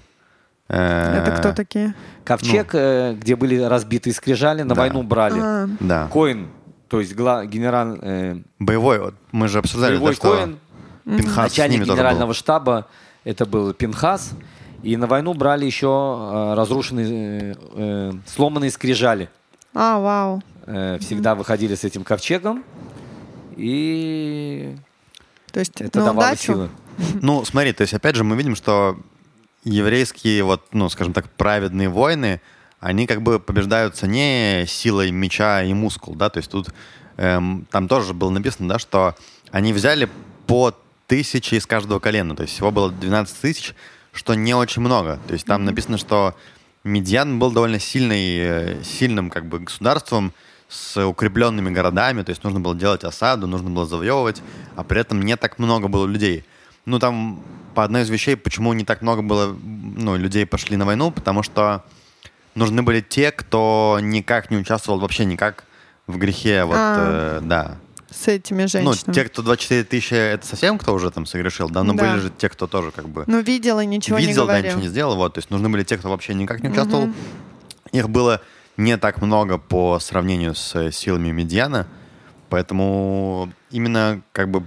Э, 0.68 1.22
Это 1.24 1.32
кто 1.40 1.54
такие? 1.54 1.94
Ковчег, 2.24 2.70
э, 2.74 3.16
где 3.20 3.36
были 3.36 3.58
разбиты 3.60 4.12
скрижали, 4.14 4.62
на 4.64 4.76
Да. 4.76 4.82
войну 4.82 5.04
брали. 5.04 5.40
А, 5.42 5.68
Да. 5.80 6.08
Коин, 6.12 6.48
то 6.88 7.00
есть 7.00 7.16
гла- 7.16 7.46
генерал, 7.46 7.98
э, 8.02 8.38
Боевой. 8.60 9.00
Вот 9.00 9.16
мы 9.32 9.48
же 9.48 9.60
обсуждали, 9.60 9.94
боевой 9.94 10.12
да, 10.12 10.16
что 10.16 10.36
Коин, 10.36 10.60
Пинхас 11.06 11.34
с 11.34 11.38
начальник 11.38 11.84
генерального 11.86 12.28
был. 12.28 12.34
штаба, 12.34 12.88
это 13.24 13.46
был 13.46 13.74
Пинхас. 13.74 14.32
И 14.84 14.96
на 14.96 15.08
войну 15.08 15.34
брали 15.34 15.66
еще 15.66 15.88
э, 15.88 16.54
разрушенные, 16.56 17.54
э, 17.54 17.56
э, 17.76 18.12
сломанные 18.28 18.72
скрижали. 18.72 19.30
а, 19.74 20.00
вау. 20.00 20.42
Э, 20.68 20.98
всегда 21.00 21.34
выходили 21.36 21.74
с 21.76 21.84
этим 21.84 22.04
ковчегом. 22.04 22.64
И 23.58 24.76
То 25.52 25.60
есть 25.60 25.80
это 25.82 26.00
на 26.00 26.06
давало 26.06 26.28
удачу. 26.28 26.44
силы. 26.44 26.70
Ну, 27.22 27.46
смотри, 27.46 27.74
то 27.74 27.82
есть, 27.82 27.94
опять 27.94 28.16
же, 28.16 28.24
мы 28.24 28.36
видим, 28.36 28.56
что 28.56 28.98
еврейские, 29.64 30.44
вот, 30.44 30.66
ну, 30.74 30.90
скажем 30.90 31.14
так, 31.14 31.30
праведные 31.30 31.90
войны, 31.90 32.42
они 32.80 33.08
как 33.08 33.22
бы 33.22 33.40
побеждаются 33.40 34.08
не 34.08 34.66
силой 34.68 35.12
меча 35.12 35.64
и 35.64 35.74
мускул, 35.74 36.16
да, 36.16 36.30
то 36.30 36.38
есть 36.38 36.50
тут 36.50 36.74
эм, 37.18 37.68
там 37.70 37.88
тоже 37.88 38.14
было 38.14 38.30
написано, 38.30 38.70
да, 38.70 38.80
что 38.80 39.16
они 39.52 39.74
взяли 39.74 40.10
по 40.48 40.74
тысяче 41.08 41.58
из 41.58 41.66
каждого 41.66 42.00
колена, 42.00 42.36
то 42.36 42.44
есть 42.44 42.54
всего 42.54 42.72
было 42.72 42.92
12 42.92 43.38
тысяч, 43.38 43.74
что 44.14 44.34
не 44.34 44.54
очень 44.54 44.82
много. 44.82 45.20
То 45.28 45.34
есть 45.34 45.46
там 45.46 45.66
написано, 45.66 45.98
что 45.98 46.36
Медьян 46.84 47.40
был 47.40 47.52
довольно 47.52 47.80
сильный, 47.80 48.38
э, 48.40 48.84
сильным 48.84 49.30
как 49.30 49.48
бы 49.48 49.60
государством 49.60 50.34
с 50.70 51.04
укрепленными 51.04 51.72
городами, 51.72 52.22
то 52.22 52.30
есть 52.30 52.44
нужно 52.44 52.60
было 52.60 52.76
делать 52.76 53.04
осаду, 53.04 53.48
нужно 53.48 53.70
было 53.72 53.86
завоевывать, 53.88 54.42
а 54.76 54.84
при 54.84 55.02
этом 55.02 55.22
не 55.22 55.36
так 55.36 55.58
много 55.60 55.88
было 55.88 56.06
людей. 56.06 56.46
Ну, 56.86 57.00
там 57.00 57.44
по 57.76 57.84
одной 57.84 58.04
из 58.04 58.10
вещей, 58.10 58.36
почему 58.36 58.74
не 58.74 58.84
так 58.86 59.02
много 59.02 59.22
было, 59.22 59.56
ну, 59.64 60.16
людей 60.16 60.46
пошли 60.46 60.78
на 60.78 60.86
войну, 60.86 61.12
потому 61.12 61.44
что 61.44 61.84
нужны 62.56 62.84
были 62.84 63.02
те, 63.02 63.32
кто 63.32 63.98
никак 64.02 64.52
не 64.52 64.58
участвовал 64.58 65.00
вообще 65.00 65.26
никак 65.26 65.64
в 66.08 66.18
грехе, 66.18 66.64
вот, 66.66 66.76
А. 66.78 67.40
э, 67.40 67.42
да. 67.44 67.78
С 68.12 68.28
этими 68.28 68.64
Ну, 68.64 68.68
женщинами. 68.68 69.14
те, 69.14 69.24
кто 69.26 69.44
24 69.44 69.84
тысячи, 69.84 70.16
это 70.16 70.46
совсем 70.46 70.80
кто 70.80 70.94
уже 70.96 71.12
там 71.12 71.28
согрешил, 71.28 71.70
да? 71.70 71.84
Но 71.84 71.94
Да. 71.94 72.04
были 72.04 72.20
же 72.20 72.32
те, 72.36 72.50
кто 72.50 72.66
тоже 72.66 72.90
как 72.92 73.08
бы 73.08 73.24
Ну, 73.28 73.40
видел 73.42 73.80
и 73.80 73.86
ничего 73.86 74.18
видел, 74.18 74.44
не 74.44 74.48
да, 74.48 74.54
говорил. 74.54 74.66
ничего 74.72 74.82
не 74.82 74.88
сделал, 74.88 75.16
вот. 75.16 75.36
То 75.36 75.40
есть 75.40 75.52
нужны 75.52 75.70
были 75.70 75.84
те, 75.84 75.98
кто 75.98 76.10
вообще 76.10 76.34
никак 76.34 76.64
не 76.64 76.70
участвовал. 76.70 77.10
Их 77.92 78.10
было 78.10 78.42
не 78.80 78.98
так 78.98 79.22
много 79.22 79.58
по 79.58 80.00
сравнению 80.00 80.56
с 80.56 80.76
э, 80.76 80.92
силами 80.92 81.32
Медиана, 81.32 81.86
поэтому 82.50 83.52
именно 83.72 84.22
как 84.32 84.50
бы 84.50 84.64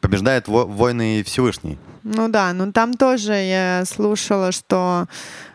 побеждает 0.00 0.48
во- 0.48 0.66
войны 0.66 1.22
Всевышний. 1.24 1.78
Ну 2.02 2.28
да, 2.28 2.52
но 2.52 2.70
там 2.72 2.94
тоже 2.94 3.32
я 3.32 3.84
слушала, 3.84 4.52
что 4.52 5.08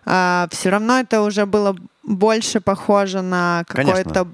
все 0.04 0.70
равно 0.70 1.00
это 1.00 1.22
уже 1.22 1.46
было 1.46 1.76
больше 2.04 2.60
похоже 2.60 3.22
на 3.22 3.64
какой-то 3.68 4.28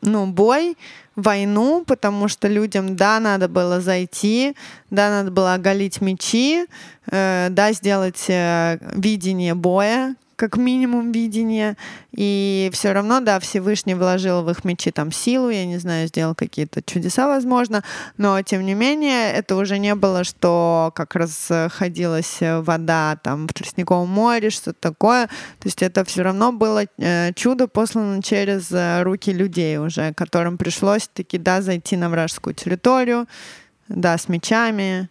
ну, 0.00 0.26
бой, 0.26 0.76
войну, 1.16 1.84
потому 1.86 2.28
что 2.28 2.48
людям, 2.48 2.96
да, 2.96 3.20
надо 3.20 3.48
было 3.48 3.80
зайти, 3.80 4.56
да, 4.90 5.10
надо 5.10 5.30
было 5.30 5.54
оголить 5.54 6.00
мечи, 6.00 6.66
э, 7.10 7.48
да, 7.50 7.72
сделать 7.72 8.24
э, 8.28 8.78
видение 8.94 9.54
боя, 9.54 10.14
как 10.40 10.56
минимум 10.56 11.12
видение, 11.12 11.76
и 12.12 12.70
все 12.72 12.92
равно, 12.92 13.20
да, 13.20 13.38
Всевышний 13.40 13.94
вложил 13.94 14.42
в 14.42 14.50
их 14.50 14.64
мечи 14.64 14.90
там 14.90 15.12
силу, 15.12 15.50
я 15.50 15.66
не 15.66 15.76
знаю, 15.76 16.08
сделал 16.08 16.34
какие-то 16.34 16.82
чудеса, 16.82 17.28
возможно, 17.28 17.84
но 18.16 18.40
тем 18.40 18.64
не 18.64 18.72
менее 18.72 19.32
это 19.32 19.54
уже 19.54 19.78
не 19.78 19.94
было, 19.94 20.24
что 20.24 20.92
как 20.94 21.14
расходилась 21.14 22.38
вода 22.40 23.18
там 23.22 23.48
в 23.48 23.52
Тростниковом 23.52 24.08
море, 24.08 24.48
что-то 24.48 24.80
такое, 24.80 25.26
то 25.26 25.66
есть 25.66 25.82
это 25.82 26.06
все 26.06 26.22
равно 26.22 26.52
было 26.52 26.84
э, 26.96 27.34
чудо 27.34 27.68
послано 27.68 28.22
через 28.22 28.72
э, 28.72 29.02
руки 29.02 29.34
людей 29.34 29.76
уже, 29.76 30.14
которым 30.14 30.56
пришлось 30.56 31.06
таки, 31.12 31.36
да, 31.36 31.60
зайти 31.60 31.98
на 31.98 32.08
вражескую 32.08 32.54
территорию, 32.54 33.26
да, 33.88 34.16
с 34.16 34.26
мечами 34.26 35.10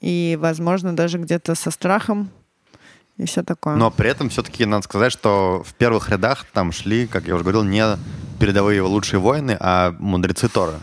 и, 0.00 0.38
возможно, 0.40 0.96
даже 0.96 1.18
где-то 1.18 1.54
со 1.54 1.70
страхом 1.70 2.30
и 3.20 3.26
все 3.26 3.42
такое. 3.42 3.76
Но 3.76 3.90
при 3.90 4.08
этом 4.08 4.28
все-таки 4.30 4.64
надо 4.64 4.82
сказать, 4.84 5.12
что 5.12 5.62
в 5.64 5.74
первых 5.74 6.08
рядах 6.08 6.46
там 6.52 6.72
шли, 6.72 7.06
как 7.06 7.26
я 7.26 7.34
уже 7.34 7.44
говорил, 7.44 7.62
не 7.64 7.84
передовые 8.38 8.80
лучшие 8.82 9.20
воины, 9.20 9.56
а 9.60 9.94
мудрецы 9.98 10.48
Торы. 10.48 10.74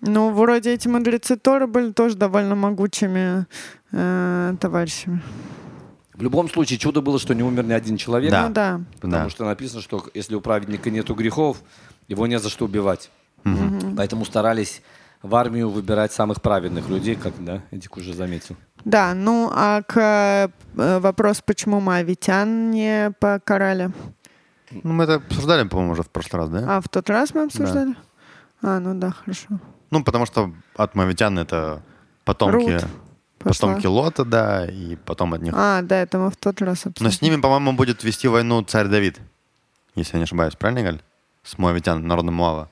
Ну, 0.00 0.30
вроде 0.32 0.72
эти 0.72 0.88
мудрецы 0.88 1.36
Торы 1.36 1.66
были 1.66 1.92
тоже 1.92 2.16
довольно 2.16 2.54
могучими 2.54 3.46
э, 3.92 4.54
товарищами. 4.60 5.22
В 6.14 6.22
любом 6.22 6.48
случае, 6.48 6.78
чудо 6.78 7.00
было, 7.00 7.18
что 7.18 7.34
не 7.34 7.42
умер 7.42 7.64
ни 7.64 7.72
один 7.72 7.96
человек. 7.96 8.30
Да. 8.30 8.48
Ну 8.48 8.54
да. 8.54 8.80
Потому 9.00 9.24
Да. 9.24 9.30
что 9.30 9.44
написано, 9.44 9.82
что 9.82 10.04
если 10.14 10.34
у 10.34 10.40
праведника 10.40 10.90
нету 10.90 11.14
грехов, 11.14 11.58
его 12.08 12.26
не 12.26 12.38
за 12.38 12.48
что 12.48 12.64
убивать. 12.64 13.10
Поэтому 13.96 14.24
старались 14.24 14.80
в 15.22 15.34
армию 15.34 15.68
выбирать 15.68 16.12
самых 16.12 16.40
праведных 16.40 16.88
людей, 16.88 17.14
как 17.14 17.32
да, 17.44 17.62
Эдик 17.70 17.96
уже 17.96 18.14
заметил. 18.14 18.56
Да, 18.84 19.14
ну 19.14 19.50
а 19.52 19.82
к 19.82 20.50
э, 20.76 20.98
вопросу, 20.98 21.42
почему 21.46 21.80
моавитян 21.80 22.70
не 22.70 23.12
покарали? 23.18 23.90
Ну, 24.70 24.92
мы 24.92 25.04
это 25.04 25.14
обсуждали, 25.14 25.66
по-моему, 25.66 25.92
уже 25.92 26.02
в 26.02 26.10
прошлый 26.10 26.42
раз, 26.42 26.50
да? 26.50 26.76
А 26.76 26.80
в 26.80 26.88
тот 26.88 27.08
раз 27.08 27.32
мы 27.34 27.44
обсуждали? 27.44 27.94
А, 28.62 28.80
ну 28.80 28.94
да, 28.94 29.10
хорошо. 29.10 29.46
Ну, 29.90 30.02
потому 30.02 30.26
что 30.26 30.52
от 30.76 30.94
мавитян 30.94 31.38
это 31.38 31.82
потомки, 32.24 32.72
Рут 32.72 32.84
пошла. 33.38 33.68
потомки 33.68 33.86
Лота, 33.86 34.24
да, 34.24 34.66
и 34.66 34.96
потом 34.96 35.34
от 35.34 35.42
них. 35.42 35.54
А, 35.56 35.82
да, 35.82 35.96
это 36.00 36.18
мы 36.18 36.30
в 36.30 36.36
тот 36.36 36.60
раз 36.60 36.84
Но 36.84 36.90
обсуждали. 36.90 37.12
с 37.14 37.22
ними, 37.22 37.40
по-моему, 37.40 37.72
будет 37.74 38.02
вести 38.04 38.26
войну 38.26 38.62
царь 38.62 38.88
Давид, 38.88 39.20
если 39.94 40.14
я 40.14 40.18
не 40.18 40.24
ошибаюсь, 40.24 40.56
правильно, 40.56 40.82
Галь? 40.82 41.02
С 41.42 41.58
Моавитян, 41.58 42.06
народом 42.06 42.34
Муава. 42.34 42.68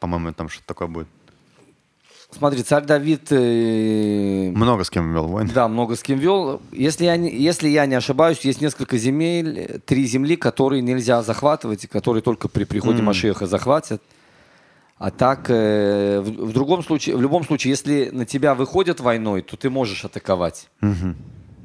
По-моему, 0.00 0.32
там 0.32 0.48
что-то 0.48 0.66
такое 0.66 0.88
будет. 0.88 1.08
Смотри, 2.36 2.62
царь 2.62 2.84
Давид 2.84 3.28
э, 3.30 4.50
Много 4.54 4.82
с 4.84 4.90
кем 4.90 5.12
вел 5.12 5.28
войны. 5.28 5.50
Да, 5.54 5.68
много 5.68 5.94
с 5.94 6.02
кем 6.02 6.18
вел. 6.18 6.60
Если 6.72 7.04
я, 7.04 7.16
не, 7.16 7.30
если 7.34 7.68
я 7.68 7.86
не 7.86 7.94
ошибаюсь, 7.94 8.40
есть 8.40 8.60
несколько 8.60 8.98
земель, 8.98 9.80
три 9.86 10.04
земли, 10.06 10.36
которые 10.36 10.82
нельзя 10.82 11.22
захватывать, 11.22 11.84
и 11.84 11.86
которые 11.86 12.22
только 12.22 12.48
при 12.48 12.64
приходе 12.64 12.98
М. 12.98 13.04
Машеха 13.04 13.46
захватят. 13.46 14.02
А 14.98 15.10
так, 15.10 15.46
э, 15.48 16.20
в, 16.20 16.46
в 16.48 16.52
другом 16.52 16.82
случае, 16.82 17.16
в 17.16 17.20
любом 17.22 17.44
случае, 17.44 17.70
если 17.70 18.10
на 18.12 18.24
тебя 18.26 18.54
выходят 18.54 19.00
войной, 19.00 19.42
то 19.42 19.56
ты 19.56 19.70
можешь 19.70 20.04
атаковать. 20.04 20.68
Мгм. 20.80 21.16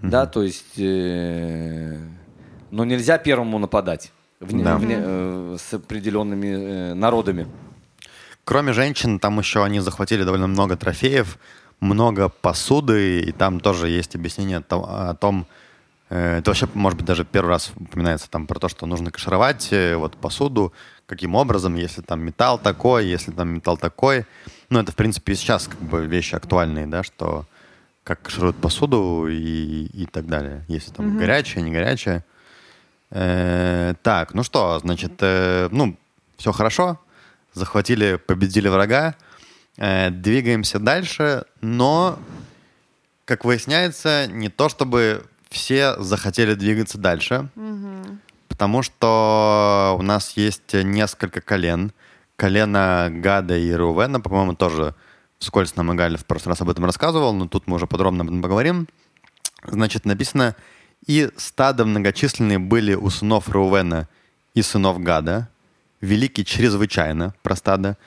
Да, 0.04 0.26
то 0.28 0.44
есть, 0.44 0.78
э, 0.78 1.98
но 2.72 2.86
нельзя 2.86 3.18
первому 3.18 3.58
нападать 3.60 4.12
вне- 4.40 4.64
Да. 4.64 4.78
вне, 4.78 4.96
э, 5.00 5.58
с 5.60 5.74
определенными 5.74 6.48
э, 6.48 6.94
народами. 6.94 7.48
Кроме 8.50 8.74
женщин, 8.74 9.20
там 9.20 9.38
еще 9.38 9.64
они 9.64 9.80
захватили 9.80 10.24
довольно 10.24 10.48
много 10.48 10.76
трофеев, 10.76 11.38
много 11.82 12.30
посуды, 12.30 13.20
и 13.20 13.32
там 13.32 13.60
тоже 13.60 13.90
есть 13.90 14.16
объяснение 14.16 14.64
о 14.68 15.14
том, 15.14 15.46
э, 16.10 16.40
это 16.40 16.50
вообще, 16.50 16.68
может 16.74 16.98
быть, 16.98 17.06
даже 17.06 17.26
первый 17.26 17.50
раз 17.50 17.72
упоминается 17.76 18.28
там 18.28 18.48
про 18.48 18.58
то, 18.58 18.68
что 18.68 18.88
нужно 18.88 19.12
кашировать 19.12 19.72
э, 19.72 19.96
вот 19.96 20.18
посуду, 20.18 20.74
каким 21.06 21.36
образом, 21.36 21.76
если 21.76 22.02
там 22.02 22.22
металл 22.22 22.58
такой, 22.58 23.06
если 23.06 23.30
там 23.30 23.50
металл 23.50 23.78
такой. 23.78 24.26
Ну, 24.72 24.80
это, 24.80 24.94
в 24.94 24.96
принципе, 24.96 25.34
и 25.34 25.36
сейчас 25.36 25.68
как 25.68 25.82
бы 25.82 26.08
вещи 26.08 26.34
актуальные, 26.34 26.88
да, 26.88 27.04
что 27.04 27.46
как 28.04 28.24
кашируют 28.24 28.58
посуду 28.58 29.28
и, 29.30 29.86
и 29.94 30.08
так 30.08 30.26
далее. 30.26 30.66
Если 30.68 30.90
там 30.90 31.20
горячая, 31.20 31.64
не 31.64 31.72
горячая. 31.72 32.26
Э, 33.12 33.94
так, 34.02 34.34
ну 34.34 34.42
что, 34.42 34.80
значит, 34.80 35.14
э, 35.20 35.70
ну, 35.72 35.96
все 36.38 36.52
хорошо. 36.52 36.98
Захватили, 37.54 38.16
победили 38.16 38.68
врага. 38.68 39.16
Э, 39.78 40.10
двигаемся 40.10 40.80
дальше, 40.80 41.46
но, 41.62 42.20
как 43.26 43.46
выясняется, 43.46 44.28
не 44.28 44.50
то 44.50 44.70
чтобы 44.70 45.26
все 45.50 45.96
захотели 46.02 46.54
двигаться 46.54 46.98
дальше, 46.98 47.50
потому 48.48 48.84
что 48.84 49.96
у 49.98 50.02
нас 50.02 50.34
есть 50.36 50.74
несколько 50.74 51.42
колен. 51.42 51.92
Колено 52.36 53.10
Гада 53.10 53.58
и 53.58 53.72
Рувена, 53.72 54.22
по-моему, 54.22 54.54
тоже 54.54 54.96
вскользь 55.40 55.76
нам 55.76 55.94
Игаль 55.94 56.18
в 56.18 56.26
прошлый 56.26 56.52
раз 56.52 56.62
об 56.62 56.70
этом 56.70 56.86
рассказывал, 56.86 57.34
но 57.34 57.48
тут 57.48 57.68
мы 57.68 57.76
уже 57.76 57.88
подробно 57.88 58.22
об 58.22 58.28
этом 58.28 58.42
поговорим. 58.42 58.88
Значит, 59.64 60.06
написано, 60.06 60.56
и 61.06 61.30
стадо 61.38 61.86
многочисленные 61.86 62.60
были 62.60 62.94
у 62.94 63.10
сынов 63.10 63.50
Рувена 63.50 64.08
и 64.54 64.62
сынов 64.62 65.02
Гада, 65.02 65.50
велики 66.02 66.44
чрезвычайно, 66.44 67.34
про 67.44 67.56
стадо, 67.56 67.98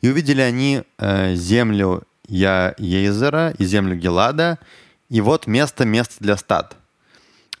и 0.00 0.08
увидели 0.08 0.40
они 0.40 0.82
э, 0.98 1.34
землю 1.34 2.04
Я 2.28 2.74
Езера 2.78 3.54
и 3.58 3.64
землю 3.64 3.96
Гелада, 3.96 4.58
и 5.08 5.20
вот 5.20 5.46
место, 5.46 5.84
место 5.84 6.14
для 6.20 6.36
стад. 6.36 6.76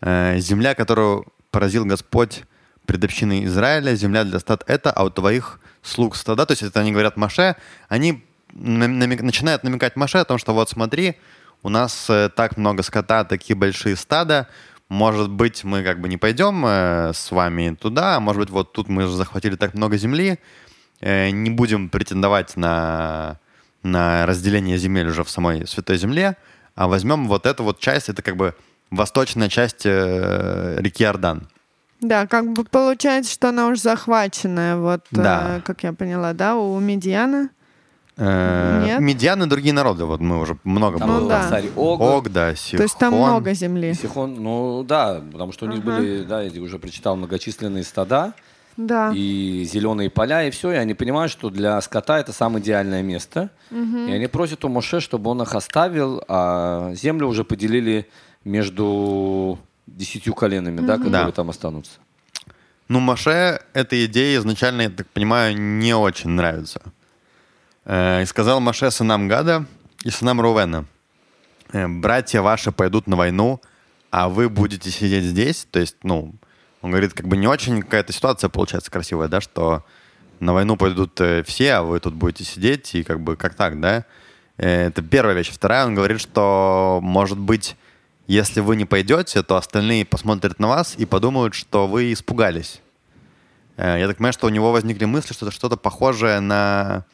Э, 0.00 0.38
земля, 0.38 0.74
которую 0.74 1.26
поразил 1.50 1.84
Господь 1.84 2.42
пред 2.84 3.04
общиной 3.04 3.44
Израиля, 3.44 3.94
земля 3.94 4.24
для 4.24 4.38
стад 4.38 4.64
это, 4.66 4.90
а 4.90 5.04
у 5.04 5.10
твоих 5.10 5.60
слуг 5.82 6.16
стада, 6.16 6.46
то 6.46 6.52
есть 6.52 6.62
это 6.62 6.80
они 6.80 6.92
говорят 6.92 7.16
Маше, 7.16 7.56
они 7.88 8.24
нам- 8.52 9.00
намек- 9.00 9.22
начинают 9.22 9.62
намекать 9.64 9.96
Маше 9.96 10.18
о 10.18 10.24
том, 10.24 10.38
что 10.38 10.52
вот 10.52 10.68
смотри, 10.68 11.16
у 11.62 11.68
нас 11.68 12.06
э, 12.10 12.28
так 12.34 12.56
много 12.56 12.82
скота, 12.82 13.24
такие 13.24 13.56
большие 13.56 13.96
стада, 13.96 14.48
может 14.88 15.30
быть, 15.30 15.64
мы 15.64 15.82
как 15.82 16.00
бы 16.00 16.08
не 16.08 16.16
пойдем 16.16 16.64
э, 16.66 17.12
с 17.12 17.30
вами 17.30 17.76
туда, 17.80 18.16
а 18.16 18.20
может 18.20 18.40
быть, 18.40 18.50
вот 18.50 18.72
тут 18.72 18.88
мы 18.88 19.06
захватили 19.06 19.56
так 19.56 19.74
много 19.74 19.96
земли, 19.96 20.38
э, 21.00 21.30
не 21.30 21.50
будем 21.50 21.88
претендовать 21.88 22.56
на, 22.56 23.38
на 23.82 24.26
разделение 24.26 24.78
земель 24.78 25.08
уже 25.08 25.24
в 25.24 25.30
самой 25.30 25.66
Святой 25.66 25.96
Земле, 25.98 26.36
а 26.74 26.88
возьмем 26.88 27.26
вот 27.26 27.46
эту 27.46 27.64
вот 27.64 27.80
часть, 27.80 28.08
это 28.08 28.22
как 28.22 28.36
бы 28.36 28.54
восточная 28.90 29.48
часть 29.48 29.82
э, 29.84 30.76
реки 30.78 31.02
Иордан. 31.02 31.48
Да, 32.00 32.26
как 32.26 32.52
бы 32.52 32.64
получается, 32.64 33.32
что 33.32 33.48
она 33.48 33.68
уже 33.68 33.80
захваченная, 33.80 34.76
вот, 34.76 35.04
Да. 35.10 35.56
э, 35.56 35.60
как 35.62 35.82
я 35.82 35.92
поняла, 35.92 36.32
да, 36.32 36.54
у 36.56 36.78
Медиана. 36.78 37.48
Э, 38.18 38.82
Нет? 38.86 39.00
Медиан 39.00 39.42
и 39.42 39.46
другие 39.46 39.74
народы, 39.74 40.04
вот 40.06 40.20
мы 40.20 40.40
уже 40.40 40.56
много 40.64 40.98
Там 40.98 41.08
Ну 41.08 41.20
был 41.20 41.28
да. 41.28 41.48
царь 41.50 41.66
Ог, 41.76 42.00
Ог, 42.00 42.30
да, 42.30 42.54
Сихон. 42.54 42.76
То 42.78 42.82
есть 42.84 42.98
там 42.98 43.14
много 43.14 43.52
земли. 43.52 43.92
Сихон, 43.94 44.34
ну 44.42 44.84
да, 44.84 45.20
потому 45.32 45.52
что 45.52 45.66
у 45.66 45.68
них 45.68 45.80
Ага. 45.80 45.96
были, 45.98 46.22
да, 46.24 46.40
я 46.42 46.62
уже 46.62 46.78
прочитал, 46.78 47.16
многочисленные 47.16 47.84
стада. 47.84 48.32
Да. 48.78 49.10
и 49.14 49.66
зеленые 49.72 50.10
поля, 50.10 50.44
и 50.46 50.50
все. 50.50 50.70
И 50.72 50.74
они 50.74 50.92
понимают, 50.92 51.32
что 51.32 51.48
для 51.48 51.80
скота 51.80 52.18
это 52.18 52.34
самое 52.34 52.62
идеальное 52.62 53.02
место. 53.02 53.48
И 53.70 54.12
они 54.12 54.26
просят 54.26 54.66
у 54.66 54.68
Моше, 54.68 55.00
чтобы 55.00 55.30
он 55.30 55.40
их 55.40 55.54
оставил, 55.54 56.22
а 56.28 56.92
землю 56.94 57.26
уже 57.26 57.42
поделили 57.42 58.06
между 58.44 59.58
десятью 59.86 60.34
коленами, 60.34 60.80
да, 60.80 60.98
которые 60.98 61.24
Да. 61.26 61.32
там 61.32 61.48
останутся. 61.48 61.92
Ну, 62.88 63.00
Маше 63.00 63.60
эта 63.72 64.04
идея 64.04 64.38
изначально, 64.40 64.82
я 64.82 64.90
так 64.90 65.06
понимаю, 65.08 65.56
не 65.58 65.94
очень 65.94 66.30
нравится. 66.30 66.82
Э, 67.86 68.22
И 68.22 68.26
сказал 68.26 68.60
Маше 68.60 68.90
сынам 68.90 69.28
Гада 69.28 69.64
и 70.02 70.10
сынам 70.10 70.40
Рувена, 70.40 70.86
«Э, 71.72 71.86
братья 71.86 72.42
ваши 72.42 72.72
пойдут 72.72 73.06
на 73.06 73.16
войну, 73.16 73.60
а 74.10 74.28
вы 74.28 74.48
будете 74.48 74.90
сидеть 74.90 75.24
здесь. 75.24 75.68
То 75.70 75.78
есть, 75.78 75.96
ну, 76.02 76.34
он 76.82 76.90
говорит, 76.90 77.14
как 77.14 77.28
бы 77.28 77.36
не 77.36 77.46
очень 77.46 77.80
какая-то 77.82 78.12
ситуация 78.12 78.50
получается 78.50 78.90
красивая, 78.90 79.28
да, 79.28 79.40
что 79.40 79.84
на 80.40 80.52
войну 80.52 80.76
пойдут 80.76 81.20
э, 81.20 81.44
все, 81.44 81.74
а 81.74 81.82
вы 81.82 82.00
тут 82.00 82.14
будете 82.14 82.42
сидеть, 82.42 82.92
и 82.96 83.04
как 83.04 83.20
бы 83.20 83.36
как 83.36 83.54
так, 83.54 83.80
да? 83.80 84.04
Это 84.56 85.02
первая 85.02 85.34
вещь. 85.36 85.50
Вторая, 85.50 85.84
он 85.84 85.94
говорит, 85.94 86.18
что, 86.18 87.00
может 87.02 87.38
быть, 87.38 87.76
если 88.26 88.60
вы 88.60 88.76
не 88.76 88.86
пойдете, 88.86 89.42
то 89.42 89.56
остальные 89.56 90.06
посмотрят 90.06 90.58
на 90.58 90.68
вас 90.68 90.94
и 90.96 91.04
подумают, 91.04 91.54
что 91.54 91.86
вы 91.86 92.14
испугались. 92.14 92.80
Я 93.76 94.06
так 94.06 94.16
понимаю, 94.16 94.32
что 94.32 94.46
у 94.46 94.50
него 94.50 94.72
возникли 94.72 95.04
мысли, 95.04 95.34
что 95.34 95.44
это 95.44 95.54
что-то 95.54 95.76
похожее 95.76 96.40
на... 96.40 97.04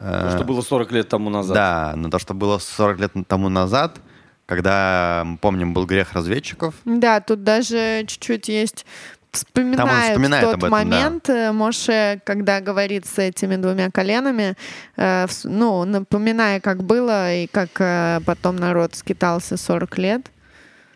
То, 0.00 0.30
что 0.34 0.44
было 0.44 0.62
40 0.62 0.92
лет 0.92 1.08
тому 1.08 1.30
назад. 1.30 1.54
Да, 1.54 1.92
на 1.94 2.10
то, 2.10 2.18
что 2.18 2.32
было 2.34 2.58
40 2.58 3.00
лет 3.00 3.12
тому 3.28 3.48
назад, 3.48 4.00
когда, 4.46 5.22
мы 5.26 5.36
помним, 5.36 5.74
был 5.74 5.86
грех 5.86 6.14
разведчиков. 6.14 6.74
Да, 6.84 7.20
тут 7.20 7.44
даже 7.44 8.04
чуть-чуть 8.06 8.48
есть 8.48 8.86
вспоминает, 9.30 9.76
Там 9.78 9.88
он 9.90 10.02
вспоминает 10.02 10.44
тот 10.44 10.56
этом, 10.56 10.70
момент, 10.70 11.28
э, 11.28 11.52
Моше, 11.52 12.20
когда 12.24 12.60
говорит 12.60 13.06
с 13.06 13.18
этими 13.18 13.56
двумя 13.56 13.90
коленами, 13.90 14.56
э, 14.96 15.26
ну, 15.44 15.84
напоминая, 15.84 16.60
как 16.60 16.82
было 16.82 17.32
и 17.34 17.46
как 17.46 17.68
э, 17.78 18.20
потом 18.26 18.56
народ 18.56 18.94
скитался 18.94 19.56
40 19.56 19.98
лет. 19.98 20.30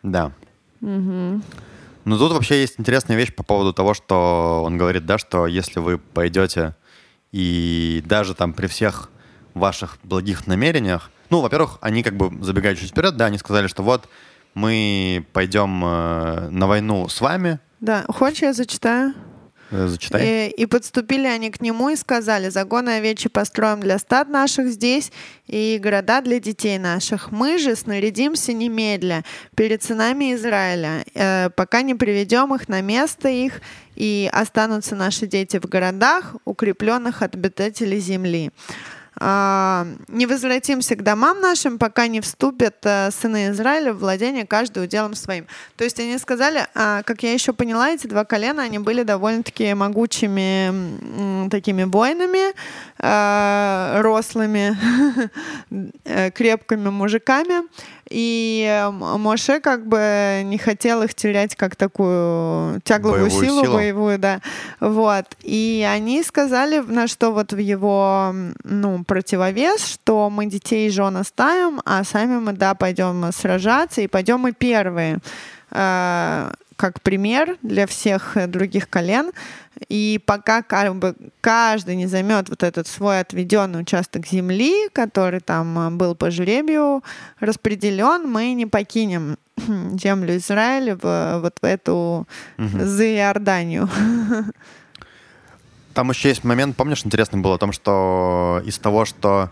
Да. 0.03 0.33
Но 0.81 2.19
тут 2.19 2.33
вообще 2.33 2.61
есть 2.61 2.75
интересная 2.79 3.17
вещь 3.17 3.35
по 3.35 3.43
поводу 3.43 3.73
того, 3.73 3.95
что 3.95 4.63
он 4.65 4.77
говорит, 4.77 5.07
да, 5.07 5.17
что 5.17 5.47
если 5.47 5.81
вы 5.81 5.99
пойдете 5.99 6.75
и 7.35 8.01
даже 8.07 8.33
там 8.35 8.53
при 8.53 8.69
всех 8.69 9.11
ваших 9.55 9.99
благих 10.05 10.47
намерениях, 10.47 11.11
ну, 11.31 11.41
во-первых, 11.41 11.79
они 11.81 12.05
как 12.05 12.17
бы 12.17 12.31
забегают 12.45 12.79
чуть 12.79 12.91
вперед, 12.91 13.17
да, 13.17 13.25
они 13.25 13.39
сказали, 13.39 13.67
что 13.67 13.83
вот 13.83 14.09
мы 14.55 15.27
пойдем 15.33 15.83
э, 15.85 16.49
на 16.51 16.69
войну 16.69 17.09
с 17.09 17.21
вами, 17.21 17.59
Да, 17.81 18.05
хочешь, 18.09 18.43
я 18.43 18.53
зачитаю? 18.53 19.15
Э, 19.71 19.87
зачитай. 19.87 20.49
И, 20.49 20.51
и 20.51 20.67
подступили 20.67 21.27
они 21.27 21.51
к 21.51 21.61
нему 21.61 21.89
и 21.89 21.97
сказали, 21.97 22.49
загоны 22.49 22.91
овечьи 22.91 23.29
построим 23.29 23.81
для 23.81 23.99
стад 23.99 24.29
наших 24.29 24.69
здесь 24.69 25.13
и 25.47 25.79
города 25.83 26.21
для 26.21 26.41
детей 26.41 26.79
наших. 26.79 27.31
Мы 27.33 27.59
же 27.59 27.77
снарядимся 27.77 28.53
немедля 28.53 29.25
перед 29.55 29.83
сынами 29.83 30.35
Израиля, 30.35 31.05
э, 31.15 31.51
пока 31.51 31.83
не 31.83 31.95
приведем 31.95 32.55
их 32.55 32.69
на 32.69 32.81
место 32.81 33.29
их, 33.29 33.61
и 33.97 34.29
останутся 34.33 34.97
наши 34.97 35.27
дети 35.27 35.59
в 35.59 35.67
городах, 35.67 36.37
укрепленных 36.45 37.23
от 37.23 37.35
обитателей 37.35 38.01
земли. 38.01 38.51
А, 39.17 39.87
не 40.09 40.27
возвратимся 40.27 40.97
к 40.97 41.03
домам 41.03 41.41
нашим, 41.41 41.79
пока 41.79 42.07
не 42.09 42.21
вступят 42.21 42.77
э, 42.83 43.11
сыны 43.11 43.51
Израиля 43.51 43.93
в 43.93 43.99
владение 43.99 44.47
каждый 44.47 44.85
уделом 44.85 45.15
своим. 45.15 45.47
То 45.77 45.85
есть 45.85 46.01
они 46.01 46.19
сказали, 46.19 46.67
а, 46.75 47.03
как 47.03 47.23
я 47.23 47.33
еще 47.33 47.53
поняла, 47.53 47.91
эти 47.91 48.07
два 48.07 48.25
колена, 48.25 48.63
они 48.65 48.79
были 48.79 49.03
довольно-таки 49.03 49.75
могучими 49.75 51.49
такими 51.49 51.85
воинами, 51.85 52.55
рослыми, 52.99 54.77
э, 56.05 56.31
крепкими 56.31 56.89
мужиками. 56.91 57.63
И 58.09 58.67
э, 58.69 58.91
Моше 58.91 59.61
как 59.61 59.87
бы 59.87 60.43
не 60.45 60.59
хотел 60.59 61.03
их 61.03 61.15
терять 61.15 61.57
как 61.57 61.75
такую 61.77 62.81
тягловую 62.83 63.25
Боевую 63.27 63.45
силу, 63.45 63.63
силу. 63.65 63.75
боевую, 63.75 64.19
да. 64.19 64.41
Вот. 64.81 65.27
И 65.43 65.87
они 65.91 66.23
сказали, 66.23 66.79
на 66.79 67.09
что 67.09 67.33
вот 67.33 67.53
в 67.53 67.59
его 67.59 68.35
ну, 68.63 69.05
противовес, 69.05 69.85
что 69.85 70.31
мы 70.31 70.47
детей 70.47 70.89
и 70.89 70.91
жен 70.91 71.17
оставим, 71.17 71.81
а 71.85 72.05
сами 72.05 72.39
мы, 72.39 72.53
да, 72.53 72.75
пойдем 72.75 73.31
сражаться, 73.33 74.03
и 74.03 74.07
пойдем 74.07 74.41
мы 74.41 74.53
первые. 74.53 75.19
Э, 75.71 76.51
как 76.77 77.01
пример 77.01 77.57
для 77.63 77.87
всех 77.87 78.37
э, 78.37 78.47
других 78.47 78.89
колен. 78.89 79.33
И 79.89 80.21
пока 80.25 80.63
как 80.63 80.95
бы 80.97 81.15
каждый 81.41 81.97
не 81.97 82.07
займет 82.07 82.49
вот 82.49 82.63
этот 82.63 82.87
свой 82.87 83.21
отведенный 83.21 83.81
участок 83.81 84.27
земли, 84.27 84.89
который 84.93 85.41
там 85.41 85.79
э, 85.79 85.91
был 85.91 86.15
по 86.15 86.31
жребию 86.31 87.03
распределен, 87.41 88.31
мы 88.31 88.53
не 88.55 88.67
покинем 88.67 89.37
землю 90.01 90.37
Израиля 90.37 90.97
в, 90.97 91.41
вот 91.41 91.59
в 91.61 91.65
эту 91.65 92.27
за 92.59 93.05
Иорданию. 93.05 93.89
Там 95.95 96.11
еще 96.11 96.29
есть 96.29 96.43
момент, 96.43 96.77
помнишь, 96.77 97.05
интересный 97.05 97.41
был 97.41 97.53
о 97.53 97.59
том, 97.59 97.71
что 97.71 98.61
из 98.67 98.79
того, 98.79 99.05
что 99.05 99.51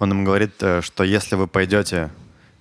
он 0.00 0.10
им 0.10 0.24
говорит, 0.24 0.54
э, 0.60 0.80
что 0.82 1.04
если 1.04 1.36
вы 1.36 1.46
пойдете, 1.46 2.10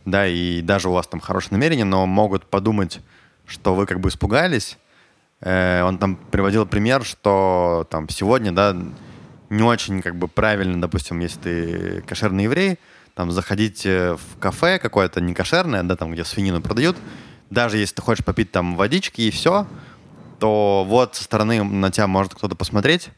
да, 0.05 0.27
и 0.27 0.61
даже 0.61 0.89
у 0.89 0.93
вас 0.93 1.07
там 1.07 1.19
хорошее 1.19 1.53
намерение, 1.53 1.85
но 1.85 2.05
могут 2.05 2.45
подумать, 2.45 2.99
что 3.47 3.73
вы 3.73 3.85
как 3.85 3.99
бы 3.99 4.09
испугались. 4.09 4.77
Э, 5.43 5.83
Он 5.83 5.97
там 5.97 6.15
приводил 6.15 6.65
пример, 6.65 7.03
что 7.03 7.85
там 7.89 8.07
сегодня, 8.09 8.51
да, 8.51 8.75
не 9.49 9.61
очень 9.63 10.01
как 10.01 10.15
бы 10.15 10.27
правильно, 10.27 10.81
допустим, 10.81 11.19
если 11.19 11.39
ты 11.39 12.01
кошерный 12.07 12.45
еврей, 12.45 12.79
там 13.13 13.31
заходить 13.31 13.85
э, 13.85 14.15
в 14.15 14.39
кафе 14.39 14.79
какое-то 14.79 15.21
не 15.21 15.33
кошерное, 15.33 15.83
да, 15.83 15.95
там, 15.95 16.11
где 16.13 16.23
свинину 16.23 16.61
продают, 16.61 16.97
даже 17.49 17.77
если 17.77 17.95
ты 17.95 18.01
хочешь 18.01 18.25
попить 18.25 18.51
там 18.51 18.75
водички 18.75 19.21
и 19.21 19.31
все, 19.31 19.67
то 20.39 20.83
вот 20.87 21.15
со 21.15 21.23
стороны 21.23 21.63
на 21.63 21.91
тебя 21.91 22.07
может 22.07 22.33
кто-то 22.33 22.55
посмотреть, 22.55 23.09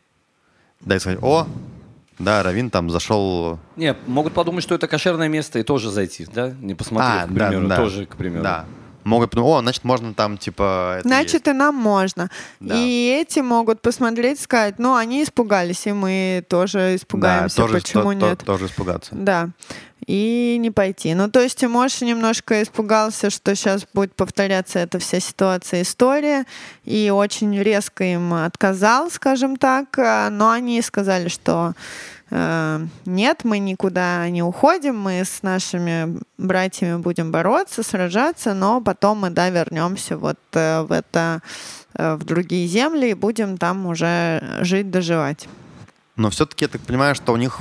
да, 0.81 0.95
и 0.95 0.99
сказать, 0.99 1.19
о, 1.21 1.47
да, 2.19 2.43
Равин 2.43 2.69
там 2.69 2.89
зашел... 2.89 3.59
Не, 3.75 3.95
могут 4.07 4.33
подумать, 4.33 4.63
что 4.63 4.75
это 4.75 4.87
кошерное 4.87 5.27
место 5.27 5.59
и 5.59 5.63
тоже 5.63 5.89
зайти, 5.91 6.25
да? 6.33 6.49
Не 6.59 6.73
посмотреть, 6.73 7.23
А, 7.23 7.27
к 7.27 7.33
да, 7.33 7.47
примеру, 7.49 7.67
да. 7.67 7.75
тоже, 7.77 8.05
к 8.05 8.15
примеру. 8.15 8.43
Да. 8.43 8.65
Могут 9.05 9.29
подумать, 9.29 9.51
о, 9.51 9.61
значит, 9.61 9.83
можно 9.83 10.15
там, 10.15 10.37
типа... 10.39 10.99
Значит, 11.03 11.47
и 11.47 11.53
нам 11.53 11.75
можно. 11.75 12.31
Да. 12.59 12.75
И 12.75 13.17
эти 13.21 13.39
могут 13.39 13.79
посмотреть 13.81 14.39
сказать, 14.39 14.79
ну, 14.79 14.95
они 14.95 15.23
испугались, 15.23 15.85
и 15.85 15.91
мы 15.91 16.43
тоже 16.49 16.79
есть». 16.79 17.03
испугаемся, 17.03 17.55
да, 17.55 17.61
тоже, 17.61 17.73
почему 17.75 18.03
то- 18.13 18.19
то- 18.19 18.29
нет. 18.29 18.43
тоже 18.43 18.65
испугаться. 18.65 19.11
Да. 19.13 19.49
И 20.07 20.57
не 20.59 20.71
пойти. 20.71 21.13
Ну, 21.13 21.29
то 21.29 21.39
есть 21.39 21.59
Тимош 21.59 22.01
немножко 22.01 22.61
испугался, 22.61 23.29
что 23.29 23.55
сейчас 23.55 23.85
будет 23.93 24.15
повторяться 24.15 24.79
эта 24.79 24.99
вся 24.99 25.19
ситуация, 25.19 25.83
история, 25.83 26.45
и 26.83 27.09
очень 27.09 27.59
резко 27.61 28.03
им 28.03 28.33
отказал, 28.33 29.09
скажем 29.09 29.55
так. 29.55 29.97
Но 30.31 30.49
они 30.49 30.81
сказали, 30.81 31.27
что 31.27 31.73
нет, 32.31 33.43
мы 33.43 33.59
никуда 33.59 34.27
не 34.29 34.41
уходим, 34.41 34.97
мы 34.97 35.23
с 35.23 35.43
нашими 35.43 36.19
братьями 36.37 36.97
будем 36.97 37.31
бороться, 37.31 37.83
сражаться, 37.83 38.53
но 38.53 38.81
потом 38.81 39.19
мы, 39.19 39.29
да, 39.29 39.49
вернемся 39.49 40.17
вот 40.17 40.39
э, 40.53 40.81
в 40.81 40.91
это, 40.91 41.41
э, 41.93 42.15
в 42.15 42.23
другие 42.23 42.67
земли 42.67 43.11
и 43.11 43.13
будем 43.13 43.57
там 43.57 43.85
уже 43.85 44.43
жить, 44.61 44.89
доживать. 44.89 45.47
Но 46.15 46.29
все-таки 46.31 46.65
я 46.65 46.69
так 46.69 46.81
понимаю, 46.81 47.13
что 47.13 47.31
у 47.31 47.37
них, 47.37 47.59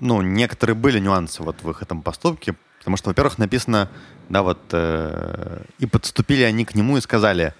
ну, 0.00 0.22
некоторые 0.22 0.74
были 0.74 0.98
нюансы 0.98 1.42
вот 1.42 1.62
в 1.62 1.70
их 1.70 1.80
этом 1.80 2.02
поступке, 2.02 2.56
потому 2.80 2.96
что, 2.96 3.10
во-первых, 3.10 3.38
написано, 3.38 3.88
да, 4.28 4.42
вот, 4.42 4.58
э, 4.72 5.62
и 5.78 5.86
подступили 5.86 6.42
они 6.42 6.64
к 6.64 6.74
нему 6.74 6.96
и 6.96 7.00
сказали, 7.00 7.54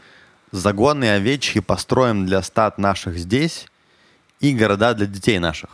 загоны 0.51 1.11
овечьи 1.11 1.61
построим 1.61 2.27
для 2.27 2.43
стад 2.43 2.79
наших 2.79 3.19
здесь 3.19 3.67
и 4.41 4.53
города 4.53 4.95
для 4.95 5.07
детей 5.07 5.39
наших. 5.39 5.71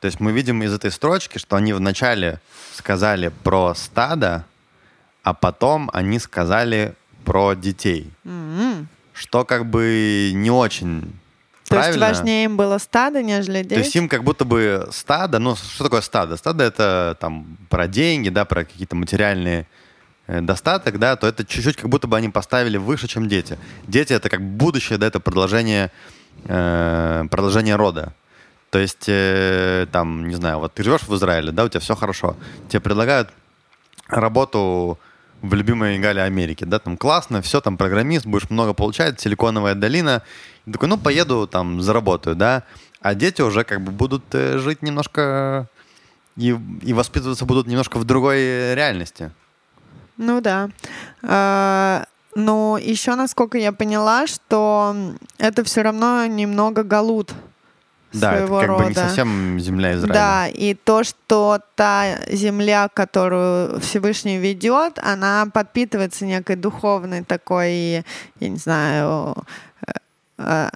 То 0.00 0.06
есть 0.06 0.18
мы 0.18 0.32
видим 0.32 0.62
из 0.62 0.72
этой 0.72 0.90
строчки, 0.90 1.38
что 1.38 1.56
они 1.56 1.72
вначале 1.74 2.40
сказали 2.74 3.30
про 3.44 3.74
стадо, 3.74 4.46
а 5.22 5.34
потом 5.34 5.90
они 5.92 6.18
сказали 6.18 6.94
про 7.24 7.54
детей. 7.54 8.10
М-м. 8.24 8.88
Что 9.12 9.44
как 9.44 9.66
бы 9.66 10.30
не 10.34 10.50
очень 10.50 11.02
То 11.68 11.76
есть 11.76 11.88
правильно. 11.98 12.06
важнее 12.06 12.44
им 12.46 12.56
было 12.56 12.78
стадо, 12.78 13.22
нежели 13.22 13.62
То 13.62 13.74
есть 13.74 13.92
дети? 13.92 13.98
им 13.98 14.08
как 14.08 14.24
будто 14.24 14.46
бы 14.46 14.88
стадо, 14.90 15.38
ну 15.38 15.54
что 15.54 15.84
такое 15.84 16.00
стадо? 16.00 16.38
Стадо 16.38 16.64
это 16.64 17.16
там 17.20 17.58
про 17.68 17.86
деньги, 17.86 18.30
да, 18.30 18.46
про 18.46 18.64
какие-то 18.64 18.96
материальные 18.96 19.66
э, 20.26 20.40
достаток, 20.40 20.98
да, 20.98 21.16
то 21.16 21.26
это 21.26 21.44
чуть-чуть 21.44 21.76
как 21.76 21.90
будто 21.90 22.06
бы 22.06 22.16
они 22.16 22.30
поставили 22.30 22.78
выше, 22.78 23.06
чем 23.06 23.28
дети. 23.28 23.58
Дети 23.86 24.14
это 24.14 24.30
как 24.30 24.40
будущее, 24.40 24.96
да, 24.96 25.08
это 25.08 25.20
продолжение, 25.20 25.90
э, 26.46 27.24
продолжение 27.30 27.76
рода. 27.76 28.14
То 28.70 28.78
есть, 28.78 29.04
э, 29.08 29.86
там, 29.90 30.28
не 30.28 30.34
знаю, 30.34 30.58
вот 30.58 30.72
ты 30.74 30.84
живешь 30.84 31.02
в 31.02 31.14
Израиле, 31.14 31.50
да, 31.50 31.64
у 31.64 31.68
тебя 31.68 31.80
все 31.80 31.96
хорошо. 31.96 32.36
Тебе 32.68 32.80
предлагают 32.80 33.30
работу 34.08 34.98
в 35.42 35.54
любимой 35.54 35.98
Гале 35.98 36.22
Америки, 36.22 36.64
да, 36.64 36.78
там 36.78 36.96
классно, 36.96 37.42
все, 37.42 37.60
там 37.60 37.76
программист, 37.76 38.26
будешь 38.26 38.48
много 38.50 38.72
получать, 38.72 39.20
силиконовая 39.20 39.74
долина. 39.74 40.22
И 40.66 40.72
такой, 40.72 40.88
ну, 40.88 40.98
поеду, 40.98 41.48
там, 41.48 41.82
заработаю, 41.82 42.36
да. 42.36 42.62
А 43.00 43.14
дети 43.14 43.42
уже 43.42 43.64
как 43.64 43.80
бы 43.80 43.90
будут 43.90 44.24
э, 44.34 44.58
жить 44.58 44.82
немножко 44.82 45.68
и, 46.36 46.56
и 46.82 46.92
воспитываться 46.92 47.44
будут 47.44 47.66
немножко 47.66 47.98
в 47.98 48.04
другой 48.04 48.74
реальности. 48.74 49.32
Ну 50.16 50.40
да. 50.40 50.68
А, 51.22 52.04
Но 52.34 52.78
еще, 52.78 53.14
насколько 53.14 53.58
я 53.58 53.72
поняла, 53.72 54.26
что 54.26 54.94
это 55.38 55.64
все 55.64 55.82
равно 55.82 56.26
немного 56.26 56.84
галут 56.84 57.34
Да, 58.12 58.32
это 58.32 58.38
своего 58.38 58.60
как 58.60 58.68
рода. 58.68 58.82
бы 58.82 58.88
не 58.88 58.94
совсем 58.94 59.60
земля 59.60 59.94
Израиля. 59.94 60.14
Да, 60.14 60.48
и 60.48 60.74
то, 60.74 61.04
что 61.04 61.60
та 61.76 62.18
земля, 62.28 62.88
которую 62.92 63.80
Всевышний 63.80 64.38
ведет, 64.38 64.98
она 65.02 65.46
подпитывается 65.52 66.26
некой 66.26 66.56
духовной 66.56 67.22
такой, 67.24 68.04
я 68.40 68.48
не 68.48 68.56
знаю, 68.56 69.36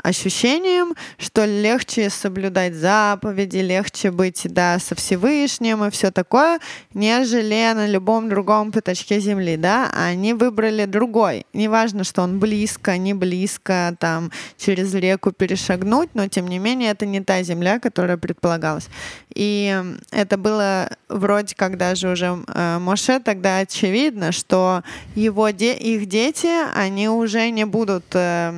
ощущением, 0.03 0.95
что 1.19 1.45
легче 1.45 2.11
соблюдать 2.11 2.75
заповеди, 2.75 3.59
легче 3.59 4.11
быть 4.11 4.43
да, 4.45 4.79
со 4.79 4.95
Всевышним 4.95 5.85
и 5.85 5.91
все 5.91 6.11
такое, 6.11 6.61
нежели 6.93 7.73
на 7.75 7.87
любом 7.87 8.29
другом 8.29 8.73
пятачке 8.73 9.21
земли. 9.21 9.57
Да? 9.57 9.91
Они 9.95 10.35
выбрали 10.35 10.85
другой. 10.85 11.47
Неважно, 11.53 12.05
что 12.05 12.23
он 12.23 12.39
близко, 12.39 12.97
не 12.99 13.15
близко, 13.15 13.97
там, 13.99 14.31
через 14.59 14.95
реку 14.95 15.33
перешагнуть, 15.33 16.11
но 16.15 16.29
тем 16.29 16.49
не 16.49 16.59
менее 16.59 16.91
это 16.91 17.07
не 17.07 17.21
та 17.21 17.43
земля, 17.43 17.79
которая 17.79 18.17
предполагалась. 18.17 18.89
И 19.35 19.83
это 20.11 20.37
было 20.37 20.91
вроде 21.09 21.55
как 21.55 21.77
даже 21.77 22.09
уже 22.09 22.39
э, 22.47 22.79
Моше 22.79 23.21
тогда 23.21 23.59
очевидно, 23.59 24.33
что 24.33 24.83
его 25.15 25.51
де 25.51 25.75
их 25.75 26.07
дети, 26.07 26.51
они 26.75 27.09
уже 27.09 27.51
не 27.51 27.65
будут 27.65 28.05
э, 28.13 28.53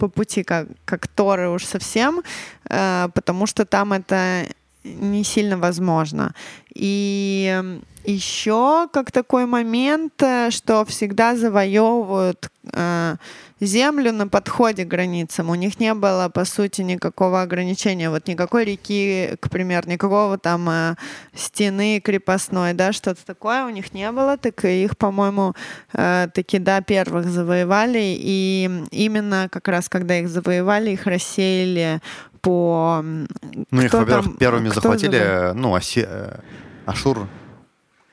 по 0.00 0.08
пути 0.08 0.42
как, 0.44 0.66
как 0.84 1.06
Торы 1.06 1.48
уж 1.48 1.64
совсем, 1.64 2.22
э, 2.70 3.08
потому 3.14 3.46
что 3.46 3.64
там 3.64 3.92
это 3.92 4.46
не 4.84 5.24
сильно 5.24 5.58
возможно. 5.58 6.34
И 6.74 7.80
еще 8.04 8.88
как 8.92 9.10
такой 9.12 9.46
момент, 9.46 10.22
э, 10.22 10.50
что 10.50 10.84
всегда 10.84 11.36
завоевывают 11.36 12.50
э, 12.72 13.16
землю 13.60 14.12
на 14.12 14.26
подходе 14.26 14.84
к 14.84 14.88
границам. 14.88 15.50
У 15.50 15.54
них 15.54 15.78
не 15.80 15.92
было, 15.94 16.28
по 16.28 16.44
сути, 16.44 16.82
никакого 16.82 17.42
ограничения. 17.42 18.10
Вот 18.10 18.26
никакой 18.26 18.64
реки, 18.64 19.36
к 19.40 19.50
примеру, 19.50 19.88
никакого 19.88 20.38
там 20.38 20.68
э, 20.70 20.96
стены 21.34 22.00
крепостной, 22.00 22.72
да, 22.72 22.92
что-то 22.92 23.24
такое 23.24 23.64
у 23.64 23.70
них 23.70 23.92
не 23.92 24.10
было. 24.12 24.36
Так 24.36 24.64
их, 24.64 24.96
по-моему, 24.96 25.54
э, 25.92 26.28
таки, 26.32 26.58
да, 26.58 26.80
первых 26.80 27.26
завоевали. 27.26 28.16
И 28.18 28.86
именно 28.90 29.48
как 29.50 29.68
раз, 29.68 29.88
когда 29.88 30.18
их 30.18 30.28
завоевали, 30.28 30.90
их 30.90 31.06
рассеяли 31.06 32.00
по... 32.40 33.02
Ну, 33.02 33.82
их, 33.82 33.92
во-первых, 33.92 34.38
первыми 34.38 34.68
захватили, 34.68 35.18
завоевал? 35.18 35.54
ну, 35.54 35.74
Оси... 35.74 36.06
Э, 36.08 36.38
Ашур 36.86 37.28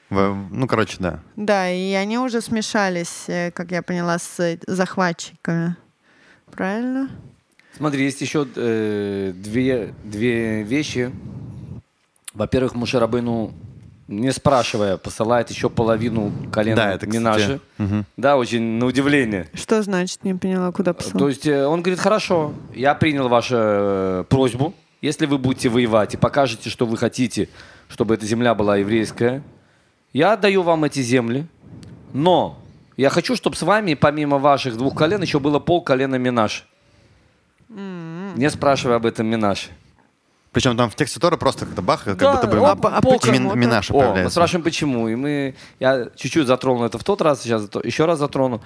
ну, 0.09 0.67
короче, 0.67 0.97
да. 0.99 1.19
Да, 1.35 1.69
и 1.69 1.93
они 1.93 2.17
уже 2.17 2.41
смешались, 2.41 3.25
э, 3.27 3.51
как 3.51 3.71
я 3.71 3.81
поняла, 3.81 4.17
с 4.19 4.57
захватчиками. 4.67 5.75
Правильно? 6.51 7.09
Смотри, 7.75 8.05
есть 8.05 8.21
еще 8.21 8.47
э, 8.55 9.33
две, 9.35 9.93
две 10.03 10.63
вещи. 10.63 11.11
Во-первых, 12.33 12.73
Мушарабыну, 12.73 13.53
не 14.07 14.31
спрашивая, 14.31 14.97
посылает 14.97 15.49
еще 15.51 15.69
половину 15.69 16.31
колена 16.51 16.75
да, 16.77 16.93
это, 16.93 17.07
Минаши. 17.07 17.59
Угу. 17.77 18.05
Да, 18.15 18.37
очень 18.37 18.61
на 18.61 18.85
удивление. 18.85 19.47
Что 19.53 19.83
значит, 19.83 20.23
не 20.23 20.33
поняла, 20.33 20.71
куда 20.71 20.93
посылал? 20.93 21.19
То 21.19 21.29
есть 21.29 21.45
э, 21.45 21.65
он 21.67 21.81
говорит, 21.81 21.99
хорошо, 21.99 22.53
я 22.73 22.95
принял 22.95 23.27
вашу 23.27 23.55
э, 23.57 24.23
просьбу. 24.29 24.73
Если 25.01 25.27
вы 25.27 25.37
будете 25.37 25.69
воевать 25.69 26.15
и 26.15 26.17
покажете, 26.17 26.69
что 26.69 26.85
вы 26.87 26.97
хотите, 26.97 27.49
чтобы 27.89 28.15
эта 28.15 28.25
земля 28.25 28.55
была 28.55 28.77
еврейская, 28.77 29.43
я 30.13 30.33
отдаю 30.33 30.63
вам 30.63 30.83
эти 30.83 31.01
земли, 31.01 31.45
но 32.13 32.57
я 32.95 33.09
хочу, 33.09 33.35
чтобы 33.35 33.55
с 33.55 33.61
вами, 33.61 33.93
помимо 33.93 34.37
ваших 34.37 34.77
двух 34.77 34.95
колен, 34.95 35.21
еще 35.21 35.39
было 35.39 35.59
пол 35.59 35.81
колена 35.81 36.15
Минаш. 36.15 36.65
Mm-hmm. 37.69 38.37
Не 38.37 38.49
спрашивай 38.49 38.95
об 38.95 39.05
этом 39.05 39.27
Минаши. 39.27 39.69
Причем 40.51 40.75
там 40.75 40.89
в 40.89 40.95
тексте 40.95 41.19
Тора 41.19 41.37
просто 41.37 41.65
как-то 41.65 41.83
бах, 41.83 42.05
как 42.05 42.17
да, 42.17 42.33
будто 42.33 42.47
бы 42.47 42.57
а, 42.65 42.71
а 42.71 43.01
почему? 43.01 43.53
Мин, 43.53 43.59
Минаша 43.59 43.93
О, 43.93 44.15
мы 44.15 44.29
спрашиваем, 44.31 44.63
почему. 44.63 45.07
И 45.07 45.15
мы, 45.15 45.53
я 45.79 46.07
чуть-чуть 46.15 46.47
затронул 46.47 46.83
это 46.83 46.97
в 46.97 47.03
тот 47.03 47.21
раз, 47.21 47.43
сейчас 47.43 47.69
еще 47.83 48.05
раз 48.05 48.17
затрону. 48.17 48.61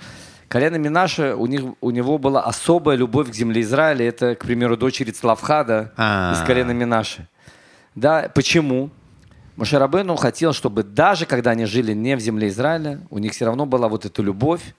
Колено 0.48 0.78
Минаша, 0.78 1.36
у, 1.36 1.48
них, 1.48 1.64
у 1.82 1.92
него 1.92 2.18
была 2.18 2.44
особая 2.44 2.96
любовь 2.96 3.32
к 3.32 3.34
земле 3.34 3.62
Израиля. 3.62 4.08
Это, 4.08 4.36
к 4.36 4.46
примеру, 4.46 4.78
дочери 4.78 5.12
Цлавхада 5.12 5.92
А-а-а. 5.98 6.34
из 6.34 6.46
колена 6.46 6.72
Минаши. 6.72 7.28
Да, 7.96 8.32
почему? 8.34 8.89
Мошерабену 9.62 10.16
хотел, 10.16 10.53
чтобы 10.53 10.82
даже 10.82 11.28
когда 11.28 11.51
они 11.51 11.66
жили 11.66 11.93
не 11.93 12.16
в 12.16 12.20
земле 12.20 12.47
Израиля, 12.47 12.99
у 13.12 13.20
них 13.20 13.34
все 13.34 13.45
равно 13.45 13.68
была 13.68 13.88
вот 13.89 14.05
эта 14.05 14.24
любовь, 14.24 14.74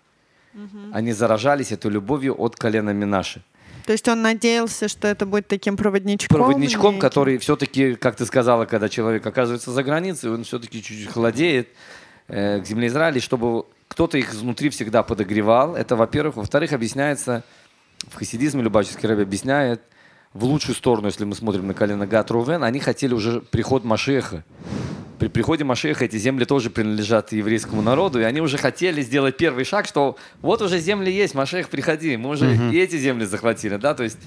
угу. 0.55 0.79
они 0.93 1.13
заражались 1.13 1.71
этой 1.71 1.89
любовью 1.89 2.35
от 2.37 2.57
колена 2.57 2.91
Минаши. 2.91 3.43
То 3.87 3.93
есть 3.93 4.09
он 4.09 4.23
надеялся, 4.23 4.89
что 4.89 5.07
это 5.07 5.25
будет 5.25 5.47
таким 5.47 5.77
проводничком? 5.77 6.37
Проводничком, 6.37 6.99
который 6.99 7.39
все-таки, 7.39 7.95
как 7.95 8.17
ты 8.17 8.27
сказала, 8.27 8.65
когда 8.65 8.89
человек 8.89 9.25
оказывается 9.25 9.71
за 9.71 9.85
границей, 9.85 10.33
он 10.33 10.43
все-таки 10.43 10.83
чуть-чуть 10.83 11.13
холодеет 11.13 11.69
э, 12.27 12.61
к 12.61 12.67
земле 12.67 12.89
Израиля, 12.89 13.21
чтобы 13.21 13.67
кто-то 13.87 14.19
их 14.19 14.35
изнутри 14.35 14.69
всегда 14.71 15.05
подогревал. 15.05 15.77
Это, 15.77 15.95
во-первых. 15.95 16.35
Во-вторых, 16.35 16.73
объясняется, 16.73 17.45
в 18.09 18.17
хасидизме 18.17 18.63
Любавческий 18.63 19.09
Раби 19.09 19.23
объясняет, 19.23 19.81
в 20.35 20.45
лучшую 20.45 20.75
сторону, 20.75 21.09
если 21.09 21.25
мы 21.25 21.35
смотрим 21.35 21.67
на 21.67 21.75
колено 21.75 22.07
Гат 22.07 22.31
Рувен, 22.31 22.65
они 22.65 22.81
хотели 22.81 23.13
уже 23.13 23.41
приход 23.41 23.85
Машеха. 23.85 24.45
При 25.19 25.29
приходе 25.29 25.63
Машеха 25.63 26.05
эти 26.05 26.17
земли 26.17 26.45
тоже 26.45 26.71
принадлежат 26.71 27.33
еврейскому 27.33 27.81
народу, 27.81 28.21
и 28.21 28.25
они 28.25 28.41
уже 28.41 28.59
хотели 28.59 29.03
сделать 29.03 29.37
первый 29.37 29.65
шаг, 29.65 29.87
что 29.87 30.17
вот 30.41 30.63
уже 30.63 30.81
земли 30.81 31.13
есть, 31.13 31.35
Машех, 31.35 31.69
приходи, 31.69 32.17
мы 32.17 32.31
уже 32.31 32.47
угу. 32.47 32.73
и 32.73 32.79
эти 32.79 32.97
земли 32.97 33.25
захватили, 33.25 33.77
да, 33.77 33.95
то 33.95 34.03
есть 34.03 34.19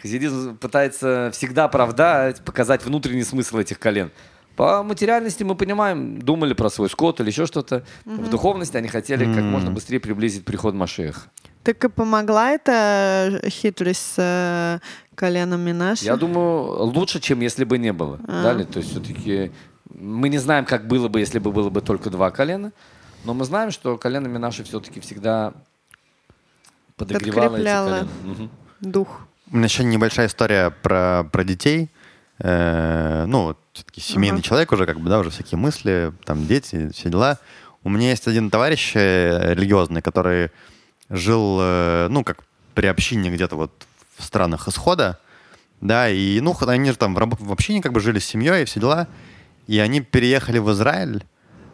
хасидизм 0.00 0.56
пытается 0.56 1.30
всегда 1.34 1.64
оправдать, 1.64 2.40
показать 2.42 2.84
внутренний 2.84 3.24
смысл 3.24 3.58
этих 3.58 3.78
колен. 3.78 4.10
По 4.56 4.82
материальности 4.82 5.42
мы 5.42 5.54
понимаем, 5.54 6.20
думали 6.20 6.52
про 6.54 6.70
свой 6.70 6.88
скот 6.88 7.20
или 7.20 7.28
еще 7.28 7.46
что-то. 7.46 7.84
Угу. 8.06 8.22
В 8.22 8.30
духовности 8.30 8.76
они 8.76 8.88
хотели 8.88 9.24
как 9.24 9.44
можно 9.44 9.70
быстрее 9.70 10.00
приблизить 10.00 10.44
приход 10.44 10.74
Машеха. 10.74 11.30
Так 11.62 11.84
и 11.84 11.88
помогла 11.88 12.50
эта 12.50 13.40
хитрость 13.46 14.14
с 14.14 14.14
э, 14.18 14.78
коленом 15.14 15.60
Минаши? 15.60 16.04
Я 16.04 16.16
думаю, 16.16 16.84
лучше, 16.84 17.20
чем 17.20 17.40
если 17.40 17.64
бы 17.64 17.78
не 17.78 17.92
было. 17.92 18.18
А. 18.26 18.42
Далее, 18.42 18.66
то 18.66 18.78
есть 18.78 18.90
все-таки 18.90 19.52
мы 19.90 20.28
не 20.28 20.38
знаем, 20.38 20.64
как 20.64 20.86
было 20.86 21.08
бы, 21.08 21.20
если 21.20 21.38
бы 21.38 21.52
было 21.52 21.70
бы 21.70 21.80
только 21.80 22.10
два 22.10 22.30
колена, 22.30 22.72
но 23.24 23.34
мы 23.34 23.44
знаем, 23.44 23.70
что 23.70 23.98
колено 23.98 24.28
Минаши 24.28 24.64
все-таки 24.64 25.00
всегда 25.00 25.52
подогревало 26.96 27.56
эти 27.56 27.64
колена. 27.64 28.08
Угу. 28.24 28.48
Дух. 28.80 29.20
У 29.50 29.56
меня 29.56 29.64
еще 29.64 29.84
небольшая 29.84 30.26
история 30.26 30.70
про, 30.70 31.26
про 31.30 31.44
детей. 31.44 31.88
Э, 32.38 33.24
ну, 33.26 33.56
все-таки 33.72 34.00
семейный 34.00 34.40
uh 34.40 34.42
человек 34.42 34.72
уже, 34.72 34.86
как 34.86 35.00
бы, 35.00 35.08
да, 35.08 35.18
уже 35.18 35.30
всякие 35.30 35.58
мысли, 35.58 36.12
там 36.24 36.46
дети, 36.46 36.90
все 36.92 37.08
дела. 37.08 37.38
У 37.82 37.88
меня 37.88 38.10
есть 38.10 38.26
один 38.28 38.50
товарищ 38.50 38.92
э, 38.94 39.54
религиозный, 39.54 40.02
который 40.02 40.50
жил, 41.10 41.58
э, 41.60 42.08
ну, 42.10 42.24
как 42.24 42.44
при 42.74 42.86
общине 42.86 43.30
где-то 43.30 43.56
вот 43.56 43.86
в 44.16 44.24
странах 44.24 44.68
исхода, 44.68 45.18
да, 45.80 46.08
и, 46.08 46.40
ну, 46.40 46.56
они 46.66 46.90
же 46.90 46.96
там 46.96 47.14
в, 47.14 47.46
в 47.46 47.52
общине 47.52 47.82
как 47.82 47.92
бы 47.92 48.00
жили 48.00 48.18
с 48.18 48.24
семьей 48.24 48.62
и 48.62 48.64
все 48.64 48.80
дела, 48.80 49.08
и 49.66 49.78
они 49.78 50.00
переехали 50.00 50.58
в 50.58 50.70
Израиль, 50.72 51.24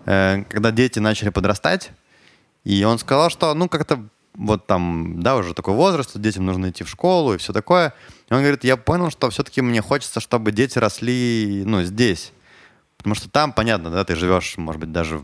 э, 0.06 0.44
когда 0.48 0.70
дети 0.70 0.98
начали 0.98 1.30
подрастать, 1.30 1.90
и 2.64 2.84
он 2.84 2.98
сказал, 2.98 3.30
что, 3.30 3.54
ну, 3.54 3.68
как-то 3.68 4.04
вот 4.36 4.66
там, 4.66 5.20
да, 5.20 5.36
уже 5.36 5.54
такой 5.54 5.74
возраст, 5.74 6.18
детям 6.18 6.44
нужно 6.44 6.70
идти 6.70 6.82
в 6.84 6.88
школу 6.88 7.34
и 7.34 7.38
все 7.38 7.52
такое. 7.52 7.94
И 8.28 8.34
он 8.34 8.40
говорит, 8.40 8.64
я 8.64 8.76
понял, 8.76 9.10
что 9.10 9.30
все-таки 9.30 9.62
мне 9.62 9.80
хочется, 9.80 10.20
чтобы 10.20 10.50
дети 10.50 10.78
росли, 10.78 11.62
ну, 11.64 11.82
здесь. 11.82 12.32
Потому 12.96 13.14
что 13.14 13.28
там, 13.28 13.52
понятно, 13.52 13.90
да, 13.90 14.04
ты 14.04 14.16
живешь, 14.16 14.56
может 14.56 14.80
быть, 14.80 14.92
даже 14.92 15.22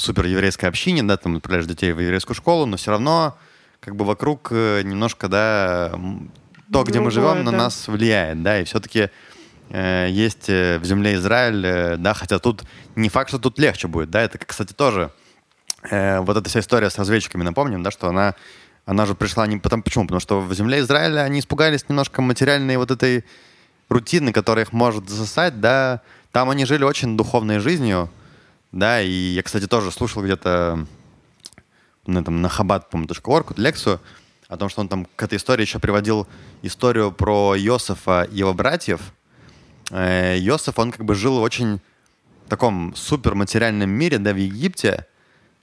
супер 0.00 0.26
еврейской 0.26 0.66
общине, 0.66 1.02
да, 1.02 1.16
там 1.16 1.36
отправляешь 1.36 1.66
детей 1.66 1.92
в 1.92 2.00
еврейскую 2.00 2.34
школу, 2.34 2.66
но 2.66 2.76
все 2.76 2.90
равно 2.90 3.36
как 3.80 3.96
бы 3.96 4.04
вокруг 4.04 4.48
э, 4.50 4.82
немножко, 4.82 5.28
да, 5.28 5.90
то, 6.72 6.82
где 6.84 6.94
Другое, 6.94 7.02
мы 7.02 7.10
живем, 7.10 7.44
да. 7.44 7.50
на 7.50 7.58
нас 7.58 7.88
влияет, 7.88 8.42
да, 8.42 8.60
и 8.60 8.64
все-таки 8.64 9.10
э, 9.70 10.08
есть 10.10 10.48
э, 10.48 10.78
в 10.78 10.84
земле 10.84 11.14
Израиль, 11.14 11.66
э, 11.66 11.96
да, 11.96 12.14
хотя 12.14 12.38
тут 12.38 12.62
не 12.96 13.08
факт, 13.08 13.30
что 13.30 13.38
тут 13.38 13.58
легче 13.58 13.88
будет, 13.88 14.10
да, 14.10 14.22
это, 14.22 14.38
кстати, 14.38 14.72
тоже 14.72 15.10
э, 15.90 16.20
вот 16.20 16.36
эта 16.36 16.48
вся 16.48 16.60
история 16.60 16.90
с 16.90 16.98
разведчиками, 16.98 17.42
напомним, 17.42 17.82
да, 17.82 17.90
что 17.90 18.08
она, 18.08 18.34
она 18.86 19.06
же 19.06 19.14
пришла 19.14 19.46
не 19.46 19.58
потому, 19.58 19.82
почему, 19.82 20.04
потому 20.04 20.20
что 20.20 20.40
в 20.40 20.52
земле 20.54 20.80
Израиля 20.80 21.20
они 21.20 21.40
испугались 21.40 21.84
немножко 21.88 22.22
материальной 22.22 22.76
вот 22.76 22.90
этой 22.90 23.24
рутины, 23.88 24.32
которая 24.32 24.64
их 24.64 24.72
может 24.72 25.08
засосать, 25.08 25.60
да, 25.60 26.02
там 26.32 26.50
они 26.50 26.66
жили 26.66 26.84
очень 26.84 27.16
духовной 27.16 27.58
жизнью, 27.58 28.10
да, 28.72 29.00
и 29.00 29.10
я, 29.10 29.42
кстати, 29.42 29.66
тоже 29.66 29.90
слушал 29.90 30.22
где-то 30.22 30.86
на, 32.06 32.24
там, 32.24 32.42
на 32.42 32.48
хабат, 32.48 32.90
по-моему, 32.90 33.08
лекцию 33.56 34.00
о 34.48 34.56
том, 34.56 34.68
что 34.68 34.80
он 34.80 34.88
там 34.88 35.06
к 35.16 35.22
этой 35.22 35.36
истории 35.36 35.62
еще 35.62 35.78
приводил 35.78 36.26
историю 36.62 37.12
про 37.12 37.54
Иосифа 37.56 38.22
и 38.30 38.38
его 38.38 38.54
братьев. 38.54 39.12
Э, 39.90 40.38
Иосиф, 40.38 40.78
он 40.78 40.90
как 40.90 41.04
бы 41.04 41.14
жил 41.14 41.38
в 41.38 41.42
очень 41.42 41.80
таком 42.48 42.94
суперматериальном 42.96 43.90
мире, 43.90 44.18
да, 44.18 44.32
в 44.32 44.36
Египте, 44.36 45.06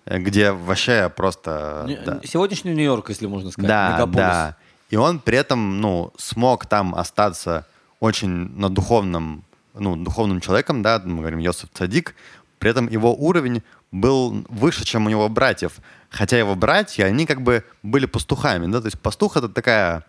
э, 0.05 0.19
где 0.19 0.51
вообще 0.51 1.11
просто... 1.15 1.83
Не, 1.87 1.97
да. 1.97 2.21
Сегодняшний 2.23 2.73
Нью-Йорк, 2.73 3.09
если 3.09 3.25
можно 3.25 3.51
сказать, 3.51 3.67
да, 3.67 3.93
мегаполис. 3.93 4.15
Да, 4.15 4.57
и 4.89 4.95
он 4.95 5.19
при 5.19 5.37
этом, 5.37 5.81
ну, 5.81 6.13
смог 6.17 6.67
там 6.67 6.93
остаться 6.93 7.65
очень 7.99 8.29
на 8.29 8.69
духовном, 8.69 9.43
ну, 9.73 9.95
духовным 9.95 10.41
человеком, 10.41 10.83
да, 10.83 11.01
мы 11.03 11.21
говорим 11.21 11.39
Йосиф 11.39 11.69
Цадик, 11.73 12.15
при 12.59 12.69
этом 12.71 12.87
его 12.89 13.13
уровень 13.13 13.63
был 13.91 14.45
выше, 14.49 14.85
чем 14.85 15.05
у 15.05 15.09
него 15.09 15.27
братьев. 15.29 15.73
Хотя 16.09 16.37
его 16.37 16.55
братья, 16.55 17.05
они 17.05 17.25
как 17.25 17.41
бы 17.41 17.63
были 17.83 18.05
пастухами, 18.05 18.71
да, 18.71 18.79
то 18.81 18.87
есть 18.87 18.99
пастух 18.99 19.37
это 19.37 19.49
такая, 19.49 20.05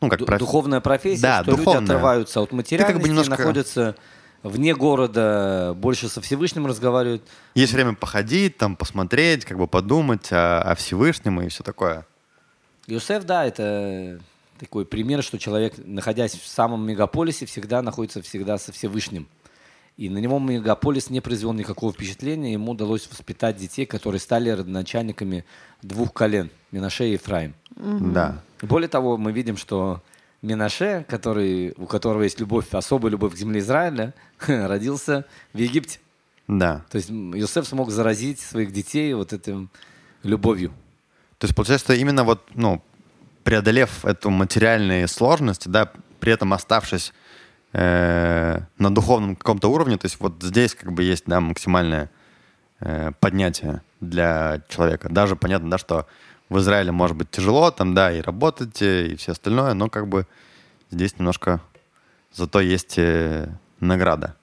ну, 0.00 0.08
как 0.08 0.20
проф- 0.20 0.38
Духовная 0.38 0.80
профессия, 0.80 1.22
Да, 1.22 1.42
что 1.42 1.52
духовная. 1.56 1.80
люди 1.80 1.90
отрываются 1.92 2.40
от 2.40 2.52
материальности, 2.52 3.08
немножко- 3.08 3.30
находятся 3.38 3.96
вне 4.42 4.74
города, 4.74 5.72
больше 5.76 6.08
со 6.08 6.20
Всевышним 6.20 6.66
разговаривают. 6.66 7.22
Есть 7.54 7.72
время 7.72 7.94
походить, 7.94 8.58
там, 8.58 8.76
посмотреть, 8.76 9.44
как 9.44 9.58
бы 9.58 9.66
подумать 9.66 10.28
о, 10.32 10.60
о 10.62 10.74
Всевышнем 10.74 11.40
и 11.40 11.48
все 11.48 11.62
такое. 11.64 12.06
Юсеф, 12.86 13.24
да, 13.24 13.46
это 13.46 14.20
такой 14.60 14.84
пример, 14.84 15.22
что 15.22 15.38
человек, 15.38 15.74
находясь 15.78 16.34
в 16.34 16.46
самом 16.46 16.86
мегаполисе, 16.86 17.46
всегда 17.46 17.80
находится 17.82 18.20
всегда 18.22 18.58
со 18.58 18.70
Всевышним. 18.72 19.26
И 19.96 20.08
на 20.10 20.18
него 20.18 20.38
мегаполис 20.40 21.08
не 21.08 21.20
произвел 21.20 21.52
никакого 21.52 21.92
впечатления. 21.92 22.52
Ему 22.52 22.72
удалось 22.72 23.08
воспитать 23.08 23.56
детей, 23.56 23.86
которые 23.86 24.20
стали 24.20 24.50
родоначальниками 24.50 25.44
двух 25.82 26.12
колен– 26.12 26.50
Минаше 26.72 27.08
и 27.08 27.12
Ефраим. 27.12 27.54
Да. 27.76 28.42
И 28.60 28.66
более 28.66 28.88
того, 28.88 29.16
мы 29.16 29.30
видим, 29.30 29.56
что 29.56 30.02
Минаше, 30.42 31.06
который, 31.08 31.74
у 31.76 31.86
которого 31.86 32.22
есть 32.22 32.40
любовь, 32.40 32.66
особая 32.72 33.12
любовь 33.12 33.34
к 33.34 33.36
земле 33.36 33.60
Израиля, 33.60 34.14
родился 34.46 35.26
в 35.52 35.58
Египте. 35.58 36.00
Да. 36.48 36.84
То 36.90 36.96
есть 36.96 37.10
Иосиф 37.10 37.66
смог 37.66 37.90
заразить 37.90 38.40
своих 38.40 38.72
детей 38.72 39.14
вот 39.14 39.32
этим 39.32 39.70
любовью. 40.24 40.70
То 41.38 41.46
есть, 41.46 41.54
получается, 41.54 41.86
что 41.86 41.94
именно 41.94 42.24
вот, 42.24 42.42
ну, 42.54 42.82
преодолев 43.44 44.04
эту 44.04 44.30
материальные 44.30 45.06
сложности, 45.06 45.68
да, 45.68 45.92
при 46.20 46.32
этом 46.32 46.52
оставшись 46.52 47.12
э, 47.74 48.60
на 48.78 48.94
духовном 48.94 49.36
каком-то 49.36 49.68
уровне, 49.68 49.98
то 49.98 50.06
есть 50.06 50.18
вот 50.20 50.42
здесь 50.42 50.74
как 50.74 50.92
бы 50.92 51.02
есть, 51.02 51.24
да, 51.26 51.40
максимальное 51.40 52.08
э, 52.80 53.10
поднятие 53.20 53.82
для 54.00 54.62
человека. 54.68 55.08
Даже 55.10 55.36
понятно, 55.36 55.70
да, 55.70 55.78
что 55.78 56.06
в 56.48 56.58
Израиле 56.58 56.92
может 56.92 57.16
быть 57.16 57.30
тяжело, 57.30 57.70
там, 57.70 57.94
да, 57.94 58.12
и 58.12 58.20
работать, 58.20 58.80
э, 58.80 59.08
и 59.08 59.16
все 59.16 59.32
остальное, 59.32 59.74
но 59.74 59.90
как 59.90 60.08
бы 60.08 60.26
здесь 60.90 61.18
немножко 61.18 61.60
зато 62.32 62.60
есть 62.60 62.96
э, 62.96 63.48
награда. 63.80 64.36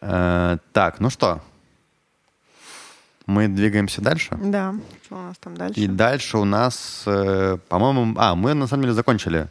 Э, 0.00 0.58
так, 0.72 0.98
ну 0.98 1.10
что, 1.10 1.40
мы 3.26 3.46
двигаемся 3.46 4.02
дальше. 4.02 4.36
Да. 4.42 4.74
Что 5.04 5.14
у 5.14 5.22
нас 5.22 5.36
там 5.38 5.56
дальше? 5.56 5.78
И 5.78 5.86
дальше 5.86 6.38
у 6.38 6.44
нас, 6.44 7.04
э, 7.06 7.58
по-моему, 7.68 8.14
а, 8.18 8.34
мы 8.34 8.54
на 8.54 8.66
самом 8.66 8.82
деле 8.82 8.94
закончили 8.94 9.48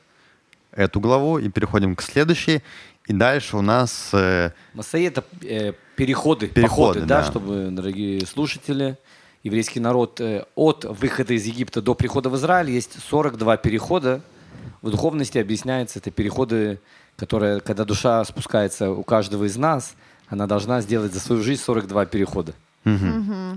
эту 0.77 0.99
главу 0.99 1.39
и 1.39 1.49
переходим 1.49 1.95
к 1.95 2.01
следующей. 2.01 2.61
И 3.07 3.13
дальше 3.13 3.57
у 3.57 3.61
нас 3.61 4.09
э, 4.13 4.51
Масаи 4.73 5.07
это 5.07 5.23
э, 5.41 5.73
переходы, 5.95 6.47
Переходы, 6.47 6.99
походы, 6.99 6.99
да, 7.01 7.21
да. 7.21 7.29
чтобы, 7.29 7.69
дорогие 7.71 8.25
слушатели, 8.25 8.97
еврейский 9.43 9.79
народ 9.79 10.21
э, 10.21 10.45
от 10.55 10.85
выхода 10.85 11.33
из 11.33 11.45
Египта 11.45 11.81
до 11.81 11.95
прихода 11.95 12.29
в 12.29 12.35
Израиль 12.35 12.69
есть 12.69 12.97
42 13.09 13.57
перехода. 13.57 14.21
В 14.81 14.91
духовности 14.91 15.37
объясняется, 15.37 15.99
это 15.99 16.11
переходы, 16.11 16.79
которые, 17.15 17.61
когда 17.61 17.83
душа 17.83 18.23
спускается 18.25 18.91
у 18.91 19.03
каждого 19.03 19.45
из 19.45 19.57
нас, 19.57 19.95
она 20.27 20.45
должна 20.45 20.81
сделать 20.81 21.13
за 21.13 21.19
свою 21.19 21.41
жизнь 21.41 21.61
42 21.61 22.05
перехода. 22.05 22.53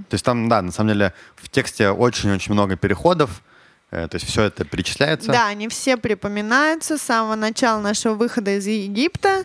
То 0.09 0.15
есть 0.15 0.25
там, 0.25 0.49
да, 0.49 0.63
на 0.63 0.73
самом 0.73 0.95
деле 0.95 1.13
в 1.37 1.49
тексте 1.49 1.91
очень-очень 1.91 2.53
много 2.53 2.77
переходов, 2.77 3.43
то 3.91 4.11
есть 4.13 4.27
все 4.27 4.43
это 4.45 4.65
перечисляется. 4.65 5.33
Да, 5.33 5.49
они 5.49 5.69
все 5.69 5.97
припоминаются 5.97 6.97
с 6.97 7.03
самого 7.03 7.35
начала 7.35 7.81
нашего 7.81 8.15
выхода 8.15 8.57
из 8.57 8.67
Египта. 8.67 9.45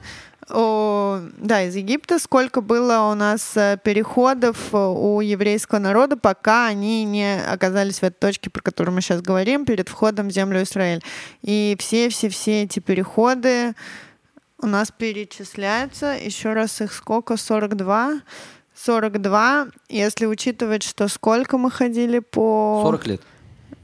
О, 0.49 1.21
да, 1.37 1.63
из 1.63 1.75
Египта. 1.75 2.19
Сколько 2.19 2.61
было 2.61 3.09
у 3.11 3.15
нас 3.15 3.57
э, 3.57 3.79
переходов 3.83 4.57
э, 4.73 4.77
у 4.77 5.19
еврейского 5.21 5.79
народа, 5.79 6.17
пока 6.17 6.67
они 6.67 7.03
не 7.03 7.41
оказались 7.41 7.99
в 7.99 8.03
этой 8.03 8.19
точке, 8.19 8.51
про 8.51 8.61
которую 8.61 8.93
мы 8.93 9.01
сейчас 9.01 9.21
говорим, 9.21 9.65
перед 9.65 9.89
входом 9.89 10.27
в 10.27 10.31
землю 10.31 10.61
Израиль. 10.61 11.01
И 11.41 11.75
все-все-все 11.79 12.63
эти 12.63 12.79
переходы 12.79 13.73
у 14.59 14.67
нас 14.67 14.91
перечисляются. 14.95 16.15
Еще 16.15 16.53
раз 16.53 16.79
их 16.79 16.93
сколько? 16.93 17.37
42? 17.37 18.21
42, 18.75 19.67
если 19.89 20.25
учитывать, 20.27 20.83
что 20.83 21.07
сколько 21.07 21.57
мы 21.57 21.71
ходили 21.71 22.19
по... 22.19 22.81
40 22.83 23.07
лет. 23.07 23.21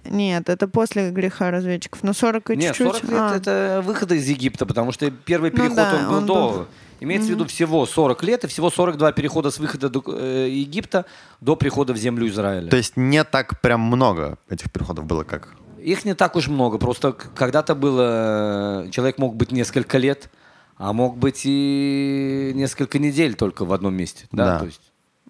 Нет, 0.05 0.49
это 0.49 0.67
после 0.67 1.11
греха 1.11 1.51
разведчиков. 1.51 2.03
Ну, 2.03 2.13
40 2.13 2.49
и 2.51 2.55
Нет, 2.57 2.75
чуть-чуть. 2.75 3.01
40 3.01 3.03
лет 3.11 3.19
А. 3.21 3.35
это 3.35 3.81
выхода 3.85 4.15
из 4.15 4.27
Египта, 4.27 4.65
потому 4.65 4.91
что 4.91 5.09
первый 5.11 5.51
Ну 5.51 5.57
переход 5.57 5.75
да, 5.75 5.95
он 5.99 6.07
был 6.09 6.17
он 6.17 6.25
до. 6.25 6.33
был. 6.49 6.67
Имеется 6.99 7.29
в 7.29 7.31
виду 7.31 7.45
всего 7.45 7.85
40 7.85 8.23
лет 8.23 8.43
и 8.43 8.47
всего 8.47 8.69
42 8.69 9.11
перехода 9.13 9.49
с 9.49 9.57
выхода 9.59 9.89
до, 9.89 10.03
э, 10.07 10.49
Египта 10.49 11.05
до 11.39 11.55
прихода 11.55 11.93
в 11.93 11.97
землю 11.97 12.27
Израиля. 12.27 12.69
То 12.69 12.77
есть 12.77 12.95
не 12.95 13.23
так 13.23 13.59
прям 13.61 13.81
много 13.81 14.37
этих 14.49 14.71
переходов 14.71 15.05
было, 15.05 15.23
как... 15.23 15.55
Их 15.79 16.05
не 16.05 16.13
так 16.13 16.35
уж 16.35 16.47
много. 16.47 16.77
Просто 16.77 17.11
когда-то 17.13 17.73
было... 17.73 18.83
э, 18.85 18.89
Человек 18.91 19.17
мог 19.17 19.35
быть 19.35 19.51
несколько 19.51 19.97
лет, 19.97 20.29
а 20.77 20.93
мог 20.93 21.17
быть 21.17 21.41
и 21.45 22.51
несколько 22.53 22.99
недель 22.99 23.33
только 23.33 23.65
в 23.65 23.73
одном 23.73 23.95
месте. 23.95 24.27
Да, 24.31 24.45
Да. 24.45 24.59
то 24.59 24.65
есть... 24.65 24.81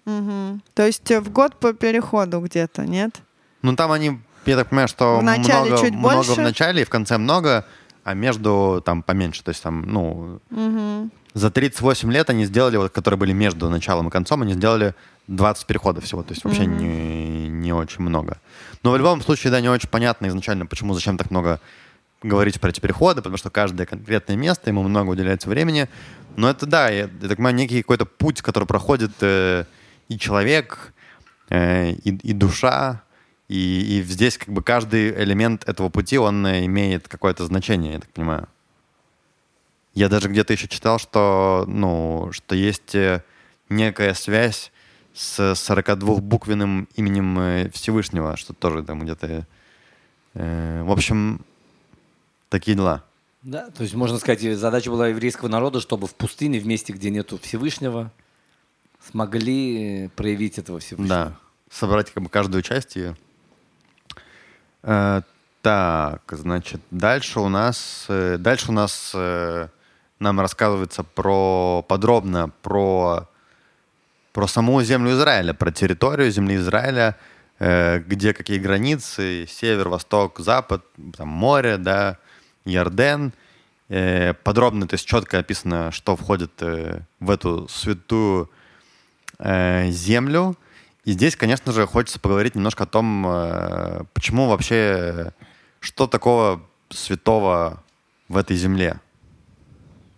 Мгм. 0.04 0.62
То 0.74 0.84
есть 0.86 1.10
э, 1.10 1.20
в 1.20 1.30
год 1.32 1.56
по 1.56 1.72
переходу 1.72 2.40
где-то, 2.40 2.84
нет? 2.84 3.22
Ну 3.62 3.76
там 3.76 3.92
они, 3.92 4.18
я 4.46 4.56
так 4.56 4.68
понимаю, 4.68 4.88
что 4.88 5.18
В 5.18 5.22
начале 5.22 5.70
много, 5.70 5.82
чуть 5.82 5.94
много 5.94 6.16
больше? 6.16 6.32
в 6.32 6.38
начале 6.38 6.82
и 6.82 6.84
в 6.84 6.90
конце 6.90 7.18
много, 7.18 7.64
а 8.04 8.14
между 8.14 8.82
там 8.84 9.02
поменьше. 9.02 9.42
То 9.42 9.50
есть 9.50 9.62
там, 9.62 9.82
ну, 9.82 10.40
за 11.34 11.50
38 11.50 12.12
лет 12.12 12.30
они 12.30 12.44
сделали, 12.44 12.76
вот, 12.76 12.92
которые 12.92 13.18
были 13.18 13.32
между 13.32 13.68
началом 13.70 14.08
и 14.08 14.10
концом, 14.10 14.42
они 14.42 14.54
сделали 14.54 14.94
20 15.28 15.66
переходов 15.66 16.04
всего. 16.04 16.22
То 16.22 16.32
есть 16.32 16.44
вообще 16.44 16.66
не, 16.66 17.48
не 17.48 17.72
очень 17.72 18.02
много. 18.02 18.38
Но 18.82 18.90
в 18.90 18.96
любом 18.96 19.22
случае, 19.22 19.50
да, 19.50 19.60
не 19.60 19.68
очень 19.68 19.88
понятно 19.88 20.26
изначально, 20.26 20.66
почему, 20.66 20.94
зачем 20.94 21.16
так 21.16 21.30
много 21.30 21.60
говорить 22.22 22.60
про 22.60 22.70
эти 22.70 22.80
переходы, 22.80 23.20
потому 23.20 23.36
что 23.36 23.50
каждое 23.50 23.86
конкретное 23.86 24.36
место, 24.36 24.70
ему 24.70 24.82
много 24.82 25.10
уделяется 25.10 25.48
времени. 25.48 25.88
Но 26.36 26.48
это, 26.48 26.66
да, 26.66 26.88
я, 26.88 27.02
я 27.02 27.28
так 27.28 27.36
понимаю, 27.36 27.56
некий 27.56 27.82
какой-то 27.82 28.06
путь, 28.06 28.42
который 28.42 28.64
проходит 28.64 29.12
э, 29.20 29.64
и 30.08 30.18
человек, 30.18 30.92
э, 31.50 31.90
и, 31.90 32.10
и 32.10 32.32
душа, 32.32 33.02
и, 33.52 33.98
и 33.98 34.02
здесь 34.02 34.38
как 34.38 34.48
бы 34.48 34.62
каждый 34.62 35.10
элемент 35.10 35.68
этого 35.68 35.90
пути, 35.90 36.16
он 36.16 36.46
э, 36.46 36.64
имеет 36.64 37.06
какое-то 37.06 37.44
значение, 37.44 37.92
я 37.92 38.00
так 38.00 38.08
понимаю. 38.08 38.48
Я 39.92 40.08
даже 40.08 40.30
где-то 40.30 40.54
еще 40.54 40.68
читал, 40.68 40.98
что, 40.98 41.64
ну, 41.68 42.30
что 42.32 42.54
есть 42.54 42.94
э, 42.94 43.22
некая 43.68 44.14
связь 44.14 44.72
с 45.12 45.38
42-буквенным 45.38 46.88
именем 46.94 47.38
э, 47.38 47.70
Всевышнего, 47.74 48.38
что 48.38 48.54
тоже 48.54 48.82
там 48.84 49.02
где-то... 49.02 49.46
э, 50.32 50.82
в 50.82 50.90
общем, 50.90 51.44
такие 52.48 52.74
дела. 52.74 53.04
Да, 53.42 53.68
то 53.68 53.82
есть 53.82 53.94
можно 53.94 54.16
сказать, 54.18 54.40
задача 54.56 54.90
была 54.90 55.08
еврейского 55.08 55.48
народа, 55.48 55.80
чтобы 55.80 56.06
в 56.06 56.14
пустыне, 56.14 56.58
в 56.58 56.66
месте, 56.66 56.94
где 56.94 57.10
нету 57.10 57.38
Всевышнего, 57.38 58.10
смогли 59.10 60.08
проявить 60.16 60.56
этого 60.56 60.78
Всевышнего. 60.78 61.08
Да. 61.08 61.36
Собрать 61.70 62.10
как 62.12 62.22
бы 62.22 62.30
каждую 62.30 62.62
часть 62.62 62.96
и... 62.96 63.12
Э, 64.82 65.22
так, 65.62 66.22
значит, 66.30 66.80
дальше 66.90 67.40
у 67.40 67.48
нас... 67.48 68.06
э, 68.08 68.36
дальше 68.38 68.70
у 68.70 68.72
нас 68.72 69.12
э, 69.14 69.68
нам 70.18 70.40
рассказывается 70.40 71.04
про 71.04 71.84
подробно 71.86 72.50
про 72.62 73.28
про 74.32 74.46
саму 74.46 74.82
землю 74.82 75.12
Израиля, 75.12 75.52
про 75.52 75.70
территорию 75.70 76.30
земли 76.30 76.56
Израиля, 76.56 77.18
где 77.58 78.32
какие 78.32 78.58
границы, 78.58 79.46
север, 79.46 79.90
восток, 79.90 80.38
запад, 80.38 80.82
там 81.18 81.28
море, 81.28 81.76
да, 81.76 82.16
Ярден. 82.64 83.34
Подробно, 84.42 84.88
то 84.88 84.94
есть 84.94 85.06
четко 85.06 85.38
описано, 85.40 85.92
что 85.92 86.16
входит 86.16 86.62
в 86.62 87.30
эту 87.30 87.68
святую 87.68 88.48
землю. 89.38 90.56
И 91.04 91.12
здесь, 91.12 91.34
конечно 91.34 91.72
же, 91.72 91.86
хочется 91.86 92.20
поговорить 92.20 92.54
немножко 92.54 92.84
о 92.84 92.86
том, 92.86 93.26
э, 93.26 94.04
почему 94.14 94.48
вообще, 94.48 95.32
что 95.80 96.06
такого 96.06 96.62
святого 96.90 97.82
в 98.28 98.36
этой 98.36 98.56
земле. 98.56 99.00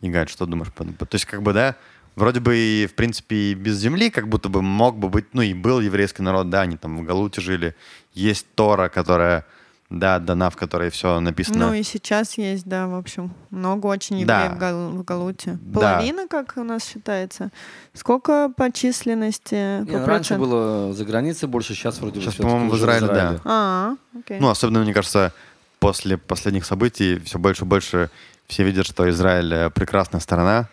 Игаль, 0.02 0.28
что 0.28 0.44
думаешь? 0.44 0.70
То 0.76 1.08
есть, 1.12 1.24
как 1.24 1.42
бы, 1.42 1.54
да, 1.54 1.76
вроде 2.16 2.40
бы 2.40 2.56
и, 2.56 2.86
в 2.86 2.94
принципе, 2.94 3.36
и 3.36 3.54
без 3.54 3.78
земли 3.78 4.10
как 4.10 4.28
будто 4.28 4.48
бы 4.48 4.60
мог 4.60 4.98
бы 4.98 5.08
быть, 5.08 5.32
ну, 5.32 5.40
и 5.40 5.54
был 5.54 5.80
еврейский 5.80 6.22
народ, 6.22 6.50
да, 6.50 6.62
они 6.62 6.76
там 6.76 6.98
в 6.98 7.02
Галуте 7.02 7.40
жили. 7.40 7.74
Есть 8.12 8.46
Тора, 8.54 8.88
которая, 8.90 9.46
да, 9.90 10.18
дана, 10.18 10.50
в 10.50 10.56
которой 10.56 10.90
все 10.90 11.20
написано. 11.20 11.68
Ну 11.68 11.74
и 11.74 11.82
сейчас 11.82 12.36
есть, 12.38 12.66
да, 12.66 12.86
в 12.88 12.94
общем, 12.94 13.32
много 13.50 13.86
очень 13.86 14.24
Да. 14.26 14.44
евреев 14.44 14.56
в, 14.56 14.58
Гал- 14.58 14.88
в 14.90 15.04
Галуте. 15.04 15.58
Да. 15.62 15.80
Половина, 15.80 16.26
как 16.26 16.54
у 16.56 16.64
нас 16.64 16.84
считается. 16.84 17.50
Сколько 17.92 18.50
по 18.56 18.72
численности? 18.72 19.80
Не, 19.84 19.92
по 19.92 19.98
ну, 19.98 20.06
раньше 20.06 20.34
было 20.36 20.92
за 20.92 21.04
границей 21.04 21.48
больше, 21.48 21.74
сейчас 21.74 21.98
вроде 22.00 22.16
бы 22.16 22.22
Сейчас, 22.22 22.34
по-моему, 22.36 22.70
в 22.70 22.72
уже 22.72 22.82
Израиле, 22.82 23.06
да. 23.06 23.40
А, 23.44 23.94
окей. 24.18 24.40
Ну, 24.40 24.48
особенно, 24.48 24.80
мне 24.80 24.94
кажется, 24.94 25.32
после 25.78 26.16
последних 26.18 26.64
событий 26.64 27.18
все 27.20 27.38
больше 27.38 27.64
и 27.64 27.68
больше 27.68 28.10
все 28.46 28.64
видят, 28.64 28.86
что 28.86 29.08
Израиль 29.10 29.52
э, 29.52 29.70
прекрасная 29.70 30.20
страна. 30.20 30.68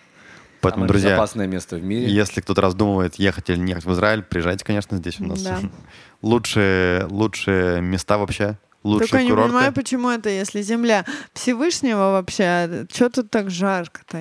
Поэтому, 0.62 0.84
Самое 0.84 0.88
друзья, 0.90 1.10
безопасное 1.12 1.48
место 1.48 1.76
в 1.78 1.84
мире. 1.84 2.08
если 2.12 2.40
кто-то 2.42 2.62
раздумывает, 2.62 3.16
ехать 3.16 3.50
или 3.50 3.58
не 3.58 3.70
ехать 3.72 3.86
в 3.86 3.92
Израиль, 3.94 4.22
приезжайте, 4.22 4.64
конечно, 4.64 4.98
здесь 4.98 5.20
у 5.20 5.26
нас 5.26 5.42
Да. 5.42 5.60
лучшие, 6.22 7.06
лучшие 7.06 7.82
места 7.82 8.18
вообще 8.18 8.58
лучшие 8.84 9.08
Только 9.10 9.24
не 9.24 9.30
курорты. 9.30 9.50
понимаю, 9.52 9.74
почему 9.74 10.10
это, 10.10 10.30
если 10.30 10.62
земля 10.62 11.06
Всевышнего 11.34 12.12
вообще, 12.12 12.86
что 12.94 13.10
тут 13.10 13.30
так 13.30 13.50
жарко-то? 13.50 14.18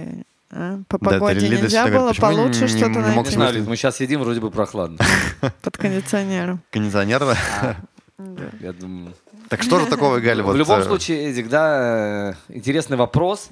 а? 0.50 0.80
По 0.88 0.98
Да, 0.98 1.11
погоде 1.11 1.46
Лида 1.46 1.62
нельзя 1.62 1.84
было 1.86 1.92
говорит, 1.92 2.20
почему 2.20 2.36
получше 2.36 2.61
не- 2.62 2.68
что-то 2.68 2.88
не 2.88 2.98
мог 2.98 3.06
Не 3.08 3.14
найти 3.14 3.30
знаю, 3.34 3.54
Лид, 3.54 3.66
мы 3.68 3.76
сейчас 3.76 3.96
сидим, 3.96 4.20
вроде 4.22 4.40
бы 4.40 4.50
прохладно. 4.50 4.98
под 5.62 5.76
кондиционером. 5.76 6.61
Кондиционер, 6.70 7.20
да? 7.20 7.76
Да. 8.18 8.44
Я 8.61 8.72
думаю. 8.72 9.14
Так 9.48 9.62
что 9.62 9.80
же 9.80 9.86
такого, 9.86 10.20
Галя. 10.20 10.42
В 10.42 10.54
любом 10.54 10.80
э, 10.80 10.84
случае, 10.84 11.30
Эдик, 11.30 11.48
да, 11.48 12.30
э, 12.30 12.54
интересный 12.54 12.96
вопрос. 12.96 13.48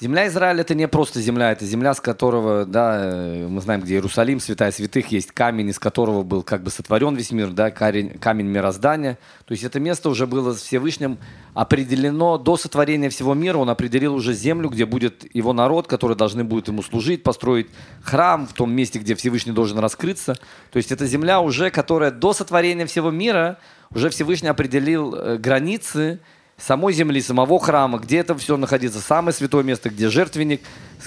Земля 0.00 0.28
Израиля 0.28 0.62
это 0.62 0.74
не 0.74 0.88
просто 0.88 1.20
земля, 1.20 1.52
это 1.52 1.66
земля, 1.66 1.92
с 1.92 2.00
которого, 2.00 2.64
да, 2.64 3.00
э, 3.02 3.46
мы 3.46 3.60
знаем, 3.60 3.82
где 3.82 3.96
Иерусалим, 3.96 4.40
святая 4.40 4.72
святых, 4.72 5.08
есть 5.08 5.30
камень, 5.30 5.68
из 5.68 5.78
которого 5.78 6.22
был 6.22 6.42
как 6.42 6.62
бы 6.62 6.70
сотворен 6.70 7.14
весь 7.16 7.32
мир, 7.32 7.50
да, 7.50 7.70
камень, 7.70 8.18
камень 8.18 8.46
мироздания. 8.46 9.18
То 9.44 9.52
есть 9.52 9.62
это 9.62 9.78
место 9.78 10.08
уже 10.08 10.26
было 10.26 10.54
Всевышним 10.54 11.18
определено 11.52 12.38
до 12.38 12.56
сотворения 12.56 13.10
всего 13.10 13.34
мира. 13.34 13.58
Он 13.58 13.68
определил 13.68 14.14
уже 14.14 14.32
землю, 14.32 14.70
где 14.70 14.86
будет 14.86 15.26
его 15.34 15.52
народ, 15.52 15.86
который 15.86 16.16
должны 16.16 16.44
будет 16.44 16.68
ему 16.68 16.82
служить, 16.82 17.22
построить 17.22 17.66
храм 18.02 18.46
в 18.46 18.54
том 18.54 18.72
месте, 18.72 19.00
где 19.00 19.14
Всевышний 19.14 19.52
должен 19.52 19.78
раскрыться. 19.80 20.36
То 20.70 20.78
есть 20.78 20.90
это 20.92 21.06
земля 21.06 21.40
уже, 21.42 21.70
которая 21.70 22.10
до 22.10 22.32
сотворения 22.32 22.86
всего 22.86 23.10
мира 23.10 23.58
уже 23.94 24.08
Всевышний 24.08 24.48
определил 24.48 25.14
э, 25.14 25.36
границы 25.36 26.20
самой 26.60 26.92
земли, 26.92 27.20
самого 27.20 27.58
храма, 27.58 27.98
где 27.98 28.18
это 28.18 28.36
все 28.36 28.56
находится, 28.56 29.00
самое 29.00 29.32
святое 29.32 29.62
место, 29.62 29.90
где 29.90 30.08
жертвенник, 30.08 30.60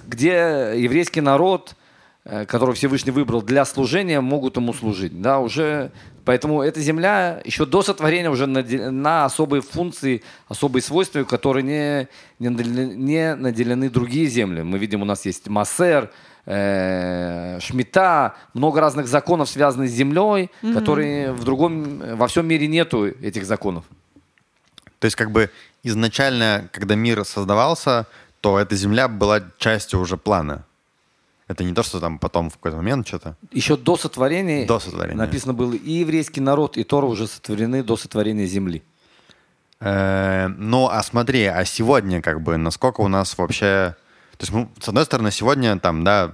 где 0.08 0.74
еврейский 0.76 1.22
народ, 1.22 1.76
э, 2.26 2.46
который 2.46 2.76
Всевышний 2.76 3.12
выбрал 3.12 3.42
для 3.42 3.66
служения, 3.66 4.20
могут 4.20 4.58
ему 4.58 4.74
служить. 4.74 5.22
Да, 5.22 5.40
уже, 5.40 5.92
поэтому 6.26 6.62
эта 6.62 6.82
земля 6.82 7.42
еще 7.46 7.66
до 7.66 7.84
сотворения 7.84 8.30
уже 8.30 8.48
наделена 8.48 9.26
особые 9.26 9.62
функции, 9.62 10.24
особые 10.48 10.82
свойства, 10.82 11.24
которые 11.24 11.64
не, 11.64 12.08
не, 12.40 12.50
наделены, 12.50 12.96
не 12.96 13.36
наделены 13.36 13.90
другие 13.90 14.26
земли. 14.28 14.64
Мы 14.64 14.78
видим, 14.80 15.02
у 15.02 15.06
нас 15.06 15.26
есть 15.26 15.48
Массер, 15.48 16.10
э, 16.46 17.60
Шмита, 17.62 18.36
много 18.54 18.82
разных 18.82 19.08
законов, 19.08 19.50
связанных 19.50 19.90
с 19.90 19.94
землей, 19.94 20.50
которые 20.74 21.32
в 21.32 21.44
другом, 21.44 22.02
во 22.16 22.28
всем 22.28 22.48
мире 22.48 22.68
нету 22.68 23.06
этих 23.06 23.46
законов. 23.46 23.86
То 25.04 25.08
есть 25.08 25.18
как 25.18 25.32
бы 25.32 25.50
изначально, 25.84 26.70
когда 26.72 26.96
мир 26.96 27.26
создавался, 27.26 28.06
то 28.40 28.58
эта 28.58 28.74
земля 28.78 29.10
была 29.10 29.42
частью 29.58 30.00
уже 30.00 30.16
плана. 30.16 30.64
Это 31.50 31.66
не 31.66 31.74
то, 31.74 31.84
что 31.84 32.00
там 32.00 32.20
потом 32.20 32.50
в 32.50 32.54
какой-то 32.54 32.78
момент 32.78 33.06
что-то. 33.06 33.36
Еще 33.52 33.76
до 33.76 33.98
сотворения, 33.98 34.66
До 34.66 34.80
сотворения. 34.80 35.18
написано 35.18 35.54
было 35.54 35.74
и 35.74 35.92
еврейский 35.92 36.40
народ, 36.40 36.78
и 36.78 36.86
Тора 36.86 37.08
уже 37.08 37.28
сотворены 37.28 37.84
до 37.84 37.98
сотворения 37.98 38.46
земли. 38.46 38.82
Э, 39.82 40.48
Ну, 40.48 40.88
а 40.88 41.04
смотри, 41.04 41.48
а 41.48 41.66
сегодня 41.66 42.22
как 42.22 42.40
бы 42.42 42.56
насколько 42.56 43.02
у 43.02 43.10
нас 43.10 43.38
вообще... 43.38 43.98
То 44.38 44.44
есть, 44.46 44.54
ну, 44.54 44.70
с 44.80 44.88
одной 44.88 45.04
стороны, 45.04 45.32
сегодня 45.32 45.78
там, 45.80 46.06
да, 46.06 46.32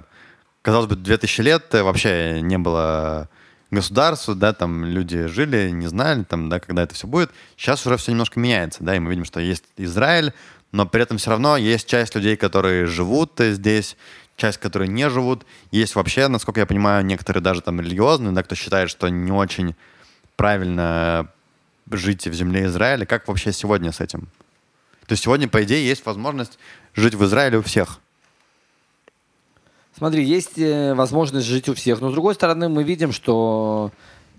казалось 0.61 0.85
бы, 0.89 0.95
2000 0.95 1.41
лет 1.41 1.73
э, 1.73 1.81
вообще 1.81 2.41
не 2.43 2.59
было 2.59 3.29
государства, 3.71 4.35
да, 4.35 4.53
там 4.53 4.85
люди 4.85 5.27
жили, 5.27 5.69
не 5.69 5.87
знали, 5.87 6.23
там, 6.23 6.49
да, 6.49 6.59
когда 6.59 6.83
это 6.83 6.95
все 6.95 7.07
будет. 7.07 7.31
Сейчас 7.55 7.85
уже 7.85 7.97
все 7.97 8.11
немножко 8.11 8.39
меняется, 8.39 8.83
да, 8.83 8.95
и 8.95 8.99
мы 8.99 9.09
видим, 9.09 9.25
что 9.25 9.39
есть 9.39 9.63
Израиль, 9.77 10.33
но 10.71 10.85
при 10.85 11.01
этом 11.01 11.17
все 11.17 11.31
равно 11.31 11.57
есть 11.57 11.87
часть 11.87 12.15
людей, 12.15 12.35
которые 12.35 12.85
живут 12.85 13.33
здесь, 13.39 13.97
часть, 14.35 14.57
которые 14.57 14.87
не 14.87 15.09
живут. 15.09 15.45
Есть 15.71 15.95
вообще, 15.95 16.27
насколько 16.27 16.59
я 16.59 16.65
понимаю, 16.65 17.05
некоторые 17.05 17.43
даже 17.43 17.61
там 17.61 17.79
религиозные, 17.79 18.31
да, 18.31 18.43
кто 18.43 18.55
считает, 18.55 18.89
что 18.89 19.09
не 19.09 19.31
очень 19.31 19.75
правильно 20.35 21.29
жить 21.91 22.27
в 22.27 22.33
земле 22.33 22.65
Израиля. 22.65 23.05
Как 23.05 23.27
вообще 23.27 23.51
сегодня 23.51 23.91
с 23.91 23.99
этим? 23.99 24.29
То 25.05 25.13
есть 25.13 25.23
сегодня, 25.23 25.47
по 25.47 25.63
идее, 25.63 25.85
есть 25.85 26.05
возможность 26.05 26.59
жить 26.95 27.15
в 27.15 27.25
Израиле 27.25 27.57
у 27.57 27.61
всех. 27.63 27.99
Смотри, 29.99 30.23
есть 30.23 30.57
э, 30.57 30.93
возможность 30.93 31.45
жить 31.45 31.67
у 31.67 31.73
всех, 31.73 31.99
но 31.99 32.09
с 32.09 32.13
другой 32.13 32.33
стороны 32.33 32.69
мы 32.69 32.85
видим, 32.85 33.11
что 33.11 33.91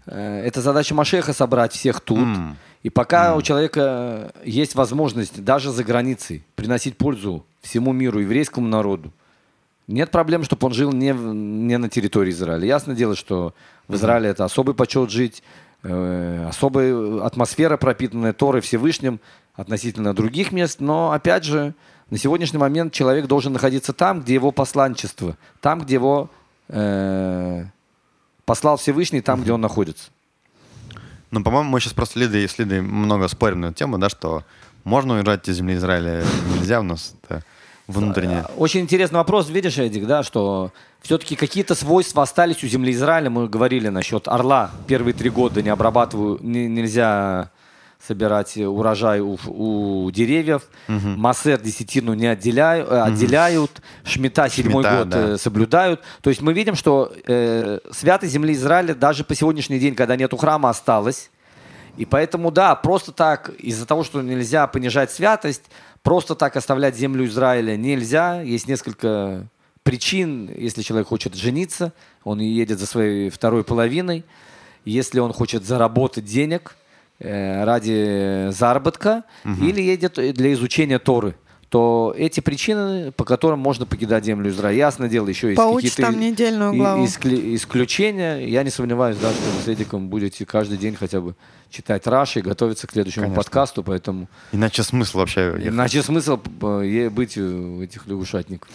э, 0.06 0.42
это 0.46 0.62
задача 0.62 0.94
Машеха 0.94 1.34
собрать 1.34 1.74
всех 1.74 2.00
тут. 2.00 2.18
М. 2.18 2.56
И 2.82 2.88
пока 2.88 3.36
у 3.36 3.42
человека 3.42 4.32
есть 4.42 4.74
возможность 4.74 5.44
даже 5.44 5.70
за 5.70 5.84
границей 5.84 6.42
приносить 6.56 6.96
пользу 6.96 7.44
всему 7.60 7.92
миру, 7.92 8.20
еврейскому 8.20 8.68
народу, 8.68 9.12
нет 9.86 10.10
проблем, 10.10 10.44
чтобы 10.44 10.66
он 10.66 10.72
жил 10.72 10.92
не, 10.92 11.12
не 11.12 11.76
на 11.76 11.90
территории 11.90 12.30
Израиля. 12.30 12.66
Ясно 12.66 12.94
дело, 12.94 13.14
что 13.14 13.52
в 13.86 13.96
Израиле 13.96 14.30
это 14.30 14.46
особый 14.46 14.74
почет 14.74 15.10
жить, 15.10 15.42
э, 15.82 16.46
особая 16.48 17.22
атмосфера, 17.22 17.76
пропитанная 17.76 18.32
Торой 18.32 18.62
Всевышним 18.62 19.20
относительно 19.56 20.14
других 20.14 20.52
мест. 20.52 20.80
Но, 20.80 21.12
опять 21.12 21.44
же, 21.44 21.74
на 22.10 22.18
сегодняшний 22.18 22.58
момент 22.58 22.92
человек 22.92 23.26
должен 23.26 23.52
находиться 23.52 23.92
там, 23.92 24.20
где 24.20 24.34
его 24.34 24.50
посланчество, 24.52 25.36
там, 25.60 25.80
где 25.80 25.94
его 25.94 26.28
э, 26.68 27.64
послал 28.44 28.76
Всевышний, 28.76 29.20
там, 29.20 29.42
где 29.42 29.52
он 29.52 29.60
находится. 29.60 30.10
Ну, 31.30 31.42
по-моему, 31.44 31.70
мы 31.70 31.80
сейчас 31.80 31.92
просто 31.92 32.18
Лидой, 32.18 32.48
с 32.48 32.58
Лидой 32.58 32.80
много 32.80 33.28
спорим 33.28 33.60
на 33.60 33.66
эту 33.66 33.74
тему, 33.74 33.98
да, 33.98 34.08
что 34.08 34.42
можно 34.82 35.14
уезжать 35.14 35.48
из 35.48 35.56
земли 35.56 35.74
Израиля, 35.74 36.24
нельзя 36.56 36.80
у 36.80 36.82
нас 36.82 37.14
это 37.22 37.44
внутреннее. 37.86 38.44
Очень 38.56 38.80
интересный 38.80 39.18
вопрос, 39.18 39.48
видишь, 39.48 39.78
Эдик, 39.78 40.06
да, 40.06 40.22
что 40.24 40.72
все-таки 41.02 41.36
какие-то 41.36 41.74
свойства 41.74 42.22
остались 42.22 42.64
у 42.64 42.66
земли 42.66 42.92
Израиля. 42.92 43.30
Мы 43.30 43.48
говорили 43.48 43.88
насчет 43.88 44.26
орла. 44.28 44.70
Первые 44.86 45.14
три 45.14 45.30
года 45.30 45.62
не 45.62 45.68
обрабатываю, 45.68 46.38
не- 46.40 46.68
нельзя 46.68 47.50
собирать 48.06 48.56
урожай 48.56 49.20
у, 49.20 49.38
у 49.46 50.10
деревьев. 50.10 50.62
Массер 50.88 51.60
десятину 51.60 52.14
не 52.14 52.26
отделяю, 52.26 52.86
э, 52.86 53.02
отделяют. 53.02 53.82
Шмита 54.04 54.48
седьмой 54.48 54.82
Шмита, 54.82 54.98
год 54.98 55.08
да. 55.08 55.18
э, 55.18 55.36
соблюдают. 55.36 56.00
То 56.22 56.30
есть 56.30 56.40
мы 56.40 56.52
видим, 56.52 56.74
что 56.74 57.12
э, 57.26 57.78
святой 57.90 58.28
земли 58.28 58.54
Израиля 58.54 58.94
даже 58.94 59.24
по 59.24 59.34
сегодняшний 59.34 59.78
день, 59.78 59.94
когда 59.94 60.16
нету 60.16 60.36
храма, 60.36 60.70
осталось. 60.70 61.30
И 61.96 62.04
поэтому, 62.06 62.50
да, 62.50 62.74
просто 62.74 63.12
так, 63.12 63.50
из-за 63.58 63.84
того, 63.84 64.04
что 64.04 64.22
нельзя 64.22 64.66
понижать 64.66 65.10
святость, 65.10 65.64
просто 66.02 66.34
так 66.34 66.56
оставлять 66.56 66.96
землю 66.96 67.26
Израиля 67.26 67.76
нельзя. 67.76 68.40
Есть 68.40 68.68
несколько 68.68 69.46
причин. 69.82 70.50
Если 70.56 70.82
человек 70.82 71.08
хочет 71.08 71.34
жениться, 71.34 71.92
он 72.24 72.40
едет 72.40 72.78
за 72.78 72.86
своей 72.86 73.28
второй 73.28 73.64
половиной. 73.64 74.24
Если 74.84 75.20
он 75.20 75.32
хочет 75.32 75.64
заработать 75.64 76.24
денег 76.24 76.74
э, 76.74 76.79
ради 77.20 78.50
заработка 78.50 79.24
или 79.44 79.80
едет 79.80 80.14
для 80.14 80.52
изучения 80.54 80.98
Торы, 80.98 81.34
то 81.68 82.12
эти 82.18 82.40
причины, 82.40 83.12
по 83.12 83.24
которым 83.24 83.60
можно 83.60 83.86
покидать 83.86 84.24
землю 84.24 84.50
Израиля. 84.50 84.76
Ясное 84.86 85.08
дело, 85.08 85.28
еще 85.28 85.50
есть 85.50 85.60
какие-то 85.62 86.02
там 86.02 86.18
недельную 86.18 86.72
и- 86.72 86.76
главу. 86.78 87.04
исключения. 87.04 88.38
Я 88.48 88.62
не 88.64 88.70
сомневаюсь, 88.70 89.16
да, 89.18 89.30
что 89.30 89.42
вы 89.50 89.62
с 89.62 89.68
Эдиком 89.68 90.08
будете 90.08 90.44
каждый 90.44 90.78
день 90.78 90.96
хотя 90.96 91.20
бы 91.20 91.34
читать 91.70 92.06
Раши 92.08 92.40
и 92.40 92.42
готовиться 92.42 92.86
к 92.88 92.92
следующему 92.92 93.26
Конечно. 93.26 93.42
подкасту, 93.42 93.84
поэтому 93.84 94.28
Иначе 94.52 94.82
смысл 94.82 95.18
вообще... 95.18 95.46
ехать? 95.46 95.66
иначе 95.68 96.02
смысл 96.02 96.40
э, 96.62 97.08
быть 97.10 97.38
у 97.38 97.80
этих 97.82 98.06
лягушатников. 98.08 98.68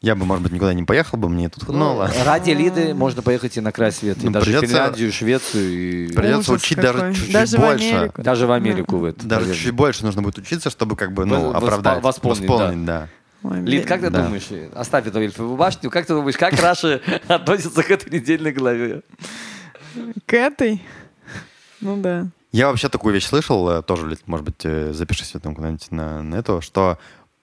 Я 0.00 0.14
бы, 0.14 0.24
может 0.26 0.44
быть, 0.44 0.52
никуда 0.52 0.74
не 0.74 0.84
поехал 0.84 1.18
бы, 1.18 1.28
мне 1.28 1.48
тут... 1.48 1.68
Ну, 1.68 1.96
ладно. 1.96 2.14
ради 2.24 2.52
Лиды 2.52 2.94
можно 2.94 3.20
поехать 3.20 3.56
и 3.56 3.60
на 3.60 3.72
край 3.72 3.90
света, 3.90 4.20
и 4.20 4.26
Ну, 4.26 4.30
даже 4.30 4.44
в 4.44 4.48
придется- 4.48 4.66
Финляндию, 4.68 5.12
Швецию 5.12 5.72
и 5.72 6.12
Придется 6.12 6.52
Ужас 6.52 6.62
учить 6.62 6.76
какой. 6.78 6.92
даже 7.00 7.14
чуть-чуть 7.16 7.32
Даже 7.32 7.56
в 7.56 7.60
больше. 7.60 7.94
Америку. 7.94 8.22
даже 8.22 8.46
в 8.46 8.52
Америку 8.52 8.96
в 8.98 9.04
это. 9.04 9.26
Даже 9.26 9.54
чуть 9.56 9.72
больше 9.72 10.04
нужно 10.04 10.22
будет 10.22 10.38
учиться, 10.38 10.70
чтобы 10.70 10.94
как 10.94 11.12
бы, 11.12 11.24
ну, 11.24 11.50
Вос- 11.50 11.54
оправдать. 11.56 12.02
восполнить, 12.04 12.84
да. 12.84 13.08
Ой, 13.42 13.60
Лид, 13.62 13.86
как 13.86 14.00
ты 14.00 14.10
Да. 14.10 14.22
думаешь, 14.22 14.46
оставь 14.74 15.06
эту 15.08 15.18
эльфовую 15.20 15.56
башню, 15.56 15.90
как 15.90 16.06
ты 16.06 16.14
думаешь, 16.14 16.36
как 16.36 16.54
Раша 16.60 17.00
относится 17.28 17.82
к 17.82 17.90
этой 17.90 18.10
недельной 18.12 18.52
главе? 18.52 19.02
К 20.26 20.32
этой? 20.34 20.80
Ну 21.80 21.96
да. 21.96 22.26
Я 22.52 22.68
вообще 22.68 22.88
такую 22.88 23.14
вещь 23.14 23.26
слышал, 23.26 23.68
э, 23.68 23.82
тоже, 23.82 24.08
Лид, 24.08 24.20
может 24.26 24.44
быть, 24.46 24.60
э, 24.64 24.92
запиши 24.92 25.24
себе 25.24 25.40
там 25.40 25.54
куда-нибудь 25.56 25.90
на, 25.90 26.22
на 26.22 26.36
это, 26.36 26.60
что 26.60 26.98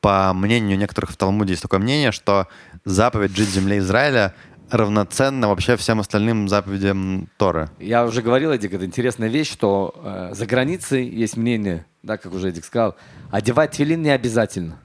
по 0.05 0.33
мнению 0.35 0.77
некоторых 0.77 1.09
в 1.09 1.17
Талмуде 1.17 1.53
есть 1.53 1.63
такое 1.63 1.79
мнение, 1.79 2.11
что 2.11 2.47
заповедь 2.83 3.35
жить 3.35 3.47
в 3.47 3.51
земле 3.51 3.79
Израиля 3.79 4.35
равноценна 4.69 5.47
вообще 5.47 5.77
всем 5.77 5.99
остальным 5.99 6.47
заповедям 6.47 7.27
Торы. 7.37 7.71
Я 7.79 8.05
уже 8.05 8.21
говорил, 8.21 8.51
Эдик, 8.51 8.75
это 8.75 8.85
интересная 8.85 9.29
вещь, 9.29 9.51
что 9.51 9.95
э, 10.03 10.29
за 10.35 10.45
границей 10.45 11.09
есть 11.09 11.37
мнение, 11.37 11.87
да, 12.03 12.17
как 12.17 12.35
уже 12.35 12.49
Эдик 12.49 12.65
сказал, 12.65 12.95
одевать 13.31 13.71
твилин 13.71 14.03
не 14.03 14.11
обязательно. 14.11 14.77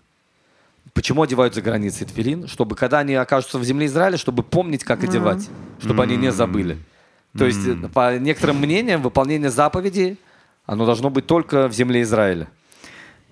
Почему 0.94 1.20
одевают 1.20 1.54
за 1.54 1.60
границей 1.60 2.06
тфилин? 2.06 2.48
Чтобы 2.48 2.74
когда 2.74 3.00
они 3.00 3.14
окажутся 3.14 3.58
в 3.58 3.64
земле 3.64 3.88
Израиля, 3.88 4.16
чтобы 4.16 4.42
помнить, 4.42 4.84
как 4.84 5.04
одевать, 5.04 5.50
чтобы 5.82 6.02
они 6.02 6.16
не 6.16 6.32
забыли. 6.32 6.78
То 7.36 7.44
есть, 7.44 7.66
э, 7.66 7.74
по 7.92 8.16
некоторым 8.16 8.56
мнениям, 8.56 9.02
выполнение 9.02 9.50
заповеди, 9.50 10.16
оно 10.64 10.86
должно 10.86 11.10
быть 11.10 11.26
только 11.26 11.68
в 11.68 11.74
земле 11.74 12.00
Израиля. 12.00 12.48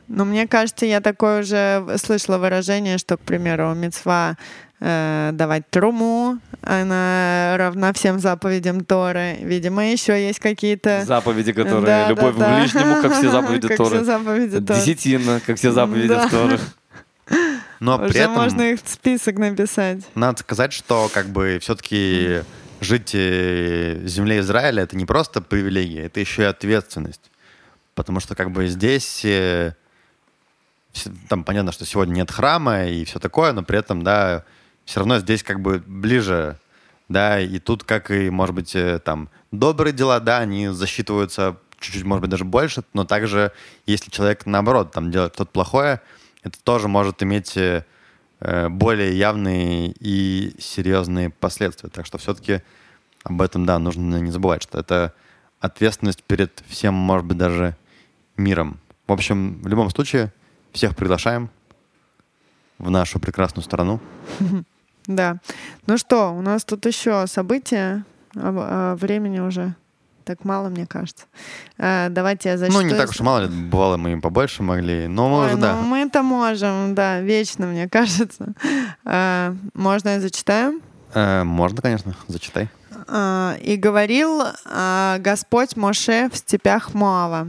Но 0.08 0.24
мне 0.24 0.46
кажется, 0.46 0.86
я 0.86 1.00
такое 1.00 1.40
уже 1.42 1.86
слышала 2.02 2.38
выражение, 2.38 2.98
что, 2.98 3.16
к 3.16 3.20
примеру, 3.20 3.74
мецва 3.74 4.36
э, 4.80 5.30
давать 5.34 5.68
труму, 5.70 6.38
она 6.62 7.54
равна 7.58 7.92
всем 7.92 8.18
заповедям 8.18 8.84
Торы. 8.84 9.36
Видимо, 9.40 9.90
еще 9.90 10.12
есть 10.20 10.38
какие-то... 10.40 11.04
Заповеди, 11.06 11.52
которые... 11.52 11.84
Да, 11.84 12.08
Любовь 12.08 12.36
да, 12.36 12.48
да. 12.48 12.56
к 12.56 12.60
ближнему, 12.60 13.02
как 13.02 13.12
все 13.12 13.30
заповеди 13.30 13.68
Как 13.68 13.76
Торы. 13.76 13.96
все 13.96 14.04
заповеди 14.04 14.60
Торы. 14.60 14.80
Десятина, 14.80 15.40
как 15.44 15.56
все 15.56 15.72
заповеди 15.72 16.08
Да. 16.08 16.28
Торы. 16.28 16.58
Но 17.80 17.96
Уже 17.98 18.08
при 18.08 18.20
этом 18.20 18.32
можно 18.32 18.62
их 18.62 18.80
в 18.82 18.88
список 18.88 19.38
написать. 19.38 20.00
надо 20.14 20.40
сказать, 20.40 20.72
что 20.72 21.08
как 21.12 21.26
бы 21.26 21.58
все-таки 21.60 22.40
жить 22.80 23.10
э, 23.14 24.00
в 24.02 24.08
земле 24.08 24.40
Израиля 24.40 24.82
это 24.84 24.96
не 24.96 25.04
просто 25.04 25.40
привилегия, 25.40 26.06
это 26.06 26.18
еще 26.18 26.42
и 26.42 26.46
ответственность. 26.46 27.30
Потому 27.94 28.20
что 28.20 28.34
как 28.34 28.50
бы 28.50 28.66
здесь 28.68 29.22
э, 29.24 29.74
там 31.28 31.44
понятно, 31.44 31.72
что 31.72 31.84
сегодня 31.84 32.14
нет 32.14 32.30
храма 32.30 32.86
и 32.86 33.04
все 33.04 33.18
такое, 33.18 33.52
но 33.52 33.62
при 33.62 33.78
этом, 33.78 34.02
да, 34.02 34.44
все 34.84 35.00
равно 35.00 35.18
здесь 35.18 35.42
как 35.42 35.60
бы 35.60 35.82
ближе, 35.86 36.58
да, 37.08 37.40
и 37.40 37.58
тут, 37.58 37.84
как 37.84 38.10
и, 38.10 38.30
может 38.30 38.54
быть, 38.54 38.74
э, 38.74 38.98
там, 38.98 39.28
добрые 39.50 39.92
дела, 39.92 40.20
да, 40.20 40.38
они 40.38 40.68
засчитываются 40.68 41.56
чуть-чуть, 41.78 42.04
может 42.04 42.22
быть, 42.22 42.30
даже 42.30 42.44
больше, 42.44 42.82
но 42.92 43.04
также, 43.04 43.52
если 43.86 44.10
человек, 44.10 44.46
наоборот, 44.46 44.92
там, 44.92 45.10
делает 45.10 45.34
что-то 45.34 45.50
плохое, 45.50 46.00
это 46.42 46.58
тоже 46.62 46.88
может 46.88 47.22
иметь 47.22 47.56
э, 47.56 47.84
э, 48.40 48.68
более 48.68 49.16
явные 49.16 49.92
и 49.98 50.54
серьезные 50.58 51.30
последствия. 51.30 51.90
Так 51.90 52.06
что 52.06 52.18
все-таки 52.18 52.62
об 53.24 53.42
этом, 53.42 53.66
да, 53.66 53.78
нужно 53.78 54.16
не 54.16 54.30
забывать, 54.30 54.62
что 54.62 54.78
это 54.78 55.14
ответственность 55.60 56.22
перед 56.22 56.62
всем, 56.68 56.94
может 56.94 57.26
быть, 57.26 57.38
даже 57.38 57.76
миром. 58.36 58.78
В 59.06 59.12
общем, 59.12 59.60
в 59.62 59.66
любом 59.66 59.90
случае, 59.90 60.32
всех 60.72 60.96
приглашаем 60.96 61.50
в 62.78 62.90
нашу 62.90 63.18
прекрасную 63.18 63.64
страну. 63.64 64.00
Да. 65.08 65.38
Ну 65.86 65.96
что, 65.96 66.34
у 66.34 66.42
нас 66.42 66.66
тут 66.66 66.84
еще 66.84 67.26
события. 67.28 68.04
А, 68.36 68.92
а 68.92 68.96
времени 68.96 69.40
уже 69.40 69.74
так 70.24 70.44
мало, 70.44 70.68
мне 70.68 70.86
кажется. 70.86 71.24
А, 71.78 72.10
давайте 72.10 72.50
я 72.50 72.58
зачитаю. 72.58 72.84
Ну, 72.84 72.92
не 72.92 72.94
так 72.94 73.08
уж 73.08 73.20
мало 73.20 73.46
бывало, 73.46 73.96
мы 73.96 74.12
им 74.12 74.20
побольше 74.20 74.62
могли, 74.62 75.06
но 75.08 75.30
мы 75.30 75.38
Ой, 75.38 75.46
уже, 75.46 75.54
ну 75.54 75.62
да. 75.62 75.76
мы-то 75.76 76.22
можем, 76.22 76.94
да, 76.94 77.20
вечно, 77.20 77.66
мне 77.66 77.88
кажется. 77.88 78.52
А, 79.06 79.54
можно 79.72 80.10
я 80.10 80.20
зачитаю? 80.20 80.82
Э, 81.14 81.42
можно, 81.44 81.80
конечно, 81.80 82.14
зачитай. 82.26 82.68
А, 83.10 83.56
И 83.62 83.76
говорил 83.76 84.42
а, 84.66 85.18
Господь 85.18 85.76
Моше 85.76 86.28
в 86.30 86.36
степях 86.36 86.94
Моава. 86.94 87.48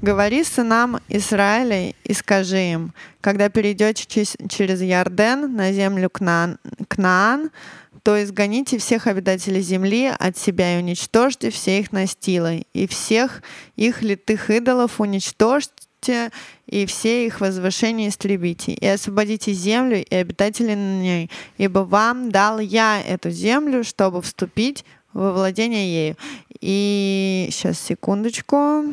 Говори 0.00 0.44
сынам 0.44 0.98
Израиля 1.08 1.92
и 2.04 2.14
скажи 2.14 2.72
им, 2.72 2.94
когда 3.20 3.48
перейдете 3.50 4.24
через 4.48 4.80
Ярден 4.80 5.54
на 5.54 5.72
землю 5.72 6.08
Кнаан, 6.08 6.58
Кнаан, 6.88 7.50
то 8.02 8.22
изгоните 8.22 8.78
всех 8.78 9.06
обитателей 9.06 9.62
земли 9.62 10.12
от 10.18 10.36
себя 10.36 10.74
и 10.74 10.82
уничтожьте 10.82 11.50
все 11.50 11.80
их 11.80 11.90
настилы, 11.92 12.64
и 12.74 12.86
всех 12.86 13.42
их 13.76 14.02
литых 14.02 14.50
идолов 14.50 15.00
уничтожьте, 15.00 15.73
и 16.66 16.86
все 16.86 17.26
их 17.26 17.40
возвышения 17.40 18.08
истребите, 18.08 18.72
и 18.72 18.86
освободите 18.86 19.52
землю 19.52 20.02
и 20.02 20.14
обитателей 20.14 20.74
на 20.74 21.00
ней, 21.00 21.30
ибо 21.58 21.80
вам 21.80 22.30
дал 22.30 22.58
я 22.58 23.00
эту 23.00 23.30
землю, 23.30 23.84
чтобы 23.84 24.22
вступить 24.22 24.84
во 25.14 25.32
владение 25.32 25.86
ею. 25.88 26.16
И 26.60 27.48
сейчас, 27.50 27.78
секундочку, 27.78 28.84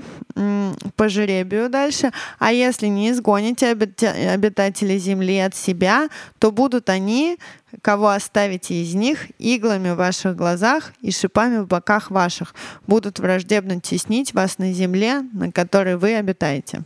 по 0.96 1.10
жеребию 1.10 1.70
дальше. 1.70 2.12
А 2.40 2.52
если 2.52 2.88
не 2.88 3.12
изгоните 3.12 3.72
обита- 3.72 4.34
обитателей 4.34 4.98
земли 4.98 5.40
от 5.40 5.56
себя, 5.56 6.10
то 6.40 6.52
будут 6.52 6.90
они, 6.90 7.38
кого 7.82 8.10
оставите 8.10 8.76
из 8.76 8.94
них, 8.94 9.28
иглами 9.40 9.92
в 9.92 9.96
ваших 9.96 10.36
глазах 10.36 10.94
и 11.02 11.12
шипами 11.12 11.60
в 11.60 11.68
боках 11.68 12.12
ваших, 12.12 12.54
будут 12.88 13.20
враждебно 13.20 13.80
теснить 13.80 14.34
вас 14.34 14.58
на 14.58 14.74
земле, 14.74 15.22
на 15.34 15.52
которой 15.52 15.98
вы 15.98 16.16
обитаете. 16.16 16.84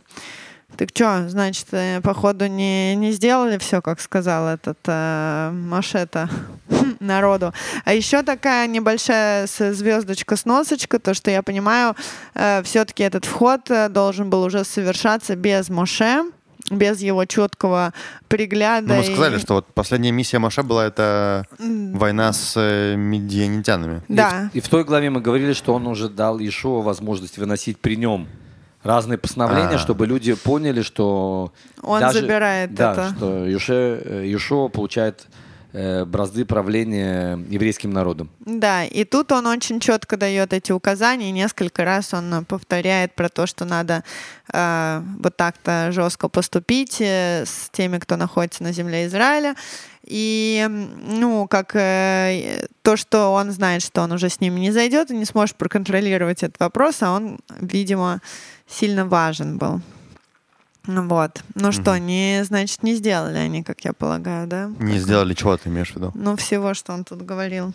Так 0.76 0.90
что, 0.90 1.28
значит, 1.28 1.66
э, 1.72 2.00
походу 2.02 2.46
не, 2.46 2.94
не 2.96 3.12
сделали 3.12 3.56
все, 3.56 3.80
как 3.80 4.00
сказал 4.00 4.46
этот 4.48 4.78
э, 4.86 5.50
Машета 5.52 6.28
народу. 7.00 7.52
А 7.84 7.94
еще 7.94 8.22
такая 8.22 8.66
небольшая 8.66 9.46
с- 9.46 9.72
звездочка, 9.72 10.36
сносочка, 10.36 10.98
то, 10.98 11.14
что 11.14 11.30
я 11.30 11.42
понимаю, 11.42 11.94
все-таки 12.64 13.02
этот 13.02 13.24
вход 13.24 13.70
э, 13.70 13.88
должен 13.88 14.30
был 14.30 14.42
уже 14.42 14.64
совершаться 14.64 15.36
без 15.36 15.68
Моше, 15.68 16.24
без 16.70 17.00
его 17.00 17.24
четкого 17.26 17.92
пригляда. 18.28 18.88
Ну, 18.88 18.94
мы 18.96 19.02
и- 19.02 19.06
сказали, 19.12 19.38
что 19.38 19.54
вот 19.54 19.66
последняя 19.74 20.10
миссия 20.12 20.38
Моше 20.38 20.62
была 20.62 20.86
это 20.86 21.46
война 21.58 22.32
с 22.32 22.54
э, 22.56 22.96
медианитянами. 22.96 24.02
Да. 24.08 24.50
И 24.52 24.60
в 24.60 24.68
той 24.68 24.84
главе 24.84 25.10
мы 25.10 25.20
говорили, 25.20 25.52
что 25.52 25.74
он 25.74 25.86
уже 25.86 26.08
дал 26.08 26.38
Иешуа 26.38 26.82
возможность 26.82 27.38
выносить 27.38 27.78
при 27.78 27.96
нем 27.96 28.26
разные 28.82 29.18
постановления, 29.18 29.76
А. 29.76 29.78
чтобы 29.78 30.06
люди 30.06 30.34
поняли, 30.34 30.82
что... 30.82 31.52
Он 31.82 32.00
даже- 32.00 32.20
забирает 32.20 32.74
да, 32.74 32.92
это. 32.92 33.14
что 33.16 33.44
э, 33.46 33.50
Иешуа 34.26 34.68
получает 34.68 35.26
э, 35.28 35.32
бразды 36.06 36.44
правления 36.44 37.38
еврейским 37.48 37.90
народом. 37.90 38.30
Да, 38.40 38.84
и 38.84 39.04
тут 39.04 39.32
он 39.32 39.46
очень 39.46 39.80
четко 39.80 40.16
дает 40.16 40.52
эти 40.52 40.72
указания, 40.72 41.30
несколько 41.30 41.84
раз 41.84 42.14
он 42.14 42.32
э, 42.32 42.42
повторяет 42.42 43.14
про 43.14 43.28
то, 43.28 43.46
что 43.46 43.64
надо 43.64 44.04
э, 44.52 45.02
вот 45.18 45.36
так-то 45.36 45.90
жестко 45.92 46.28
поступить 46.28 47.00
э, 47.00 47.44
с 47.46 47.68
теми, 47.70 47.98
кто 47.98 48.16
находится 48.16 48.62
на 48.62 48.72
земле 48.72 49.06
Израиля. 49.06 49.54
И, 50.04 50.66
ну, 50.68 51.48
как 51.48 51.74
э, 51.74 52.66
то, 52.82 52.96
что 52.96 53.32
он 53.32 53.50
знает, 53.50 53.82
что 53.82 54.02
он 54.02 54.12
уже 54.12 54.28
с 54.28 54.40
ними 54.40 54.60
не 54.60 54.70
зайдет 54.70 55.10
и 55.10 55.16
не 55.16 55.24
сможет 55.24 55.56
проконтролировать 55.56 56.42
этот 56.44 56.60
вопрос, 56.60 57.02
а 57.02 57.10
он, 57.10 57.38
видимо, 57.60 58.20
сильно 58.68 59.04
важен 59.04 59.58
был. 59.58 59.80
Ну 60.86 61.08
Вот. 61.08 61.42
Ну 61.54 61.72
что, 61.72 61.98
не, 61.98 62.44
значит, 62.44 62.82
не 62.82 62.94
сделали 62.94 63.36
они, 63.36 63.62
как 63.62 63.84
я 63.84 63.92
полагаю, 63.92 64.46
да? 64.46 64.70
Не 64.78 64.98
сделали 64.98 65.34
чего 65.34 65.56
ты 65.56 65.68
имеешь 65.68 65.92
в 65.92 65.96
виду? 65.96 66.12
Ну, 66.14 66.36
всего, 66.36 66.74
что 66.74 66.92
он 66.92 67.04
тут 67.04 67.22
говорил. 67.22 67.72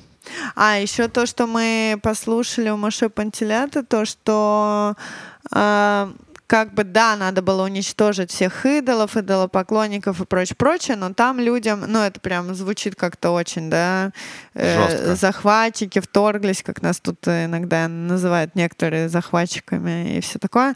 А, 0.55 0.78
еще 0.78 1.07
то, 1.07 1.26
что 1.26 1.47
мы 1.47 1.99
послушали 2.01 2.70
у 2.70 2.78
Маше 2.78 3.09
Пантелята, 3.09 3.84
то, 3.84 4.05
что 4.05 4.95
а, 5.51 6.12
как 6.51 6.73
бы, 6.73 6.83
да, 6.83 7.15
надо 7.15 7.41
было 7.41 7.63
уничтожить 7.63 8.29
всех 8.29 8.65
идолов, 8.65 9.15
идолопоклонников 9.15 10.19
и 10.19 10.25
прочее, 10.25 10.57
прочее, 10.57 10.97
но 10.97 11.13
там 11.13 11.39
людям, 11.39 11.85
ну, 11.87 11.99
это 11.99 12.19
прям 12.19 12.53
звучит 12.55 12.97
как-то 12.97 13.31
очень, 13.31 13.69
да, 13.69 14.11
э, 14.53 15.15
захватчики 15.15 15.99
вторглись, 15.99 16.61
как 16.61 16.81
нас 16.81 16.99
тут 16.99 17.25
иногда 17.25 17.87
называют 17.87 18.53
некоторые 18.55 19.07
захватчиками 19.07 20.17
и 20.17 20.19
все 20.19 20.39
такое, 20.39 20.75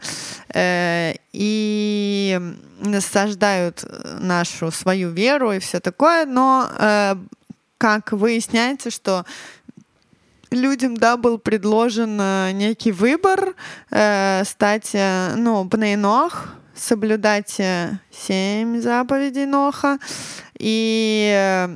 э, 0.54 1.12
и 1.34 2.40
насаждают 2.80 3.84
нашу 4.18 4.70
свою 4.70 5.10
веру 5.10 5.52
и 5.52 5.58
все 5.58 5.80
такое, 5.80 6.24
но 6.24 6.70
э, 6.78 7.16
как 7.76 8.12
выясняется, 8.12 8.90
что 8.90 9.26
людям, 10.50 10.96
да, 10.96 11.16
был 11.16 11.38
предложен 11.38 12.18
э, 12.20 12.52
некий 12.52 12.92
выбор 12.92 13.54
э, 13.90 14.44
стать, 14.44 14.90
э, 14.94 15.34
ну, 15.36 15.64
бнейнох, 15.64 16.54
соблюдать 16.74 17.58
э, 17.58 17.98
семь 18.10 18.80
заповедей 18.80 19.46
Ноха 19.46 19.98
и 20.58 21.68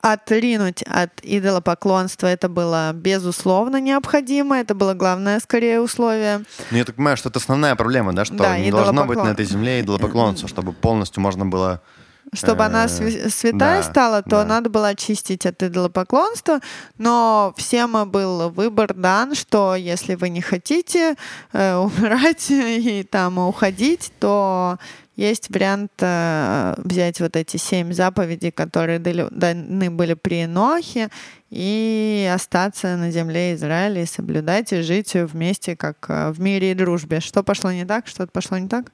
отринуть 0.00 0.82
от 0.82 1.10
идолопоклонства 1.22 2.26
это 2.26 2.48
было 2.48 2.92
безусловно 2.94 3.80
необходимо, 3.80 4.58
это 4.58 4.74
было 4.74 4.94
главное 4.94 5.40
скорее 5.40 5.80
условие. 5.80 6.44
Ну, 6.70 6.78
я 6.78 6.84
так 6.84 6.96
понимаю, 6.96 7.16
что 7.16 7.28
это 7.28 7.38
основная 7.38 7.74
проблема, 7.76 8.12
да, 8.14 8.24
что 8.24 8.34
Да, 8.36 8.58
не 8.58 8.70
должно 8.70 9.04
быть 9.04 9.18
на 9.18 9.28
этой 9.28 9.44
земле 9.44 9.80
идолопоклонства, 9.80 10.48
чтобы 10.48 10.72
полностью 10.72 11.20
можно 11.22 11.46
было... 11.46 11.82
Чтобы 12.32 12.64
она 12.64 12.84
Э, 12.84 13.28
святая 13.28 13.82
да, 13.82 13.82
стала, 13.82 14.22
то 14.22 14.30
да. 14.30 14.44
надо 14.44 14.70
было 14.70 14.88
очистить 14.88 15.46
от 15.46 15.62
идолопоклонства. 15.62 16.60
Но 16.98 17.52
всем 17.56 18.10
был 18.10 18.50
выбор 18.50 18.94
дан, 18.94 19.34
что 19.34 19.74
если 19.74 20.14
вы 20.14 20.28
не 20.28 20.40
хотите 20.40 21.16
э, 21.52 21.76
умирать 21.76 22.50
и 22.50 23.02
там 23.02 23.38
уходить, 23.38 24.12
то 24.20 24.78
есть 25.16 25.50
вариант 25.50 25.92
э, 26.00 26.74
взять 26.78 27.20
вот 27.20 27.36
эти 27.36 27.56
семь 27.56 27.92
заповедей, 27.92 28.50
которые 28.50 28.98
дали- 28.98 29.28
даны 29.30 29.90
были 29.90 30.14
при 30.14 30.46
Нохе, 30.46 31.10
и 31.50 32.30
остаться 32.32 32.96
на 32.96 33.10
земле 33.10 33.54
Израиля 33.54 34.02
и 34.02 34.06
соблюдать 34.06 34.72
и 34.72 34.82
жить 34.82 35.14
вместе, 35.14 35.74
как 35.74 36.06
э, 36.08 36.30
в 36.30 36.40
мире 36.40 36.70
и 36.70 36.74
дружбе. 36.74 37.20
Что 37.20 37.42
пошло 37.42 37.72
не 37.72 37.84
так? 37.84 38.06
Что-то 38.06 38.30
пошло 38.30 38.56
не 38.56 38.68
так? 38.68 38.92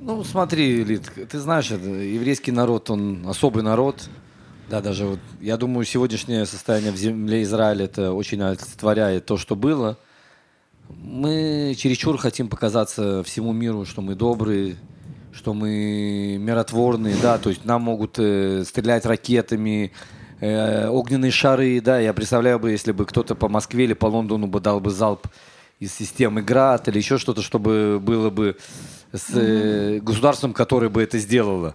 Ну, 0.00 0.24
смотри, 0.24 0.84
Лид, 0.84 1.10
ты 1.30 1.38
знаешь, 1.38 1.70
это, 1.70 1.88
еврейский 1.88 2.52
народ, 2.52 2.90
он 2.90 3.26
особый 3.26 3.62
народ. 3.62 4.08
Да, 4.70 4.80
даже 4.82 5.06
вот, 5.06 5.20
я 5.40 5.56
думаю, 5.56 5.84
сегодняшнее 5.84 6.44
состояние 6.44 6.92
в 6.92 6.96
земле 6.96 7.42
Израиля 7.42 7.86
это 7.86 8.12
очень 8.12 8.42
олицетворяет 8.42 9.24
то, 9.24 9.38
что 9.38 9.56
было. 9.56 9.98
Мы 10.88 11.74
чересчур 11.76 12.18
хотим 12.18 12.48
показаться 12.48 13.22
всему 13.24 13.52
миру, 13.52 13.86
что 13.86 14.02
мы 14.02 14.14
добрые, 14.14 14.76
что 15.32 15.54
мы 15.54 16.36
миротворные, 16.38 17.16
да, 17.22 17.38
то 17.38 17.48
есть 17.48 17.64
нам 17.64 17.82
могут 17.82 18.18
э, 18.18 18.64
стрелять 18.64 19.06
ракетами, 19.06 19.92
э, 20.40 20.88
огненные 20.88 21.30
шары, 21.30 21.80
да, 21.80 21.98
я 21.98 22.12
представляю 22.12 22.58
бы, 22.58 22.70
если 22.70 22.92
бы 22.92 23.06
кто-то 23.06 23.34
по 23.34 23.48
Москве 23.48 23.84
или 23.84 23.94
по 23.94 24.06
Лондону 24.06 24.46
бы 24.48 24.60
дал 24.60 24.80
бы 24.80 24.90
залп 24.90 25.28
из 25.80 25.94
системы 25.94 26.42
ГРАД 26.42 26.88
или 26.88 26.98
еще 26.98 27.18
что-то, 27.18 27.40
чтобы 27.40 28.00
было 28.02 28.30
бы 28.30 28.56
с 29.12 29.30
э, 29.34 30.00
государством, 30.02 30.52
которое 30.52 30.88
бы 30.88 31.02
это 31.02 31.18
сделало. 31.18 31.74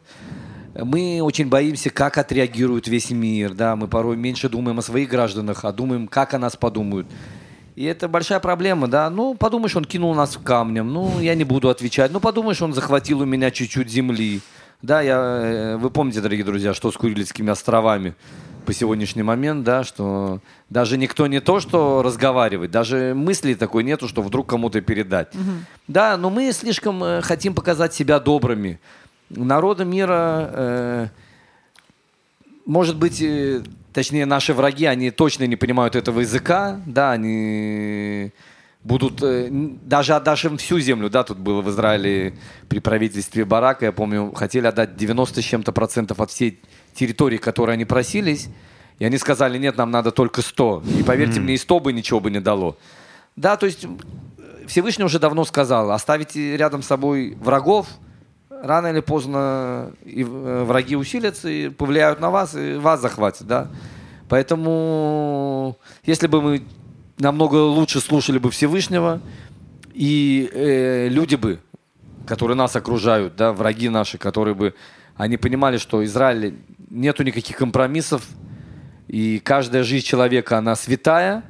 Мы 0.76 1.22
очень 1.22 1.50
боимся, 1.50 1.90
как 1.90 2.18
отреагирует 2.18 2.88
весь 2.88 3.12
мир, 3.12 3.54
да, 3.54 3.76
мы 3.76 3.88
порой 3.88 4.18
меньше 4.18 4.50
думаем 4.50 4.80
о 4.80 4.82
своих 4.82 5.10
гражданах, 5.10 5.66
а 5.66 5.72
думаем, 5.72 6.08
как 6.08 6.34
о 6.34 6.40
нас 6.40 6.56
подумают. 6.56 7.08
И 7.76 7.86
это 7.86 8.08
большая 8.08 8.40
проблема, 8.40 8.88
да. 8.88 9.10
Ну, 9.10 9.36
подумаешь, 9.36 9.76
он 9.76 9.86
кинул 9.86 10.14
нас 10.14 10.38
камнем, 10.44 10.92
ну, 10.92 11.20
я 11.20 11.36
не 11.36 11.44
буду 11.44 11.70
отвечать. 11.70 12.12
Ну, 12.12 12.20
подумаешь, 12.20 12.62
он 12.62 12.74
захватил 12.74 13.22
у 13.22 13.26
меня 13.26 13.52
чуть-чуть 13.52 13.90
земли. 13.90 14.42
Да, 14.82 15.02
я, 15.02 15.18
э, 15.18 15.78
вы 15.78 15.90
помните, 15.90 16.22
дорогие 16.22 16.46
друзья, 16.46 16.74
что 16.74 16.92
с 16.92 16.98
Курильскими 16.98 17.50
островами 17.50 18.16
по 18.64 18.74
сегодняшний 18.74 19.24
момент, 19.24 19.64
да, 19.64 19.84
что 19.84 20.40
даже 20.70 20.98
никто 20.98 21.28
не 21.28 21.40
то, 21.42 21.60
что 21.60 22.02
разговаривает, 22.02 22.72
даже 22.72 23.14
мысли 23.16 23.54
такой 23.54 23.84
нету, 23.84 24.08
что 24.08 24.22
вдруг 24.22 24.48
кому-то 24.48 24.82
передать. 24.82 25.34
Угу. 25.36 25.52
Да, 25.88 26.18
но 26.18 26.30
мы 26.30 26.52
слишком 26.52 27.04
э, 27.04 27.22
хотим 27.22 27.54
показать 27.54 27.94
себя 27.94 28.20
добрыми. 28.20 28.80
Народы 29.30 29.86
мира, 29.86 30.50
э, 30.54 31.08
может 32.66 32.98
быть, 32.98 33.22
э, 33.22 33.62
точнее, 33.94 34.26
наши 34.26 34.54
враги, 34.54 34.86
они 34.86 35.12
точно 35.12 35.46
не 35.46 35.56
понимают 35.56 35.96
этого 35.96 36.22
языка, 36.22 36.82
да, 36.86 37.12
они 37.12 38.32
будут, 38.84 39.22
э, 39.24 39.48
даже 39.52 40.14
отдашь 40.14 40.46
всю 40.58 40.80
землю, 40.80 41.10
да, 41.10 41.24
тут 41.24 41.38
было 41.38 41.62
в 41.62 41.70
Израиле 41.70 42.34
при 42.68 42.80
правительстве 42.80 43.46
Барака, 43.46 43.86
я 43.86 43.92
помню, 43.92 44.32
хотели 44.34 44.68
отдать 44.68 44.96
90 44.96 45.42
с 45.42 45.46
чем-то 45.46 45.72
процентов 45.72 46.20
от 46.20 46.32
всей 46.32 46.60
территории, 46.94 47.38
которые 47.38 47.74
они 47.74 47.86
просились, 47.86 48.50
и 49.00 49.06
они 49.06 49.18
сказали, 49.18 49.58
нет, 49.58 49.78
нам 49.78 49.92
надо 49.92 50.12
только 50.12 50.42
100. 50.42 50.84
И 51.00 51.04
поверьте 51.04 51.40
mm. 51.40 51.44
мне, 51.44 51.54
и 51.56 51.58
100 51.58 51.80
бы 51.80 51.94
ничего 51.94 52.20
бы 52.20 52.32
не 52.32 52.40
дало. 52.40 52.78
Да, 53.36 53.58
то 53.58 53.66
есть 53.66 53.86
Всевышний 54.68 55.04
уже 55.04 55.20
давно 55.20 55.44
сказал, 55.46 55.92
оставите 55.92 56.56
рядом 56.58 56.82
с 56.84 56.88
собой 56.88 57.38
врагов, 57.40 57.88
рано 58.50 58.88
или 58.88 59.02
поздно 59.02 59.92
и 60.06 60.24
э, 60.24 60.64
враги 60.64 60.96
усилятся 60.96 61.50
и 61.50 61.70
повлияют 61.70 62.20
на 62.22 62.32
вас, 62.32 62.56
и 62.56 62.76
вас 62.76 63.02
захватят, 63.02 63.46
да. 63.48 63.68
Поэтому, 64.30 65.78
если 66.06 66.28
бы 66.28 66.42
мы 66.42 66.64
намного 67.18 67.56
лучше 67.56 68.00
слушали 68.00 68.38
бы 68.38 68.50
Всевышнего, 68.52 69.22
и 69.94 70.50
э, 70.54 71.10
люди 71.10 71.36
бы, 71.36 71.60
которые 72.26 72.56
нас 72.56 72.76
окружают, 72.76 73.36
да, 73.36 73.52
враги 73.52 73.90
наши, 73.90 74.18
которые 74.18 74.56
бы, 74.56 74.74
они 75.16 75.38
понимали, 75.38 75.78
что 75.78 76.04
Израиль 76.04 76.56
нету 76.90 77.24
никаких 77.24 77.58
компромиссов, 77.58 78.28
и 79.08 79.40
каждая 79.40 79.84
жизнь 79.84 80.06
человека, 80.06 80.58
она 80.58 80.76
святая, 80.76 81.44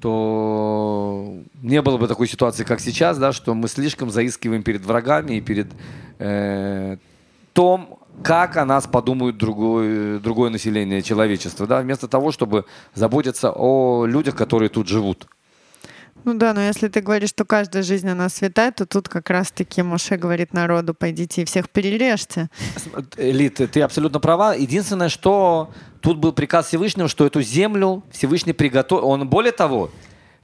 то 0.00 1.36
не 1.62 1.80
было 1.80 1.96
бы 1.96 2.08
такой 2.08 2.28
ситуации, 2.28 2.64
как 2.64 2.80
сейчас, 2.80 3.18
да, 3.18 3.32
что 3.32 3.54
мы 3.54 3.68
слишком 3.68 4.10
заискиваем 4.10 4.62
перед 4.62 4.84
врагами 4.84 5.36
и 5.36 5.40
перед 5.40 5.68
э, 6.18 6.96
том, 7.52 7.98
как 8.22 8.56
о 8.56 8.64
нас 8.64 8.86
подумают 8.86 9.38
другое, 9.38 10.18
другое 10.18 10.50
население 10.50 11.02
человечества, 11.02 11.66
да, 11.66 11.80
вместо 11.80 12.08
того, 12.08 12.32
чтобы 12.32 12.64
заботиться 12.94 13.52
о 13.54 14.04
людях, 14.06 14.34
которые 14.36 14.68
тут 14.68 14.88
живут. 14.88 15.26
Ну 16.24 16.34
да, 16.34 16.54
но 16.54 16.60
если 16.60 16.88
ты 16.88 17.00
говоришь, 17.00 17.30
что 17.30 17.44
каждая 17.44 17.82
жизнь 17.82 18.08
она 18.08 18.28
святая, 18.28 18.70
то 18.70 18.86
тут 18.86 19.08
как 19.08 19.28
раз-таки 19.30 19.82
Моше 19.82 20.16
говорит 20.16 20.52
народу, 20.52 20.94
пойдите 20.94 21.42
и 21.42 21.44
всех 21.44 21.68
перережьте. 21.68 22.48
Лид, 23.16 23.60
ты 23.70 23.82
абсолютно 23.82 24.20
права. 24.20 24.54
Единственное, 24.54 25.08
что 25.08 25.70
тут 26.00 26.18
был 26.18 26.32
приказ 26.32 26.66
Всевышнего, 26.68 27.08
что 27.08 27.26
эту 27.26 27.42
землю 27.42 28.04
Всевышний 28.12 28.52
приготовил. 28.52 29.06
Он 29.06 29.28
более 29.28 29.52
того, 29.52 29.90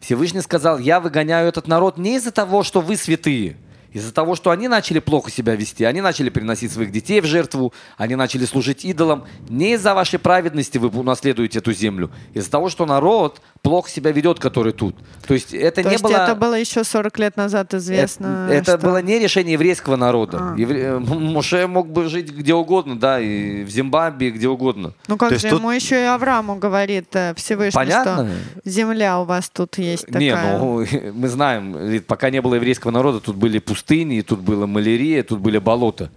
Всевышний 0.01 0.41
сказал, 0.41 0.79
я 0.79 1.01
выгоняю 1.01 1.49
этот 1.49 1.69
народ 1.69 1.99
не 1.99 2.17
из-за 2.17 2.31
того, 2.31 2.63
что 2.63 2.81
вы 2.81 2.97
святые, 2.97 3.57
из-за 3.93 4.13
того, 4.13 4.35
что 4.35 4.51
они 4.51 4.69
начали 4.69 4.99
плохо 4.99 5.31
себя 5.31 5.55
вести, 5.57 5.85
они 5.85 6.01
начали 6.01 6.31
приносить 6.31 6.73
своих 6.73 6.93
детей 6.93 7.21
в 7.21 7.25
жертву, 7.25 7.73
они 7.97 8.17
начали 8.17 8.45
служить 8.45 8.85
идолам. 8.85 9.25
Не 9.49 9.75
из-за 9.75 9.95
вашей 9.95 10.19
праведности 10.19 10.79
вы 10.79 10.89
унаследуете 10.89 11.59
эту 11.59 11.73
землю, 11.73 12.11
из-за 12.35 12.51
того, 12.51 12.69
что 12.69 12.87
народ 12.87 13.41
плохо 13.63 13.91
себя 13.91 14.13
ведет, 14.13 14.39
который 14.39 14.73
тут. 14.73 14.95
То 15.27 15.35
есть 15.35 15.53
это 15.53 15.83
То 15.83 15.89
не 15.89 15.95
есть 15.95 16.05
было... 16.05 16.13
это 16.13 16.35
было 16.35 16.55
еще 16.55 16.85
40 16.85 17.19
лет 17.19 17.37
назад 17.37 17.75
известно. 17.75 18.47
Это, 18.51 18.73
это 18.73 18.79
что... 18.79 18.87
было 18.87 19.03
не 19.03 19.19
решение 19.19 19.55
еврейского 19.55 19.97
народа. 19.97 20.39
А. 20.41 20.55
Евре... 20.57 20.99
Моше 20.99 21.67
мог 21.67 21.89
бы 21.91 22.09
жить 22.09 22.31
где 22.33 22.55
угодно, 22.55 22.99
да, 22.99 23.21
и 23.21 23.65
в 23.65 23.71
Зимбабве, 23.71 24.31
где 24.31 24.49
угодно. 24.49 24.93
Ну 25.07 25.17
как 25.17 25.31
То 25.31 25.39
же, 25.39 25.47
есть 25.47 25.59
ему 25.59 25.71
еще 25.71 26.01
и 26.01 26.05
Аврааму 26.05 26.57
говорит 26.57 27.09
э, 27.15 27.35
Всевышний, 27.37 27.77
Понятно? 27.77 28.31
что 28.63 28.71
земля 28.71 29.21
у 29.21 29.25
вас 29.25 29.49
тут 29.51 29.79
есть 29.79 30.07
такая. 30.07 30.21
Не, 30.21 30.59
ну 30.59 30.85
мы 31.15 31.29
знаем, 31.29 32.03
пока 32.07 32.31
не 32.31 32.41
было 32.41 32.55
еврейского 32.55 32.91
народа, 32.91 33.21
тут 33.21 33.37
были 33.37 33.59
пустыни, 33.59 34.21
тут 34.21 34.41
была 34.41 34.67
малярия, 34.67 35.23
тут 35.23 35.41
были 35.41 35.59
болота. 35.59 36.11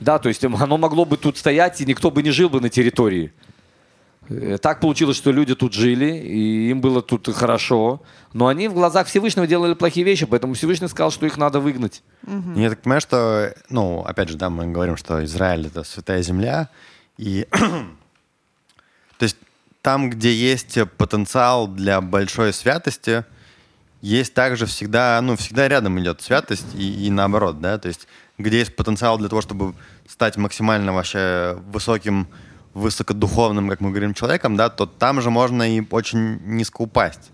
Да, 0.00 0.18
то 0.18 0.28
есть 0.28 0.44
оно 0.44 0.76
могло 0.76 1.04
бы 1.04 1.16
тут 1.16 1.38
стоять, 1.38 1.80
и 1.80 1.86
никто 1.86 2.10
бы 2.10 2.22
не 2.22 2.30
жил 2.30 2.48
бы 2.48 2.60
на 2.60 2.68
территории. 2.68 3.32
Э, 4.30 4.58
Так 4.58 4.80
получилось, 4.80 5.16
что 5.16 5.32
люди 5.32 5.54
тут 5.54 5.74
жили, 5.74 6.16
и 6.16 6.70
им 6.70 6.80
было 6.80 7.02
тут 7.02 7.28
хорошо. 7.34 8.00
Но 8.32 8.46
они 8.46 8.68
в 8.68 8.74
глазах 8.74 9.08
Всевышнего 9.08 9.46
делали 9.46 9.74
плохие 9.74 10.04
вещи, 10.06 10.24
поэтому 10.24 10.54
Всевышний 10.54 10.88
сказал, 10.88 11.10
что 11.10 11.26
их 11.26 11.36
надо 11.36 11.60
выгнать. 11.60 12.02
Я 12.56 12.70
так 12.70 12.80
понимаю, 12.82 13.00
что, 13.00 13.54
ну, 13.68 14.02
опять 14.02 14.28
же, 14.28 14.36
да, 14.36 14.48
мы 14.48 14.68
говорим, 14.68 14.96
что 14.96 15.24
Израиль— 15.24 15.66
это 15.68 15.82
святая 15.82 16.22
земля, 16.22 16.68
и 17.18 17.46
то 19.18 19.24
есть 19.24 19.36
там, 19.82 20.10
где 20.10 20.32
есть 20.32 20.78
потенциал 20.96 21.66
для 21.66 22.00
большой 22.00 22.52
святости, 22.52 23.24
есть 24.00 24.32
также 24.32 24.66
всегда, 24.66 25.20
ну, 25.20 25.36
всегда 25.36 25.68
рядом 25.68 25.98
идет 26.00 26.22
святость 26.22 26.74
и, 26.74 27.06
и 27.06 27.10
наоборот, 27.10 27.60
да, 27.60 27.78
то 27.78 27.88
есть 27.88 28.06
где 28.38 28.60
есть 28.60 28.76
потенциал 28.76 29.18
для 29.18 29.28
того, 29.28 29.42
чтобы 29.42 29.74
стать 30.08 30.36
максимально 30.36 30.94
вообще 30.94 31.58
высоким, 31.66 32.28
высокодуховным, 32.74 33.68
как 33.68 33.80
мы 33.80 33.90
говорим, 33.90 34.14
человеком, 34.14 34.56
да, 34.56 34.68
то 34.68 34.86
там 34.86 35.20
же 35.20 35.30
можно 35.30 35.76
и 35.76 35.82
очень 35.90 36.40
низко 36.44 36.82
упасть. 36.82 37.30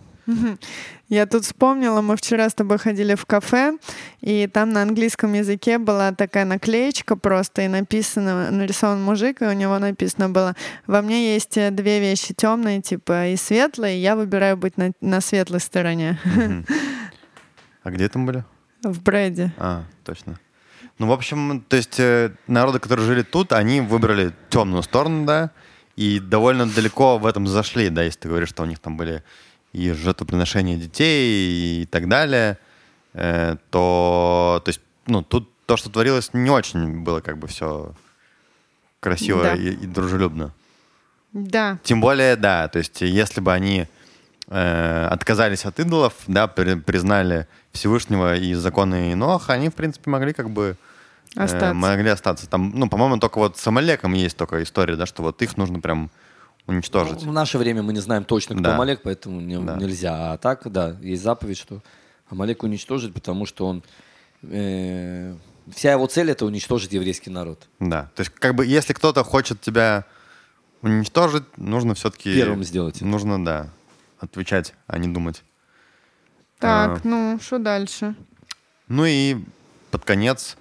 Я 1.08 1.26
тут 1.26 1.44
вспомнила, 1.44 2.00
мы 2.00 2.16
вчера 2.16 2.50
с 2.50 2.54
тобой 2.54 2.78
ходили 2.78 3.14
в 3.14 3.26
кафе, 3.26 3.78
и 4.20 4.48
там 4.48 4.70
на 4.70 4.82
английском 4.82 5.32
языке 5.34 5.78
была 5.78 6.10
такая 6.10 6.44
наклеечка 6.44 7.14
просто, 7.14 7.62
и 7.62 7.68
написано, 7.68 8.50
нарисован 8.50 9.02
мужик, 9.02 9.40
и 9.40 9.44
у 9.44 9.52
него 9.52 9.78
написано 9.78 10.28
было, 10.28 10.56
во 10.88 11.02
мне 11.02 11.32
есть 11.34 11.56
э, 11.56 11.70
две 11.70 12.00
вещи, 12.00 12.34
темные, 12.34 12.82
типа, 12.82 13.28
и 13.28 13.36
светлые, 13.36 13.98
и 13.98 14.00
я 14.00 14.16
выбираю 14.16 14.56
быть 14.56 14.76
на, 14.76 14.90
на 15.00 15.20
светлой 15.20 15.60
стороне. 15.60 16.18
А 17.82 17.90
где 17.92 18.08
там 18.08 18.26
были? 18.26 18.44
В 18.82 19.00
бреде. 19.00 19.52
А, 19.58 19.84
точно. 20.02 20.40
Ну, 20.98 21.06
в 21.08 21.12
общем, 21.12 21.62
то 21.68 21.76
есть 21.76 22.00
э, 22.00 22.32
народы, 22.46 22.78
которые 22.78 23.06
жили 23.06 23.22
тут, 23.22 23.52
они 23.52 23.80
выбрали 23.82 24.32
темную 24.48 24.82
сторону, 24.82 25.26
да, 25.26 25.50
и 25.94 26.18
довольно 26.20 26.66
далеко 26.66 27.18
в 27.18 27.26
этом 27.26 27.46
зашли, 27.46 27.88
да, 27.90 28.02
если 28.02 28.20
ты 28.20 28.28
говоришь, 28.28 28.48
что 28.48 28.62
у 28.62 28.66
них 28.66 28.78
там 28.78 28.96
были 28.96 29.22
и 29.72 29.92
жертвоприношения 29.92 30.76
детей 30.78 31.82
и 31.82 31.86
так 31.86 32.08
далее, 32.08 32.56
э, 33.12 33.56
то, 33.70 34.62
то 34.64 34.68
есть, 34.70 34.80
ну, 35.06 35.22
тут 35.22 35.50
то, 35.66 35.76
что 35.76 35.90
творилось, 35.90 36.30
не 36.32 36.48
очень 36.50 37.00
было 37.02 37.20
как 37.20 37.36
бы 37.38 37.46
все 37.48 37.92
красиво 39.00 39.42
Да. 39.42 39.54
и, 39.54 39.70
и 39.72 39.86
дружелюбно. 39.86 40.52
Да. 41.32 41.78
Тем 41.82 42.00
более, 42.00 42.36
да, 42.36 42.68
то 42.68 42.78
есть 42.78 43.02
если 43.02 43.40
бы 43.40 43.52
они 43.52 43.86
э, 44.48 45.08
отказались 45.10 45.66
от 45.66 45.78
идолов, 45.78 46.14
да, 46.26 46.46
при- 46.46 46.76
признали 46.80 47.46
Всевышнего 47.72 48.36
и 48.36 48.54
законы 48.54 49.12
Иноха, 49.12 49.52
они, 49.52 49.68
в 49.68 49.74
принципе, 49.74 50.10
могли 50.10 50.32
как 50.32 50.48
бы 50.50 50.76
э, 51.36 51.42
Остаться. 51.44 51.74
могли 51.74 52.08
остаться. 52.10 52.48
Там, 52.48 52.72
ну, 52.74 52.88
по-моему, 52.88 53.18
только 53.18 53.38
вот 53.38 53.58
с 53.58 53.66
Амалеком 53.66 54.14
есть 54.14 54.36
только 54.36 54.62
история, 54.62 54.96
да, 54.96 55.06
что 55.06 55.22
вот 55.22 55.40
их 55.42 55.56
нужно 55.56 55.80
прям 55.80 56.10
уничтожить. 56.66 57.22
В 57.22 57.32
наше 57.32 57.58
время 57.58 57.82
мы 57.82 57.92
не 57.92 58.00
знаем 58.00 58.24
точно, 58.24 58.54
кто 58.56 58.64
Да. 58.64 58.74
Амалек, 58.74 59.02
поэтому 59.02 59.40
не- 59.40 59.58
Да. 59.58 59.76
нельзя. 59.76 60.32
А 60.32 60.36
так, 60.38 60.70
да, 60.72 60.96
есть 61.00 61.22
заповедь, 61.22 61.58
что 61.58 61.82
Амалек 62.28 62.62
уничтожить, 62.62 63.14
потому 63.14 63.46
что 63.46 63.66
он... 63.66 63.82
э, 64.42 65.34
вся 65.74 65.92
его 65.92 66.06
цель— 66.06 66.30
это 66.32 66.44
уничтожить 66.46 66.92
еврейский 66.92 67.30
народ. 67.30 67.68
Да. 67.80 68.10
То 68.14 68.22
есть, 68.22 68.32
как 68.34 68.54
бы, 68.54 68.66
если 68.66 68.92
кто-то 68.92 69.22
хочет 69.24 69.60
тебя 69.60 70.04
уничтожить, 70.82 71.44
нужно 71.56 71.94
все-таки... 71.94 72.34
Первым 72.34 72.64
сделать 72.64 72.96
это. 72.96 73.06
Нужно, 73.06 73.44
да, 73.44 73.68
отвечать, 74.18 74.74
а 74.86 74.98
не 74.98 75.08
думать. 75.08 75.42
Так, 76.58 76.98
А. 76.98 77.00
ну, 77.04 77.38
что 77.40 77.58
дальше? 77.58 78.14
Ну 78.88 79.04
и 79.04 79.36
под 79.90 80.04
конец 80.04 80.56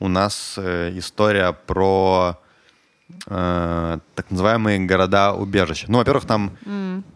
у 0.00 0.08
нас 0.08 0.54
э, 0.56 0.92
история 0.96 1.52
про 1.52 2.38
э, 3.26 3.98
так 4.14 4.30
называемые 4.30 4.78
города-убежища. 4.86 5.86
Ну, 5.88 5.98
во-первых, 5.98 6.24
там 6.26 6.56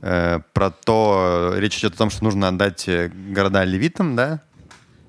э, 0.01 0.41
про 0.53 0.71
то, 0.71 1.55
речь 1.57 1.79
идет 1.79 1.95
о 1.95 1.99
том, 1.99 2.11
что 2.11 2.25
нужно 2.25 2.49
отдать 2.49 2.89
э, 2.89 3.09
города 3.09 3.65
левитам, 3.65 4.17
да? 4.17 4.41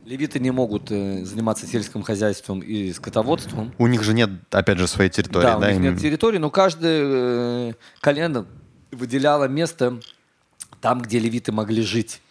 Левиты 0.06 0.40
не 0.40 0.52
могут 0.52 0.92
э, 0.92 1.24
заниматься 1.24 1.66
сельским 1.66 2.04
хозяйством 2.04 2.60
и 2.60 2.92
скотоводством. 2.92 3.74
У 3.78 3.88
них 3.88 4.04
же 4.04 4.14
нет, 4.14 4.30
опять 4.52 4.78
же, 4.78 4.88
своей 4.88 5.10
территории. 5.10 5.44
Да, 5.46 5.58
у 5.58 5.62
них 5.62 5.76
им- 5.78 5.82
нет 5.82 6.00
территории, 6.00 6.38
но 6.38 6.50
каждое 6.50 7.70
э, 7.70 7.74
колено 8.02 8.46
выделяло 8.92 9.46
место 9.48 10.00
там, 10.82 11.02
где 11.02 11.20
левиты 11.20 11.52
могли 11.52 11.82
жить. 11.82 12.22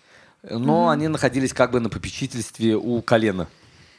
Но 0.48 0.90
они 0.90 1.08
находились 1.08 1.52
как 1.52 1.70
бы 1.70 1.80
на 1.80 1.88
попечительстве 1.88 2.76
у 2.76 3.00
колена. 3.00 3.48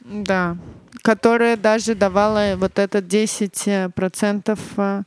Да. 0.04 0.56
Которая 1.02 1.56
даже 1.56 1.94
давала 1.94 2.54
вот 2.56 2.78
это 2.78 2.98
10% 2.98 3.90
процентов. 3.90 4.58
э, 4.76 5.02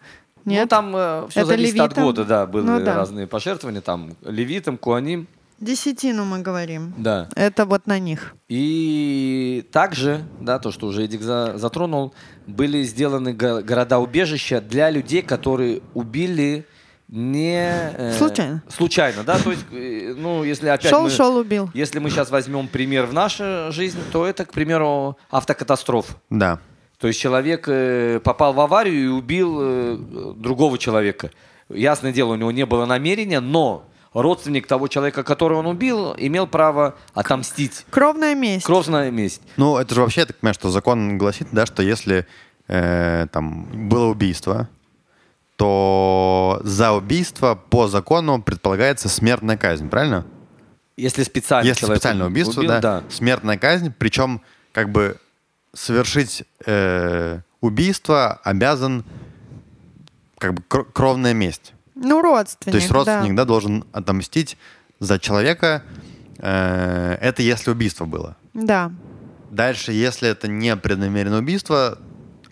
Нет? 0.45 0.63
Ну, 0.63 0.67
там 0.67 1.29
все 1.29 1.41
Это 1.41 1.45
зависит 1.49 1.79
от 1.79 1.89
левитам? 1.91 2.03
года, 2.03 2.23
да, 2.25 2.45
были 2.45 2.63
Ну 2.65 2.79
да. 2.83 2.95
разные 2.95 3.27
пожертвования, 3.27 3.81
там, 3.81 4.15
левитам, 4.23 4.77
куаним, 4.77 5.27
Десятину 5.59 6.23
мы 6.23 6.39
говорим. 6.39 6.93
да. 6.97 7.29
Это 7.35 7.65
вот 7.65 7.87
на 7.87 7.97
них. 7.99 8.35
И 8.47 9.65
также, 9.71 10.23
да, 10.39 10.59
то, 10.59 10.71
что 10.71 10.85
уже 10.87 11.03
Эдик 11.03 11.21
за- 11.21 11.57
затронул, 11.57 12.13
были 12.45 12.83
сделаны 12.83 13.33
го- 13.33 13.61
города-убежища 13.63 14.61
для 14.61 14.91
людей, 14.91 15.21
которые 15.23 15.81
убили 15.95 16.65
не... 17.09 17.91
э, 17.93 18.13
Случайно. 18.17 18.63
Случайно, 18.69 19.23
да, 19.23 19.37
то 19.39 19.51
есть, 19.51 19.65
э, 19.71 20.13
ну, 20.17 20.43
если 20.43 20.67
опять 20.67 20.89
Шел, 20.89 21.03
мы- 21.03 21.09
шел, 21.09 21.37
убил. 21.37 21.69
Если 21.73 21.99
мы 21.99 22.09
сейчас 22.09 22.29
возьмем 22.31 22.67
пример 22.67 23.05
в 23.05 23.13
нашу 23.13 23.71
жизнь, 23.71 23.99
то 24.11 24.25
это, 24.25 24.45
к 24.45 24.51
примеру, 24.51 25.17
автокатастроф. 25.31 26.17
Да. 26.29 26.59
То 26.99 27.07
есть 27.07 27.19
человек 27.19 27.65
э, 27.67 28.19
попал 28.23 28.53
в 28.53 28.59
аварию 28.59 29.05
и 29.05 29.07
убил 29.07 29.57
э, 29.61 29.97
другого 30.35 30.77
человека. 30.77 31.31
Ясное 31.69 32.11
дело, 32.11 32.33
у 32.33 32.35
него 32.35 32.51
не 32.51 32.65
было 32.65 32.85
намерения, 32.85 33.39
но 33.39 33.85
родственник 34.13 34.65
того 34.67 34.87
человека, 34.87 35.23
которого 35.23 35.59
он 35.59 35.67
убил, 35.67 36.15
имел 36.17 36.47
право 36.47 36.95
отомстить. 37.13 37.85
Кровная 37.89 38.33
месть. 38.35 38.65
Кровная 38.65 39.11
месть. 39.11 39.41
Ну, 39.57 39.77
это 39.77 39.93
же 39.93 40.01
вообще, 40.01 40.21
я 40.21 40.25
так 40.25 40.37
понимаю, 40.37 40.55
что 40.55 40.69
закон 40.71 41.17
гласит, 41.17 41.49
да, 41.51 41.65
что 41.65 41.83
если 41.83 42.25
э, 42.67 43.27
там 43.31 43.89
было 43.89 44.07
убийство, 44.07 44.67
то 45.57 46.61
за 46.63 46.93
убийство 46.93 47.55
по 47.55 47.87
закону 47.87 48.41
предполагается 48.41 49.09
смертная 49.09 49.57
казнь, 49.57 49.89
правильно? 49.89 50.25
Если 50.95 51.23
специально 51.23 51.67
Если 51.67 51.85
специальное 51.85 52.27
убийство, 52.27 52.61
убил, 52.61 52.79
да, 52.79 53.03
смертная 53.09 53.57
казнь, 53.57 53.91
причем 53.97 54.41
как 54.71 54.91
бы 54.91 55.17
совершить 55.73 56.43
э, 56.65 57.39
убийство 57.61 58.39
обязан 58.43 59.03
как 60.37 60.53
бы 60.53 60.63
кр- 60.67 60.85
кровная 60.85 61.33
месть. 61.33 61.73
Ну, 61.95 62.21
родственник. 62.21 62.71
То 62.73 62.77
есть 62.77 62.91
родственник, 62.91 63.35
да. 63.35 63.43
да, 63.43 63.45
должен 63.45 63.83
отомстить 63.91 64.57
за 64.99 65.19
человека. 65.19 65.83
э, 66.37 67.17
это 67.19 67.41
если 67.41 67.71
убийство 67.71 68.05
было. 68.05 68.37
Да. 68.53 68.91
Дальше, 69.49 69.91
если 69.91 70.29
это 70.29 70.47
не 70.47 70.75
преднамеренное 70.75 71.39
убийство, 71.39 71.97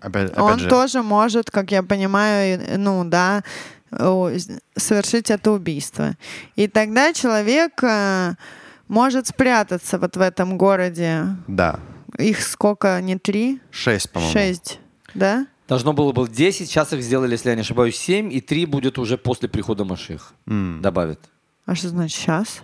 опять, 0.06 0.32
опять 0.32 0.40
Он 0.40 0.60
же, 0.60 0.70
тоже 0.70 1.02
может, 1.02 1.52
как 1.52 1.72
я 1.72 1.84
понимаю, 1.84 2.62
ну 2.78 3.04
да, 3.06 3.44
совершить 4.76 5.32
это 5.32 5.52
убийство. 5.52 6.16
И 6.56 6.68
тогда 6.68 7.14
человек 7.14 7.84
э, 7.84 8.34
может 8.88 9.28
спрятаться 9.28 9.98
вот 9.98 10.18
в 10.18 10.22
этом 10.22 10.58
городе. 10.58 11.26
да, 11.48 11.80
Их 12.18 12.42
сколько? 12.42 13.00
Не 13.02 13.18
три? 13.18 13.62
шесть, 13.72 14.12
по-моему. 14.12 14.34
Шесть. 14.34 14.80
Да? 15.14 15.48
Должно 15.68 15.94
было 15.94 16.12
быть 16.12 16.32
10, 16.32 16.68
сейчас 16.68 16.94
их 16.94 17.02
сделали, 17.02 17.32
если 17.32 17.50
я 17.50 17.56
не 17.56 17.62
ошибаюсь, 17.62 17.96
7, 17.98 18.32
и 18.32 18.40
3 18.42 18.66
будет 18.66 19.00
уже 19.00 19.18
после 19.18 19.50
прихода 19.50 19.84
Маших. 19.84 20.34
М. 20.48 20.80
Добавят. 20.82 21.20
А 21.66 21.74
что 21.74 21.90
значит 21.90 22.20
сейчас? 22.20 22.62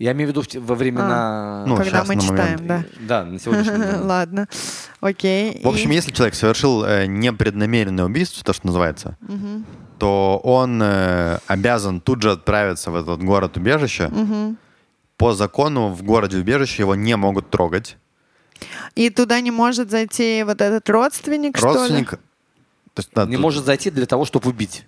Я 0.00 0.12
имею 0.12 0.32
в 0.32 0.34
виду 0.34 0.60
во 0.66 0.74
времена... 0.74 1.62
Ну, 1.66 1.76
Когда 1.76 1.98
щас, 1.98 2.08
мы 2.08 2.16
на 2.16 2.22
момент. 2.22 2.40
читаем, 2.40 2.66
да. 2.66 2.84
Да, 3.00 3.24
на 3.24 3.38
сегодняшний 3.38 3.76
день. 3.76 4.00
Ладно. 4.02 4.48
Окей. 5.00 5.60
В 5.62 5.68
общем, 5.68 5.92
И- 5.92 5.94
если 5.94 6.10
человек 6.10 6.34
совершил 6.34 6.82
э, 6.84 7.04
непреднамеренное 7.06 8.06
убийство, 8.06 8.42
то, 8.42 8.54
что 8.54 8.66
называется, 8.66 9.18
то 9.98 10.40
он 10.42 10.80
э, 10.82 11.38
обязан 11.46 12.00
тут 12.00 12.22
же 12.22 12.32
отправиться 12.32 12.90
в 12.90 12.96
этот 12.96 13.22
город-убежище. 13.22 14.10
По 15.18 15.34
закону 15.34 15.88
в 15.90 16.02
городе-убежище 16.02 16.82
его 16.82 16.94
не 16.94 17.14
могут 17.16 17.50
трогать. 17.50 17.98
И 18.94 19.10
туда 19.10 19.38
не 19.42 19.50
может 19.50 19.90
зайти 19.90 20.42
вот 20.46 20.62
этот 20.62 20.88
родственник, 20.88 21.60
Родственник... 21.60 22.06
что 22.08 22.16
ли? 22.16 22.22
То 22.94 23.00
есть, 23.00 23.10
да, 23.14 23.26
Не 23.26 23.32
тут- 23.36 23.42
может 23.42 23.66
зайти 23.66 23.90
для 23.90 24.06
того, 24.06 24.24
чтобы 24.24 24.48
убить. 24.48 24.86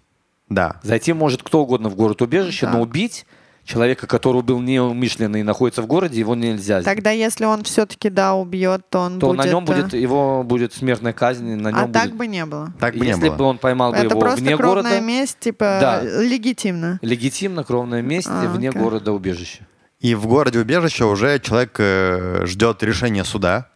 Да. 0.48 0.80
Зайти 0.82 1.12
может 1.12 1.42
кто 1.42 1.60
угодно 1.60 1.90
в 1.90 1.96
город-убежище, 1.96 2.64
Да. 2.64 2.72
но 2.72 2.80
убить 2.80 3.26
человека, 3.72 4.06
который 4.06 4.36
убил 4.38 4.60
неумышленно 4.60 5.36
и 5.36 5.42
находится 5.42 5.80
в 5.82 5.86
городе, 5.86 6.18
его 6.18 6.34
нельзя. 6.34 6.82
Тогда, 6.82 7.10
если 7.10 7.46
он 7.46 7.64
все-таки, 7.64 8.10
да, 8.10 8.34
убьет, 8.34 8.82
то 8.90 8.98
он 9.00 9.18
то 9.18 9.28
будет... 9.28 9.38
на 9.38 9.48
нем 9.48 9.64
э, 9.64 9.66
будет, 9.66 9.94
его 9.94 10.42
будет 10.44 10.74
смертная 10.74 11.14
казнь, 11.14 11.54
на 11.54 11.68
нем 11.68 11.76
А 11.78 11.82
будет... 11.86 11.92
так 11.92 12.14
бы 12.14 12.26
не 12.26 12.44
было. 12.44 12.72
Так 12.78 12.94
бы 12.94 13.00
не 13.00 13.12
Если 13.12 13.28
было. 13.28 13.36
бы 13.36 13.44
он 13.44 13.58
поймал 13.58 13.92
бы 13.92 13.96
Это 13.96 14.08
его 14.08 14.20
просто 14.20 14.40
вне 14.40 14.56
кровная 14.56 14.82
города, 14.82 15.00
месть, 15.00 15.38
типа, 15.40 15.78
Да. 15.80 16.02
легитимно. 16.02 16.98
легитимно 17.00 17.64
кровное 17.64 18.02
месте 18.02 18.30
А, 18.30 18.46
вне 18.48 18.68
окей. 18.68 18.80
города-убежища. 18.82 19.66
И 20.00 20.14
в 20.14 20.26
городе-убежище 20.26 21.04
уже 21.04 21.38
человек 21.38 21.76
э, 21.78 22.42
ждет 22.44 22.82
решения 22.82 23.24
суда, 23.24 23.68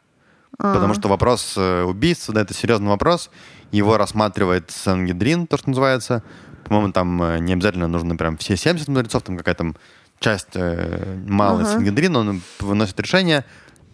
А. 0.59 0.75
потому 0.75 0.93
что 0.93 1.09
вопрос 1.09 1.55
э, 1.57 1.83
убийства, 1.85 2.35
да, 2.35 2.43
это 2.43 2.53
серьезный 2.53 2.89
вопрос. 2.89 3.31
Его 3.73 3.97
рассматривает 3.97 4.71
Сангедрин, 4.71 5.47
то, 5.47 5.57
что 5.57 5.71
называется. 5.71 6.23
По-моему, 6.69 6.93
там 6.93 7.23
э, 7.23 7.39
не 7.39 7.53
обязательно 7.53 7.89
нужно 7.89 8.17
прям 8.17 8.37
все 8.37 8.57
70 8.57 8.89
мудрецов, 8.89 9.23
там 9.23 9.37
какая-то 9.37 9.75
часть 10.19 10.49
э, 10.55 11.17
малый 11.27 11.63
Ага. 11.65 11.73
Сангедрин, 11.73 12.17
он 12.17 12.43
выносит 12.61 12.99
решение. 13.01 13.45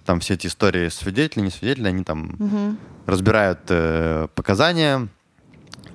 Там 0.04 0.20
все 0.20 0.34
эти 0.34 0.46
истории 0.48 0.88
свидетели, 0.88 1.44
не 1.44 1.50
свидетели, 1.50 1.88
они 1.88 2.02
там 2.04 2.34
Мгм. 2.38 2.78
разбирают 3.06 3.60
э, 3.68 4.28
показания. 4.34 5.08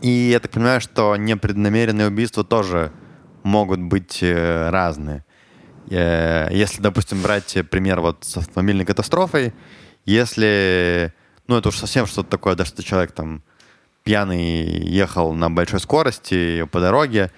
И 0.01 0.09
я 0.09 0.39
так 0.39 0.51
понимаю, 0.51 0.79
что 0.81 1.15
непреднамеренные 1.15 2.07
убийства 2.07 2.43
тоже 2.43 2.91
могут 3.43 3.79
быть 3.81 4.19
э, 4.21 4.69
разные. 4.69 5.25
Э, 5.89 6.47
Если, 6.51 6.81
допустим, 6.81 7.21
брать 7.21 7.57
пример 7.71 8.01
вот 8.01 8.17
с 8.23 8.37
автомобильной 8.37 8.85
катастрофой, 8.85 9.53
если, 10.05 11.13
ну 11.47 11.57
это 11.57 11.69
уж 11.69 11.77
совсем 11.77 12.05
что-то 12.05 12.29
такое, 12.29 12.55
да, 12.55 12.65
что 12.65 12.83
человек 12.83 13.11
там 13.11 13.41
пьяный 14.07 14.63
ехал 14.87 15.33
на 15.33 15.49
большой 15.51 15.79
скорости 15.79 16.63
по 16.71 16.79
дороге, 16.79 17.31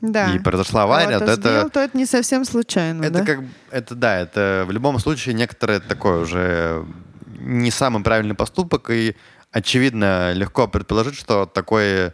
Да. 0.00 0.32
и 0.34 0.38
произошла 0.38 0.82
авария, 0.82 1.18
Кого-то 1.18 1.26
то 1.26 1.32
это, 1.40 1.58
сбил, 1.60 1.70
то 1.70 1.80
это 1.80 1.96
не 1.96 2.06
совсем 2.06 2.44
случайно, 2.44 3.02
это 3.04 3.18
да? 3.20 3.24
как, 3.24 3.40
это 3.70 3.94
да, 3.94 4.18
это 4.20 4.64
в 4.68 4.70
любом 4.72 4.98
случае 4.98 5.34
некоторое 5.34 5.80
такое 5.80 6.22
уже 6.22 6.84
не 7.38 7.70
самый 7.70 8.02
правильный 8.02 8.34
поступок, 8.34 8.90
и 8.90 9.14
очевидно 9.52 10.32
легко 10.32 10.68
предположить, 10.68 11.14
что 11.16 11.46
такое 11.46 12.12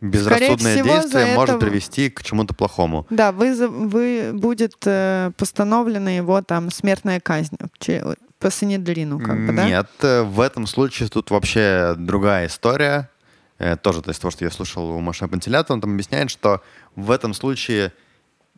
безрассудное 0.00 0.74
всего, 0.76 0.94
действие 0.94 1.34
может 1.34 1.56
это- 1.56 1.66
привести 1.66 2.08
к 2.08 2.22
чему-то 2.22 2.54
плохому. 2.54 3.06
Да, 3.10 3.32
вы, 3.32 3.54
вы 3.68 4.30
будет 4.32 4.74
э, 4.86 5.30
постановлена 5.36 6.10
его 6.10 6.40
там 6.42 6.70
смертная 6.70 7.20
казнь 7.20 7.56
по 8.38 8.48
Санедрину, 8.50 9.18
как 9.20 9.46
бы, 9.46 9.52
да? 9.52 9.66
Нет, 9.68 9.88
в 10.00 10.40
этом 10.40 10.66
случае 10.66 11.08
тут 11.10 11.30
вообще 11.30 11.94
другая 11.98 12.46
история. 12.46 13.10
Э, 13.60 13.76
Тоже, 13.76 14.00
то 14.00 14.08
есть 14.10 14.22
то, 14.22 14.30
что 14.30 14.44
я 14.44 14.50
слушал 14.50 14.90
у 14.90 15.00
Маши 15.00 15.28
Пантелята, 15.28 15.74
он 15.74 15.80
там 15.80 15.92
объясняет, 15.92 16.30
что 16.30 16.62
в 16.96 17.10
этом 17.10 17.34
случае 17.34 17.92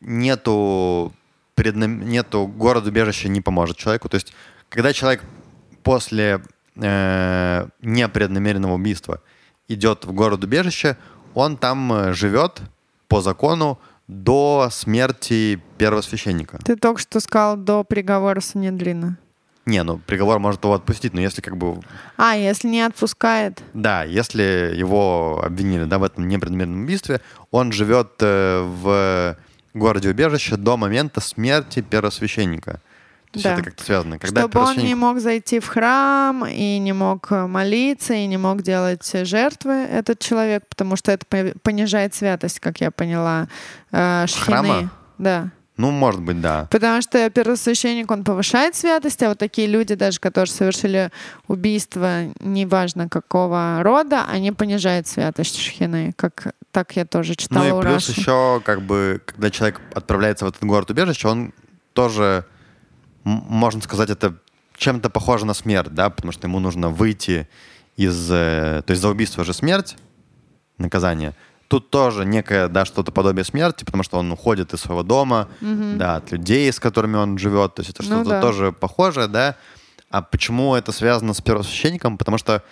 нету, 0.00 1.12
преднам- 1.56 2.04
нету 2.04 2.46
город-убежища 2.46 3.28
не 3.28 3.40
поможет 3.40 3.76
человеку. 3.76 4.08
То 4.08 4.14
есть 4.14 4.32
когда 4.68 4.92
человек 4.92 5.24
после 5.82 6.40
э, 6.76 7.66
непреднамеренного 7.82 8.74
убийства 8.74 9.20
идет 9.68 10.04
в 10.04 10.12
город-убежище, 10.12 10.96
он 11.34 11.56
там 11.56 11.92
э, 11.92 12.12
живет 12.14 12.62
по 13.08 13.20
закону 13.20 13.80
до 14.06 14.68
смерти 14.70 15.60
первосвященника. 15.78 16.58
Ты 16.64 16.76
только 16.76 17.00
что 17.00 17.18
сказал 17.18 17.56
до 17.56 17.82
приговора 17.82 18.40
Санедрина. 18.40 19.18
Не, 19.64 19.82
ну 19.84 19.98
приговор 19.98 20.38
может 20.40 20.64
его 20.64 20.74
отпустить, 20.74 21.14
но 21.14 21.20
если 21.20 21.40
как 21.40 21.56
бы 21.56 21.78
А, 22.16 22.34
если 22.36 22.66
не 22.68 22.80
отпускает. 22.82 23.62
Да, 23.74 24.02
если 24.02 24.72
его 24.76 25.40
обвинили 25.44 25.84
да, 25.84 25.98
в 25.98 26.02
этом 26.04 26.26
непреднамеренном 26.26 26.82
убийстве, 26.84 27.20
он 27.52 27.70
живет 27.72 28.10
э, 28.20 28.60
в 28.62 29.36
городе-убежище 29.74 30.56
до 30.56 30.76
момента 30.76 31.20
смерти 31.20 31.80
первосвященника. 31.80 32.80
То 33.30 33.38
есть 33.38 33.44
Да. 33.44 33.52
это 33.54 33.62
как-то 33.62 33.84
связано. 33.84 34.18
Когда 34.18 34.42
Чтобы 34.42 34.60
он 34.60 34.66
не 34.66 34.74
первосвященник- 34.74 34.96
мог 34.96 35.20
зайти 35.20 35.60
в 35.60 35.66
храм 35.66 36.44
и 36.44 36.78
не 36.78 36.92
мог 36.92 37.30
э, 37.32 37.46
молиться, 37.46 38.12
и 38.14 38.26
не 38.26 38.36
мог 38.36 38.60
делать 38.62 39.10
жертвы, 39.26 39.72
этот 39.72 40.18
человек, 40.18 40.64
потому 40.68 40.96
что 40.96 41.12
это 41.12 41.24
по- 41.24 41.58
понижает 41.62 42.14
святость, 42.14 42.60
как 42.60 42.80
я 42.82 42.90
поняла, 42.90 43.48
э, 43.92 44.26
шхины. 44.26 44.44
Храма? 44.44 44.90
Да. 45.18 45.48
Ну, 45.78 45.90
может 45.90 46.20
быть, 46.20 46.40
да. 46.40 46.68
Потому 46.70 47.00
что 47.00 47.28
первосвященник, 47.30 48.10
он 48.10 48.24
повышает 48.24 48.74
святость, 48.74 49.22
а 49.22 49.30
вот 49.30 49.38
такие 49.38 49.66
люди, 49.66 49.94
даже 49.94 50.20
которые 50.20 50.52
совершили 50.52 51.10
убийство, 51.48 52.24
неважно 52.40 53.08
какого 53.08 53.78
рода, 53.82 54.24
они 54.28 54.52
понижают 54.52 55.06
святость 55.06 55.58
шхины, 55.58 56.12
как 56.14 56.54
так 56.72 56.94
я 56.96 57.04
тоже 57.06 57.34
читала 57.34 57.64
ну 57.64 57.78
и 57.78 57.82
плюс 57.82 58.08
Раши. 58.08 58.20
еще, 58.20 58.60
как 58.64 58.82
бы, 58.82 59.22
когда 59.24 59.50
человек 59.50 59.80
отправляется 59.94 60.44
в 60.44 60.48
этот 60.48 60.62
город-убежище, 60.64 61.28
он 61.28 61.52
тоже, 61.94 62.44
можно 63.24 63.80
сказать, 63.80 64.10
это 64.10 64.36
чем-то 64.76 65.10
похоже 65.10 65.46
на 65.46 65.54
смерть, 65.54 65.94
да, 65.94 66.10
потому 66.10 66.32
что 66.32 66.46
ему 66.46 66.58
нужно 66.60 66.88
выйти 66.90 67.48
из... 67.96 68.30
э, 68.30 68.82
То 68.86 68.90
есть 68.90 69.02
за 69.02 69.08
убийство 69.08 69.44
же 69.44 69.52
смерть, 69.52 69.96
наказание. 70.78 71.34
Тут 71.72 71.88
тоже 71.88 72.26
некое, 72.26 72.68
да, 72.68 72.84
что-то 72.84 73.12
подобие 73.12 73.46
смерти, 73.46 73.84
потому 73.84 74.02
что 74.02 74.18
он 74.18 74.30
уходит 74.30 74.74
из 74.74 74.80
своего 74.80 75.02
дома, 75.02 75.48
да, 75.62 76.16
от 76.16 76.30
людей, 76.30 76.70
с 76.70 76.78
которыми 76.78 77.16
он 77.16 77.38
живет. 77.38 77.76
То 77.76 77.80
есть 77.80 77.98
это 77.98 78.02
Ну 78.02 78.16
что-то 78.16 78.28
да. 78.28 78.40
тоже 78.42 78.72
похожее, 78.72 79.26
да. 79.26 79.56
А 80.10 80.20
почему 80.20 80.74
это 80.74 80.92
связано 80.92 81.32
с 81.32 81.40
первосвященником? 81.40 82.18
Потому 82.18 82.36
что 82.36 82.62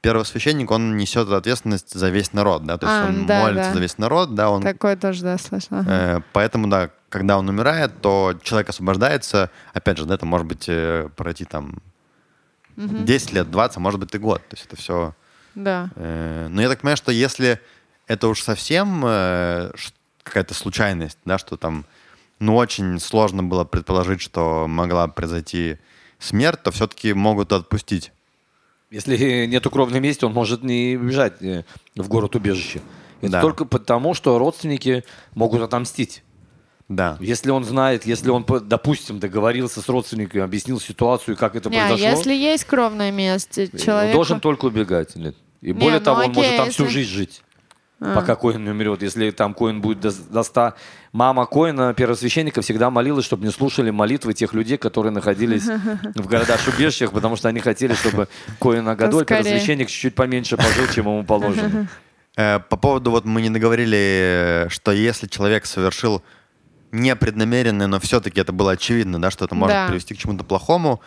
первосвященник, 0.00 0.72
он 0.72 0.96
несет 0.96 1.30
ответственность 1.30 1.94
за 1.94 2.08
весь 2.08 2.32
народ, 2.32 2.64
да, 2.64 2.78
то 2.78 2.86
есть 2.86 2.98
А, 3.00 3.06
он 3.06 3.26
да, 3.26 3.42
молится 3.42 3.68
да. 3.68 3.74
за 3.74 3.80
весь 3.80 3.96
народ, 3.96 4.34
да, 4.34 4.50
он 4.50 4.62
Такое 4.62 4.96
тоже, 4.96 5.22
да, 5.22 5.38
слышала. 5.38 5.84
Э, 5.86 6.20
Поэтому, 6.32 6.66
да, 6.66 6.90
когда 7.10 7.38
он 7.38 7.48
умирает, 7.48 7.92
то 8.00 8.34
человек 8.42 8.70
освобождается. 8.70 9.50
Опять 9.72 9.98
же, 9.98 10.04
да, 10.04 10.16
это 10.16 10.26
может 10.26 10.48
быть 10.48 10.64
э, 10.66 11.08
пройти 11.14 11.44
там 11.44 11.78
10 12.76 13.32
лет, 13.34 13.52
20, 13.52 13.76
а 13.76 13.80
может 13.80 14.00
быть 14.00 14.12
и 14.12 14.18
год. 14.18 14.42
То 14.48 14.56
есть 14.56 14.66
это 14.66 14.74
все... 14.74 15.14
Да. 15.54 15.90
Но 15.94 16.60
я 16.60 16.68
так 16.68 16.80
понимаю, 16.80 16.96
что 16.96 17.12
если 17.12 17.60
это 18.08 18.28
уж 18.28 18.42
совсем 18.42 19.02
э, 19.06 19.70
какая-то 20.24 20.54
случайность, 20.54 21.18
да, 21.24 21.38
что 21.38 21.56
там, 21.56 21.84
ну, 22.40 22.56
очень 22.56 22.98
сложно 22.98 23.44
было 23.44 23.64
предположить, 23.64 24.20
что 24.20 24.66
могла 24.66 25.06
произойти 25.06 25.76
смерть, 26.18 26.62
то 26.64 26.70
все-таки 26.72 27.12
могут 27.12 27.52
отпустить. 27.52 28.12
Если 28.90 29.46
нету 29.46 29.70
кровной 29.70 30.00
мести, 30.00 30.24
он 30.24 30.32
может 30.32 30.64
не 30.64 30.96
бежать 30.96 31.40
э, 31.42 31.64
в 31.94 32.08
город-убежище. 32.08 32.80
Это 33.20 33.32
Да. 33.32 33.40
только 33.42 33.64
потому, 33.64 34.14
что 34.14 34.38
родственники 34.38 35.04
могут 35.34 35.60
отомстить. 35.62 36.22
Да. 36.88 37.18
Если 37.20 37.50
он 37.50 37.64
знает, 37.64 38.06
если 38.06 38.30
он, 38.30 38.46
допустим, 38.62 39.18
договорился 39.18 39.82
с 39.82 39.88
родственниками, 39.90 40.42
объясил 40.42 40.80
ситуацию, 40.80 41.36
как 41.36 41.54
это 41.54 41.68
Не, 41.68 41.76
произошло, 41.80 42.08
если 42.08 42.32
есть 42.34 42.64
кровное 42.64 43.10
место, 43.12 43.68
он 43.72 43.78
человек... 43.78 44.14
должен 44.14 44.40
только 44.40 44.64
убегать. 44.66 45.14
Нет. 45.16 45.36
И 45.60 45.72
более 45.72 45.98
ну 45.98 46.04
того, 46.04 46.20
он 46.20 46.30
окей, 46.30 46.36
может 46.36 46.56
там 46.56 46.70
всю 46.70 46.84
если- 46.84 46.94
жизнь 46.94 47.10
жить. 47.10 47.42
А. 48.00 48.14
Пока 48.14 48.36
Коин 48.36 48.62
не 48.64 48.70
умрет. 48.70 49.02
Если 49.02 49.30
там 49.32 49.54
Коин 49.54 49.80
будет 49.80 50.00
до, 50.00 50.12
до 50.30 50.42
100... 50.42 50.74
Мама 51.12 51.46
Коина, 51.46 51.94
первосвященника, 51.94 52.60
всегда 52.62 52.90
молилась, 52.90 53.24
чтобы 53.24 53.44
не 53.44 53.50
слушали 53.50 53.90
молитвы 53.90 54.34
тех 54.34 54.52
людей, 54.52 54.76
которые 54.78 55.10
находились 55.12 55.64
в 56.14 56.26
городах-убежищах, 56.28 57.10
потому 57.12 57.34
что 57.36 57.48
они 57.48 57.60
хотели, 57.60 57.94
чтобы 57.94 58.28
Коин 58.60 58.86
Агадоль, 58.88 59.24
первосвященник, 59.24 59.88
чуть-чуть 59.88 60.14
поменьше 60.14 60.56
пожил, 60.56 60.86
чем 60.94 61.06
ему 61.06 61.24
положено. 61.24 61.88
Э, 62.36 62.60
По 62.60 62.76
поводу, 62.76 63.10
вот 63.10 63.24
мы 63.24 63.42
не 63.42 63.50
договорили, 63.50 64.66
э, 64.66 64.68
что 64.68 64.92
если 64.92 65.26
человек 65.26 65.66
совершил 65.66 66.22
непреднамеренное, 66.92 67.86
но 67.86 67.98
все-таки 68.00 68.40
это 68.40 68.52
было 68.52 68.72
очевидно, 68.72 69.20
да, 69.20 69.30
что 69.30 69.44
это 69.44 69.54
может 69.54 69.74
Да. 69.74 69.88
привести 69.88 70.14
к 70.14 70.18
чему-то 70.18 70.44
плохому, 70.44 71.00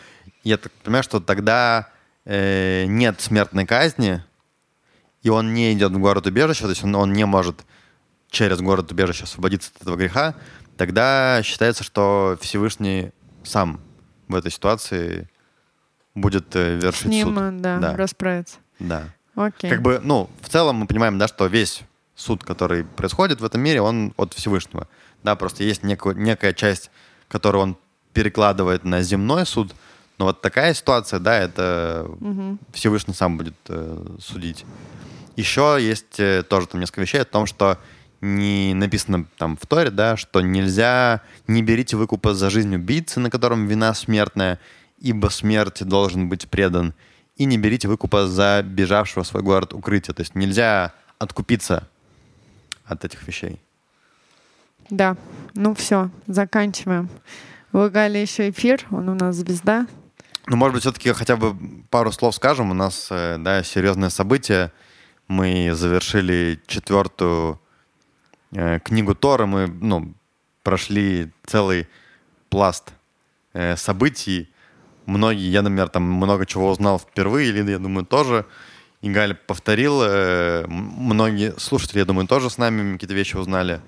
я 0.43 0.57
так 0.57 0.71
понимаю, 0.83 1.03
что 1.03 1.19
тогда 1.19 1.89
э, 2.25 2.85
нет 2.87 3.21
смертной 3.21 3.65
казни, 3.65 4.23
и 5.23 5.29
он 5.29 5.53
не 5.53 5.73
идет 5.73 5.91
в 5.91 5.99
город-убежище, 5.99 6.63
то 6.63 6.69
есть 6.69 6.83
он, 6.83 6.95
он 6.95 7.13
не 7.13 7.25
может 7.25 7.63
через 8.29 8.59
город-убежище 8.61 9.23
освободиться 9.25 9.71
от 9.75 9.81
этого 9.83 9.95
греха, 9.95 10.35
тогда 10.77 11.41
считается, 11.43 11.83
что 11.83 12.37
Всевышний 12.41 13.11
сам 13.43 13.79
в 14.27 14.35
этой 14.35 14.51
ситуации 14.51 15.29
будет 16.15 16.55
э, 16.55 16.79
С 16.79 16.83
вершить 16.83 17.05
ним, 17.07 17.27
суд. 17.29 17.37
э, 17.39 17.51
да, 17.59 17.77
да, 17.79 17.97
расправиться. 17.97 18.57
да. 18.79 19.03
Окей. 19.35 19.69
Как 19.69 19.81
бы, 19.81 19.99
ну, 20.03 20.29
в 20.41 20.49
целом 20.49 20.75
мы 20.77 20.87
понимаем, 20.87 21.17
да, 21.17 21.27
что 21.27 21.45
весь 21.47 21.81
суд, 22.15 22.43
который 22.43 22.83
происходит 22.83 23.39
в 23.39 23.45
этом 23.45 23.61
мире, 23.61 23.81
он 23.81 24.13
от 24.17 24.33
Всевышнего. 24.33 24.87
Да, 25.23 25.35
просто 25.35 25.63
есть 25.63 25.83
неко- 25.83 26.13
некая 26.15 26.53
часть, 26.53 26.91
которую 27.29 27.61
он 27.63 27.77
перекладывает 28.13 28.83
на 28.83 29.01
земной 29.01 29.45
суд, 29.45 29.73
но 30.17 30.25
вот 30.25 30.41
такая 30.41 30.73
ситуация, 30.73 31.19
да, 31.19 31.37
это 31.39 32.09
Всевышний 32.73 33.13
сам 33.13 33.37
будет 33.37 33.55
э, 33.69 34.05
судить. 34.19 34.65
Еще 35.35 35.77
есть 35.79 36.19
э, 36.19 36.43
тоже 36.43 36.67
там 36.67 36.81
несколько 36.81 37.01
вещей 37.01 37.21
о 37.21 37.25
том, 37.25 37.45
что 37.45 37.77
не 38.21 38.73
написано 38.73 39.25
там 39.37 39.57
в 39.57 39.65
Торе, 39.65 39.89
да, 39.89 40.15
что 40.15 40.41
нельзя, 40.41 41.21
не 41.47 41.63
берите 41.63 41.97
выкупа 41.97 42.33
за 42.33 42.49
жизнь 42.49 42.75
убийцы, 42.75 43.19
на 43.19 43.29
котором 43.29 43.65
вина 43.65 43.93
смертная, 43.93 44.59
ибо 44.99 45.27
смерти 45.27 45.83
должен 45.83 46.29
быть 46.29 46.47
предан, 46.47 46.93
и 47.35 47.45
не 47.45 47.57
берите 47.57 47.87
выкупа 47.87 48.27
за 48.27 48.61
бежавшего 48.63 49.23
в 49.23 49.27
свой 49.27 49.41
город 49.41 49.73
укрытия. 49.73 50.13
То 50.13 50.21
есть 50.21 50.35
нельзя 50.35 50.93
откупиться 51.17 51.87
от 52.85 53.03
этих 53.03 53.27
вещей. 53.27 53.59
Да, 54.89 55.15
ну 55.55 55.73
все, 55.73 56.09
заканчиваем. 56.27 57.09
Вы 57.71 57.89
Галя 57.89 58.21
еще 58.21 58.49
эфир, 58.49 58.85
он 58.91 59.09
у 59.09 59.15
нас 59.15 59.37
звезда. 59.37 59.87
Ну, 60.47 60.57
может 60.57 60.73
быть, 60.73 60.81
все-таки 60.81 61.11
хотя 61.13 61.37
бы 61.37 61.55
пару 61.89 62.11
слов 62.11 62.35
скажем. 62.35 62.71
У 62.71 62.73
нас, 62.73 63.07
э, 63.09 63.37
да, 63.39 63.63
серьезное 63.63 64.09
событие. 64.09 64.71
Мы 65.31 65.73
завершили 65.73 66.59
четвертую 66.67 67.57
э, 68.51 68.79
книгу 68.79 69.15
Тора. 69.15 69.45
Мы, 69.45 69.67
ну, 69.67 70.13
прошли 70.61 71.31
целый 71.45 71.87
пласт 72.49 72.91
э, 73.53 73.77
событий. 73.77 74.49
Многие, 75.05 75.49
я, 75.49 75.61
например, 75.61 75.87
там 75.87 76.03
много 76.03 76.45
чего 76.45 76.69
узнал 76.69 76.99
впервые, 76.99 77.53
Лида, 77.53 77.71
я 77.71 77.79
думаю, 77.79 78.05
тоже. 78.05 78.45
И 78.99 79.09
Галя 79.09 79.33
повторил. 79.47 80.01
э, 80.03 80.65
многие 80.67 81.57
слушатели, 81.57 81.99
я 81.99 82.05
думаю, 82.05 82.27
тоже 82.27 82.49
с 82.49 82.57
нами 82.57 82.95
какие-то 82.95 83.13
вещи 83.13 83.37
узнали. 83.37 83.79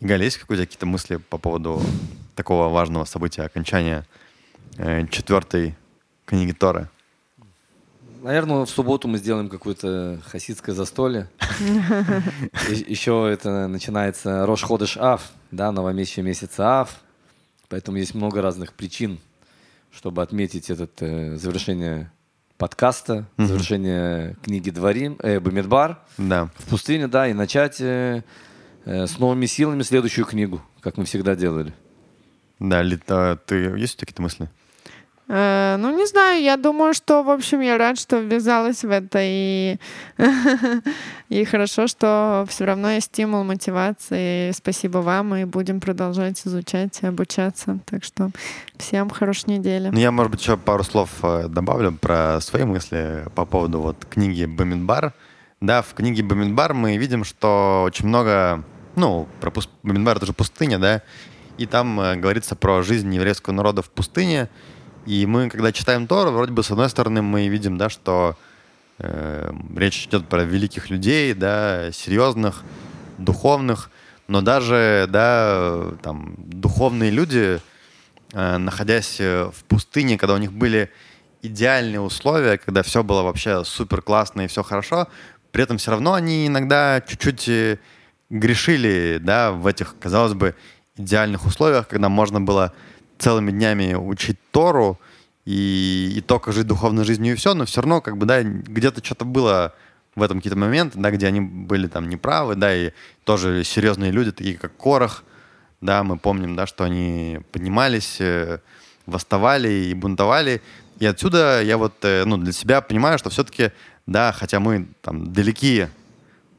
И, 0.00 0.06
Галя, 0.06 0.24
есть 0.24 0.38
какие-то 0.38 0.64
какие-то 0.64 0.86
мысли 0.86 1.16
по 1.16 1.36
поводу 1.36 1.82
такого 2.34 2.70
важного 2.70 3.04
события, 3.04 3.42
окончания 3.42 4.06
э, 4.78 5.06
четвертой 5.08 5.76
книги 6.24 6.52
Торы? 6.52 6.88
Наверное, 8.22 8.64
в 8.64 8.70
субботу 8.70 9.08
мы 9.08 9.18
сделаем 9.18 9.48
какое-то 9.48 10.20
хасидское 10.24 10.76
застолье. 10.76 11.28
Еще 12.86 13.28
это 13.32 13.66
начинается 13.66 14.46
Рош 14.46 14.62
Ходыш 14.62 14.96
Ав, 14.96 15.32
да, 15.50 15.72
новомесячный 15.72 16.22
месяц 16.22 16.52
Ав. 16.58 17.00
Поэтому 17.68 17.96
есть 17.96 18.14
много 18.14 18.40
разных 18.40 18.74
причин, 18.74 19.18
чтобы 19.90 20.22
отметить 20.22 20.70
этот 20.70 21.02
э, 21.02 21.34
завершение 21.36 22.12
подкаста, 22.58 23.26
завершение 23.38 24.36
книги 24.40 24.70
Дворим, 24.70 25.16
э, 25.20 25.40
Бамидбар 25.40 25.98
Да. 26.16 26.48
в 26.58 26.66
пустыне, 26.66 27.08
да, 27.08 27.26
и 27.26 27.32
начать 27.32 27.80
э, 27.80 28.22
э, 28.84 29.06
с 29.08 29.18
новыми 29.18 29.46
силами 29.46 29.82
следующую 29.82 30.26
книгу, 30.26 30.62
как 30.80 30.96
мы 30.96 31.06
всегда 31.06 31.34
делали. 31.34 31.72
Да, 32.60 32.82
Лита, 32.82 33.36
ты 33.46 33.56
есть 33.76 33.96
какие-то 33.96 34.22
мысли? 34.22 34.48
Э, 35.34 35.76
ну, 35.78 35.96
не 35.96 36.06
знаю, 36.06 36.42
я 36.42 36.58
думаю, 36.58 36.92
что, 36.92 37.22
в 37.22 37.30
общем, 37.30 37.60
я 37.60 37.78
рад, 37.78 37.98
что 37.98 38.18
ввязалась 38.18 38.84
в 38.84 38.90
это, 38.90 39.18
и, 39.22 39.78
и 41.30 41.44
хорошо, 41.46 41.86
что 41.86 42.44
все 42.50 42.66
равно 42.66 42.90
есть 42.90 43.06
стимул, 43.06 43.42
мотивация, 43.42 44.50
и 44.50 44.52
спасибо 44.52 44.98
вам, 44.98 45.34
и 45.34 45.44
будем 45.44 45.80
продолжать 45.80 46.46
изучать 46.46 46.98
и 47.00 47.06
обучаться. 47.06 47.78
Так 47.86 48.04
что 48.04 48.30
всем 48.76 49.08
хорошей 49.08 49.56
недели. 49.56 49.88
Ну, 49.88 49.98
я, 49.98 50.10
может 50.10 50.32
быть, 50.32 50.42
еще 50.42 50.58
пару 50.58 50.84
слов 50.84 51.08
э, 51.22 51.46
добавлю 51.48 51.92
про 51.92 52.38
свои 52.42 52.64
мысли 52.64 53.24
по 53.34 53.46
поводу 53.46 53.80
вот 53.80 54.04
книги 54.04 54.44
Бамидбар. 54.44 55.14
Да, 55.62 55.80
в 55.80 55.94
книге 55.94 56.24
Бамидбар 56.24 56.74
мы 56.74 56.98
видим, 56.98 57.24
что 57.24 57.84
очень 57.86 58.06
много, 58.06 58.64
ну, 58.96 59.26
про 59.40 59.48
пус- 59.50 59.70
Бамидбар 59.82 60.18
это 60.18 60.26
же 60.26 60.34
пустыня, 60.34 60.78
да, 60.78 61.00
и 61.56 61.64
там 61.64 61.98
э, 62.00 62.16
говорится 62.16 62.54
про 62.54 62.82
жизнь 62.82 63.14
еврейского 63.14 63.54
народа 63.54 63.80
в 63.80 63.88
пустыне. 63.88 64.50
И 65.06 65.26
мы, 65.26 65.50
когда 65.50 65.72
читаем 65.72 66.06
Тору, 66.06 66.30
вроде 66.30 66.52
бы, 66.52 66.62
с 66.62 66.70
одной 66.70 66.88
стороны, 66.88 67.22
мы 67.22 67.48
видим, 67.48 67.76
да, 67.76 67.88
что 67.88 68.36
э, 68.98 69.52
речь 69.76 70.06
идет 70.06 70.28
про 70.28 70.44
великих 70.44 70.90
людей, 70.90 71.34
да, 71.34 71.90
серьезных, 71.92 72.62
духовных, 73.18 73.90
но 74.28 74.42
даже, 74.42 75.06
да, 75.08 75.92
там, 76.02 76.34
духовные 76.38 77.10
люди, 77.10 77.60
э, 78.32 78.56
находясь 78.58 79.16
э, 79.18 79.50
в 79.52 79.64
пустыне, 79.64 80.16
когда 80.18 80.34
у 80.34 80.38
них 80.38 80.52
были 80.52 80.90
идеальные 81.42 82.00
условия, 82.00 82.56
когда 82.56 82.84
все 82.84 83.02
было 83.02 83.22
вообще 83.22 83.64
супер 83.64 84.02
классно 84.02 84.42
и 84.42 84.46
все 84.46 84.62
хорошо, 84.62 85.08
при 85.50 85.64
этом 85.64 85.78
все 85.78 85.90
равно 85.90 86.14
они 86.14 86.46
иногда 86.46 87.00
чуть-чуть 87.00 87.48
э, 87.48 87.78
грешили, 88.30 89.18
да, 89.20 89.50
в 89.50 89.66
этих, 89.66 89.96
казалось 89.98 90.34
бы, 90.34 90.54
идеальных 90.96 91.44
условиях, 91.44 91.88
когда 91.88 92.08
можно 92.08 92.40
было 92.40 92.72
целыми 93.22 93.52
днями 93.52 93.94
учить 93.94 94.36
Тору 94.50 94.98
и, 95.44 96.14
и 96.16 96.20
только 96.20 96.50
жить 96.52 96.66
духовной 96.66 97.04
жизнью 97.04 97.34
и 97.34 97.36
все, 97.36 97.54
но 97.54 97.64
все 97.64 97.80
равно 97.80 98.00
как 98.00 98.16
бы, 98.16 98.26
да, 98.26 98.42
где-то 98.42 99.04
что-то 99.04 99.24
было 99.24 99.74
в 100.16 100.22
этом 100.22 100.38
какие-то 100.38 100.58
моменты, 100.58 100.98
да, 100.98 101.10
где 101.10 101.28
они 101.28 101.40
были 101.40 101.86
там 101.86 102.08
неправы, 102.08 102.56
да, 102.56 102.74
и 102.74 102.90
тоже 103.24 103.62
серьезные 103.64 104.10
люди, 104.10 104.32
такие 104.32 104.58
как 104.58 104.76
Корах, 104.76 105.24
да, 105.80 106.02
мы 106.02 106.18
помним, 106.18 106.56
да, 106.56 106.66
что 106.66 106.84
они 106.84 107.40
поднимались, 107.52 108.20
э, 108.20 108.58
восставали 109.06 109.68
и 109.68 109.94
бунтовали. 109.94 110.60
И 110.98 111.06
отсюда 111.06 111.62
я 111.62 111.78
вот, 111.78 111.94
э, 112.02 112.24
ну, 112.24 112.36
для 112.36 112.52
себя 112.52 112.80
понимаю, 112.80 113.18
что 113.18 113.30
все-таки, 113.30 113.70
да, 114.06 114.32
хотя 114.32 114.60
мы 114.60 114.88
там 115.00 115.32
далеки 115.32 115.86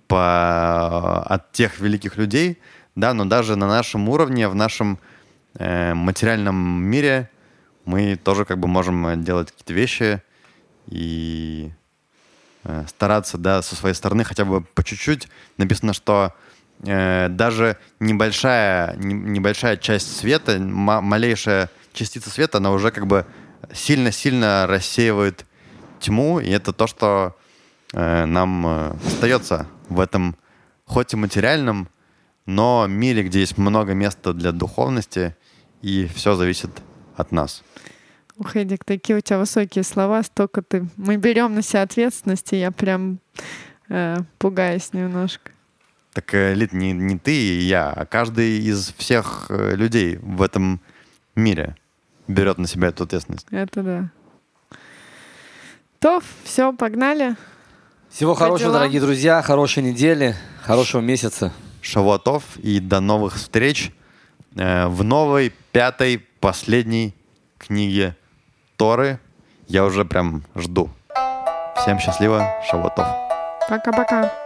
по, 0.07 1.23
от 1.23 1.52
тех 1.52 1.80
великих 1.80 2.18
людей, 2.18 2.57
да, 2.95 3.14
но 3.14 3.26
даже 3.26 3.56
на 3.56 3.68
нашем 3.68 4.10
уровне, 4.10 4.48
в 4.48 4.56
нашем 4.56 4.98
материальном 5.59 6.84
мире 6.84 7.30
мы 7.85 8.15
тоже 8.15 8.45
как 8.45 8.59
бы 8.59 8.67
можем 8.67 9.05
э, 9.07 9.17
делать 9.17 9.51
какие-то 9.51 9.73
вещи 9.73 10.21
и 10.88 11.71
э, 12.63 12.85
стараться, 12.88 13.38
да, 13.38 13.61
со 13.61 13.75
своей 13.75 13.95
стороны 13.95 14.23
хотя 14.23 14.45
бы 14.45 14.61
по 14.61 14.84
чуть-чуть. 14.84 15.27
Написано, 15.57 15.93
что 15.93 16.34
э, 16.84 17.27
даже 17.30 17.77
небольшая, 17.99 18.95
не, 18.95 19.13
небольшая 19.13 19.77
часть 19.77 20.17
света, 20.17 20.59
малейшая 20.59 21.69
частица 21.93 22.30
света, 22.30 22.57
она 22.59 22.71
уже 22.71 22.91
как 22.91 23.07
бы 23.07 23.25
сильно-сильно 23.73 24.65
рассеивает 24.67 25.45
тьму, 25.99 26.39
и 26.39 26.49
это 26.49 26.73
то, 26.73 26.88
что 26.88 27.38
э, 27.93 28.25
нам 28.25 28.65
э, 28.65 28.95
остается 29.05 29.67
в 29.89 29.99
этом, 29.99 30.35
хоть 30.85 31.13
и 31.13 31.17
материальном, 31.17 31.89
но 32.45 32.88
мире, 32.88 33.23
где 33.23 33.39
есть 33.39 33.57
много 33.57 33.93
места 33.93 34.34
для 34.34 34.51
духовности, 34.51 35.35
и 35.84 36.07
все 36.07 36.35
зависит 36.35 36.72
от 37.15 37.31
нас. 37.31 37.61
Ух, 38.38 38.55
Эдик, 38.55 38.84
такие 38.84 39.18
у 39.18 39.22
тебя 39.22 39.38
высокие 39.38 39.84
слова, 39.84 40.23
столько 40.23 40.64
ты... 40.64 40.88
Мы 40.97 41.18
берем 41.18 41.53
на 41.53 41.61
себя 41.61 41.84
ответственность, 41.84 42.51
и 42.53 42.57
я 42.57 42.72
прям 42.72 43.19
э, 43.89 44.18
пугаюсь 44.39 44.91
немножко. 44.93 45.51
Так, 46.14 46.34
э, 46.34 46.55
Лид, 46.55 46.73
не, 46.73 46.93
не 46.93 47.19
ты 47.19 47.35
и 47.35 47.64
я, 47.64 47.91
а 47.91 48.05
каждый 48.05 48.60
из 48.60 48.93
всех 48.97 49.47
э, 49.49 49.76
людей 49.76 50.18
в 50.18 50.41
этом 50.41 50.81
мире 51.35 51.76
берет 52.27 52.57
на 52.57 52.65
себя 52.65 52.88
эту 52.88 53.03
ответственность. 53.03 53.45
Это 53.51 53.84
да. 53.84 54.10
То, 55.99 56.22
все, 56.43 56.73
погнали. 56.73 57.35
Всего 58.10 58.34
хорошего, 58.34 58.72
дорогие 58.72 59.01
друзья, 59.01 59.41
хорошей 59.41 59.84
недели, 59.84 60.35
хорошего 60.61 61.01
месяца. 61.01 61.53
Шавуатов 61.81 62.57
и 62.57 62.80
до 62.80 62.99
новых 62.99 63.35
встреч 63.35 63.91
в 64.55 65.03
новой 65.03 65.53
пятой 65.71 66.19
последней 66.39 67.15
книге 67.57 68.15
Торы. 68.77 69.19
Я 69.67 69.85
уже 69.85 70.05
прям 70.05 70.43
жду. 70.55 70.89
Всем 71.77 71.99
счастливо, 71.99 72.45
Шавуатов. 72.69 73.07
Пока-пока. 73.69 74.42